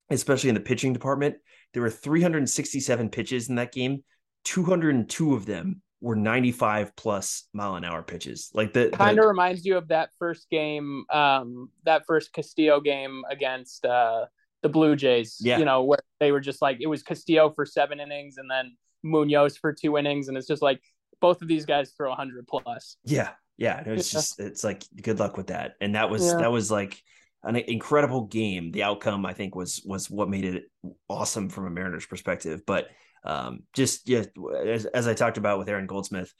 especially 0.09 0.49
in 0.49 0.55
the 0.55 0.61
pitching 0.61 0.93
department, 0.93 1.35
there 1.73 1.81
were 1.81 1.89
367 1.89 3.09
pitches 3.09 3.49
in 3.49 3.55
that 3.55 3.71
game. 3.71 4.03
202 4.45 5.33
of 5.33 5.45
them 5.45 5.81
were 6.01 6.15
95 6.17 6.95
plus 6.95 7.47
mile 7.53 7.75
an 7.75 7.85
hour 7.85 8.03
pitches. 8.03 8.51
Like 8.53 8.73
the, 8.73 8.89
the- 8.89 8.97
Kind 8.97 9.19
of 9.19 9.25
reminds 9.25 9.65
you 9.65 9.77
of 9.77 9.87
that 9.87 10.09
first 10.19 10.49
game, 10.49 11.05
um, 11.09 11.69
that 11.85 12.05
first 12.05 12.33
Castillo 12.33 12.81
game 12.81 13.23
against 13.29 13.85
uh, 13.85 14.25
the 14.61 14.69
Blue 14.69 14.95
Jays. 14.95 15.37
Yeah. 15.39 15.59
You 15.59 15.65
know, 15.65 15.83
where 15.83 15.99
they 16.19 16.31
were 16.31 16.41
just 16.41 16.61
like 16.61 16.79
it 16.81 16.87
was 16.87 17.03
Castillo 17.03 17.51
for 17.51 17.65
seven 17.65 17.99
innings 18.01 18.37
and 18.37 18.51
then 18.51 18.75
Munoz 19.01 19.57
for 19.57 19.71
two 19.73 19.97
innings, 19.97 20.27
and 20.27 20.37
it's 20.37 20.47
just 20.47 20.61
like 20.61 20.81
both 21.21 21.41
of 21.41 21.47
these 21.47 21.65
guys 21.65 21.91
throw 21.95 22.09
100 22.09 22.47
plus. 22.47 22.97
Yeah, 23.05 23.29
yeah. 23.57 23.81
It 23.85 23.87
was 23.91 24.11
Yeah. 24.11 24.17
just 24.19 24.39
it's 24.39 24.63
like 24.63 24.83
good 25.01 25.19
luck 25.19 25.37
with 25.37 25.47
that. 25.47 25.73
And 25.81 25.95
that 25.95 26.09
was 26.09 26.25
Yeah. 26.25 26.37
that 26.39 26.51
was 26.51 26.71
like 26.71 27.01
an 27.43 27.55
incredible 27.55 28.25
game. 28.25 28.71
The 28.71 28.83
outcome 28.83 29.25
I 29.25 29.33
think 29.33 29.55
was 29.55 29.81
was 29.85 30.09
what 30.09 30.29
made 30.29 30.45
it 30.45 30.63
awesome 31.09 31.49
from 31.49 31.67
a 31.67 31.69
Mariners 31.69 32.05
perspective. 32.05 32.61
But 32.65 32.87
um 33.23 33.63
just 33.73 34.07
yeah, 34.09 34.23
as, 34.65 34.85
as 34.85 35.07
I 35.07 35.13
talked 35.13 35.37
about 35.37 35.59
with 35.59 35.69
Aaron 35.69 35.87
Goldsmith 35.87 36.33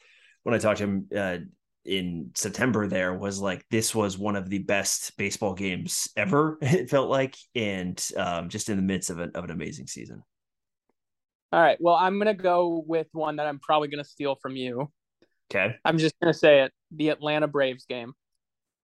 when 0.44 0.54
I 0.56 0.58
talked 0.58 0.80
to 0.80 0.84
him 0.84 1.08
uh, 1.16 1.38
in 1.86 2.32
September 2.36 2.88
there 2.88 3.14
was 3.14 3.40
like 3.40 3.66
this 3.70 3.94
was 3.94 4.18
one 4.18 4.36
of 4.38 4.50
the 4.50 4.60
best 4.60 5.16
baseball 5.18 5.54
games 5.54 6.08
ever 6.16 6.58
it 6.62 6.90
felt 6.90 7.10
like 7.10 7.36
and 7.56 8.02
um 8.18 8.50
just 8.50 8.70
in 8.70 8.78
the 8.78 8.84
midst 8.84 9.10
of 9.10 9.20
an 9.20 9.32
of 9.36 9.44
an 9.46 9.52
amazing 9.52 9.88
season. 9.88 10.24
All 11.52 11.62
right. 11.62 11.78
Well, 11.80 11.96
I'm 11.96 12.18
gonna 12.18 12.34
go 12.34 12.84
with 12.88 13.08
one 13.12 13.36
that 13.36 13.46
I'm 13.46 13.60
probably 13.60 13.88
gonna 13.88 14.04
steal 14.04 14.36
from 14.42 14.56
you. 14.56 14.92
Okay. 15.54 15.76
I'm 15.86 15.98
just 15.98 16.16
gonna 16.20 16.34
say 16.34 16.64
it: 16.64 16.72
the 16.92 17.10
Atlanta 17.10 17.48
Braves 17.48 17.86
game. 17.86 18.14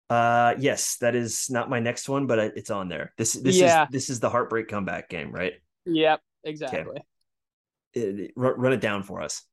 Uh 0.10 0.56
yes, 0.60 0.98
that 1.02 1.16
is 1.16 1.50
not 1.50 1.70
my 1.70 1.80
next 1.80 2.10
one, 2.10 2.28
but 2.28 2.40
it's 2.40 2.70
on 2.70 2.90
there. 2.90 3.14
This 3.18 3.34
this 3.34 3.58
Yeah. 3.58 3.84
is 3.84 3.90
this 3.92 4.10
is 4.10 4.20
the 4.20 4.30
heartbreak 4.30 4.68
comeback 4.68 5.10
game, 5.10 5.32
right? 5.32 5.54
Yep, 5.86 6.22
exactly. 6.44 7.02
run 8.36 8.74
it 8.74 8.82
down 8.82 9.04
for 9.04 9.22
us. 9.22 9.44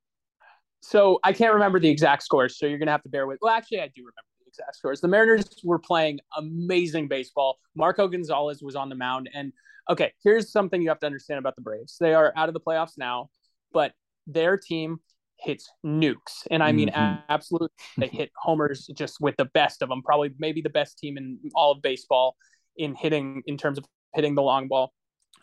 So 0.80 1.18
I 1.24 1.32
can't 1.32 1.54
remember 1.54 1.80
the 1.80 1.88
exact 1.88 2.22
scores, 2.22 2.58
so 2.58 2.66
you're 2.66 2.78
gonna 2.78 2.90
have 2.90 3.02
to 3.02 3.08
bear 3.08 3.26
with. 3.26 3.38
Well, 3.40 3.54
actually, 3.54 3.80
I 3.80 3.88
do 3.88 4.02
remember 4.02 4.28
the 4.40 4.48
exact 4.48 4.76
scores. 4.76 5.00
The 5.00 5.08
Mariners 5.08 5.46
were 5.64 5.78
playing 5.78 6.20
amazing 6.36 7.08
baseball. 7.08 7.58
Marco 7.74 8.08
Gonzalez 8.08 8.62
was 8.62 8.76
on 8.76 8.88
the 8.88 8.94
mound, 8.94 9.30
and 9.34 9.52
okay, 9.90 10.12
here's 10.22 10.52
something 10.52 10.82
you 10.82 10.88
have 10.88 11.00
to 11.00 11.06
understand 11.06 11.38
about 11.38 11.56
the 11.56 11.62
Braves. 11.62 11.96
They 11.98 12.14
are 12.14 12.32
out 12.36 12.48
of 12.48 12.54
the 12.54 12.60
playoffs 12.60 12.98
now, 12.98 13.30
but 13.72 13.92
their 14.26 14.56
team 14.56 15.00
hits 15.38 15.70
nukes, 15.84 16.46
and 16.50 16.62
I 16.62 16.72
mean 16.72 16.88
Mhm. 16.88 17.22
absolutely. 17.28 17.68
They 17.98 18.08
hit 18.08 18.30
homers 18.36 18.86
just 18.96 19.20
with 19.20 19.36
the 19.36 19.44
best 19.46 19.82
of 19.82 19.88
them. 19.88 20.02
Probably 20.02 20.30
maybe 20.38 20.60
the 20.62 20.70
best 20.70 20.98
team 20.98 21.16
in 21.18 21.38
all 21.54 21.72
of 21.72 21.82
baseball 21.82 22.36
in 22.76 22.94
hitting 22.94 23.42
in 23.46 23.56
terms 23.56 23.78
of 23.78 23.84
hitting 24.14 24.34
the 24.34 24.42
long 24.42 24.68
ball. 24.68 24.92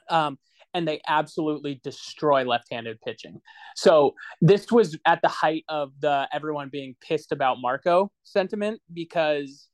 Um, 0.09 0.37
and 0.75 0.87
they 0.87 1.01
absolutely 1.07 1.79
destroy 1.83 2.43
left-handed 2.43 2.99
pitching. 3.01 3.39
So 3.75 4.15
this 4.41 4.71
was 4.71 4.97
at 5.05 5.21
the 5.21 5.27
height 5.27 5.63
of 5.69 5.91
the 5.99 6.27
everyone 6.33 6.69
being 6.69 6.95
pissed 6.99 7.31
about 7.31 7.57
Marco 7.61 8.11
sentiment 8.23 8.81
because 8.91 9.69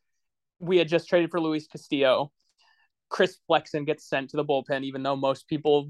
we 0.59 0.77
had 0.77 0.89
just 0.89 1.07
traded 1.07 1.31
for 1.31 1.39
Luis 1.39 1.67
Castillo. 1.67 2.31
Chris 3.07 3.37
Flexen 3.47 3.85
gets 3.85 4.07
sent 4.09 4.29
to 4.31 4.37
the 4.37 4.43
bullpen, 4.45 4.83
even 4.83 5.01
though 5.01 5.15
most 5.15 5.47
people 5.47 5.87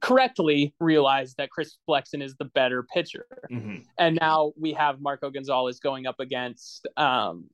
correctly 0.00 0.74
realize 0.80 1.34
that 1.34 1.50
Chris 1.50 1.76
Flexen 1.86 2.22
is 2.22 2.34
the 2.36 2.46
better 2.46 2.82
pitcher. 2.82 3.26
Mhm. 3.50 3.84
And 3.98 4.18
now 4.20 4.52
we 4.58 4.72
have 4.72 5.00
Marco 5.00 5.30
Gonzalez 5.30 5.80
going 5.80 6.06
up 6.06 6.20
against 6.20 6.86
um, 6.96 7.50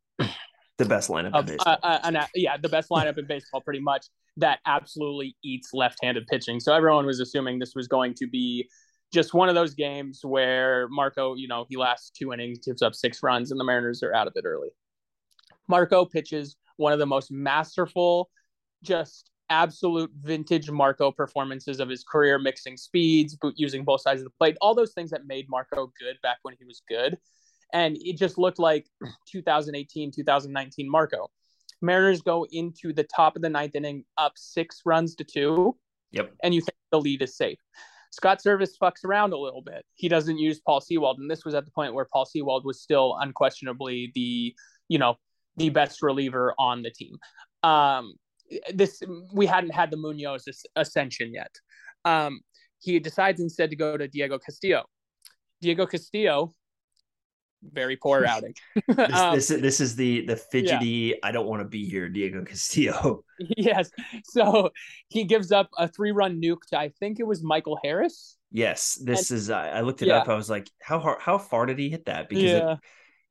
The 0.78 0.84
best 0.84 1.08
lineup 1.08 1.28
in 1.28 1.34
uh, 1.34 1.42
baseball. 1.42 1.78
uh, 1.82 1.98
an, 2.04 2.18
yeah, 2.34 2.56
the 2.58 2.68
best 2.68 2.90
lineup 2.90 3.16
in 3.18 3.26
baseball, 3.26 3.60
pretty 3.62 3.80
much. 3.80 4.06
That 4.36 4.58
absolutely 4.66 5.34
eats 5.42 5.70
left-handed 5.72 6.26
pitching. 6.26 6.60
So 6.60 6.74
everyone 6.74 7.06
was 7.06 7.20
assuming 7.20 7.58
this 7.58 7.74
was 7.74 7.88
going 7.88 8.12
to 8.14 8.26
be 8.26 8.68
just 9.12 9.32
one 9.32 9.48
of 9.48 9.54
those 9.54 9.74
games 9.74 10.20
where 10.22 10.88
Marco, 10.88 11.34
you 11.34 11.48
know, 11.48 11.64
he 11.68 11.76
lasts 11.76 12.10
two 12.10 12.32
innings, 12.32 12.58
gives 12.58 12.82
up 12.82 12.94
six 12.94 13.22
runs, 13.22 13.50
and 13.50 13.58
the 13.58 13.64
Mariners 13.64 14.02
are 14.02 14.14
out 14.14 14.26
of 14.26 14.34
it 14.36 14.44
early. 14.44 14.68
Marco 15.68 16.04
pitches 16.04 16.56
one 16.76 16.92
of 16.92 16.98
the 16.98 17.06
most 17.06 17.30
masterful, 17.30 18.28
just 18.82 19.30
absolute 19.50 20.10
vintage 20.22 20.70
Marco 20.70 21.10
performances 21.10 21.80
of 21.80 21.88
his 21.88 22.04
career, 22.04 22.38
mixing 22.38 22.76
speeds, 22.76 23.36
using 23.54 23.84
both 23.84 24.00
sides 24.00 24.20
of 24.20 24.24
the 24.24 24.30
plate, 24.38 24.56
all 24.60 24.74
those 24.74 24.92
things 24.92 25.10
that 25.10 25.26
made 25.26 25.46
Marco 25.48 25.92
good 26.00 26.16
back 26.22 26.38
when 26.42 26.54
he 26.58 26.64
was 26.64 26.82
good. 26.88 27.16
And 27.72 27.96
it 28.00 28.16
just 28.16 28.38
looked 28.38 28.58
like 28.58 28.86
2018, 29.28 30.12
2019 30.12 30.90
Marco. 30.90 31.30
Mariners 31.82 32.22
go 32.22 32.46
into 32.50 32.92
the 32.92 33.04
top 33.04 33.36
of 33.36 33.42
the 33.42 33.50
ninth 33.50 33.74
inning 33.74 34.04
up 34.16 34.32
six 34.36 34.82
runs 34.84 35.14
to 35.16 35.24
two, 35.24 35.76
Yep. 36.12 36.32
and 36.42 36.54
you 36.54 36.60
think 36.60 36.76
the 36.90 37.00
lead 37.00 37.22
is 37.22 37.36
safe. 37.36 37.58
Scott 38.12 38.40
Servais 38.44 38.70
fucks 38.80 39.04
around 39.04 39.32
a 39.34 39.38
little 39.38 39.60
bit. 39.60 39.84
He 39.94 40.08
doesn't 40.08 40.38
use 40.38 40.60
Paul 40.60 40.80
Sewald, 40.80 41.18
and 41.18 41.30
this 41.30 41.44
was 41.44 41.54
at 41.54 41.66
the 41.66 41.70
point 41.70 41.92
where 41.92 42.06
Paul 42.10 42.24
Sewald 42.24 42.64
was 42.64 42.80
still 42.80 43.16
unquestionably 43.20 44.10
the, 44.14 44.54
you 44.88 44.98
know, 44.98 45.16
the 45.56 45.68
best 45.68 46.00
reliever 46.02 46.54
on 46.58 46.82
the 46.82 46.90
team. 46.90 47.18
Um, 47.62 48.14
this 48.74 49.02
we 49.32 49.46
hadn't 49.46 49.70
had 49.74 49.90
the 49.90 49.96
Munoz 49.96 50.44
ascension 50.76 51.32
yet. 51.32 51.54
Um, 52.04 52.40
he 52.78 52.98
decides 53.00 53.40
instead 53.40 53.70
to 53.70 53.76
go 53.76 53.96
to 53.96 54.06
Diego 54.08 54.38
Castillo. 54.38 54.84
Diego 55.60 55.86
Castillo, 55.86 56.54
very 57.62 57.96
poor 57.96 58.24
outing. 58.28 58.54
This, 58.86 59.10
Um, 59.12 59.34
this, 59.34 59.48
this 59.48 59.80
is 59.80 59.96
the 59.96 60.26
the 60.26 60.36
fidgety. 60.36 61.14
I 61.22 61.32
don't 61.32 61.46
want 61.46 61.62
to 61.62 61.68
be 61.68 61.88
here, 61.88 62.08
Diego 62.08 62.44
Castillo. 62.44 63.24
yes. 63.56 63.90
So 64.24 64.70
he 65.08 65.24
gives 65.24 65.50
up 65.52 65.68
a 65.78 65.88
three 65.88 66.12
run 66.12 66.40
nuke 66.40 66.62
to 66.68 66.78
I 66.78 66.90
think 67.00 67.18
it 67.20 67.26
was 67.26 67.42
Michael 67.42 67.78
Harris. 67.82 68.36
Yes, 68.52 68.98
this 69.02 69.30
is. 69.30 69.50
I 69.50 69.68
I 69.70 69.80
looked 69.80 70.02
it 70.02 70.08
Yeah. 70.08 70.18
up. 70.18 70.28
I 70.28 70.34
was 70.34 70.48
like, 70.48 70.70
how 70.80 70.98
hard? 71.00 71.20
How 71.20 71.38
far 71.38 71.66
did 71.66 71.78
he 71.78 71.88
hit 71.90 72.04
that? 72.06 72.28
Because 72.28 72.44
it- 72.44 72.62
yeah. 72.62 72.76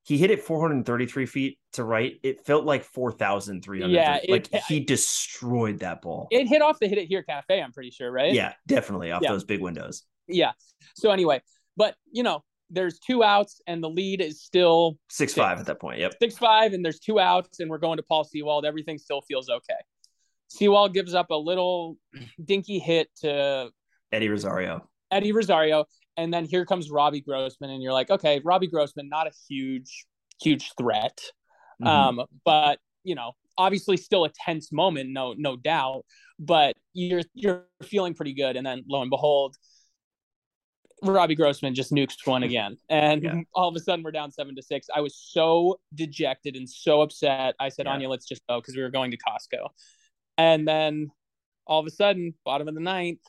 He 0.06 0.18
hit 0.18 0.30
it 0.32 0.42
433 0.44 1.26
feet 1.26 1.58
to 1.74 1.84
right. 1.84 2.20
It 2.24 2.46
felt 2.46 2.64
like 2.64 2.84
4,300. 2.84 3.92
Yeah, 3.92 4.20
it- 4.24 4.30
like 4.30 4.64
he 4.68 4.80
destroyed 4.80 5.80
that 5.80 6.02
ball. 6.02 6.28
It 6.32 6.48
hit 6.48 6.62
off 6.62 6.78
the 6.80 6.88
hit 6.88 6.98
it 6.98 7.08
here 7.08 7.24
cafe, 7.24 7.62
I'm 7.62 7.72
pretty 7.74 7.90
sure, 7.92 8.12
right? 8.12 8.34
yeah, 8.34 8.54
definitely 8.68 9.12
off 9.12 9.22
Yeah. 9.24 9.32
those 9.32 9.44
big 9.44 9.62
windows. 9.62 10.04
Yeah. 10.28 10.52
So 10.96 11.12
anyway, 11.12 11.42
but 11.76 11.96
you 12.12 12.24
know, 12.24 12.44
there's 12.70 12.98
two 13.00 13.24
outs 13.24 13.62
and 13.68 13.84
the 13.84 13.90
lead 13.90 14.22
is 14.22 14.42
still 14.44 14.98
Six 15.10 15.34
five 15.34 15.60
at 15.60 15.66
that 15.68 15.80
point. 15.80 16.00
Yep. 16.00 16.14
six 16.22 16.38
five, 16.38 16.74
and 16.74 16.84
there's 16.86 17.00
two 17.00 17.20
outs, 17.20 17.60
and 17.60 17.70
we're 17.70 17.78
going 17.78 17.98
to 17.98 18.04
Paul 18.04 18.24
Sewald. 18.24 18.66
Everything 18.66 18.98
still 18.98 19.22
feels 19.22 19.50
okay. 19.50 19.74
Sewald 20.48 20.94
gives 20.94 21.14
up 21.14 21.32
a 21.32 21.36
little 21.36 21.98
dinky 22.44 22.80
hit 22.80 23.10
to 23.22 23.70
Eddie 24.12 24.30
Rosario. 24.30 24.88
Eddie 25.12 25.32
Rosario, 25.32 25.86
and 26.18 26.34
then 26.34 26.46
here 26.46 26.66
comes 26.66 26.90
Robbie 26.92 27.22
Grossman, 27.22 27.70
and 27.70 27.82
you're 27.84 27.94
like, 27.94 28.10
okay, 28.10 28.42
Robbie 28.44 28.68
Grossman, 28.68 29.10
not 29.10 29.28
a 29.28 29.32
huge, 29.50 30.06
huge 30.42 30.72
threat, 30.78 31.20
Mhm. 31.82 31.88
um, 31.88 32.22
but 32.44 32.80
you 33.04 33.16
know, 33.16 33.34
obviously 33.58 33.98
still 33.98 34.26
a 34.26 34.30
tense 34.30 34.72
moment, 34.72 35.10
no, 35.12 35.34
no 35.38 35.56
doubt. 35.56 36.06
But 36.40 36.76
you're 36.94 37.22
you're 37.34 37.66
feeling 37.84 38.14
pretty 38.14 38.34
good, 38.34 38.56
and 38.56 38.66
then 38.66 38.84
lo 38.88 39.02
and 39.02 39.10
behold, 39.10 39.56
Robbie 41.04 41.36
Grossman 41.36 41.76
just 41.76 41.92
nukes 41.92 42.26
one 42.26 42.44
again, 42.50 42.78
and 42.90 43.22
Yeah. 43.24 43.42
all 43.54 43.68
of 43.70 43.76
a 43.76 43.80
sudden 43.80 44.04
we're 44.04 44.12
down 44.12 44.32
seven 44.32 44.56
to 44.56 44.62
six. 44.64 44.88
I 44.94 45.02
was 45.02 45.16
so 45.16 45.80
dejected 45.94 46.56
and 46.56 46.70
so 46.70 47.02
upset. 47.02 47.56
I 47.60 47.70
said, 47.70 47.86
Yeah. 47.86 47.94
Anya, 47.94 48.10
let's 48.10 48.26
just 48.26 48.42
go 48.48 48.60
because 48.60 48.76
we 48.76 48.82
were 48.82 48.90
going 48.90 49.12
to 49.12 49.18
Costco, 49.18 49.70
and 50.38 50.68
then 50.68 51.12
all 51.68 51.80
of 51.80 51.86
a 51.88 51.92
sudden, 51.92 52.34
bottom 52.46 52.68
of 52.68 52.76
the 52.76 52.82
ninth. 52.82 53.22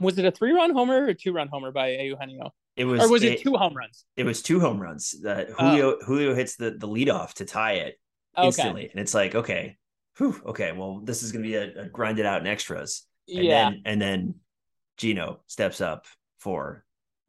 Was 0.00 0.18
it 0.18 0.24
a 0.24 0.30
three-run 0.30 0.72
homer 0.72 1.04
or 1.04 1.08
a 1.08 1.14
two-run 1.14 1.48
homer 1.48 1.70
by 1.72 1.90
Eugenio, 1.92 2.52
it 2.76 2.84
was. 2.84 3.02
or 3.02 3.10
was 3.10 3.22
a- 3.22 3.34
it 3.34 3.40
two 3.42 3.54
home 3.54 3.76
runs? 3.76 4.04
It 4.16 4.24
was 4.24 4.42
two 4.42 4.58
home 4.60 4.80
runs. 4.80 5.14
Uh, 5.24 5.44
Julio 5.58 5.98
Julio 6.04 6.34
hits 6.34 6.56
the 6.56 6.70
the 6.72 6.88
leadoff 6.88 7.34
to 7.34 7.44
tie 7.44 7.74
it 7.74 8.00
Okay, 8.36 8.46
instantly, 8.46 8.88
and 8.90 9.00
it's 9.00 9.12
like, 9.14 9.34
okay, 9.34 9.76
whew, 10.18 10.40
okay, 10.46 10.72
well, 10.72 11.00
this 11.00 11.22
is 11.22 11.32
gonna 11.32 11.42
be 11.42 11.54
a, 11.56 11.82
a 11.82 11.88
grinded 11.88 12.26
out 12.26 12.40
in 12.40 12.46
extras. 12.46 13.06
And 13.28 13.44
yeah, 13.44 13.70
then 13.70 13.82
and 13.84 14.02
then 14.02 14.34
Gino 14.96 15.42
steps 15.46 15.80
up 15.80 16.06
for 16.38 16.84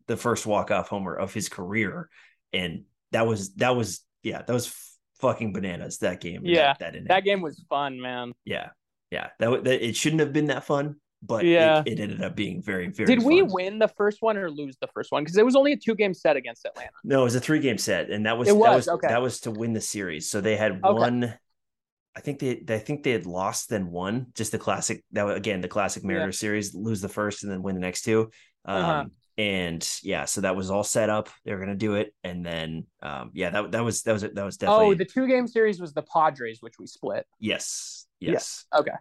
the 0.08 0.16
first 0.18 0.46
walk 0.46 0.72
off 0.72 0.90
homer 0.90 1.14
of 1.16 1.34
his 1.34 1.50
career, 1.50 2.10
and 2.54 2.84
that 3.12 3.28
was 3.28 3.54
that 3.56 3.76
was 3.76 4.06
yeah 4.24 4.42
that 4.42 4.54
was 4.54 4.74
fucking 5.20 5.52
bananas 5.54 5.98
that 6.00 6.22
game. 6.22 6.42
Yeah, 6.46 6.74
that, 6.80 6.94
that 6.94 7.08
that 7.08 7.24
game 7.24 7.42
was 7.42 7.64
fun, 7.70 8.00
man. 8.00 8.32
yeah, 8.46 8.70
yeah. 9.12 9.30
That, 9.40 9.64
that 9.66 9.86
it 9.86 9.96
shouldn't 9.96 10.22
have 10.22 10.34
been 10.34 10.48
that 10.48 10.64
fun, 10.64 10.96
but 11.22 11.46
Yeah. 11.46 11.84
it, 11.86 11.94
it 11.94 12.00
ended 12.00 12.22
up 12.24 12.36
being 12.36 12.62
very 12.62 12.88
very. 12.90 13.08
Did 13.16 13.24
we 13.24 13.42
win 13.42 13.80
the 13.80 13.88
first 13.88 14.22
one 14.22 14.38
or 14.38 14.50
lose 14.50 14.78
the 14.82 14.88
first 14.88 15.12
one? 15.12 15.24
Because 15.24 15.38
it 15.38 15.46
was 15.46 15.56
only 15.56 15.74
a 15.74 15.78
two-game 15.78 16.14
set 16.14 16.36
against 16.36 16.66
Atlanta. 16.66 16.92
No, 17.04 17.22
it 17.22 17.26
was 17.26 17.36
a 17.36 17.40
three 17.40 17.60
game 17.60 17.78
set, 17.78 18.10
and 18.10 18.26
that 18.26 18.38
was 18.38 18.50
It 18.50 18.54
that 18.54 18.60
was, 18.60 18.74
was 18.74 18.88
okay. 18.90 19.08
that 19.08 19.22
was 19.22 19.40
to 19.42 19.52
win 19.52 19.74
the 19.74 19.82
series. 19.82 20.30
So 20.30 20.42
they 20.42 20.56
had 20.56 20.84
Okay. 20.84 20.94
one. 20.94 21.34
I 22.16 22.20
think 22.20 22.40
they 22.40 22.64
I 22.70 22.80
think 22.80 23.04
they 23.04 23.12
had 23.12 23.26
lost 23.26 23.70
then 23.70 23.90
won. 23.92 24.28
Just 24.36 24.52
the 24.52 24.60
classic 24.60 25.04
that 25.14 25.24
was, 25.24 25.38
again 25.38 25.62
the 25.62 25.68
classic 25.68 26.04
Mariners 26.04 26.40
series, 26.40 26.74
lose 26.76 27.02
the 27.02 27.10
first 27.10 27.44
and 27.44 27.52
then 27.52 27.62
win 27.62 27.76
the 27.76 27.82
next 27.82 28.04
two. 28.04 28.32
Um, 28.66 28.82
Uh-huh. 28.82 29.06
And 29.38 29.90
yeah, 30.04 30.26
so 30.26 30.42
that 30.42 30.56
was 30.58 30.70
all 30.70 30.84
set 30.84 31.10
up. 31.10 31.30
They 31.46 31.54
were 31.54 31.60
gonna 31.60 31.74
do 31.76 31.96
it, 31.96 32.14
and 32.24 32.46
then 32.46 32.86
um, 33.02 33.32
yeah, 33.34 33.50
that 33.50 33.72
that 33.72 33.84
was 33.84 34.04
that 34.04 34.12
was 34.12 34.22
that 34.24 34.46
was 34.46 34.58
definitely 34.58 34.88
Oh, 34.88 34.94
the 34.94 35.06
two-game 35.06 35.48
series 35.48 35.80
was 35.80 35.94
the 35.94 36.04
Padres, 36.04 36.62
which 36.62 36.76
we 36.78 36.86
split. 36.86 37.26
yes 37.40 38.06
Yeah. 38.20 38.34
yes 38.34 38.66
Okay. 38.76 38.92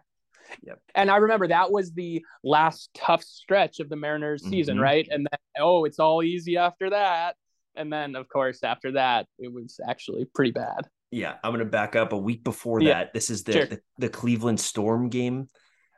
Yep. 0.63 0.79
And 0.95 1.09
I 1.11 1.17
remember 1.17 1.47
that 1.47 1.71
was 1.71 1.91
the 1.93 2.23
last 2.43 2.89
tough 2.93 3.23
stretch 3.23 3.79
of 3.79 3.89
the 3.89 3.95
Mariners 3.95 4.43
season, 4.47 4.77
Mhm. 4.77 4.81
right? 4.81 5.07
And 5.09 5.27
then 5.29 5.39
oh, 5.63 5.85
it's 5.85 5.99
all 5.99 6.23
easy 6.23 6.57
after 6.57 6.89
that. 6.91 7.35
And 7.75 7.91
then 7.91 8.15
of 8.15 8.27
course 8.27 8.63
after 8.63 8.91
that, 8.93 9.27
it 9.39 9.51
was 9.51 9.79
actually 9.87 10.25
pretty 10.25 10.51
bad. 10.51 10.87
yeah. 11.11 11.35
I'm 11.43 11.51
gonna 11.51 11.65
back 11.65 11.95
up 11.95 12.13
a 12.13 12.17
week 12.17 12.43
before 12.43 12.81
Yeah. 12.81 12.93
that. 12.93 13.13
This 13.13 13.29
is 13.29 13.43
the, 13.43 13.51
Sure. 13.53 13.65
the 13.65 13.81
the 13.97 14.09
Cleveland 14.09 14.59
Storm 14.59 15.09
game. 15.09 15.47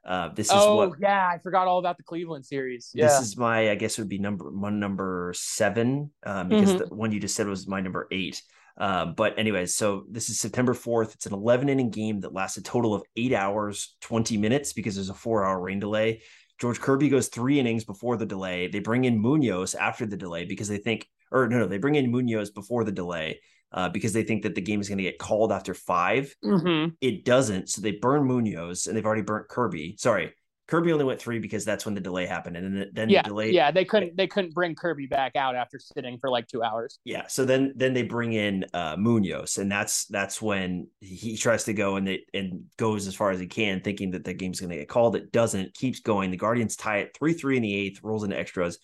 Uh, 0.06 0.30
this 0.34 0.48
is 0.48 0.54
oh 0.56 0.76
what 0.88 1.00
yeah, 1.00 1.30
I 1.34 1.38
forgot 1.40 1.68
all 1.68 1.80
about 1.80 1.98
the 1.98 2.04
Cleveland 2.04 2.46
series. 2.46 2.92
This 2.94 3.22
is 3.22 3.38
my, 3.38 3.70
I 3.72 3.76
guess, 3.76 3.98
it 3.98 4.02
would 4.02 4.10
be 4.10 4.18
number 4.20 4.50
one, 4.52 4.80
number 4.80 5.32
seven, 5.36 6.12
um, 6.26 6.50
because 6.50 6.74
Mhm. 6.74 6.90
the 6.90 6.96
one 6.96 7.12
you 7.14 7.20
just 7.22 7.36
said 7.36 7.48
was 7.48 7.68
my 7.68 7.80
number 7.80 8.08
eight. 8.12 8.42
Um, 8.78 9.14
but 9.16 9.38
anyways, 9.38 9.76
so 9.76 10.06
this 10.10 10.30
is 10.30 10.40
September 10.40 10.74
fourth. 10.74 11.14
It's 11.14 11.26
an 11.26 11.34
eleven 11.34 11.70
inning 11.70 11.92
game 11.92 12.22
that 12.22 12.34
lasts 12.34 12.58
a 12.58 12.64
total 12.64 12.94
of 12.94 13.04
eight 13.16 13.34
hours 13.34 13.96
twenty 14.02 14.38
minutes 14.38 14.74
because 14.74 14.96
there's 14.96 15.10
a 15.10 15.14
four 15.14 15.46
hour 15.46 15.60
rain 15.60 15.80
delay. 15.80 16.22
George 16.60 16.80
Kirby 16.80 17.10
goes 17.10 17.28
three 17.28 17.60
innings 17.60 17.84
before 17.84 18.18
the 18.18 18.26
delay. 18.26 18.68
They 18.68 18.80
bring 18.80 19.06
in 19.06 19.20
Munoz 19.20 19.76
after 19.76 20.06
the 20.06 20.18
delay 20.18 20.46
because 20.46 20.68
they 20.68 20.78
think, 20.78 21.08
or 21.32 21.48
no, 21.48 21.60
no, 21.60 21.68
they 21.68 21.78
bring 21.78 21.96
in 21.96 22.12
Munoz 22.12 22.52
before 22.52 22.84
the 22.84 22.92
delay 22.92 23.40
uh, 23.72 23.90
because 23.90 24.14
they 24.14 24.24
think 24.24 24.44
that 24.44 24.56
the 24.56 24.62
game 24.62 24.80
is 24.80 24.88
going 24.88 25.00
to 25.00 25.04
get 25.04 25.18
called 25.20 25.52
after 25.52 25.74
five 25.74 26.34
hmm 26.44 26.88
it 27.02 27.26
doesn't. 27.26 27.70
So 27.70 27.82
they 27.82 27.92
burn 27.92 28.26
Munoz 28.26 28.88
and 28.88 28.96
they've 28.96 29.06
already 29.06 29.24
burnt 29.24 29.50
Kirby. 29.50 29.96
Sorry, 29.98 30.32
Kirby 30.68 30.94
only 30.94 31.04
went 31.04 31.20
three 31.20 31.40
because 31.40 31.66
that's 31.66 31.86
when 31.86 31.94
the 31.94 32.00
delay 32.02 32.26
happened, 32.26 32.56
and 32.56 32.78
then 32.78 32.90
then 32.94 33.10
Yeah, 33.10 33.22
the 33.22 33.30
delay. 33.30 33.52
yeah, 33.52 33.70
they 33.70 33.84
couldn't 33.84 34.16
they 34.16 34.28
couldn't 34.28 34.54
bring 34.54 34.76
Kirby 34.76 35.08
back 35.08 35.36
out 35.36 35.56
after 35.56 35.78
sitting 35.78 36.18
for 36.20 36.30
like 36.30 36.48
two 36.48 36.64
hours. 36.64 37.00
yeah. 37.04 37.28
So 37.28 37.44
then 37.44 37.74
then 37.76 37.94
they 37.94 38.04
bring 38.04 38.34
in 38.34 38.66
uh, 38.74 38.96
Munoz, 38.98 39.58
and 39.58 39.70
that's 39.72 40.06
that's 40.06 40.42
when 40.42 40.88
he 41.02 41.36
tries 41.36 41.66
to 41.66 41.74
go 41.74 41.98
and 41.98 42.08
they 42.08 42.26
and 42.34 42.64
goes 42.78 43.08
as 43.08 43.16
far 43.16 43.32
as 43.32 43.40
he 43.40 43.48
can, 43.48 43.82
thinking 43.82 44.12
that 44.12 44.24
the 44.24 44.34
game's 44.34 44.62
going 44.62 44.70
to 44.70 44.78
get 44.78 44.88
called. 44.88 45.16
It 45.18 45.32
doesn't. 45.34 45.74
Keeps 45.74 46.00
going. 46.00 46.32
The 46.32 46.38
Guardians 46.38 46.78
tie 46.78 47.00
it 47.00 47.16
three 47.18 47.34
three 47.34 47.58
in 47.58 47.64
the 47.64 47.76
eighth. 47.76 48.02
Rolls 48.02 48.24
into 48.24 48.38
extras. 48.40 48.80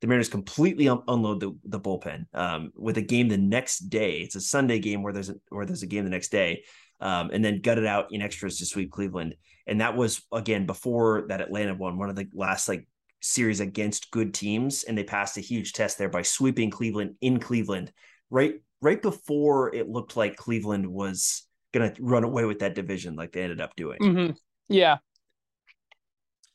The 0.00 0.06
Mariners 0.06 0.28
completely 0.28 0.88
un- 0.88 1.02
unload 1.08 1.40
the, 1.40 1.56
the 1.64 1.80
bullpen 1.80 2.26
um, 2.34 2.72
with 2.76 2.98
a 2.98 3.02
game 3.02 3.28
the 3.28 3.38
next 3.38 3.88
day. 3.88 4.18
It's 4.18 4.36
a 4.36 4.40
Sunday 4.40 4.78
game 4.78 5.02
where 5.02 5.14
there's 5.14 5.30
a, 5.30 5.36
where 5.48 5.64
there's 5.64 5.82
a 5.82 5.86
game 5.86 6.04
the 6.04 6.10
next 6.10 6.28
day, 6.30 6.62
um, 7.00 7.30
and 7.32 7.42
then 7.44 7.60
gut 7.62 7.78
it 7.78 7.86
out 7.86 8.08
in 8.12 8.20
extras 8.20 8.58
to 8.58 8.66
sweep 8.66 8.90
Cleveland. 8.92 9.34
And 9.66 9.80
that 9.80 9.96
was 9.96 10.22
again 10.32 10.66
before 10.66 11.26
that 11.28 11.40
Atlanta 11.40 11.74
won 11.74 11.98
one 11.98 12.10
of 12.10 12.16
the 12.16 12.28
last 12.34 12.68
like 12.68 12.86
series 13.20 13.60
against 13.60 14.10
good 14.10 14.34
teams, 14.34 14.84
and 14.84 14.96
they 14.96 15.04
passed 15.04 15.38
a 15.38 15.40
huge 15.40 15.72
test 15.72 15.98
there 15.98 16.10
by 16.10 16.22
sweeping 16.22 16.70
Cleveland 16.70 17.16
in 17.20 17.40
Cleveland 17.40 17.92
right 18.30 18.54
right 18.80 19.00
before 19.00 19.74
it 19.74 19.88
looked 19.88 20.16
like 20.16 20.36
Cleveland 20.36 20.86
was 20.86 21.46
going 21.72 21.92
to 21.92 22.02
run 22.02 22.24
away 22.24 22.44
with 22.44 22.60
that 22.60 22.74
division, 22.74 23.16
like 23.16 23.32
they 23.32 23.42
ended 23.42 23.60
up 23.60 23.74
doing. 23.76 23.98
Mm-hmm. 24.00 24.32
Yeah, 24.68 24.98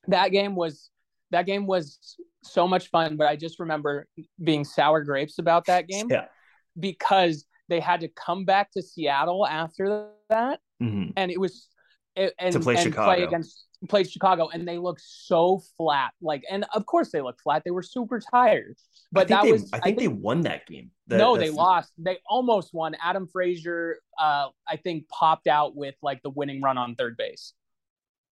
that 0.07 0.29
game 0.29 0.55
was 0.55 0.89
that 1.31 1.45
game 1.45 1.67
was 1.67 2.17
so 2.43 2.67
much 2.67 2.89
fun, 2.89 3.17
but 3.17 3.27
I 3.27 3.35
just 3.35 3.59
remember 3.59 4.07
being 4.41 4.63
sour 4.63 5.03
grapes 5.03 5.39
about 5.39 5.65
that 5.65 5.87
game. 5.89 6.07
Yeah. 6.09 6.25
Because 6.79 7.45
they 7.67 7.79
had 7.79 8.01
to 8.01 8.07
come 8.07 8.45
back 8.45 8.71
to 8.71 8.81
Seattle 8.81 9.45
after 9.45 10.09
that, 10.29 10.59
mm-hmm. 10.81 11.11
and 11.17 11.31
it 11.31 11.39
was 11.39 11.67
and, 12.39 12.53
to 12.53 12.59
play 12.59 12.75
and 12.75 12.83
Chicago. 12.83 13.13
play 13.13 13.23
against 13.23 13.65
play 13.87 14.03
Chicago, 14.03 14.49
and 14.49 14.67
they 14.67 14.77
looked 14.77 15.01
so 15.01 15.61
flat. 15.77 16.11
Like, 16.21 16.43
and 16.49 16.65
of 16.73 16.85
course 16.85 17.11
they 17.11 17.21
looked 17.21 17.41
flat. 17.41 17.63
They 17.63 17.71
were 17.71 17.83
super 17.83 18.19
tired. 18.19 18.75
But 19.11 19.29
that 19.29 19.43
they, 19.43 19.51
was 19.53 19.63
I 19.73 19.77
think, 19.77 19.83
I 19.83 19.85
think 19.87 19.99
they 19.99 20.07
won 20.07 20.41
that 20.41 20.67
game. 20.67 20.91
The, 21.07 21.17
no, 21.17 21.35
the, 21.35 21.45
they 21.45 21.49
lost. 21.49 21.91
They 21.97 22.17
almost 22.27 22.73
won. 22.73 22.95
Adam 23.01 23.27
Frazier, 23.27 23.99
uh, 24.19 24.47
I 24.67 24.75
think, 24.75 25.07
popped 25.07 25.47
out 25.47 25.75
with 25.75 25.95
like 26.01 26.21
the 26.21 26.29
winning 26.29 26.61
run 26.61 26.77
on 26.77 26.95
third 26.95 27.17
base. 27.17 27.53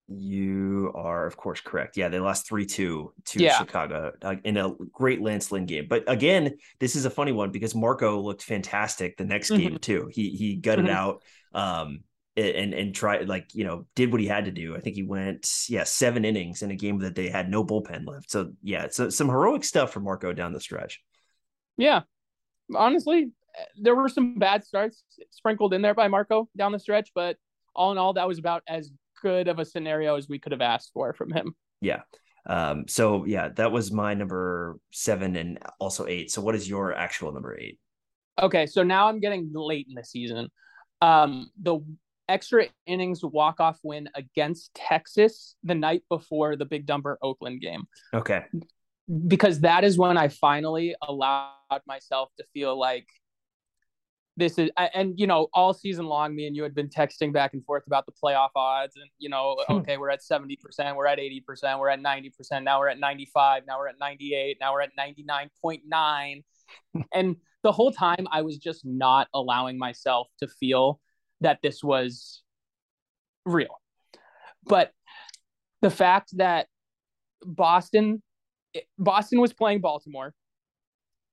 You 0.10 0.94
are, 0.96 1.26
of 1.26 1.36
course, 1.36 1.60
correct. 1.60 1.98
Yeah, 1.98 2.08
they 2.08 2.20
lost 2.20 2.48
3 2.48 2.66
2 2.66 3.14
to 3.26 3.44
Yeah. 3.44 3.58
Chicago 3.58 4.14
uh, 4.22 4.36
in 4.46 4.56
a 4.56 4.74
great 4.94 5.22
Lance 5.22 5.52
Lynn 5.52 5.66
game. 5.66 5.88
But 5.90 6.06
again, 6.08 6.58
this 6.80 6.96
is 6.96 7.04
a 7.06 7.10
funny 7.10 7.34
one 7.34 7.52
because 7.52 7.76
Marco 7.76 8.20
looked 8.22 8.44
fantastic 8.44 9.18
the 9.18 9.26
next 9.26 9.50
game, 9.50 9.74
Mhm. 9.74 9.82
too. 9.82 10.10
He 10.12 10.30
he 10.30 10.56
gutted 10.56 10.86
Mhm. 10.86 10.92
out 10.92 11.24
um, 11.54 12.04
and 12.38 12.74
and 12.74 12.94
tried, 12.94 13.28
like, 13.28 13.54
you 13.54 13.64
know, 13.64 13.86
did 13.96 14.12
what 14.12 14.22
he 14.22 14.28
had 14.28 14.46
to 14.46 14.52
do. 14.52 14.76
I 14.76 14.80
think 14.80 14.96
he 14.96 15.04
went, 15.04 15.50
yeah, 15.68 15.84
seven 15.84 16.26
innings 16.26 16.62
in 16.62 16.72
a 16.72 16.76
game 16.76 17.00
that 17.00 17.16
they 17.16 17.30
had 17.30 17.50
no 17.50 17.66
bullpen 17.66 18.08
left. 18.08 18.32
So, 18.32 18.54
yeah, 18.62 18.88
so 18.90 19.10
some 19.10 19.28
heroic 19.28 19.64
stuff 19.64 19.92
for 19.92 20.00
Marco 20.00 20.34
down 20.34 20.54
the 20.54 20.60
stretch. 20.60 21.02
Yeah, 21.78 22.02
honestly, 22.76 23.32
there 23.82 23.96
were 23.96 24.10
some 24.10 24.38
bad 24.38 24.64
starts 24.64 25.04
sprinkled 25.32 25.74
in 25.74 25.82
there 25.82 25.96
by 25.96 26.08
Marco 26.08 26.48
down 26.56 26.72
the 26.72 26.80
stretch, 26.80 27.12
but 27.16 27.38
all 27.76 27.92
in 27.92 27.98
all, 27.98 28.14
that 28.14 28.28
was 28.28 28.40
about 28.40 28.64
as 28.68 28.92
good 29.22 29.48
of 29.48 29.60
a 29.60 29.66
scenario 29.66 30.16
as 30.16 30.30
we 30.30 30.40
could 30.40 30.52
have 30.52 30.62
asked 30.62 30.92
for 30.94 31.14
from 31.14 31.32
him. 31.32 31.56
Yeah. 31.82 32.02
Um, 32.46 32.88
so, 32.88 33.26
yeah, 33.26 33.50
that 33.50 33.72
was 33.72 33.92
my 33.92 34.14
number 34.14 34.80
seven 34.92 35.36
and 35.36 35.60
also 35.80 36.06
eight. 36.08 36.32
So, 36.32 36.42
what 36.42 36.56
is 36.56 36.70
your 36.70 36.94
actual 36.94 37.34
number 37.34 37.58
eight? 37.60 37.80
Okay, 38.40 38.68
so 38.68 38.84
now 38.84 39.10
I'm 39.10 39.20
getting 39.20 39.52
late 39.54 39.88
in 39.90 39.96
the 39.96 40.04
season. 40.04 40.50
Um, 41.02 41.50
the 41.62 41.80
extra 42.30 42.68
innings 42.86 43.24
walk 43.24 43.60
off 43.60 43.80
win 43.84 44.10
against 44.16 44.74
Texas 44.74 45.56
the 45.64 45.76
night 45.76 46.04
before 46.10 46.56
the 46.56 46.66
Big 46.66 46.86
Dumper 46.86 47.16
Oakland 47.22 47.62
game. 47.62 47.84
Okay. 48.14 48.44
because 49.28 49.62
that 49.62 49.84
is 49.84 49.98
when 49.98 50.18
I 50.18 50.28
finally 50.28 50.95
allowed 51.02 51.82
myself 51.88 52.30
to 52.38 52.45
feel 52.54 52.78
like 52.78 53.08
this 54.36 54.60
is 54.60 54.70
and 54.94 55.20
you 55.20 55.26
know 55.26 55.48
all 55.54 55.74
season 55.74 56.06
long 56.06 56.36
me 56.36 56.45
and 56.45 56.56
you 56.56 56.62
had 56.62 56.76
been 56.76 56.90
texting 56.90 57.34
back 57.34 57.54
and 57.54 57.66
forth 57.66 57.88
about 57.88 58.06
the 58.06 58.12
playoff 58.24 58.49
odds 58.56 58.95
and 58.95 59.10
you 59.18 59.30
know 59.30 59.56
Hmm. 59.68 59.78
okay 59.78 59.98
we're 59.98 60.12
at 60.12 60.20
70% 60.22 60.58
we're 60.95 61.08
at 61.08 61.18
80% 61.18 61.80
we're 61.80 61.90
at 61.90 61.99
90% 61.99 62.64
now 62.64 62.80
we're 62.80 62.90
at 62.90 62.99
95 62.99 63.64
now 63.68 63.80
we're 63.80 63.88
at 63.88 63.95
98 63.99 64.58
now 64.62 64.74
we're 64.74 64.82
at 64.82 64.91
99.9 64.95 66.44
and 67.14 67.36
the 67.64 67.72
whole 67.72 67.91
time 67.91 68.28
I 68.32 68.44
was 68.44 68.58
just 68.60 68.86
not 68.86 69.28
allowing 69.34 69.80
myself 69.80 70.28
to 70.40 70.48
feel 70.48 70.99
that 71.42 71.60
this 71.62 71.84
was 71.84 72.42
real 73.46 73.80
but 74.66 74.92
the 75.82 75.90
fact 75.90 76.38
that 76.38 76.68
Boston 77.46 78.22
Boston 78.98 79.40
was 79.40 79.54
playing 79.54 79.82
Baltimore 79.82 80.34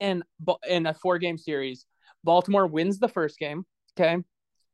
and 0.00 0.22
in 0.68 0.86
a 0.86 0.94
four 0.94 1.18
game 1.18 1.38
series. 1.38 1.86
Baltimore 2.22 2.66
wins 2.66 2.98
the 2.98 3.08
first 3.08 3.38
game, 3.38 3.64
okay? 3.98 4.22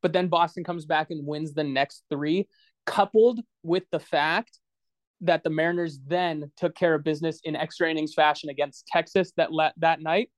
But 0.03 0.13
then 0.13 0.29
Boston 0.29 0.65
comes 0.65 0.87
back 0.87 1.11
and 1.11 1.27
wins 1.27 1.53
the 1.53 1.65
next 1.65 2.05
3 2.11 2.47
coupled 2.87 3.41
with 3.63 3.85
the 3.93 4.01
fact 4.01 4.59
that 5.21 5.45
the 5.45 5.51
Mariners 5.51 5.99
then 6.07 6.51
took 6.57 6.75
care 6.75 6.95
of 6.95 7.05
business 7.05 7.41
in 7.45 7.55
extra 7.55 7.91
innings 7.91 8.15
fashion 8.15 8.49
against 8.49 8.87
Texas 8.87 9.33
that 9.37 9.53
let 9.53 9.75
that 9.77 10.01
night, 10.01 10.31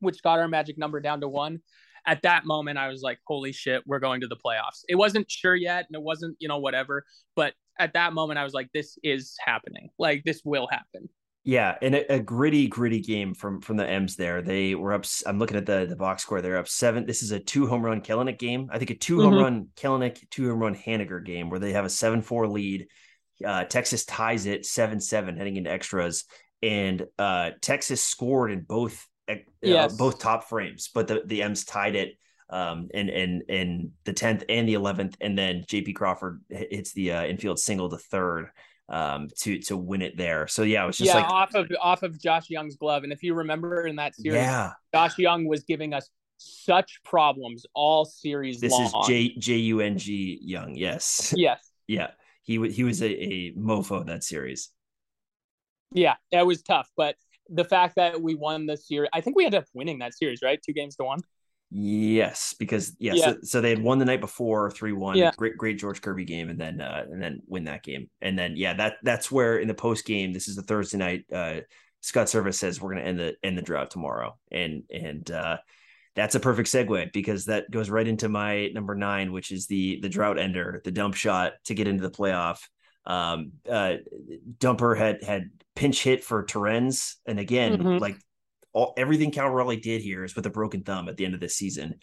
which 0.00 0.22
got 0.22 0.38
our 0.38 0.48
magic 0.48 0.76
number 0.76 1.00
down 1.00 1.20
to 1.20 1.28
1. 1.28 1.60
At 2.08 2.22
that 2.22 2.46
moment 2.46 2.78
I 2.78 2.88
was 2.88 3.02
like, 3.02 3.18
"Holy 3.26 3.52
shit, 3.52 3.82
we're 3.86 3.98
going 4.00 4.22
to 4.22 4.26
the 4.26 4.36
playoffs." 4.36 4.82
It 4.88 4.94
wasn't 4.96 5.30
sure 5.30 5.54
yet 5.54 5.86
and 5.88 5.94
it 5.94 6.02
wasn't, 6.02 6.36
you 6.40 6.48
know, 6.48 6.58
whatever, 6.58 7.04
but 7.36 7.52
at 7.78 7.92
that 7.92 8.12
moment 8.14 8.38
I 8.38 8.44
was 8.44 8.54
like, 8.54 8.70
"This 8.72 8.98
is 9.02 9.36
happening. 9.38 9.90
Like 9.98 10.24
this 10.24 10.40
will 10.44 10.66
happen." 10.70 11.08
Yeah, 11.44 11.76
and 11.80 11.94
a, 11.94 12.14
a, 12.14 12.18
gritty, 12.20 12.66
gritty 12.66 13.00
game 13.00 13.32
from 13.34 13.60
from 13.60 13.76
the 13.76 13.88
M's. 13.88 14.16
There, 14.16 14.42
they 14.42 14.74
were 14.74 14.92
up. 14.92 15.04
I'm 15.26 15.38
looking 15.38 15.56
at 15.56 15.66
the 15.66 15.86
the 15.88 15.96
box 15.96 16.22
score. 16.22 16.42
They're 16.42 16.58
up 16.58 16.68
seven. 16.68 17.06
This 17.06 17.22
is 17.22 17.30
a 17.30 17.38
two 17.40 17.66
home 17.66 17.82
run 17.82 18.00
Kelenic 18.00 18.38
game. 18.38 18.68
I 18.72 18.78
think 18.78 18.90
a 18.90 18.94
2 18.94 19.16
Mhm. 19.16 19.22
home 19.22 19.34
run 19.34 19.66
Kelenic, 19.76 20.28
two 20.30 20.48
home 20.50 20.60
run 20.60 20.74
Haniger 20.74 21.24
game 21.24 21.48
where 21.50 21.60
they 21.60 21.72
have 21.72 21.84
a 21.84 21.90
seven 21.90 22.22
four 22.22 22.48
lead. 22.48 22.88
Uh, 23.42 23.64
Texas 23.64 24.04
ties 24.04 24.46
it 24.46 24.66
seven 24.66 25.00
seven 25.00 25.36
heading 25.36 25.56
into 25.56 25.70
extras, 25.70 26.24
and 26.62 27.06
uh, 27.18 27.52
Texas 27.62 28.02
scored 28.02 28.50
in 28.50 28.62
both 28.62 29.06
uh, 29.28 29.34
Yes. 29.62 29.96
both 29.96 30.18
top 30.18 30.44
frames, 30.48 30.88
but 30.92 31.08
the 31.08 31.22
the 31.26 31.42
M's 31.42 31.64
tied 31.64 31.96
it. 31.96 32.14
Um, 32.50 32.88
and 32.94 33.10
and 33.10 33.42
and 33.50 33.90
the 34.04 34.14
tenth 34.14 34.42
and 34.48 34.66
the 34.66 34.72
eleventh, 34.72 35.16
and 35.20 35.36
then 35.36 35.64
J.P. 35.68 35.92
Crawford 35.92 36.40
hits 36.48 36.92
the 36.94 37.12
uh, 37.12 37.24
infield 37.26 37.58
single 37.58 37.90
to 37.90 37.98
third 37.98 38.50
um 38.88 39.28
to 39.40 39.58
to 39.58 39.76
win 39.76 40.00
it 40.00 40.16
there. 40.16 40.46
So 40.46 40.62
yeah, 40.62 40.82
it 40.82 40.86
was 40.86 40.96
just 40.96 41.12
yeah, 41.14 41.20
like 41.20 41.30
off 41.30 41.54
of 41.54 41.70
off 41.78 42.02
of 42.02 42.18
Josh 42.18 42.48
Jung's 42.48 42.76
glove. 42.76 43.04
And 43.04 43.12
if 43.12 43.22
you 43.22 43.34
remember 43.34 43.86
in 43.86 43.96
that 43.96 44.14
series, 44.14 44.38
yeah, 44.38 44.72
Josh 44.94 45.18
Jung 45.18 45.44
was 45.46 45.64
giving 45.64 45.92
us 45.92 46.08
such 46.38 47.00
problems 47.04 47.66
all 47.74 48.06
series 48.06 48.60
this 48.62 48.72
long. 48.72 49.02
is 49.02 49.06
J 49.08 49.34
J 49.36 49.56
U 49.56 49.80
N 49.80 49.98
G 49.98 50.38
Young. 50.40 50.74
Yes, 50.74 51.34
Yes. 51.36 51.70
yeah, 51.86 52.12
he 52.44 52.66
he 52.70 52.82
was 52.82 53.02
a, 53.02 53.10
a 53.10 53.52
mofo 53.52 54.06
that 54.06 54.24
series. 54.24 54.70
Yeah, 55.92 56.14
that 56.32 56.46
was 56.46 56.62
tough. 56.62 56.88
But 56.96 57.16
the 57.48 57.64
fact 57.64 57.96
that 57.96 58.20
we 58.20 58.34
won 58.34 58.66
the 58.66 58.76
series, 58.76 59.10
I 59.12 59.20
think 59.20 59.36
we 59.36 59.44
ended 59.44 59.62
up 59.62 59.66
winning 59.74 59.98
that 60.00 60.14
series, 60.14 60.40
right? 60.42 60.60
Two 60.62 60.72
games 60.72 60.96
to 60.96 61.04
one. 61.04 61.20
Yes, 61.70 62.54
because 62.58 62.96
yeah, 62.98 63.12
Yeah. 63.14 63.24
So, 63.24 63.38
so 63.42 63.60
they 63.60 63.70
had 63.70 63.82
won 63.82 63.98
the 63.98 64.06
night 64.06 64.20
before 64.20 64.70
three 64.70 64.92
one. 64.92 65.16
Yeah. 65.16 65.32
Great 65.36 65.56
great 65.58 65.78
George 65.78 66.00
Kirby 66.00 66.24
game, 66.24 66.48
and 66.48 66.58
then 66.58 66.80
uh 66.80 67.04
and 67.10 67.22
then 67.22 67.42
win 67.46 67.64
that 67.64 67.82
game, 67.82 68.08
and 68.22 68.38
then 68.38 68.54
yeah 68.56 68.74
that 68.74 68.94
that's 69.02 69.30
where 69.30 69.58
in 69.58 69.68
the 69.68 69.74
post 69.74 70.06
game 70.06 70.32
this 70.32 70.48
is 70.48 70.56
the 70.56 70.62
Thursday 70.62 70.96
night. 70.98 71.24
Uh, 71.32 71.60
Scott 72.00 72.28
Servais 72.28 72.54
says 72.54 72.80
we're 72.80 72.94
gonna 72.94 73.04
end 73.04 73.18
the 73.18 73.34
end 73.42 73.58
the 73.58 73.62
drought 73.62 73.90
tomorrow, 73.90 74.38
and 74.50 74.84
and 74.90 75.30
uh 75.30 75.58
that's 76.14 76.34
a 76.34 76.40
perfect 76.40 76.68
segue 76.68 77.12
because 77.12 77.44
that 77.44 77.70
goes 77.70 77.90
right 77.90 78.08
into 78.08 78.28
my 78.28 78.68
number 78.68 78.94
nine, 78.94 79.30
which 79.30 79.52
is 79.52 79.66
the 79.66 80.00
the 80.00 80.08
drought 80.08 80.38
ender, 80.38 80.80
the 80.84 80.90
dump 80.90 81.14
shot 81.14 81.52
to 81.66 81.74
get 81.74 81.86
into 81.86 82.02
the 82.02 82.10
playoff. 82.10 82.60
Um, 83.06 83.52
uh, 83.68 83.96
Dumper 84.58 84.96
had 84.96 85.22
had 85.22 85.50
pinch 85.78 86.02
hit 86.02 86.24
for 86.24 86.44
Torrens, 86.44 87.16
and 87.24 87.38
again, 87.38 87.78
Mhm. 87.78 88.00
like 88.00 88.16
all 88.72 88.94
everything 88.96 89.30
Cal 89.30 89.48
Raleigh 89.48 89.76
did 89.80 90.02
here 90.02 90.24
is 90.24 90.34
with 90.34 90.44
a 90.44 90.50
broken 90.50 90.82
thumb 90.82 91.08
at 91.08 91.16
the 91.16 91.24
end 91.24 91.34
of 91.34 91.40
this 91.40 91.54
season. 91.54 92.00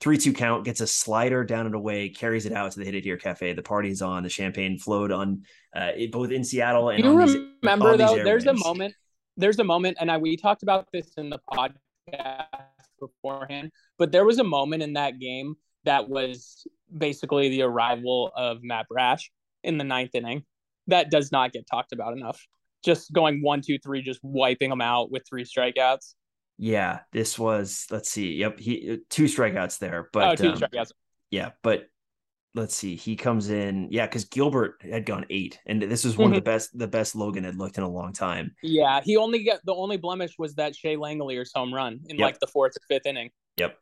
Three 0.00 0.16
two 0.16 0.32
count 0.32 0.64
gets 0.64 0.80
a 0.80 0.86
slider 0.86 1.44
down 1.44 1.66
and 1.66 1.74
away, 1.74 2.08
carries 2.08 2.46
it 2.46 2.52
out 2.52 2.70
to 2.72 2.78
the 2.78 2.84
Hit 2.84 2.94
It 2.94 3.04
Here 3.04 3.16
Cafe. 3.18 3.52
The 3.52 3.62
party's 3.62 4.00
on. 4.00 4.22
The 4.22 4.28
champagne 4.28 4.78
flowed 4.78 5.10
on 5.10 5.42
uh, 5.76 5.90
it, 5.96 6.12
both 6.12 6.30
in 6.30 6.44
Seattle 6.44 6.90
and 6.90 7.04
you 7.04 7.10
remember 7.10 7.96
these 7.96 8.06
though, 8.08 8.24
there's 8.24 8.46
a 8.46 8.54
moment, 8.54 8.94
there's 9.36 9.58
a 9.58 9.64
moment, 9.64 9.98
and 10.00 10.10
I 10.10 10.16
we 10.16 10.36
talked 10.36 10.62
about 10.62 10.86
this 10.92 11.12
in 11.18 11.30
the 11.30 11.40
podcast 11.52 12.46
beforehand, 13.00 13.72
but 13.98 14.12
there 14.12 14.24
was 14.24 14.38
a 14.38 14.44
moment 14.44 14.82
in 14.84 14.92
that 14.94 15.18
game 15.18 15.56
that 15.84 16.08
was 16.08 16.64
basically 16.96 17.48
the 17.48 17.62
arrival 17.62 18.30
of 18.36 18.62
Matt 18.62 18.86
Brash 18.88 19.30
in 19.64 19.78
the 19.78 19.84
ninth 19.84 20.14
inning. 20.14 20.44
That 20.86 21.10
does 21.10 21.30
not 21.32 21.52
get 21.52 21.66
talked 21.70 21.92
about 21.92 22.16
enough. 22.16 22.40
Just 22.84 23.12
going 23.12 23.42
one, 23.42 23.60
two, 23.60 23.78
three, 23.78 24.02
just 24.02 24.20
wiping 24.22 24.70
them 24.70 24.80
out 24.80 25.10
with 25.10 25.22
three 25.28 25.44
strikeouts. 25.44 26.14
Yeah, 26.58 27.00
this 27.12 27.38
was. 27.38 27.86
Let's 27.90 28.10
see. 28.10 28.34
Yep, 28.34 28.58
he 28.58 28.98
two 29.08 29.24
strikeouts 29.24 29.78
there, 29.78 30.04
oh, 30.04 30.08
but 30.12 30.36
two 30.36 30.50
um, 30.50 30.58
strikeouts. 30.58 30.92
yeah, 31.30 31.50
but 31.62 31.86
let's 32.54 32.74
see. 32.74 32.96
He 32.96 33.16
comes 33.16 33.50
in. 33.50 33.88
Yeah, 33.90 34.06
because 34.06 34.26
Gilbert 34.26 34.82
had 34.82 35.06
gone 35.06 35.24
eight, 35.30 35.58
and 35.66 35.80
this 35.80 36.04
was 36.04 36.18
one 36.18 36.32
of 36.32 36.34
the 36.36 36.42
best. 36.42 36.76
The 36.76 36.88
best 36.88 37.14
Logan 37.14 37.44
had 37.44 37.56
looked 37.56 37.78
in 37.78 37.84
a 37.84 37.88
long 37.88 38.12
time. 38.12 38.54
Yeah, 38.62 39.00
he 39.02 39.16
only 39.16 39.44
got 39.44 39.60
the 39.64 39.74
only 39.74 39.96
blemish 39.96 40.32
was 40.38 40.54
that 40.56 40.76
Shea 40.76 40.96
Langeliers's 40.96 41.52
home 41.54 41.72
run 41.72 42.00
in 42.08 42.18
Yep. 42.18 42.24
like 42.24 42.40
the 42.40 42.46
fourth 42.46 42.72
or 42.76 42.84
fifth 42.88 43.06
inning. 43.06 43.30
Yep. 43.56 43.78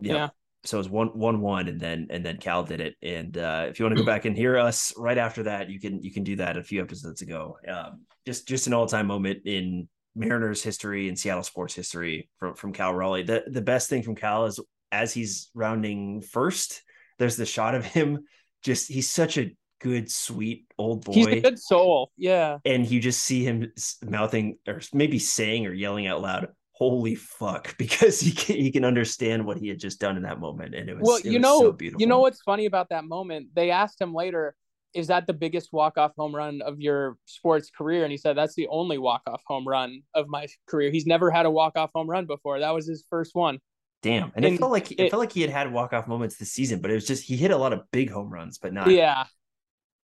Yep. 0.00 0.14
Yeah. 0.16 0.28
So 0.64 0.76
it 0.76 0.80
was 0.80 0.90
one 0.90 1.08
one 1.08 1.40
one, 1.40 1.68
and 1.68 1.80
then 1.80 2.08
and 2.10 2.24
then 2.24 2.36
Cal 2.36 2.62
did 2.62 2.80
it. 2.80 2.94
And 3.02 3.36
uh, 3.38 3.66
if 3.68 3.78
you 3.78 3.84
want 3.84 3.96
to 3.96 4.02
go 4.02 4.06
back 4.06 4.26
and 4.26 4.36
hear 4.36 4.58
us 4.58 4.92
right 4.96 5.16
after 5.16 5.44
that, 5.44 5.70
you 5.70 5.80
can 5.80 6.02
you 6.02 6.12
can 6.12 6.22
do 6.22 6.36
that 6.36 6.56
a 6.56 6.62
few 6.62 6.82
episodes 6.82 7.22
ago. 7.22 7.56
Um, 7.66 8.02
just 8.26 8.46
just 8.46 8.66
an 8.66 8.74
all 8.74 8.86
time 8.86 9.06
moment 9.06 9.40
in 9.46 9.88
Mariners 10.14 10.62
history 10.62 11.08
and 11.08 11.18
Seattle 11.18 11.42
sports 11.42 11.74
history 11.74 12.28
from 12.38 12.54
from 12.54 12.72
Cal 12.72 12.94
Raleigh. 12.94 13.22
The 13.22 13.44
the 13.46 13.62
best 13.62 13.88
thing 13.88 14.02
from 14.02 14.16
Cal 14.16 14.44
is 14.44 14.60
as 14.92 15.14
he's 15.14 15.50
rounding 15.54 16.20
first, 16.20 16.82
there's 17.18 17.36
the 17.36 17.46
shot 17.46 17.74
of 17.74 17.84
him. 17.84 18.24
Just 18.62 18.88
he's 18.88 19.08
such 19.08 19.38
a 19.38 19.52
good, 19.80 20.10
sweet 20.10 20.66
old 20.78 21.04
boy. 21.04 21.12
He's 21.12 21.26
a 21.26 21.40
good 21.40 21.58
soul. 21.58 22.12
Yeah. 22.16 22.58
And 22.64 22.88
you 22.88 23.00
just 23.00 23.20
see 23.20 23.42
him 23.44 23.72
mouthing 24.02 24.58
or 24.68 24.80
maybe 24.92 25.18
saying 25.18 25.66
or 25.66 25.72
yelling 25.72 26.06
out 26.06 26.22
loud, 26.22 26.48
holy 26.80 27.14
fuck 27.14 27.76
because 27.78 28.18
he 28.18 28.32
can, 28.32 28.56
he 28.56 28.72
can 28.72 28.84
understand 28.84 29.44
what 29.44 29.58
he 29.58 29.68
had 29.68 29.78
just 29.78 30.00
done 30.00 30.16
in 30.16 30.22
that 30.22 30.40
moment 30.40 30.74
and 30.74 30.88
it 30.88 30.96
was 30.96 31.06
well 31.06 31.20
you 31.20 31.38
was 31.38 31.42
know 31.42 31.60
so 31.60 31.72
beautiful 31.72 32.00
you 32.00 32.06
know 32.06 32.20
what's 32.20 32.40
funny 32.40 32.66
about 32.66 32.88
that 32.88 33.04
moment? 33.04 33.48
They 33.54 33.70
asked 33.70 34.00
him 34.00 34.14
later 34.14 34.54
is 34.92 35.06
that 35.06 35.26
the 35.26 35.32
biggest 35.32 35.72
walk-off 35.72 36.12
home 36.16 36.34
run 36.34 36.62
of 36.62 36.80
your 36.80 37.16
sports 37.24 37.70
career? 37.70 38.02
And 38.02 38.10
he 38.10 38.18
said 38.18 38.36
that's 38.36 38.54
the 38.54 38.66
only 38.68 38.98
walk-off 38.98 39.42
home 39.46 39.66
run 39.66 40.02
of 40.14 40.26
my 40.28 40.48
career. 40.66 40.90
He's 40.90 41.06
never 41.06 41.30
had 41.30 41.46
a 41.46 41.50
walk-off 41.50 41.90
home 41.94 42.10
run 42.10 42.26
before. 42.26 42.58
That 42.58 42.74
was 42.74 42.88
his 42.88 43.04
first 43.08 43.34
one. 43.34 43.60
Damn. 44.02 44.32
And, 44.34 44.44
and 44.44 44.54
it 44.54 44.58
felt 44.58 44.72
like 44.72 44.90
it, 44.90 44.98
it, 44.98 45.10
felt 45.10 45.20
like 45.20 45.32
he 45.32 45.42
had 45.42 45.50
had 45.50 45.72
walk-off 45.72 46.08
moments 46.08 46.36
this 46.38 46.50
season 46.52 46.80
but 46.80 46.90
it 46.90 46.94
was 46.94 47.06
just 47.06 47.22
he 47.22 47.36
hit 47.36 47.50
a 47.50 47.56
lot 47.56 47.72
of 47.72 47.82
big 47.92 48.10
home 48.10 48.30
runs 48.30 48.56
but 48.56 48.72
not 48.72 48.90
yeah. 48.90 49.24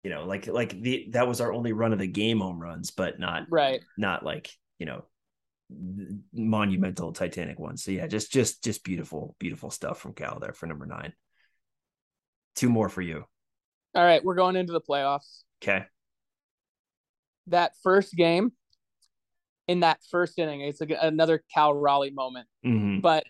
you 0.05 0.11
know 0.11 0.25
like 0.25 0.47
like 0.47 0.79
the 0.83 1.09
that 1.13 1.27
was 1.27 1.41
our 1.41 1.51
only 1.51 1.73
run 1.73 1.95
of 1.95 1.99
the 1.99 2.07
game 2.07 2.41
home 2.41 2.61
runs 2.61 2.91
but 2.91 3.19
not 3.19 3.47
right. 3.49 3.81
not 3.97 4.23
like 4.23 4.51
you 4.79 4.85
know 4.85 5.07
monumental 6.33 7.13
Titanic 7.13 7.59
one. 7.59 7.77
So 7.77 7.91
yeah, 7.91 8.07
just 8.07 8.33
just 8.33 8.63
just 8.63 8.85
beautiful, 8.85 9.35
beautiful 9.39 9.71
stuff 9.71 9.99
from 9.99 10.15
Cal 10.15 10.39
there 10.39 10.53
for 10.53 10.67
number 10.67 10.87
nine. 10.87 11.13
Two 12.55 12.69
more 12.69 12.89
for 12.89 13.03
you. 13.03 13.25
All 13.95 14.05
right, 14.05 14.23
we're 14.25 14.35
going 14.35 14.57
into 14.57 14.73
the 14.73 14.81
playoffs. 14.81 15.43
Okay. 15.63 15.87
That 17.49 17.73
first 17.83 18.15
game, 18.15 18.53
in 19.69 19.81
that 19.81 19.99
first 20.11 20.39
inning, 20.39 20.61
it's 20.61 20.81
like 20.81 20.93
another 21.01 21.43
Cal 21.53 21.75
Raleigh 21.75 22.11
moment. 22.11 22.47
Mm-hmm. 22.65 23.01
But 23.01 23.25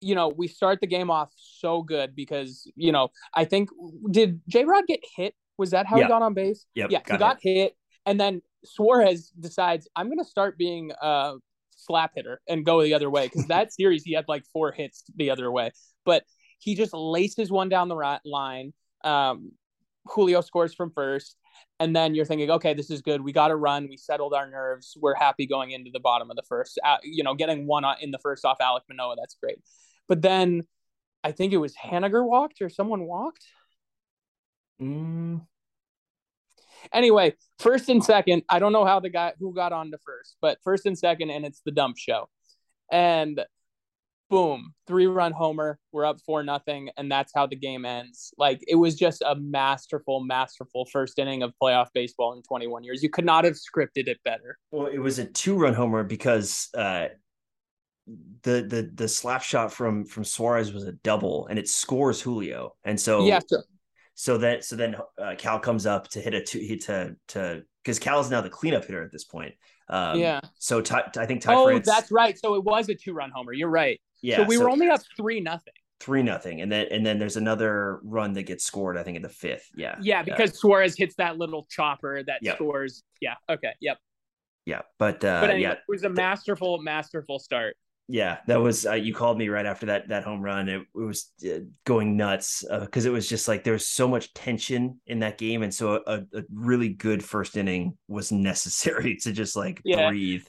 you 0.00 0.14
know, 0.14 0.28
we 0.28 0.46
start 0.46 0.80
the 0.80 0.86
game 0.86 1.10
off 1.10 1.30
so 1.36 1.82
good 1.82 2.14
because 2.14 2.70
you 2.76 2.92
know 2.92 3.08
I 3.34 3.44
think 3.44 3.70
did 4.10 4.40
J 4.48 4.64
Rod 4.64 4.86
get 4.86 5.00
hit? 5.16 5.34
Was 5.56 5.70
that 5.70 5.86
how 5.86 5.96
yeah. 5.96 6.04
he 6.04 6.08
got 6.08 6.22
on 6.22 6.34
base? 6.34 6.66
Yep, 6.74 6.90
yeah, 6.90 7.02
got 7.02 7.12
he 7.12 7.18
got 7.18 7.38
hit. 7.40 7.54
hit, 7.56 7.76
and 8.06 8.20
then 8.20 8.42
Suarez 8.64 9.30
decides 9.38 9.88
I'm 9.96 10.06
going 10.06 10.18
to 10.18 10.24
start 10.24 10.56
being 10.56 10.92
uh 11.00 11.34
slap 11.88 12.12
hitter 12.14 12.40
and 12.48 12.64
go 12.64 12.82
the 12.82 12.94
other 12.94 13.10
way 13.10 13.26
because 13.26 13.46
that 13.48 13.72
series 13.72 14.04
he 14.04 14.12
had 14.12 14.26
like 14.28 14.44
four 14.52 14.70
hits 14.70 15.02
the 15.16 15.30
other 15.30 15.50
way, 15.50 15.72
but 16.04 16.22
he 16.60 16.74
just 16.74 16.92
laces 16.92 17.50
one 17.50 17.68
down 17.68 17.88
the 17.88 17.96
right 17.96 18.20
line. 18.24 18.72
Um, 19.02 19.52
Julio 20.06 20.40
scores 20.40 20.74
from 20.74 20.92
first, 20.92 21.36
and 21.80 21.94
then 21.94 22.14
you're 22.14 22.24
thinking, 22.24 22.50
okay, 22.50 22.74
this 22.74 22.90
is 22.90 23.02
good. 23.02 23.20
We 23.20 23.32
got 23.32 23.48
to 23.48 23.56
run. 23.56 23.88
We 23.88 23.96
settled 23.96 24.34
our 24.34 24.48
nerves. 24.48 24.96
We're 25.00 25.14
happy 25.14 25.46
going 25.46 25.70
into 25.70 25.90
the 25.92 26.00
bottom 26.00 26.30
of 26.30 26.36
the 26.36 26.42
first. 26.48 26.78
Uh, 26.84 26.96
you 27.02 27.22
know, 27.22 27.34
getting 27.34 27.66
one 27.66 27.84
in 28.00 28.10
the 28.10 28.18
first 28.18 28.44
off 28.44 28.58
Alek 28.58 28.80
Manoah, 28.88 29.16
that's 29.16 29.36
great. 29.40 29.58
But 30.08 30.22
then 30.22 30.62
I 31.22 31.32
think 31.32 31.52
it 31.52 31.58
was 31.58 31.74
Haniger 31.74 32.24
walked 32.26 32.60
or 32.60 32.68
someone 32.68 33.04
walked. 33.04 33.44
Mm, 34.80 35.46
Anyway, 36.92 37.34
first 37.58 37.88
and 37.88 38.02
second, 38.02 38.42
I 38.48 38.58
don't 38.58 38.72
know 38.72 38.84
how 38.84 39.00
the 39.00 39.10
guy 39.10 39.32
who 39.38 39.54
got 39.54 39.72
on 39.72 39.90
to 39.90 39.98
first, 39.98 40.36
but 40.40 40.58
first 40.62 40.86
and 40.86 40.98
second, 40.98 41.30
and 41.30 41.44
it's 41.44 41.60
the 41.64 41.72
dump 41.72 41.96
show. 41.98 42.28
And 42.90 43.40
boom, 44.30 44.74
three 44.86 45.06
run 45.06 45.32
homer. 45.32 45.78
We're 45.92 46.04
up 46.04 46.20
four 46.24 46.42
nothing, 46.42 46.90
and 46.96 47.10
that's 47.10 47.32
how 47.34 47.46
the 47.46 47.56
game 47.56 47.84
ends. 47.84 48.32
Like 48.38 48.60
it 48.66 48.76
was 48.76 48.94
just 48.94 49.22
a 49.22 49.34
masterful, 49.36 50.20
masterful 50.20 50.86
first 50.86 51.18
inning 51.18 51.42
of 51.42 51.52
playoff 51.62 51.88
baseball 51.94 52.34
in 52.34 52.42
21 52.42 52.84
years. 52.84 53.02
You 53.02 53.10
could 53.10 53.24
not 53.24 53.44
have 53.44 53.54
scripted 53.54 54.08
it 54.08 54.18
better. 54.24 54.58
Well, 54.70 54.86
it 54.86 54.98
was 54.98 55.18
a 55.18 55.24
two 55.24 55.56
run 55.56 55.74
homer 55.74 56.04
because 56.04 56.68
uh 56.74 57.08
the 58.42 58.62
the 58.62 58.90
the 58.94 59.08
slap 59.08 59.42
shot 59.42 59.72
from 59.72 60.04
from 60.04 60.24
Suarez 60.24 60.72
was 60.72 60.84
a 60.84 60.92
double 60.92 61.46
and 61.48 61.58
it 61.58 61.68
scores 61.68 62.20
Julio. 62.20 62.74
And 62.84 62.98
so 62.98 63.26
yeah, 63.26 63.40
so, 63.46 63.58
so 64.20 64.36
that 64.36 64.64
so 64.64 64.74
then 64.74 64.96
uh, 65.22 65.36
Cal 65.38 65.60
comes 65.60 65.86
up 65.86 66.08
to 66.08 66.20
hit 66.20 66.34
a 66.34 66.42
two 66.42 66.58
hit 66.58 66.82
to 66.86 67.14
to 67.28 67.62
because 67.84 68.00
Cal 68.00 68.18
is 68.18 68.28
now 68.28 68.40
the 68.40 68.50
cleanup 68.50 68.84
hitter 68.84 69.00
at 69.00 69.12
this 69.12 69.22
point. 69.22 69.54
Um, 69.88 70.18
yeah. 70.18 70.40
So 70.58 70.80
Ty, 70.80 71.12
I 71.16 71.24
think 71.24 71.40
Ty 71.40 71.54
Oh, 71.54 71.66
France, 71.66 71.86
that's 71.86 72.10
right. 72.10 72.36
So 72.36 72.56
it 72.56 72.64
was 72.64 72.88
a 72.88 72.96
two 72.96 73.12
run 73.12 73.30
homer. 73.32 73.52
You're 73.52 73.68
right. 73.68 74.00
Yeah. 74.20 74.38
So 74.38 74.42
we 74.42 74.58
were 74.58 74.68
only 74.68 74.88
up 74.88 75.02
three 75.16 75.38
nothing. 75.38 75.72
Three 76.00 76.24
nothing, 76.24 76.62
and 76.62 76.70
then 76.70 76.88
and 76.90 77.06
then 77.06 77.20
there's 77.20 77.36
another 77.36 78.00
run 78.02 78.32
that 78.32 78.42
gets 78.42 78.64
scored. 78.64 78.96
I 78.96 79.04
think 79.04 79.14
in 79.14 79.22
the 79.22 79.28
fifth. 79.28 79.70
Yeah. 79.76 79.94
Yeah, 80.00 80.24
because 80.24 80.50
yeah. 80.50 80.56
Suarez 80.56 80.96
hits 80.96 81.14
that 81.14 81.38
little 81.38 81.68
chopper 81.70 82.20
that 82.24 82.40
yep. 82.42 82.56
scores. 82.56 83.04
Yeah. 83.20 83.34
Okay. 83.48 83.70
Yep. 83.80 83.98
Yeah, 84.66 84.82
but 84.98 85.24
uh, 85.24 85.40
but 85.40 85.50
anyway, 85.50 85.62
yeah, 85.62 85.72
it 85.74 85.78
was 85.88 86.02
a 86.02 86.10
masterful, 86.10 86.82
masterful 86.82 87.38
start 87.38 87.76
yeah 88.08 88.38
that 88.46 88.60
was 88.60 88.86
uh, 88.86 88.94
you 88.94 89.12
called 89.14 89.36
me 89.36 89.48
right 89.48 89.66
after 89.66 89.86
that 89.86 90.08
that 90.08 90.24
home 90.24 90.40
run. 90.40 90.68
It, 90.68 90.80
it 90.80 90.86
was 90.94 91.30
uh, 91.44 91.60
going 91.84 92.16
nuts 92.16 92.64
because 92.80 93.06
uh, 93.06 93.10
it 93.10 93.12
was 93.12 93.28
just 93.28 93.46
like 93.46 93.64
there 93.64 93.74
was 93.74 93.86
so 93.86 94.08
much 94.08 94.32
tension 94.32 95.00
in 95.06 95.20
that 95.20 95.36
game 95.38 95.62
and 95.62 95.72
so 95.72 96.02
a, 96.06 96.22
a 96.34 96.42
really 96.52 96.88
good 96.88 97.22
first 97.22 97.56
inning 97.56 97.96
was 98.08 98.32
necessary 98.32 99.16
to 99.22 99.32
just 99.32 99.54
like 99.54 99.80
yeah. 99.84 100.08
breathe. 100.08 100.44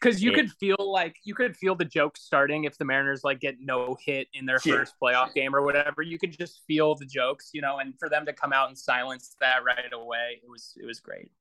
Because 0.00 0.22
you 0.22 0.30
it, 0.30 0.36
could 0.36 0.52
feel 0.60 0.76
like 0.78 1.16
you 1.24 1.34
could 1.34 1.56
feel 1.56 1.74
the 1.74 1.84
joke 1.84 2.16
starting 2.16 2.64
if 2.64 2.78
the 2.78 2.84
mariners 2.84 3.24
like 3.24 3.40
get 3.40 3.56
no 3.58 3.96
hit 4.04 4.28
in 4.32 4.46
their 4.46 4.60
yeah. 4.64 4.76
first 4.76 4.94
playoff 5.02 5.34
game 5.34 5.56
or 5.56 5.62
whatever. 5.62 6.02
You 6.02 6.20
could 6.20 6.38
just 6.38 6.62
feel 6.68 6.94
the 6.94 7.06
jokes 7.06 7.50
you 7.52 7.62
know 7.62 7.78
and 7.78 7.94
for 7.98 8.08
them 8.08 8.26
to 8.26 8.32
come 8.32 8.52
out 8.52 8.68
and 8.68 8.78
silence 8.78 9.34
that 9.40 9.64
right 9.64 9.92
away 9.92 10.40
it 10.42 10.48
was 10.48 10.74
it 10.80 10.86
was 10.86 11.00
great. 11.00 11.32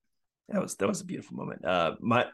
That 0.49 0.61
was 0.61 0.76
that 0.77 0.88
was 0.88 1.02
a 1.02 1.06
beautiful 1.06 1.35
moment. 1.35 1.65
Uh 1.65 1.95
my 1.99 2.27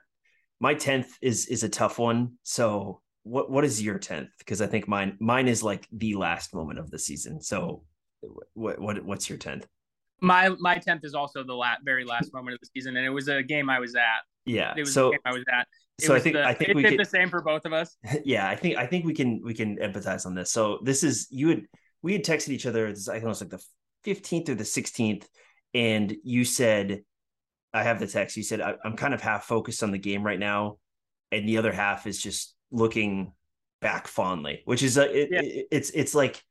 my 0.59 0.75
10th 0.75 1.09
is 1.21 1.47
is 1.47 1.63
a 1.63 1.69
tough 1.69 1.99
one 1.99 2.37
so 2.43 3.01
what 3.23 3.49
what 3.49 3.63
is 3.63 3.81
your 3.81 3.97
10th 3.97 4.29
because 4.37 4.61
i 4.61 4.67
think 4.67 4.87
mine 4.87 5.17
mine 5.19 5.47
is 5.47 5.63
like 5.63 5.87
the 5.91 6.15
last 6.15 6.53
moment 6.53 6.79
of 6.79 6.91
the 6.91 6.99
season. 6.99 7.41
So 7.41 7.83
what 8.53 8.79
what 8.79 9.03
what's 9.03 9.29
your 9.29 9.37
10th 9.37 9.63
my 10.21 10.49
my 10.59 10.77
10th 10.77 11.03
is 11.03 11.13
also 11.13 11.43
the 11.43 11.53
last 11.53 11.81
very 11.83 12.05
last 12.05 12.33
moment 12.33 12.55
of 12.55 12.59
the 12.61 12.69
season 12.75 12.95
and 12.95 13.05
it 13.05 13.09
was 13.09 13.27
a 13.27 13.41
game 13.43 13.69
i 13.69 13.79
was 13.79 13.95
at. 13.95 14.23
Yeah 14.45 14.73
it 14.75 14.81
was 14.81 14.93
so 14.93 15.13
i 15.25 15.31
was 15.31 15.43
at. 15.51 15.67
It 15.99 16.05
so 16.05 16.13
was 16.13 16.21
i 16.21 16.23
think 16.23 16.35
the, 16.35 16.45
i 16.45 16.53
think 16.53 16.69
it 16.71 16.75
we 16.75 16.83
did 16.83 16.99
the 16.99 17.05
same 17.05 17.29
for 17.29 17.41
both 17.41 17.65
of 17.65 17.73
us. 17.73 17.95
Yeah 18.25 18.47
i 18.47 18.55
think 18.55 18.77
i 18.77 18.85
think 18.85 19.05
we 19.05 19.13
can 19.13 19.41
we 19.43 19.53
can 19.53 19.77
empathize 19.77 20.25
on 20.25 20.35
this. 20.35 20.51
So 20.51 20.79
this 20.83 21.03
is 21.03 21.27
you 21.31 21.49
had 21.49 21.61
we 22.01 22.13
had 22.13 22.23
texted 22.23 22.49
each 22.49 22.65
other 22.65 22.87
i 22.87 22.93
think 22.93 23.23
it 23.23 23.27
was 23.27 23.41
like 23.41 23.49
the 23.49 23.63
15th 24.05 24.49
or 24.49 24.55
the 24.55 24.65
16th 24.65 25.25
and 25.73 26.13
you 26.23 26.43
said 26.43 27.03
i 27.73 27.83
have 27.83 27.99
the 27.99 28.07
text 28.07 28.35
you 28.35 28.43
said 28.43 28.61
i'm 28.61 28.97
kind 28.97 29.13
of 29.13 29.21
half 29.21 29.45
focused 29.45 29.81
on 29.81 29.91
the 29.91 29.97
game 29.97 30.23
right 30.23 30.39
now 30.39 30.77
and 31.31 31.47
the 31.47 31.57
other 31.57 31.71
half 31.71 32.05
is 32.05 32.21
just 32.21 32.53
looking 32.73 33.31
back 33.81 34.07
fondly, 34.07 34.61
which 34.65 34.83
is 34.83 34.97
a, 34.97 35.03
it, 35.09 35.29
Yeah. 35.31 35.41
it- 35.41 35.67
it's 35.71 35.89
it's 35.91 36.13
like 36.15 36.43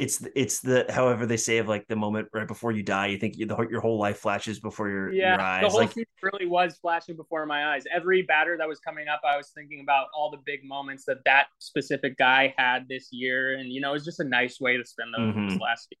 it's 0.00 0.24
it's 0.36 0.60
the 0.60 0.86
however 0.88 1.26
they 1.26 1.36
say 1.36 1.58
of 1.58 1.66
like 1.68 1.86
the 1.88 1.96
moment 1.96 2.28
right 2.32 2.46
before 2.46 2.70
you 2.72 2.84
die, 2.84 3.08
you 3.08 3.18
think 3.18 3.36
you, 3.36 3.46
the, 3.46 3.56
your 3.68 3.80
whole 3.80 3.98
life 3.98 4.18
flashes 4.18 4.60
before 4.60 4.88
your, 4.88 5.12
your 5.12 5.22
yeah 5.22 5.42
eyes. 5.42 5.62
the 5.62 5.68
whole 5.68 5.78
like 5.80 5.88
season 5.90 6.04
really 6.22 6.46
was 6.46 6.78
flashing 6.80 7.16
before 7.16 7.44
my 7.46 7.74
eyes 7.74 7.82
every 7.92 8.22
batter 8.22 8.56
that 8.56 8.68
was 8.68 8.78
coming 8.80 9.06
up 9.08 9.20
i 9.24 9.36
was 9.36 9.50
thinking 9.54 9.80
about 9.80 10.06
all 10.16 10.30
the 10.30 10.38
big 10.46 10.60
moments 10.64 11.04
that 11.04 11.18
that 11.24 11.46
specific 11.58 12.16
guy 12.16 12.52
had 12.58 12.86
this 12.88 13.08
year 13.12 13.54
and 13.58 13.72
you 13.72 13.80
know 13.80 13.90
it 13.90 13.94
was 13.94 14.04
just 14.04 14.20
a 14.20 14.24
nice 14.24 14.60
way 14.60 14.76
to 14.76 14.84
spend 14.84 15.12
those 15.16 15.34
Mhm. 15.34 15.60
last 15.60 15.88
year 15.90 15.98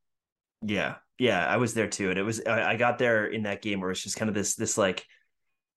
yeah, 0.62 0.96
yeah, 1.18 1.46
I 1.46 1.56
was 1.58 1.72
there 1.74 1.86
too, 1.86 2.10
and 2.10 2.18
it 2.18 2.24
was 2.24 2.40
I, 2.44 2.72
I 2.72 2.76
got 2.76 2.98
there 2.98 3.26
in 3.26 3.44
that 3.44 3.62
game 3.62 3.80
where 3.80 3.92
it's 3.92 4.02
just 4.02 4.16
kind 4.16 4.28
of 4.28 4.34
this 4.34 4.56
this 4.56 4.76
like 4.76 5.06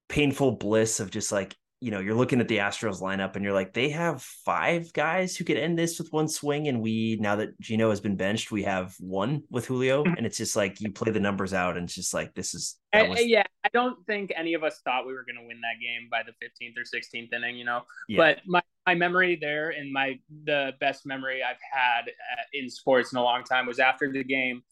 painful 0.09 0.53
bliss 0.53 1.01
of 1.01 1.11
just 1.11 1.33
like 1.33 1.57
you 1.81 1.91
know 1.91 2.01
you're 2.01 2.15
looking 2.17 2.41
at 2.41 2.49
the 2.49 2.59
Astros 2.59 3.01
lineup 3.01 3.37
and 3.37 3.45
you're 3.45 3.55
like 3.55 3.73
they 3.73 3.91
have 3.91 4.23
five 4.23 4.93
guys 4.93 5.37
who 5.37 5.45
could 5.45 5.57
end 5.57 5.79
this 5.79 5.99
with 5.99 6.13
one 6.13 6.29
swing, 6.29 6.69
and 6.69 6.81
we 6.81 7.17
now 7.21 7.37
that 7.37 7.59
Gino 7.61 7.91
has 7.91 8.01
been 8.01 8.17
benched, 8.17 8.51
we 8.51 8.65
have 8.65 8.95
one 8.99 9.43
with 9.51 9.67
Julio, 9.67 10.03
and 10.05 10.27
it's 10.27 10.37
just 10.37 10.57
like 10.57 10.81
you 10.81 10.91
play 10.93 11.13
the 11.13 11.21
numbers 11.21 11.55
out, 11.55 11.77
and 11.77 11.85
it's 11.85 11.95
just 11.95 12.13
like 12.15 12.35
this 12.35 12.55
is 12.55 12.79
And- 12.93 13.11
was- 13.11 13.25
yeah, 13.27 13.45
I 13.65 13.69
don't 13.73 14.05
think 14.07 14.33
any 14.35 14.55
of 14.55 14.65
us 14.65 14.81
thought 14.85 15.07
we 15.07 15.13
were 15.13 15.25
going 15.25 15.37
to 15.41 15.47
win 15.47 15.61
that 15.61 15.81
game 15.81 16.09
by 16.11 16.23
the 16.23 16.33
15th 16.45 16.77
or 16.79 16.85
16th 16.85 17.33
inning, 17.33 17.57
you 17.57 17.65
know. 17.65 17.83
Yeah. 18.09 18.17
But 18.17 18.39
my, 18.47 18.63
my 18.87 18.95
memory 18.95 19.37
there 19.41 19.71
and 19.71 19.93
my 19.93 20.19
the 20.45 20.73
best 20.81 21.05
memory 21.07 21.43
I've 21.43 21.57
had 21.71 22.09
uh, 22.09 22.43
in 22.55 22.71
sports 22.71 23.13
in 23.13 23.19
a 23.19 23.23
long 23.23 23.45
time 23.45 23.67
was 23.67 23.79
after 23.79 24.11
the 24.11 24.25
game. 24.25 24.63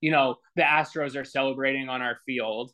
You 0.00 0.10
know, 0.10 0.36
the 0.56 0.62
Astros 0.62 1.16
are 1.16 1.24
celebrating 1.24 1.88
on 1.88 2.02
our 2.02 2.18
field, 2.26 2.72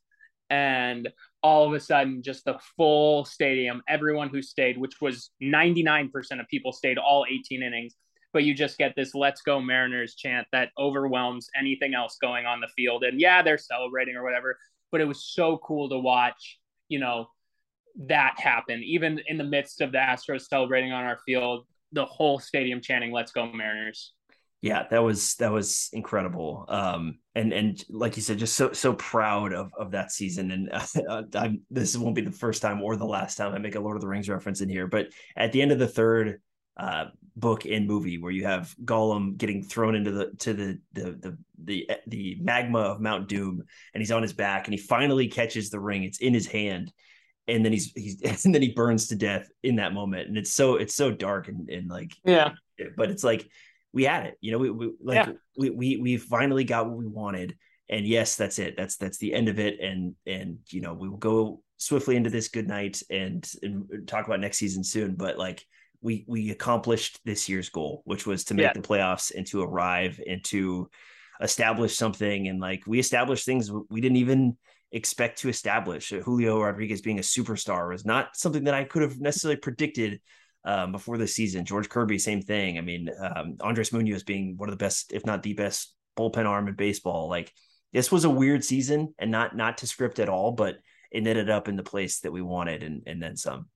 and 0.50 1.08
all 1.42 1.66
of 1.66 1.72
a 1.72 1.80
sudden, 1.80 2.22
just 2.22 2.44
the 2.44 2.58
full 2.76 3.24
stadium, 3.24 3.82
everyone 3.88 4.28
who 4.28 4.42
stayed, 4.42 4.76
which 4.76 5.00
was 5.00 5.30
99% 5.42 6.10
of 6.40 6.48
people 6.48 6.72
stayed 6.72 6.98
all 6.98 7.24
18 7.28 7.62
innings. 7.62 7.94
But 8.32 8.44
you 8.44 8.54
just 8.54 8.76
get 8.76 8.94
this 8.94 9.14
"Let's 9.14 9.40
go 9.40 9.60
Mariners" 9.60 10.14
chant 10.14 10.46
that 10.52 10.70
overwhelms 10.78 11.48
anything 11.58 11.94
else 11.94 12.18
going 12.20 12.44
on 12.44 12.60
the 12.60 12.68
field. 12.76 13.02
And 13.04 13.18
yeah, 13.18 13.42
they're 13.42 13.56
celebrating 13.56 14.16
or 14.16 14.22
whatever, 14.22 14.58
but 14.92 15.00
it 15.00 15.06
was 15.06 15.24
so 15.24 15.58
cool 15.58 15.88
to 15.88 15.98
watch, 15.98 16.58
you 16.88 16.98
know, 16.98 17.30
that 18.06 18.38
happen. 18.38 18.82
Even 18.82 19.20
in 19.26 19.38
the 19.38 19.44
midst 19.44 19.80
of 19.80 19.92
the 19.92 19.98
Astros 19.98 20.42
celebrating 20.42 20.92
on 20.92 21.04
our 21.04 21.18
field, 21.24 21.66
the 21.92 22.04
whole 22.04 22.38
stadium 22.38 22.82
chanting 22.82 23.12
"Let's 23.12 23.32
go 23.32 23.50
Mariners." 23.50 24.12
Yeah 24.60 24.84
that 24.90 25.02
was 25.02 25.34
that 25.36 25.52
was 25.52 25.88
incredible. 25.92 26.64
Um 26.68 27.18
and 27.34 27.52
and 27.52 27.84
like 27.88 28.16
you 28.16 28.22
said 28.22 28.38
just 28.38 28.54
so 28.54 28.72
so 28.72 28.92
proud 28.94 29.52
of 29.52 29.72
of 29.78 29.92
that 29.92 30.12
season. 30.12 30.50
And 30.50 30.70
uh, 31.08 31.22
I'm, 31.34 31.62
this 31.70 31.96
won't 31.96 32.14
be 32.14 32.22
the 32.22 32.32
first 32.32 32.62
time 32.62 32.82
or 32.82 32.96
the 32.96 33.04
last 33.04 33.36
time 33.36 33.54
i 33.54 33.58
make 33.58 33.74
a 33.74 33.80
lord 33.80 33.96
of 33.96 34.00
the 34.00 34.08
rings 34.08 34.28
reference 34.28 34.60
in 34.60 34.68
here 34.68 34.86
but 34.86 35.08
at 35.36 35.52
the 35.52 35.62
end 35.62 35.72
of 35.72 35.78
the 35.78 35.88
third 35.88 36.40
uh, 36.78 37.06
book 37.36 37.66
and 37.66 37.86
movie 37.86 38.18
where 38.18 38.32
you 38.32 38.44
have 38.44 38.74
Gollum 38.84 39.36
getting 39.36 39.62
thrown 39.62 39.94
into 39.94 40.10
the 40.10 40.32
to 40.38 40.54
the 40.54 40.80
the 40.92 41.04
the 41.20 41.38
the 41.64 41.90
the 42.06 42.38
magma 42.40 42.80
of 42.80 43.00
Mount 43.00 43.28
Doom 43.28 43.62
and 43.94 44.00
he's 44.00 44.12
on 44.12 44.22
his 44.22 44.32
back 44.32 44.66
and 44.66 44.74
he 44.74 44.80
finally 44.80 45.28
catches 45.28 45.70
the 45.70 45.80
ring. 45.80 46.04
It's 46.04 46.18
in 46.18 46.34
his 46.34 46.46
hand 46.46 46.92
and 47.46 47.64
then 47.64 47.72
he's 47.72 47.92
he's 47.92 48.20
and 48.44 48.54
then 48.54 48.62
he 48.62 48.72
burns 48.72 49.08
to 49.08 49.16
death 49.16 49.48
in 49.62 49.76
that 49.76 49.92
moment. 49.92 50.28
And 50.28 50.36
it's 50.36 50.52
so 50.52 50.76
it's 50.76 50.94
so 50.94 51.10
dark 51.10 51.48
and, 51.48 51.68
and 51.68 51.88
like 51.88 52.12
yeah. 52.24 52.52
but 52.96 53.10
it's 53.10 53.24
like 53.24 53.48
we 53.92 54.04
had 54.04 54.26
it 54.26 54.36
you 54.40 54.52
know 54.52 54.58
we, 54.58 54.70
we 54.70 54.92
like 55.02 55.26
yeah. 55.26 55.32
we, 55.56 55.70
we 55.70 55.96
we 55.96 56.16
finally 56.16 56.64
got 56.64 56.86
what 56.86 56.96
we 56.96 57.06
wanted. 57.06 57.56
And 57.90 58.06
yes 58.06 58.36
that's 58.36 58.58
it. 58.58 58.74
That's 58.76 58.96
that's 58.96 59.18
the 59.18 59.32
end 59.32 59.48
of 59.48 59.58
it. 59.58 59.80
And 59.80 60.14
and 60.26 60.58
you 60.68 60.80
know 60.80 60.94
we 60.94 61.08
will 61.08 61.16
go 61.16 61.62
swiftly 61.78 62.16
into 62.16 62.30
this 62.30 62.48
good 62.48 62.68
night 62.68 63.02
and 63.10 63.48
and 63.62 64.06
talk 64.06 64.26
about 64.26 64.40
next 64.40 64.58
season 64.58 64.84
soon. 64.84 65.14
But 65.14 65.38
like 65.38 65.64
we 66.00 66.24
we 66.28 66.50
accomplished 66.50 67.18
this 67.24 67.48
year's 67.48 67.70
goal 67.70 68.02
which 68.04 68.26
was 68.26 68.44
to 68.44 68.54
make 68.54 68.64
yeah. 68.64 68.72
the 68.72 68.80
playoffs 68.80 69.34
and 69.34 69.46
to 69.48 69.62
arrive 69.62 70.20
and 70.28 70.44
to 70.44 70.90
establish 71.40 71.96
something. 71.96 72.48
And 72.48 72.60
like 72.60 72.82
we 72.86 72.98
established 72.98 73.46
things 73.46 73.70
we 73.88 74.00
didn't 74.00 74.18
even 74.18 74.56
expect 74.92 75.38
to 75.38 75.48
establish. 75.48 76.10
Julio 76.10 76.60
rodriguez 76.60 77.00
being 77.00 77.18
a 77.18 77.22
superstar 77.22 77.90
was 77.90 78.04
not 78.04 78.36
something 78.36 78.64
that 78.64 78.74
i 78.74 78.84
could 78.84 79.02
have 79.02 79.18
necessarily 79.18 79.56
predicted 79.56 80.20
um, 80.68 80.92
before 80.92 81.18
the 81.18 81.26
season 81.26 81.64
george 81.64 81.88
kirby 81.88 82.18
same 82.18 82.42
thing 82.42 82.78
i 82.78 82.80
mean 82.80 83.08
um, 83.20 83.56
andres 83.60 83.92
munoz 83.92 84.22
being 84.22 84.56
one 84.56 84.68
of 84.68 84.72
the 84.72 84.84
best 84.84 85.12
if 85.12 85.24
not 85.26 85.42
the 85.42 85.54
best 85.54 85.94
bullpen 86.16 86.46
arm 86.46 86.68
in 86.68 86.74
baseball 86.74 87.28
like 87.28 87.52
this 87.92 88.12
was 88.12 88.24
a 88.24 88.30
weird 88.30 88.64
season 88.64 89.14
and 89.18 89.30
not 89.30 89.56
not 89.56 89.78
to 89.78 89.86
script 89.86 90.18
at 90.18 90.28
all, 90.28 90.52
but 90.52 90.76
it 91.10 91.26
ended 91.26 91.48
up 91.48 91.68
in 91.68 91.76
the 91.76 91.82
place 91.82 92.20
that 92.20 92.32
we 92.32 92.42
wanted 92.42 92.82
and 92.82 93.02
and 93.06 93.22
then 93.22 93.36
some. 93.36 93.68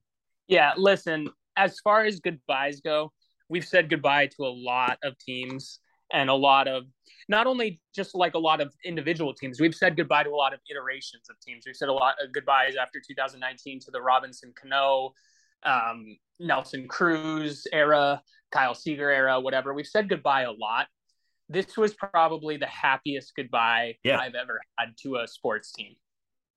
Yeah, 0.47 0.73
listen, 0.77 1.29
as 1.55 1.79
far 1.79 2.05
as 2.05 2.19
goodbyes 2.19 2.81
go, 2.81 3.11
we've 3.49 3.65
said 3.65 3.89
goodbye 3.89 4.27
to 4.27 4.43
a 4.43 4.53
lot 4.53 4.97
of 5.03 5.17
teams 5.17 5.79
and 6.11 6.29
a 6.29 6.33
lot 6.33 6.67
of 6.67 6.83
not 7.27 7.47
only 7.47 7.81
just 7.95 8.13
like 8.13 8.35
a 8.35 8.39
lot 8.39 8.61
of 8.61 8.71
individual 8.85 9.33
teams, 9.33 9.59
we've 9.59 9.73
said 9.73 9.95
goodbye 9.95 10.23
to 10.23 10.29
a 10.29 10.35
lot 10.35 10.53
of 10.53 10.59
iterations 10.69 11.23
of 11.29 11.39
teams. 11.39 11.63
We've 11.65 11.75
said 11.75 11.89
a 11.89 11.93
lot 11.93 12.15
of 12.23 12.31
goodbyes 12.33 12.75
after 12.75 13.01
2019 13.05 13.79
to 13.79 13.91
the 13.91 14.01
Robinson 14.01 14.53
Cano, 14.59 15.13
um, 15.65 16.17
Nelson 16.39 16.87
Cruz 16.87 17.65
era, 17.71 18.21
Kyle 18.51 18.75
Seager 18.75 19.09
era, 19.09 19.39
whatever. 19.39 19.73
We've 19.73 19.87
said 19.87 20.09
goodbye 20.09 20.43
a 20.43 20.51
lot 20.51 20.87
this 21.49 21.77
was 21.77 21.93
probably 21.93 22.57
the 22.57 22.67
happiest 22.67 23.35
goodbye 23.35 23.95
yeah. 24.03 24.19
I've 24.19 24.35
ever 24.35 24.59
had 24.77 24.95
to 25.03 25.17
a 25.17 25.27
sports 25.27 25.71
team. 25.71 25.95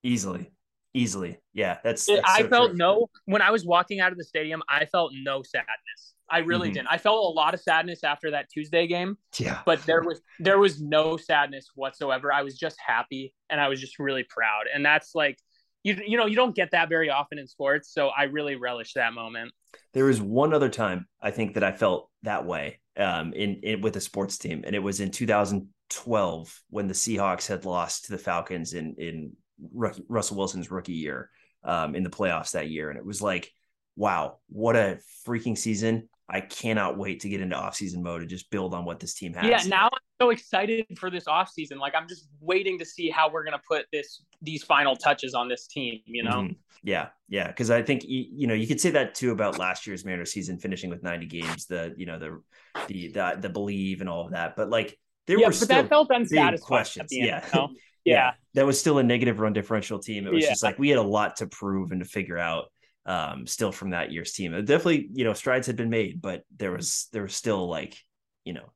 Easily. 0.03 0.51
Easily. 0.93 1.39
Yeah. 1.53 1.77
That's, 1.83 2.05
that's 2.05 2.21
I 2.25 2.41
so 2.41 2.49
felt 2.49 2.69
true. 2.71 2.77
no 2.77 3.09
when 3.25 3.41
I 3.41 3.51
was 3.51 3.65
walking 3.65 3.99
out 3.99 4.11
of 4.11 4.17
the 4.17 4.23
stadium, 4.23 4.61
I 4.69 4.85
felt 4.85 5.11
no 5.15 5.43
sadness. 5.43 6.15
I 6.29 6.39
really 6.39 6.67
mm-hmm. 6.67 6.75
didn't. 6.75 6.87
I 6.89 6.97
felt 6.97 7.17
a 7.17 7.29
lot 7.29 7.53
of 7.53 7.61
sadness 7.61 8.03
after 8.03 8.31
that 8.31 8.49
Tuesday 8.49 8.87
game. 8.87 9.17
Yeah. 9.37 9.61
But 9.65 9.83
there 9.85 10.01
was 10.01 10.21
there 10.39 10.57
was 10.57 10.81
no 10.81 11.15
sadness 11.15 11.69
whatsoever. 11.75 12.33
I 12.33 12.41
was 12.41 12.57
just 12.57 12.77
happy 12.85 13.33
and 13.49 13.61
I 13.61 13.69
was 13.69 13.79
just 13.79 13.99
really 13.99 14.23
proud. 14.23 14.63
And 14.73 14.85
that's 14.85 15.13
like 15.15 15.39
you 15.83 15.97
you 16.05 16.17
know, 16.17 16.25
you 16.25 16.35
don't 16.35 16.55
get 16.55 16.71
that 16.71 16.89
very 16.89 17.09
often 17.09 17.37
in 17.37 17.47
sports, 17.47 17.91
so 17.91 18.09
I 18.09 18.23
really 18.23 18.55
relish 18.55 18.93
that 18.93 19.13
moment. 19.13 19.51
There 19.93 20.05
was 20.05 20.21
one 20.21 20.53
other 20.53 20.69
time 20.69 21.07
I 21.21 21.31
think 21.31 21.53
that 21.53 21.63
I 21.63 21.71
felt 21.71 22.09
that 22.23 22.45
way 22.45 22.79
um, 22.97 23.33
in, 23.33 23.59
in 23.63 23.81
with 23.81 23.95
a 23.95 24.01
sports 24.01 24.37
team, 24.37 24.63
and 24.65 24.75
it 24.75 24.79
was 24.79 24.99
in 24.99 25.11
2012 25.11 26.61
when 26.69 26.87
the 26.87 26.93
Seahawks 26.93 27.47
had 27.47 27.65
lost 27.65 28.05
to 28.05 28.11
the 28.11 28.17
Falcons 28.17 28.73
in 28.73 28.95
in 28.97 29.33
rookie, 29.73 30.03
Russell 30.07 30.37
Wilson's 30.37 30.71
rookie 30.71 30.93
year 30.93 31.29
um, 31.63 31.95
in 31.95 32.03
the 32.03 32.09
playoffs 32.09 32.51
that 32.51 32.69
year, 32.69 32.89
and 32.89 32.97
it 32.97 33.05
was 33.05 33.21
like, 33.21 33.51
wow, 33.95 34.39
what 34.49 34.75
a 34.75 34.99
freaking 35.25 35.57
season! 35.57 36.09
I 36.29 36.41
cannot 36.41 36.97
wait 36.97 37.21
to 37.21 37.29
get 37.29 37.39
into 37.39 37.55
offseason 37.55 38.01
mode 38.01 38.21
and 38.21 38.29
just 38.29 38.49
build 38.51 38.73
on 38.73 38.83
what 38.83 38.99
this 38.99 39.13
team 39.13 39.33
has. 39.33 39.45
Yeah, 39.45 39.69
now 39.69 39.85
I'm 39.85 39.99
so 40.21 40.29
excited 40.31 40.85
for 40.97 41.09
this 41.09 41.23
offseason. 41.23 41.77
Like 41.77 41.95
I'm 41.95 42.07
just 42.07 42.27
waiting 42.41 42.77
to 42.79 42.85
see 42.85 43.09
how 43.09 43.29
we're 43.31 43.45
gonna 43.45 43.61
put 43.65 43.85
this 43.93 44.23
these 44.41 44.63
final 44.63 44.95
touches 44.95 45.33
on 45.33 45.47
this 45.47 45.67
team, 45.67 46.01
you 46.05 46.23
know? 46.23 46.41
Mm-hmm. 46.41 46.53
Yeah, 46.83 47.07
yeah. 47.29 47.51
Cause 47.53 47.71
I 47.71 47.81
think 47.81 48.03
you, 48.03 48.25
you 48.29 48.47
know, 48.47 48.53
you 48.53 48.67
could 48.67 48.81
say 48.81 48.89
that 48.91 49.15
too 49.15 49.31
about 49.31 49.57
last 49.57 49.87
year's 49.87 50.03
Mariners 50.03 50.31
season 50.31 50.59
finishing 50.59 50.89
with 50.89 51.01
90 51.01 51.27
games, 51.27 51.65
the 51.65 51.93
you 51.97 52.05
know, 52.05 52.19
the 52.19 52.41
the 52.87 53.07
the, 53.07 53.37
the 53.41 53.49
believe 53.49 54.01
and 54.01 54.09
all 54.09 54.25
of 54.25 54.31
that. 54.31 54.57
But 54.57 54.69
like 54.69 54.97
there 55.27 55.39
yeah, 55.39 55.47
were 55.47 55.53
but 55.57 55.67
that 55.69 55.89
felt 55.89 56.09
unsatisfying 56.11 56.57
questions. 56.57 57.11
End, 57.13 57.25
yeah. 57.25 57.45
You 57.45 57.59
know? 57.59 57.67
yeah. 58.03 58.13
yeah. 58.13 58.31
That 58.53 58.65
was 58.65 58.77
still 58.77 58.97
a 58.97 59.03
negative 59.03 59.39
run 59.39 59.53
differential 59.53 59.99
team. 59.99 60.27
It 60.27 60.33
was 60.33 60.43
yeah. 60.43 60.49
just 60.49 60.63
like 60.63 60.77
we 60.77 60.89
had 60.89 60.99
a 60.99 61.03
lot 61.03 61.37
to 61.37 61.47
prove 61.47 61.91
and 61.91 62.01
to 62.01 62.05
figure 62.05 62.37
out 62.37 62.65
um, 63.07 63.47
still 63.47 63.71
from 63.71 63.91
that 63.91 64.11
year's 64.11 64.33
team. 64.33 64.51
Definitely, 64.65 65.09
you 65.13 65.23
know, 65.23 65.33
strides 65.33 65.65
had 65.65 65.77
been 65.77 65.89
made, 65.89 66.21
but 66.21 66.43
there 66.55 66.71
was 66.71 67.07
there 67.13 67.23
was 67.23 67.33
still 67.33 67.67
like, 67.67 67.97
you 68.43 68.53
know, 68.53 68.71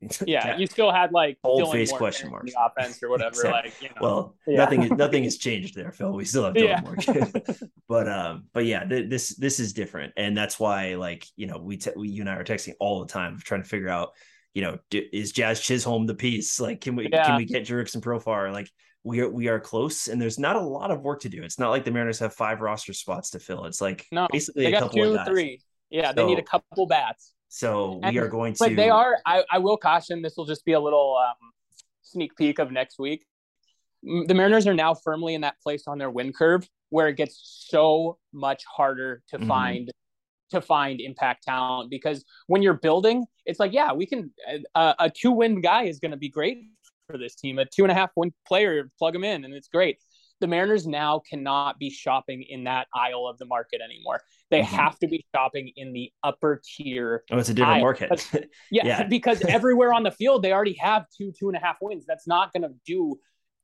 yeah, 0.26 0.56
you 0.56 0.66
still 0.66 0.92
had 0.92 1.12
like 1.12 1.38
old 1.44 1.72
face 1.72 1.92
question 1.92 2.30
marks, 2.30 2.52
the 2.52 2.64
offense 2.64 3.02
or 3.02 3.08
whatever. 3.08 3.30
exactly. 3.34 3.70
Like, 3.70 3.82
you 3.82 3.88
know. 3.88 3.94
well, 4.00 4.36
yeah. 4.46 4.56
nothing 4.56 4.96
nothing 4.96 5.24
has 5.24 5.36
changed 5.38 5.74
there, 5.74 5.92
Phil. 5.92 6.12
We 6.12 6.24
still 6.24 6.44
have 6.44 6.54
Dylan 6.54 6.68
yeah. 6.68 6.80
Morgan, 6.80 7.70
but 7.88 8.08
um, 8.08 8.44
but 8.52 8.64
yeah, 8.64 8.84
th- 8.84 9.10
this 9.10 9.36
this 9.36 9.60
is 9.60 9.72
different, 9.72 10.12
and 10.16 10.36
that's 10.36 10.58
why 10.58 10.94
like 10.94 11.26
you 11.36 11.46
know 11.46 11.58
we, 11.58 11.76
te- 11.76 11.92
we 11.96 12.08
you 12.08 12.22
and 12.22 12.30
I 12.30 12.36
are 12.36 12.44
texting 12.44 12.74
all 12.78 13.00
the 13.00 13.12
time 13.12 13.38
trying 13.42 13.62
to 13.62 13.68
figure 13.68 13.88
out 13.88 14.10
you 14.54 14.62
know 14.62 14.78
d- 14.90 15.08
is 15.12 15.32
Jazz 15.32 15.60
Chisholm 15.60 16.06
the 16.06 16.14
piece? 16.14 16.60
Like, 16.60 16.80
can 16.80 16.96
we 16.96 17.08
yeah. 17.12 17.26
can 17.26 17.36
we 17.36 17.44
get 17.44 17.64
Jurickson 17.64 18.00
Profar? 18.00 18.52
Like, 18.52 18.70
we 19.04 19.20
are 19.20 19.28
we 19.28 19.48
are 19.48 19.58
close 19.58 20.06
and 20.06 20.20
there's 20.20 20.38
not 20.38 20.56
a 20.56 20.60
lot 20.60 20.90
of 20.90 21.02
work 21.02 21.20
to 21.20 21.28
do. 21.28 21.42
It's 21.42 21.58
not 21.58 21.70
like 21.70 21.84
the 21.84 21.90
Mariners 21.90 22.18
have 22.20 22.34
five 22.34 22.60
roster 22.60 22.92
spots 22.92 23.30
to 23.30 23.40
fill. 23.40 23.64
It's 23.64 23.80
like 23.80 24.06
no, 24.12 24.28
basically 24.30 24.64
they 24.64 24.74
a 24.74 24.80
couple 24.80 25.02
two, 25.02 25.16
of 25.16 25.26
three. 25.26 25.60
Yeah, 25.90 26.10
so, 26.10 26.14
they 26.14 26.24
need 26.24 26.38
a 26.38 26.42
couple 26.42 26.86
bats. 26.86 27.32
So 27.48 28.00
and, 28.02 28.14
we 28.14 28.20
are 28.20 28.28
going 28.28 28.54
to 28.54 28.58
But 28.60 28.76
they 28.76 28.90
are 28.90 29.18
I, 29.26 29.44
I 29.50 29.58
will 29.58 29.76
caution 29.76 30.22
this 30.22 30.34
will 30.36 30.46
just 30.46 30.64
be 30.64 30.72
a 30.72 30.80
little 30.80 31.18
um, 31.20 31.50
sneak 32.02 32.36
peek 32.36 32.58
of 32.58 32.70
next 32.70 32.98
week. 32.98 33.24
The 34.02 34.34
Mariners 34.34 34.66
are 34.66 34.74
now 34.74 34.94
firmly 34.94 35.34
in 35.34 35.40
that 35.42 35.60
place 35.60 35.84
on 35.86 35.98
their 35.98 36.10
win 36.10 36.32
curve 36.32 36.68
where 36.90 37.08
it 37.08 37.16
gets 37.16 37.66
so 37.68 38.18
much 38.32 38.62
harder 38.64 39.22
to 39.28 39.38
mm-hmm. 39.38 39.48
find 39.48 39.90
to 40.50 40.60
find 40.60 41.00
impact 41.00 41.44
talent 41.44 41.90
because 41.90 42.24
when 42.46 42.62
you're 42.62 42.74
building, 42.74 43.24
it's 43.46 43.58
like, 43.58 43.72
yeah, 43.72 43.92
we 43.92 44.06
can. 44.06 44.30
Uh, 44.74 44.94
a 44.98 45.10
two 45.10 45.32
win 45.32 45.60
guy 45.60 45.84
is 45.84 45.98
going 45.98 46.10
to 46.12 46.16
be 46.16 46.28
great 46.28 46.58
for 47.12 47.18
this 47.18 47.36
team. 47.36 47.58
A 47.58 47.64
two 47.64 47.84
and 47.84 47.92
a 47.92 47.94
half 47.94 48.10
win 48.16 48.32
player, 48.46 48.90
plug 48.98 49.12
them 49.12 49.22
in, 49.22 49.44
and 49.44 49.54
it's 49.54 49.68
great. 49.68 49.98
The 50.40 50.48
Mariners 50.48 50.88
now 50.88 51.20
cannot 51.30 51.78
be 51.78 51.88
shopping 51.88 52.42
in 52.42 52.64
that 52.64 52.88
aisle 52.92 53.28
of 53.28 53.38
the 53.38 53.44
market 53.44 53.80
anymore. 53.80 54.20
They 54.50 54.62
mm-hmm. 54.62 54.74
have 54.74 54.98
to 54.98 55.06
be 55.06 55.24
shopping 55.32 55.70
in 55.76 55.92
the 55.92 56.10
upper 56.24 56.60
tier. 56.64 57.22
Oh, 57.30 57.38
it's 57.38 57.48
a 57.48 57.54
different 57.54 57.76
aisle. 57.76 57.82
market. 57.82 58.10
Because, 58.10 58.34
yeah, 58.72 58.84
yeah, 58.86 59.02
because 59.08 59.40
everywhere 59.42 59.92
on 59.92 60.02
the 60.02 60.10
field 60.10 60.42
they 60.42 60.52
already 60.52 60.76
have 60.80 61.04
two, 61.16 61.32
two 61.38 61.48
and 61.48 61.56
a 61.56 61.60
half 61.60 61.76
wins. 61.80 62.04
That's 62.08 62.26
not 62.26 62.52
going 62.52 62.62
to 62.62 62.74
do 62.84 63.20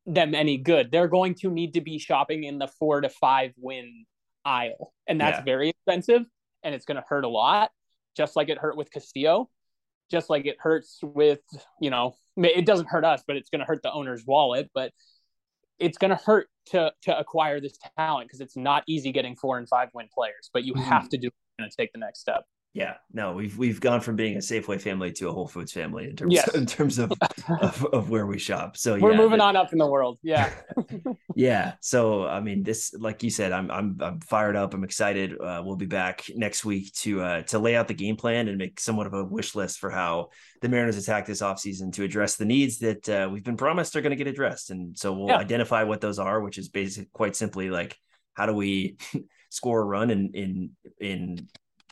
them 0.07 0.37
any 0.37 0.57
good. 0.57 0.93
They're 0.93 1.09
going 1.09 1.35
to 1.41 1.51
need 1.51 1.75
to 1.75 1.81
be 1.81 1.99
shopping 1.99 2.45
in 2.45 2.59
the 2.59 2.69
four 2.79 3.01
to 3.01 3.09
five 3.09 3.53
win 3.57 4.05
aisle, 4.45 4.93
and 5.09 5.21
that's 5.21 5.39
yeah. 5.39 5.45
very 5.45 5.71
expensive, 5.71 6.23
and 6.63 6.77
it's 6.77 6.85
going 6.85 6.97
to 6.97 7.05
hurt 7.09 7.25
a 7.25 7.29
lot, 7.29 7.73
just 8.17 8.37
like 8.37 8.51
it 8.51 8.59
hurt 8.59 8.77
with 8.77 8.93
Castillo 8.93 9.51
just 10.11 10.31
like 10.31 10.47
it 10.47 10.57
hurts 10.61 10.99
with 11.03 11.41
you 11.81 11.91
know 11.91 12.15
it 12.37 12.67
doesn't 12.67 12.87
hurt 12.87 13.05
us 13.05 13.23
but 13.27 13.37
it's 13.37 13.51
going 13.51 13.61
to 13.61 13.65
hurt 13.65 13.83
the 13.83 13.93
owner's 13.93 14.25
wallet 14.27 14.71
but 14.75 14.93
it's 15.79 15.99
going 15.99 16.11
to 16.11 16.17
hurt 16.25 16.49
to 16.67 16.93
to 17.03 17.17
acquire 17.19 17.61
this 17.61 17.79
talent 17.97 18.29
because 18.29 18.41
it's 18.41 18.57
not 18.57 18.83
easy 18.87 19.13
getting 19.13 19.37
four 19.37 19.59
and 19.59 19.69
five 19.69 19.89
win 19.95 20.09
players 20.13 20.51
but 20.53 20.65
you 20.65 20.73
mm-hmm. 20.73 20.83
have 20.83 21.09
to 21.09 21.19
do 21.19 21.29
it 21.29 21.63
to 21.63 21.71
take 21.77 21.93
the 21.93 21.99
next 21.99 22.21
step 22.21 22.45
yeah, 22.79 22.95
no, 23.13 23.33
we've 23.33 23.59
we've 23.59 23.81
gone 23.81 24.01
from 24.01 24.15
being 24.15 24.37
a 24.37 24.39
Safeway 24.39 24.81
family 24.81 25.11
to 25.15 25.29
a 25.29 25.33
Whole 25.33 25.49
Foods 25.49 25.73
family 25.73 26.09
in 26.09 26.15
terms 26.15 26.33
yes. 26.33 26.49
in 26.55 26.65
terms 26.65 27.01
of, 27.01 27.13
of, 27.61 27.85
of 27.87 28.09
where 28.09 28.25
we 28.25 28.39
shop. 28.39 28.77
So 28.77 28.97
we're 28.97 29.11
yeah, 29.11 29.17
moving 29.17 29.41
on 29.41 29.57
up 29.57 29.73
in 29.73 29.79
the 29.79 29.87
world. 29.87 30.21
Yeah, 30.23 30.49
yeah. 31.35 31.73
So 31.81 32.25
I 32.25 32.39
mean, 32.39 32.63
this 32.63 32.95
like 32.97 33.25
you 33.25 33.31
said, 33.31 33.51
I'm 33.51 33.69
I'm 33.73 33.99
I'm 34.01 34.21
fired 34.21 34.55
up. 34.55 34.75
I'm 34.75 34.85
excited. 34.85 35.33
Uh, 35.41 35.61
we'll 35.65 35.75
be 35.75 35.87
back 35.87 36.27
next 36.37 36.65
week 36.65 36.95
to 36.99 37.21
uh, 37.21 37.43
to 37.43 37.59
lay 37.59 37.75
out 37.75 37.89
the 37.89 37.95
game 37.95 38.15
plan 38.15 38.47
and 38.47 38.59
make 38.59 38.79
somewhat 38.79 39.09
of 39.09 39.15
a 39.15 39.25
wish 39.25 39.57
list 39.57 39.81
for 39.81 39.91
how 39.91 40.29
the 40.61 40.69
Mariners 40.69 40.97
attack 40.97 41.27
this 41.27 41.43
offseason 41.43 41.93
to 41.95 42.05
address 42.05 42.37
the 42.37 42.45
needs 42.45 42.79
that 42.79 43.09
uh, 43.09 43.29
we've 43.29 43.45
been 43.45 43.57
promised 43.57 43.97
are 43.97 44.03
going 44.03 44.17
to 44.17 44.17
get 44.17 44.29
addressed. 44.29 44.71
And 44.71 44.97
so 44.97 45.13
we'll 45.13 45.31
yeah. 45.31 45.39
identify 45.39 45.83
what 45.83 46.01
those 46.01 46.21
are, 46.21 46.41
which 46.41 46.59
is 46.59 46.69
basically 46.69 47.11
quite 47.13 47.35
simply 47.35 47.71
like 47.71 47.97
how 48.35 48.47
do 48.47 48.53
we 48.53 48.99
score 49.51 49.81
a 49.81 49.85
run 49.85 50.11
in 50.11 50.31
in 50.35 50.71
in 51.01 51.49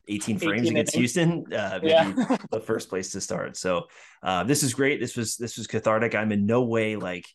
18 0.09 0.39
frames 0.39 0.63
18 0.63 0.73
against 0.73 0.95
Houston, 0.95 1.53
uh, 1.53 1.79
maybe 1.83 1.89
yeah. 1.89 2.37
the 2.51 2.61
first 2.61 2.89
place 2.89 3.13
to 3.13 3.21
start. 3.21 3.57
So 3.57 3.87
uh, 4.23 4.45
this 4.45 4.63
is 4.63 4.75
great. 4.75 5.01
This 5.01 5.17
was 5.17 5.37
this 5.37 5.57
was 5.57 5.67
cathartic. 5.67 6.15
I'm 6.15 6.33
in 6.33 6.47
no 6.47 6.63
way 6.63 6.97
like 6.97 7.27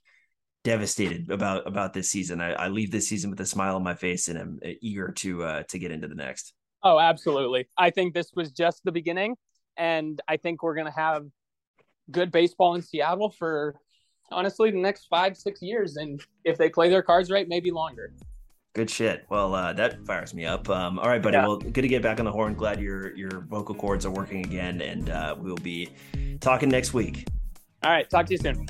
devastated 0.63 1.29
about 1.29 1.67
about 1.67 1.93
this 1.93 2.09
season. 2.09 2.41
I, 2.41 2.53
I 2.53 2.67
leave 2.69 2.91
this 2.91 3.07
season 3.07 3.29
with 3.29 3.39
a 3.41 3.45
smile 3.45 3.75
on 3.75 3.83
my 3.83 3.95
face, 3.95 4.27
and 4.27 4.37
I'm 4.37 4.59
uh, 4.65 4.69
eager 4.81 5.11
to 5.11 5.43
uh, 5.43 5.63
to 5.69 5.79
get 5.79 5.91
into 5.91 6.07
the 6.07 6.15
next. 6.15 6.53
Oh, 6.83 6.99
absolutely. 6.99 7.67
I 7.77 7.89
think 7.91 8.13
this 8.13 8.31
was 8.35 8.51
just 8.51 8.83
the 8.83 8.91
beginning, 8.91 9.35
and 9.77 10.19
I 10.27 10.37
think 10.37 10.63
we're 10.63 10.75
gonna 10.75 10.91
have 10.91 11.25
good 12.09 12.31
baseball 12.31 12.75
in 12.75 12.81
Seattle 12.81 13.29
for 13.29 13.75
honestly 14.31 14.71
the 14.71 14.77
next 14.77 15.07
five 15.09 15.37
six 15.37 15.61
years, 15.61 15.97
and 15.97 16.21
if 16.45 16.57
they 16.57 16.69
play 16.69 16.89
their 16.89 17.03
cards 17.03 17.29
right, 17.29 17.47
maybe 17.47 17.71
longer. 17.71 18.13
Good 18.73 18.89
shit. 18.89 19.25
Well, 19.29 19.53
uh, 19.53 19.73
that 19.73 20.05
fires 20.05 20.33
me 20.33 20.45
up. 20.45 20.69
Um, 20.69 20.97
all 20.97 21.09
right, 21.09 21.21
buddy. 21.21 21.35
Yeah. 21.35 21.45
Well, 21.45 21.57
good 21.57 21.81
to 21.81 21.89
get 21.89 22.01
back 22.01 22.19
on 22.19 22.25
the 22.25 22.31
horn. 22.31 22.53
Glad 22.53 22.79
your 22.79 23.13
your 23.17 23.41
vocal 23.41 23.75
cords 23.75 24.05
are 24.05 24.11
working 24.11 24.45
again, 24.45 24.81
and 24.81 25.09
uh, 25.09 25.35
we'll 25.37 25.57
be 25.57 25.89
talking 26.39 26.69
next 26.69 26.93
week. 26.93 27.27
All 27.83 27.91
right. 27.91 28.09
Talk 28.09 28.27
to 28.27 28.33
you 28.33 28.37
soon. 28.37 28.65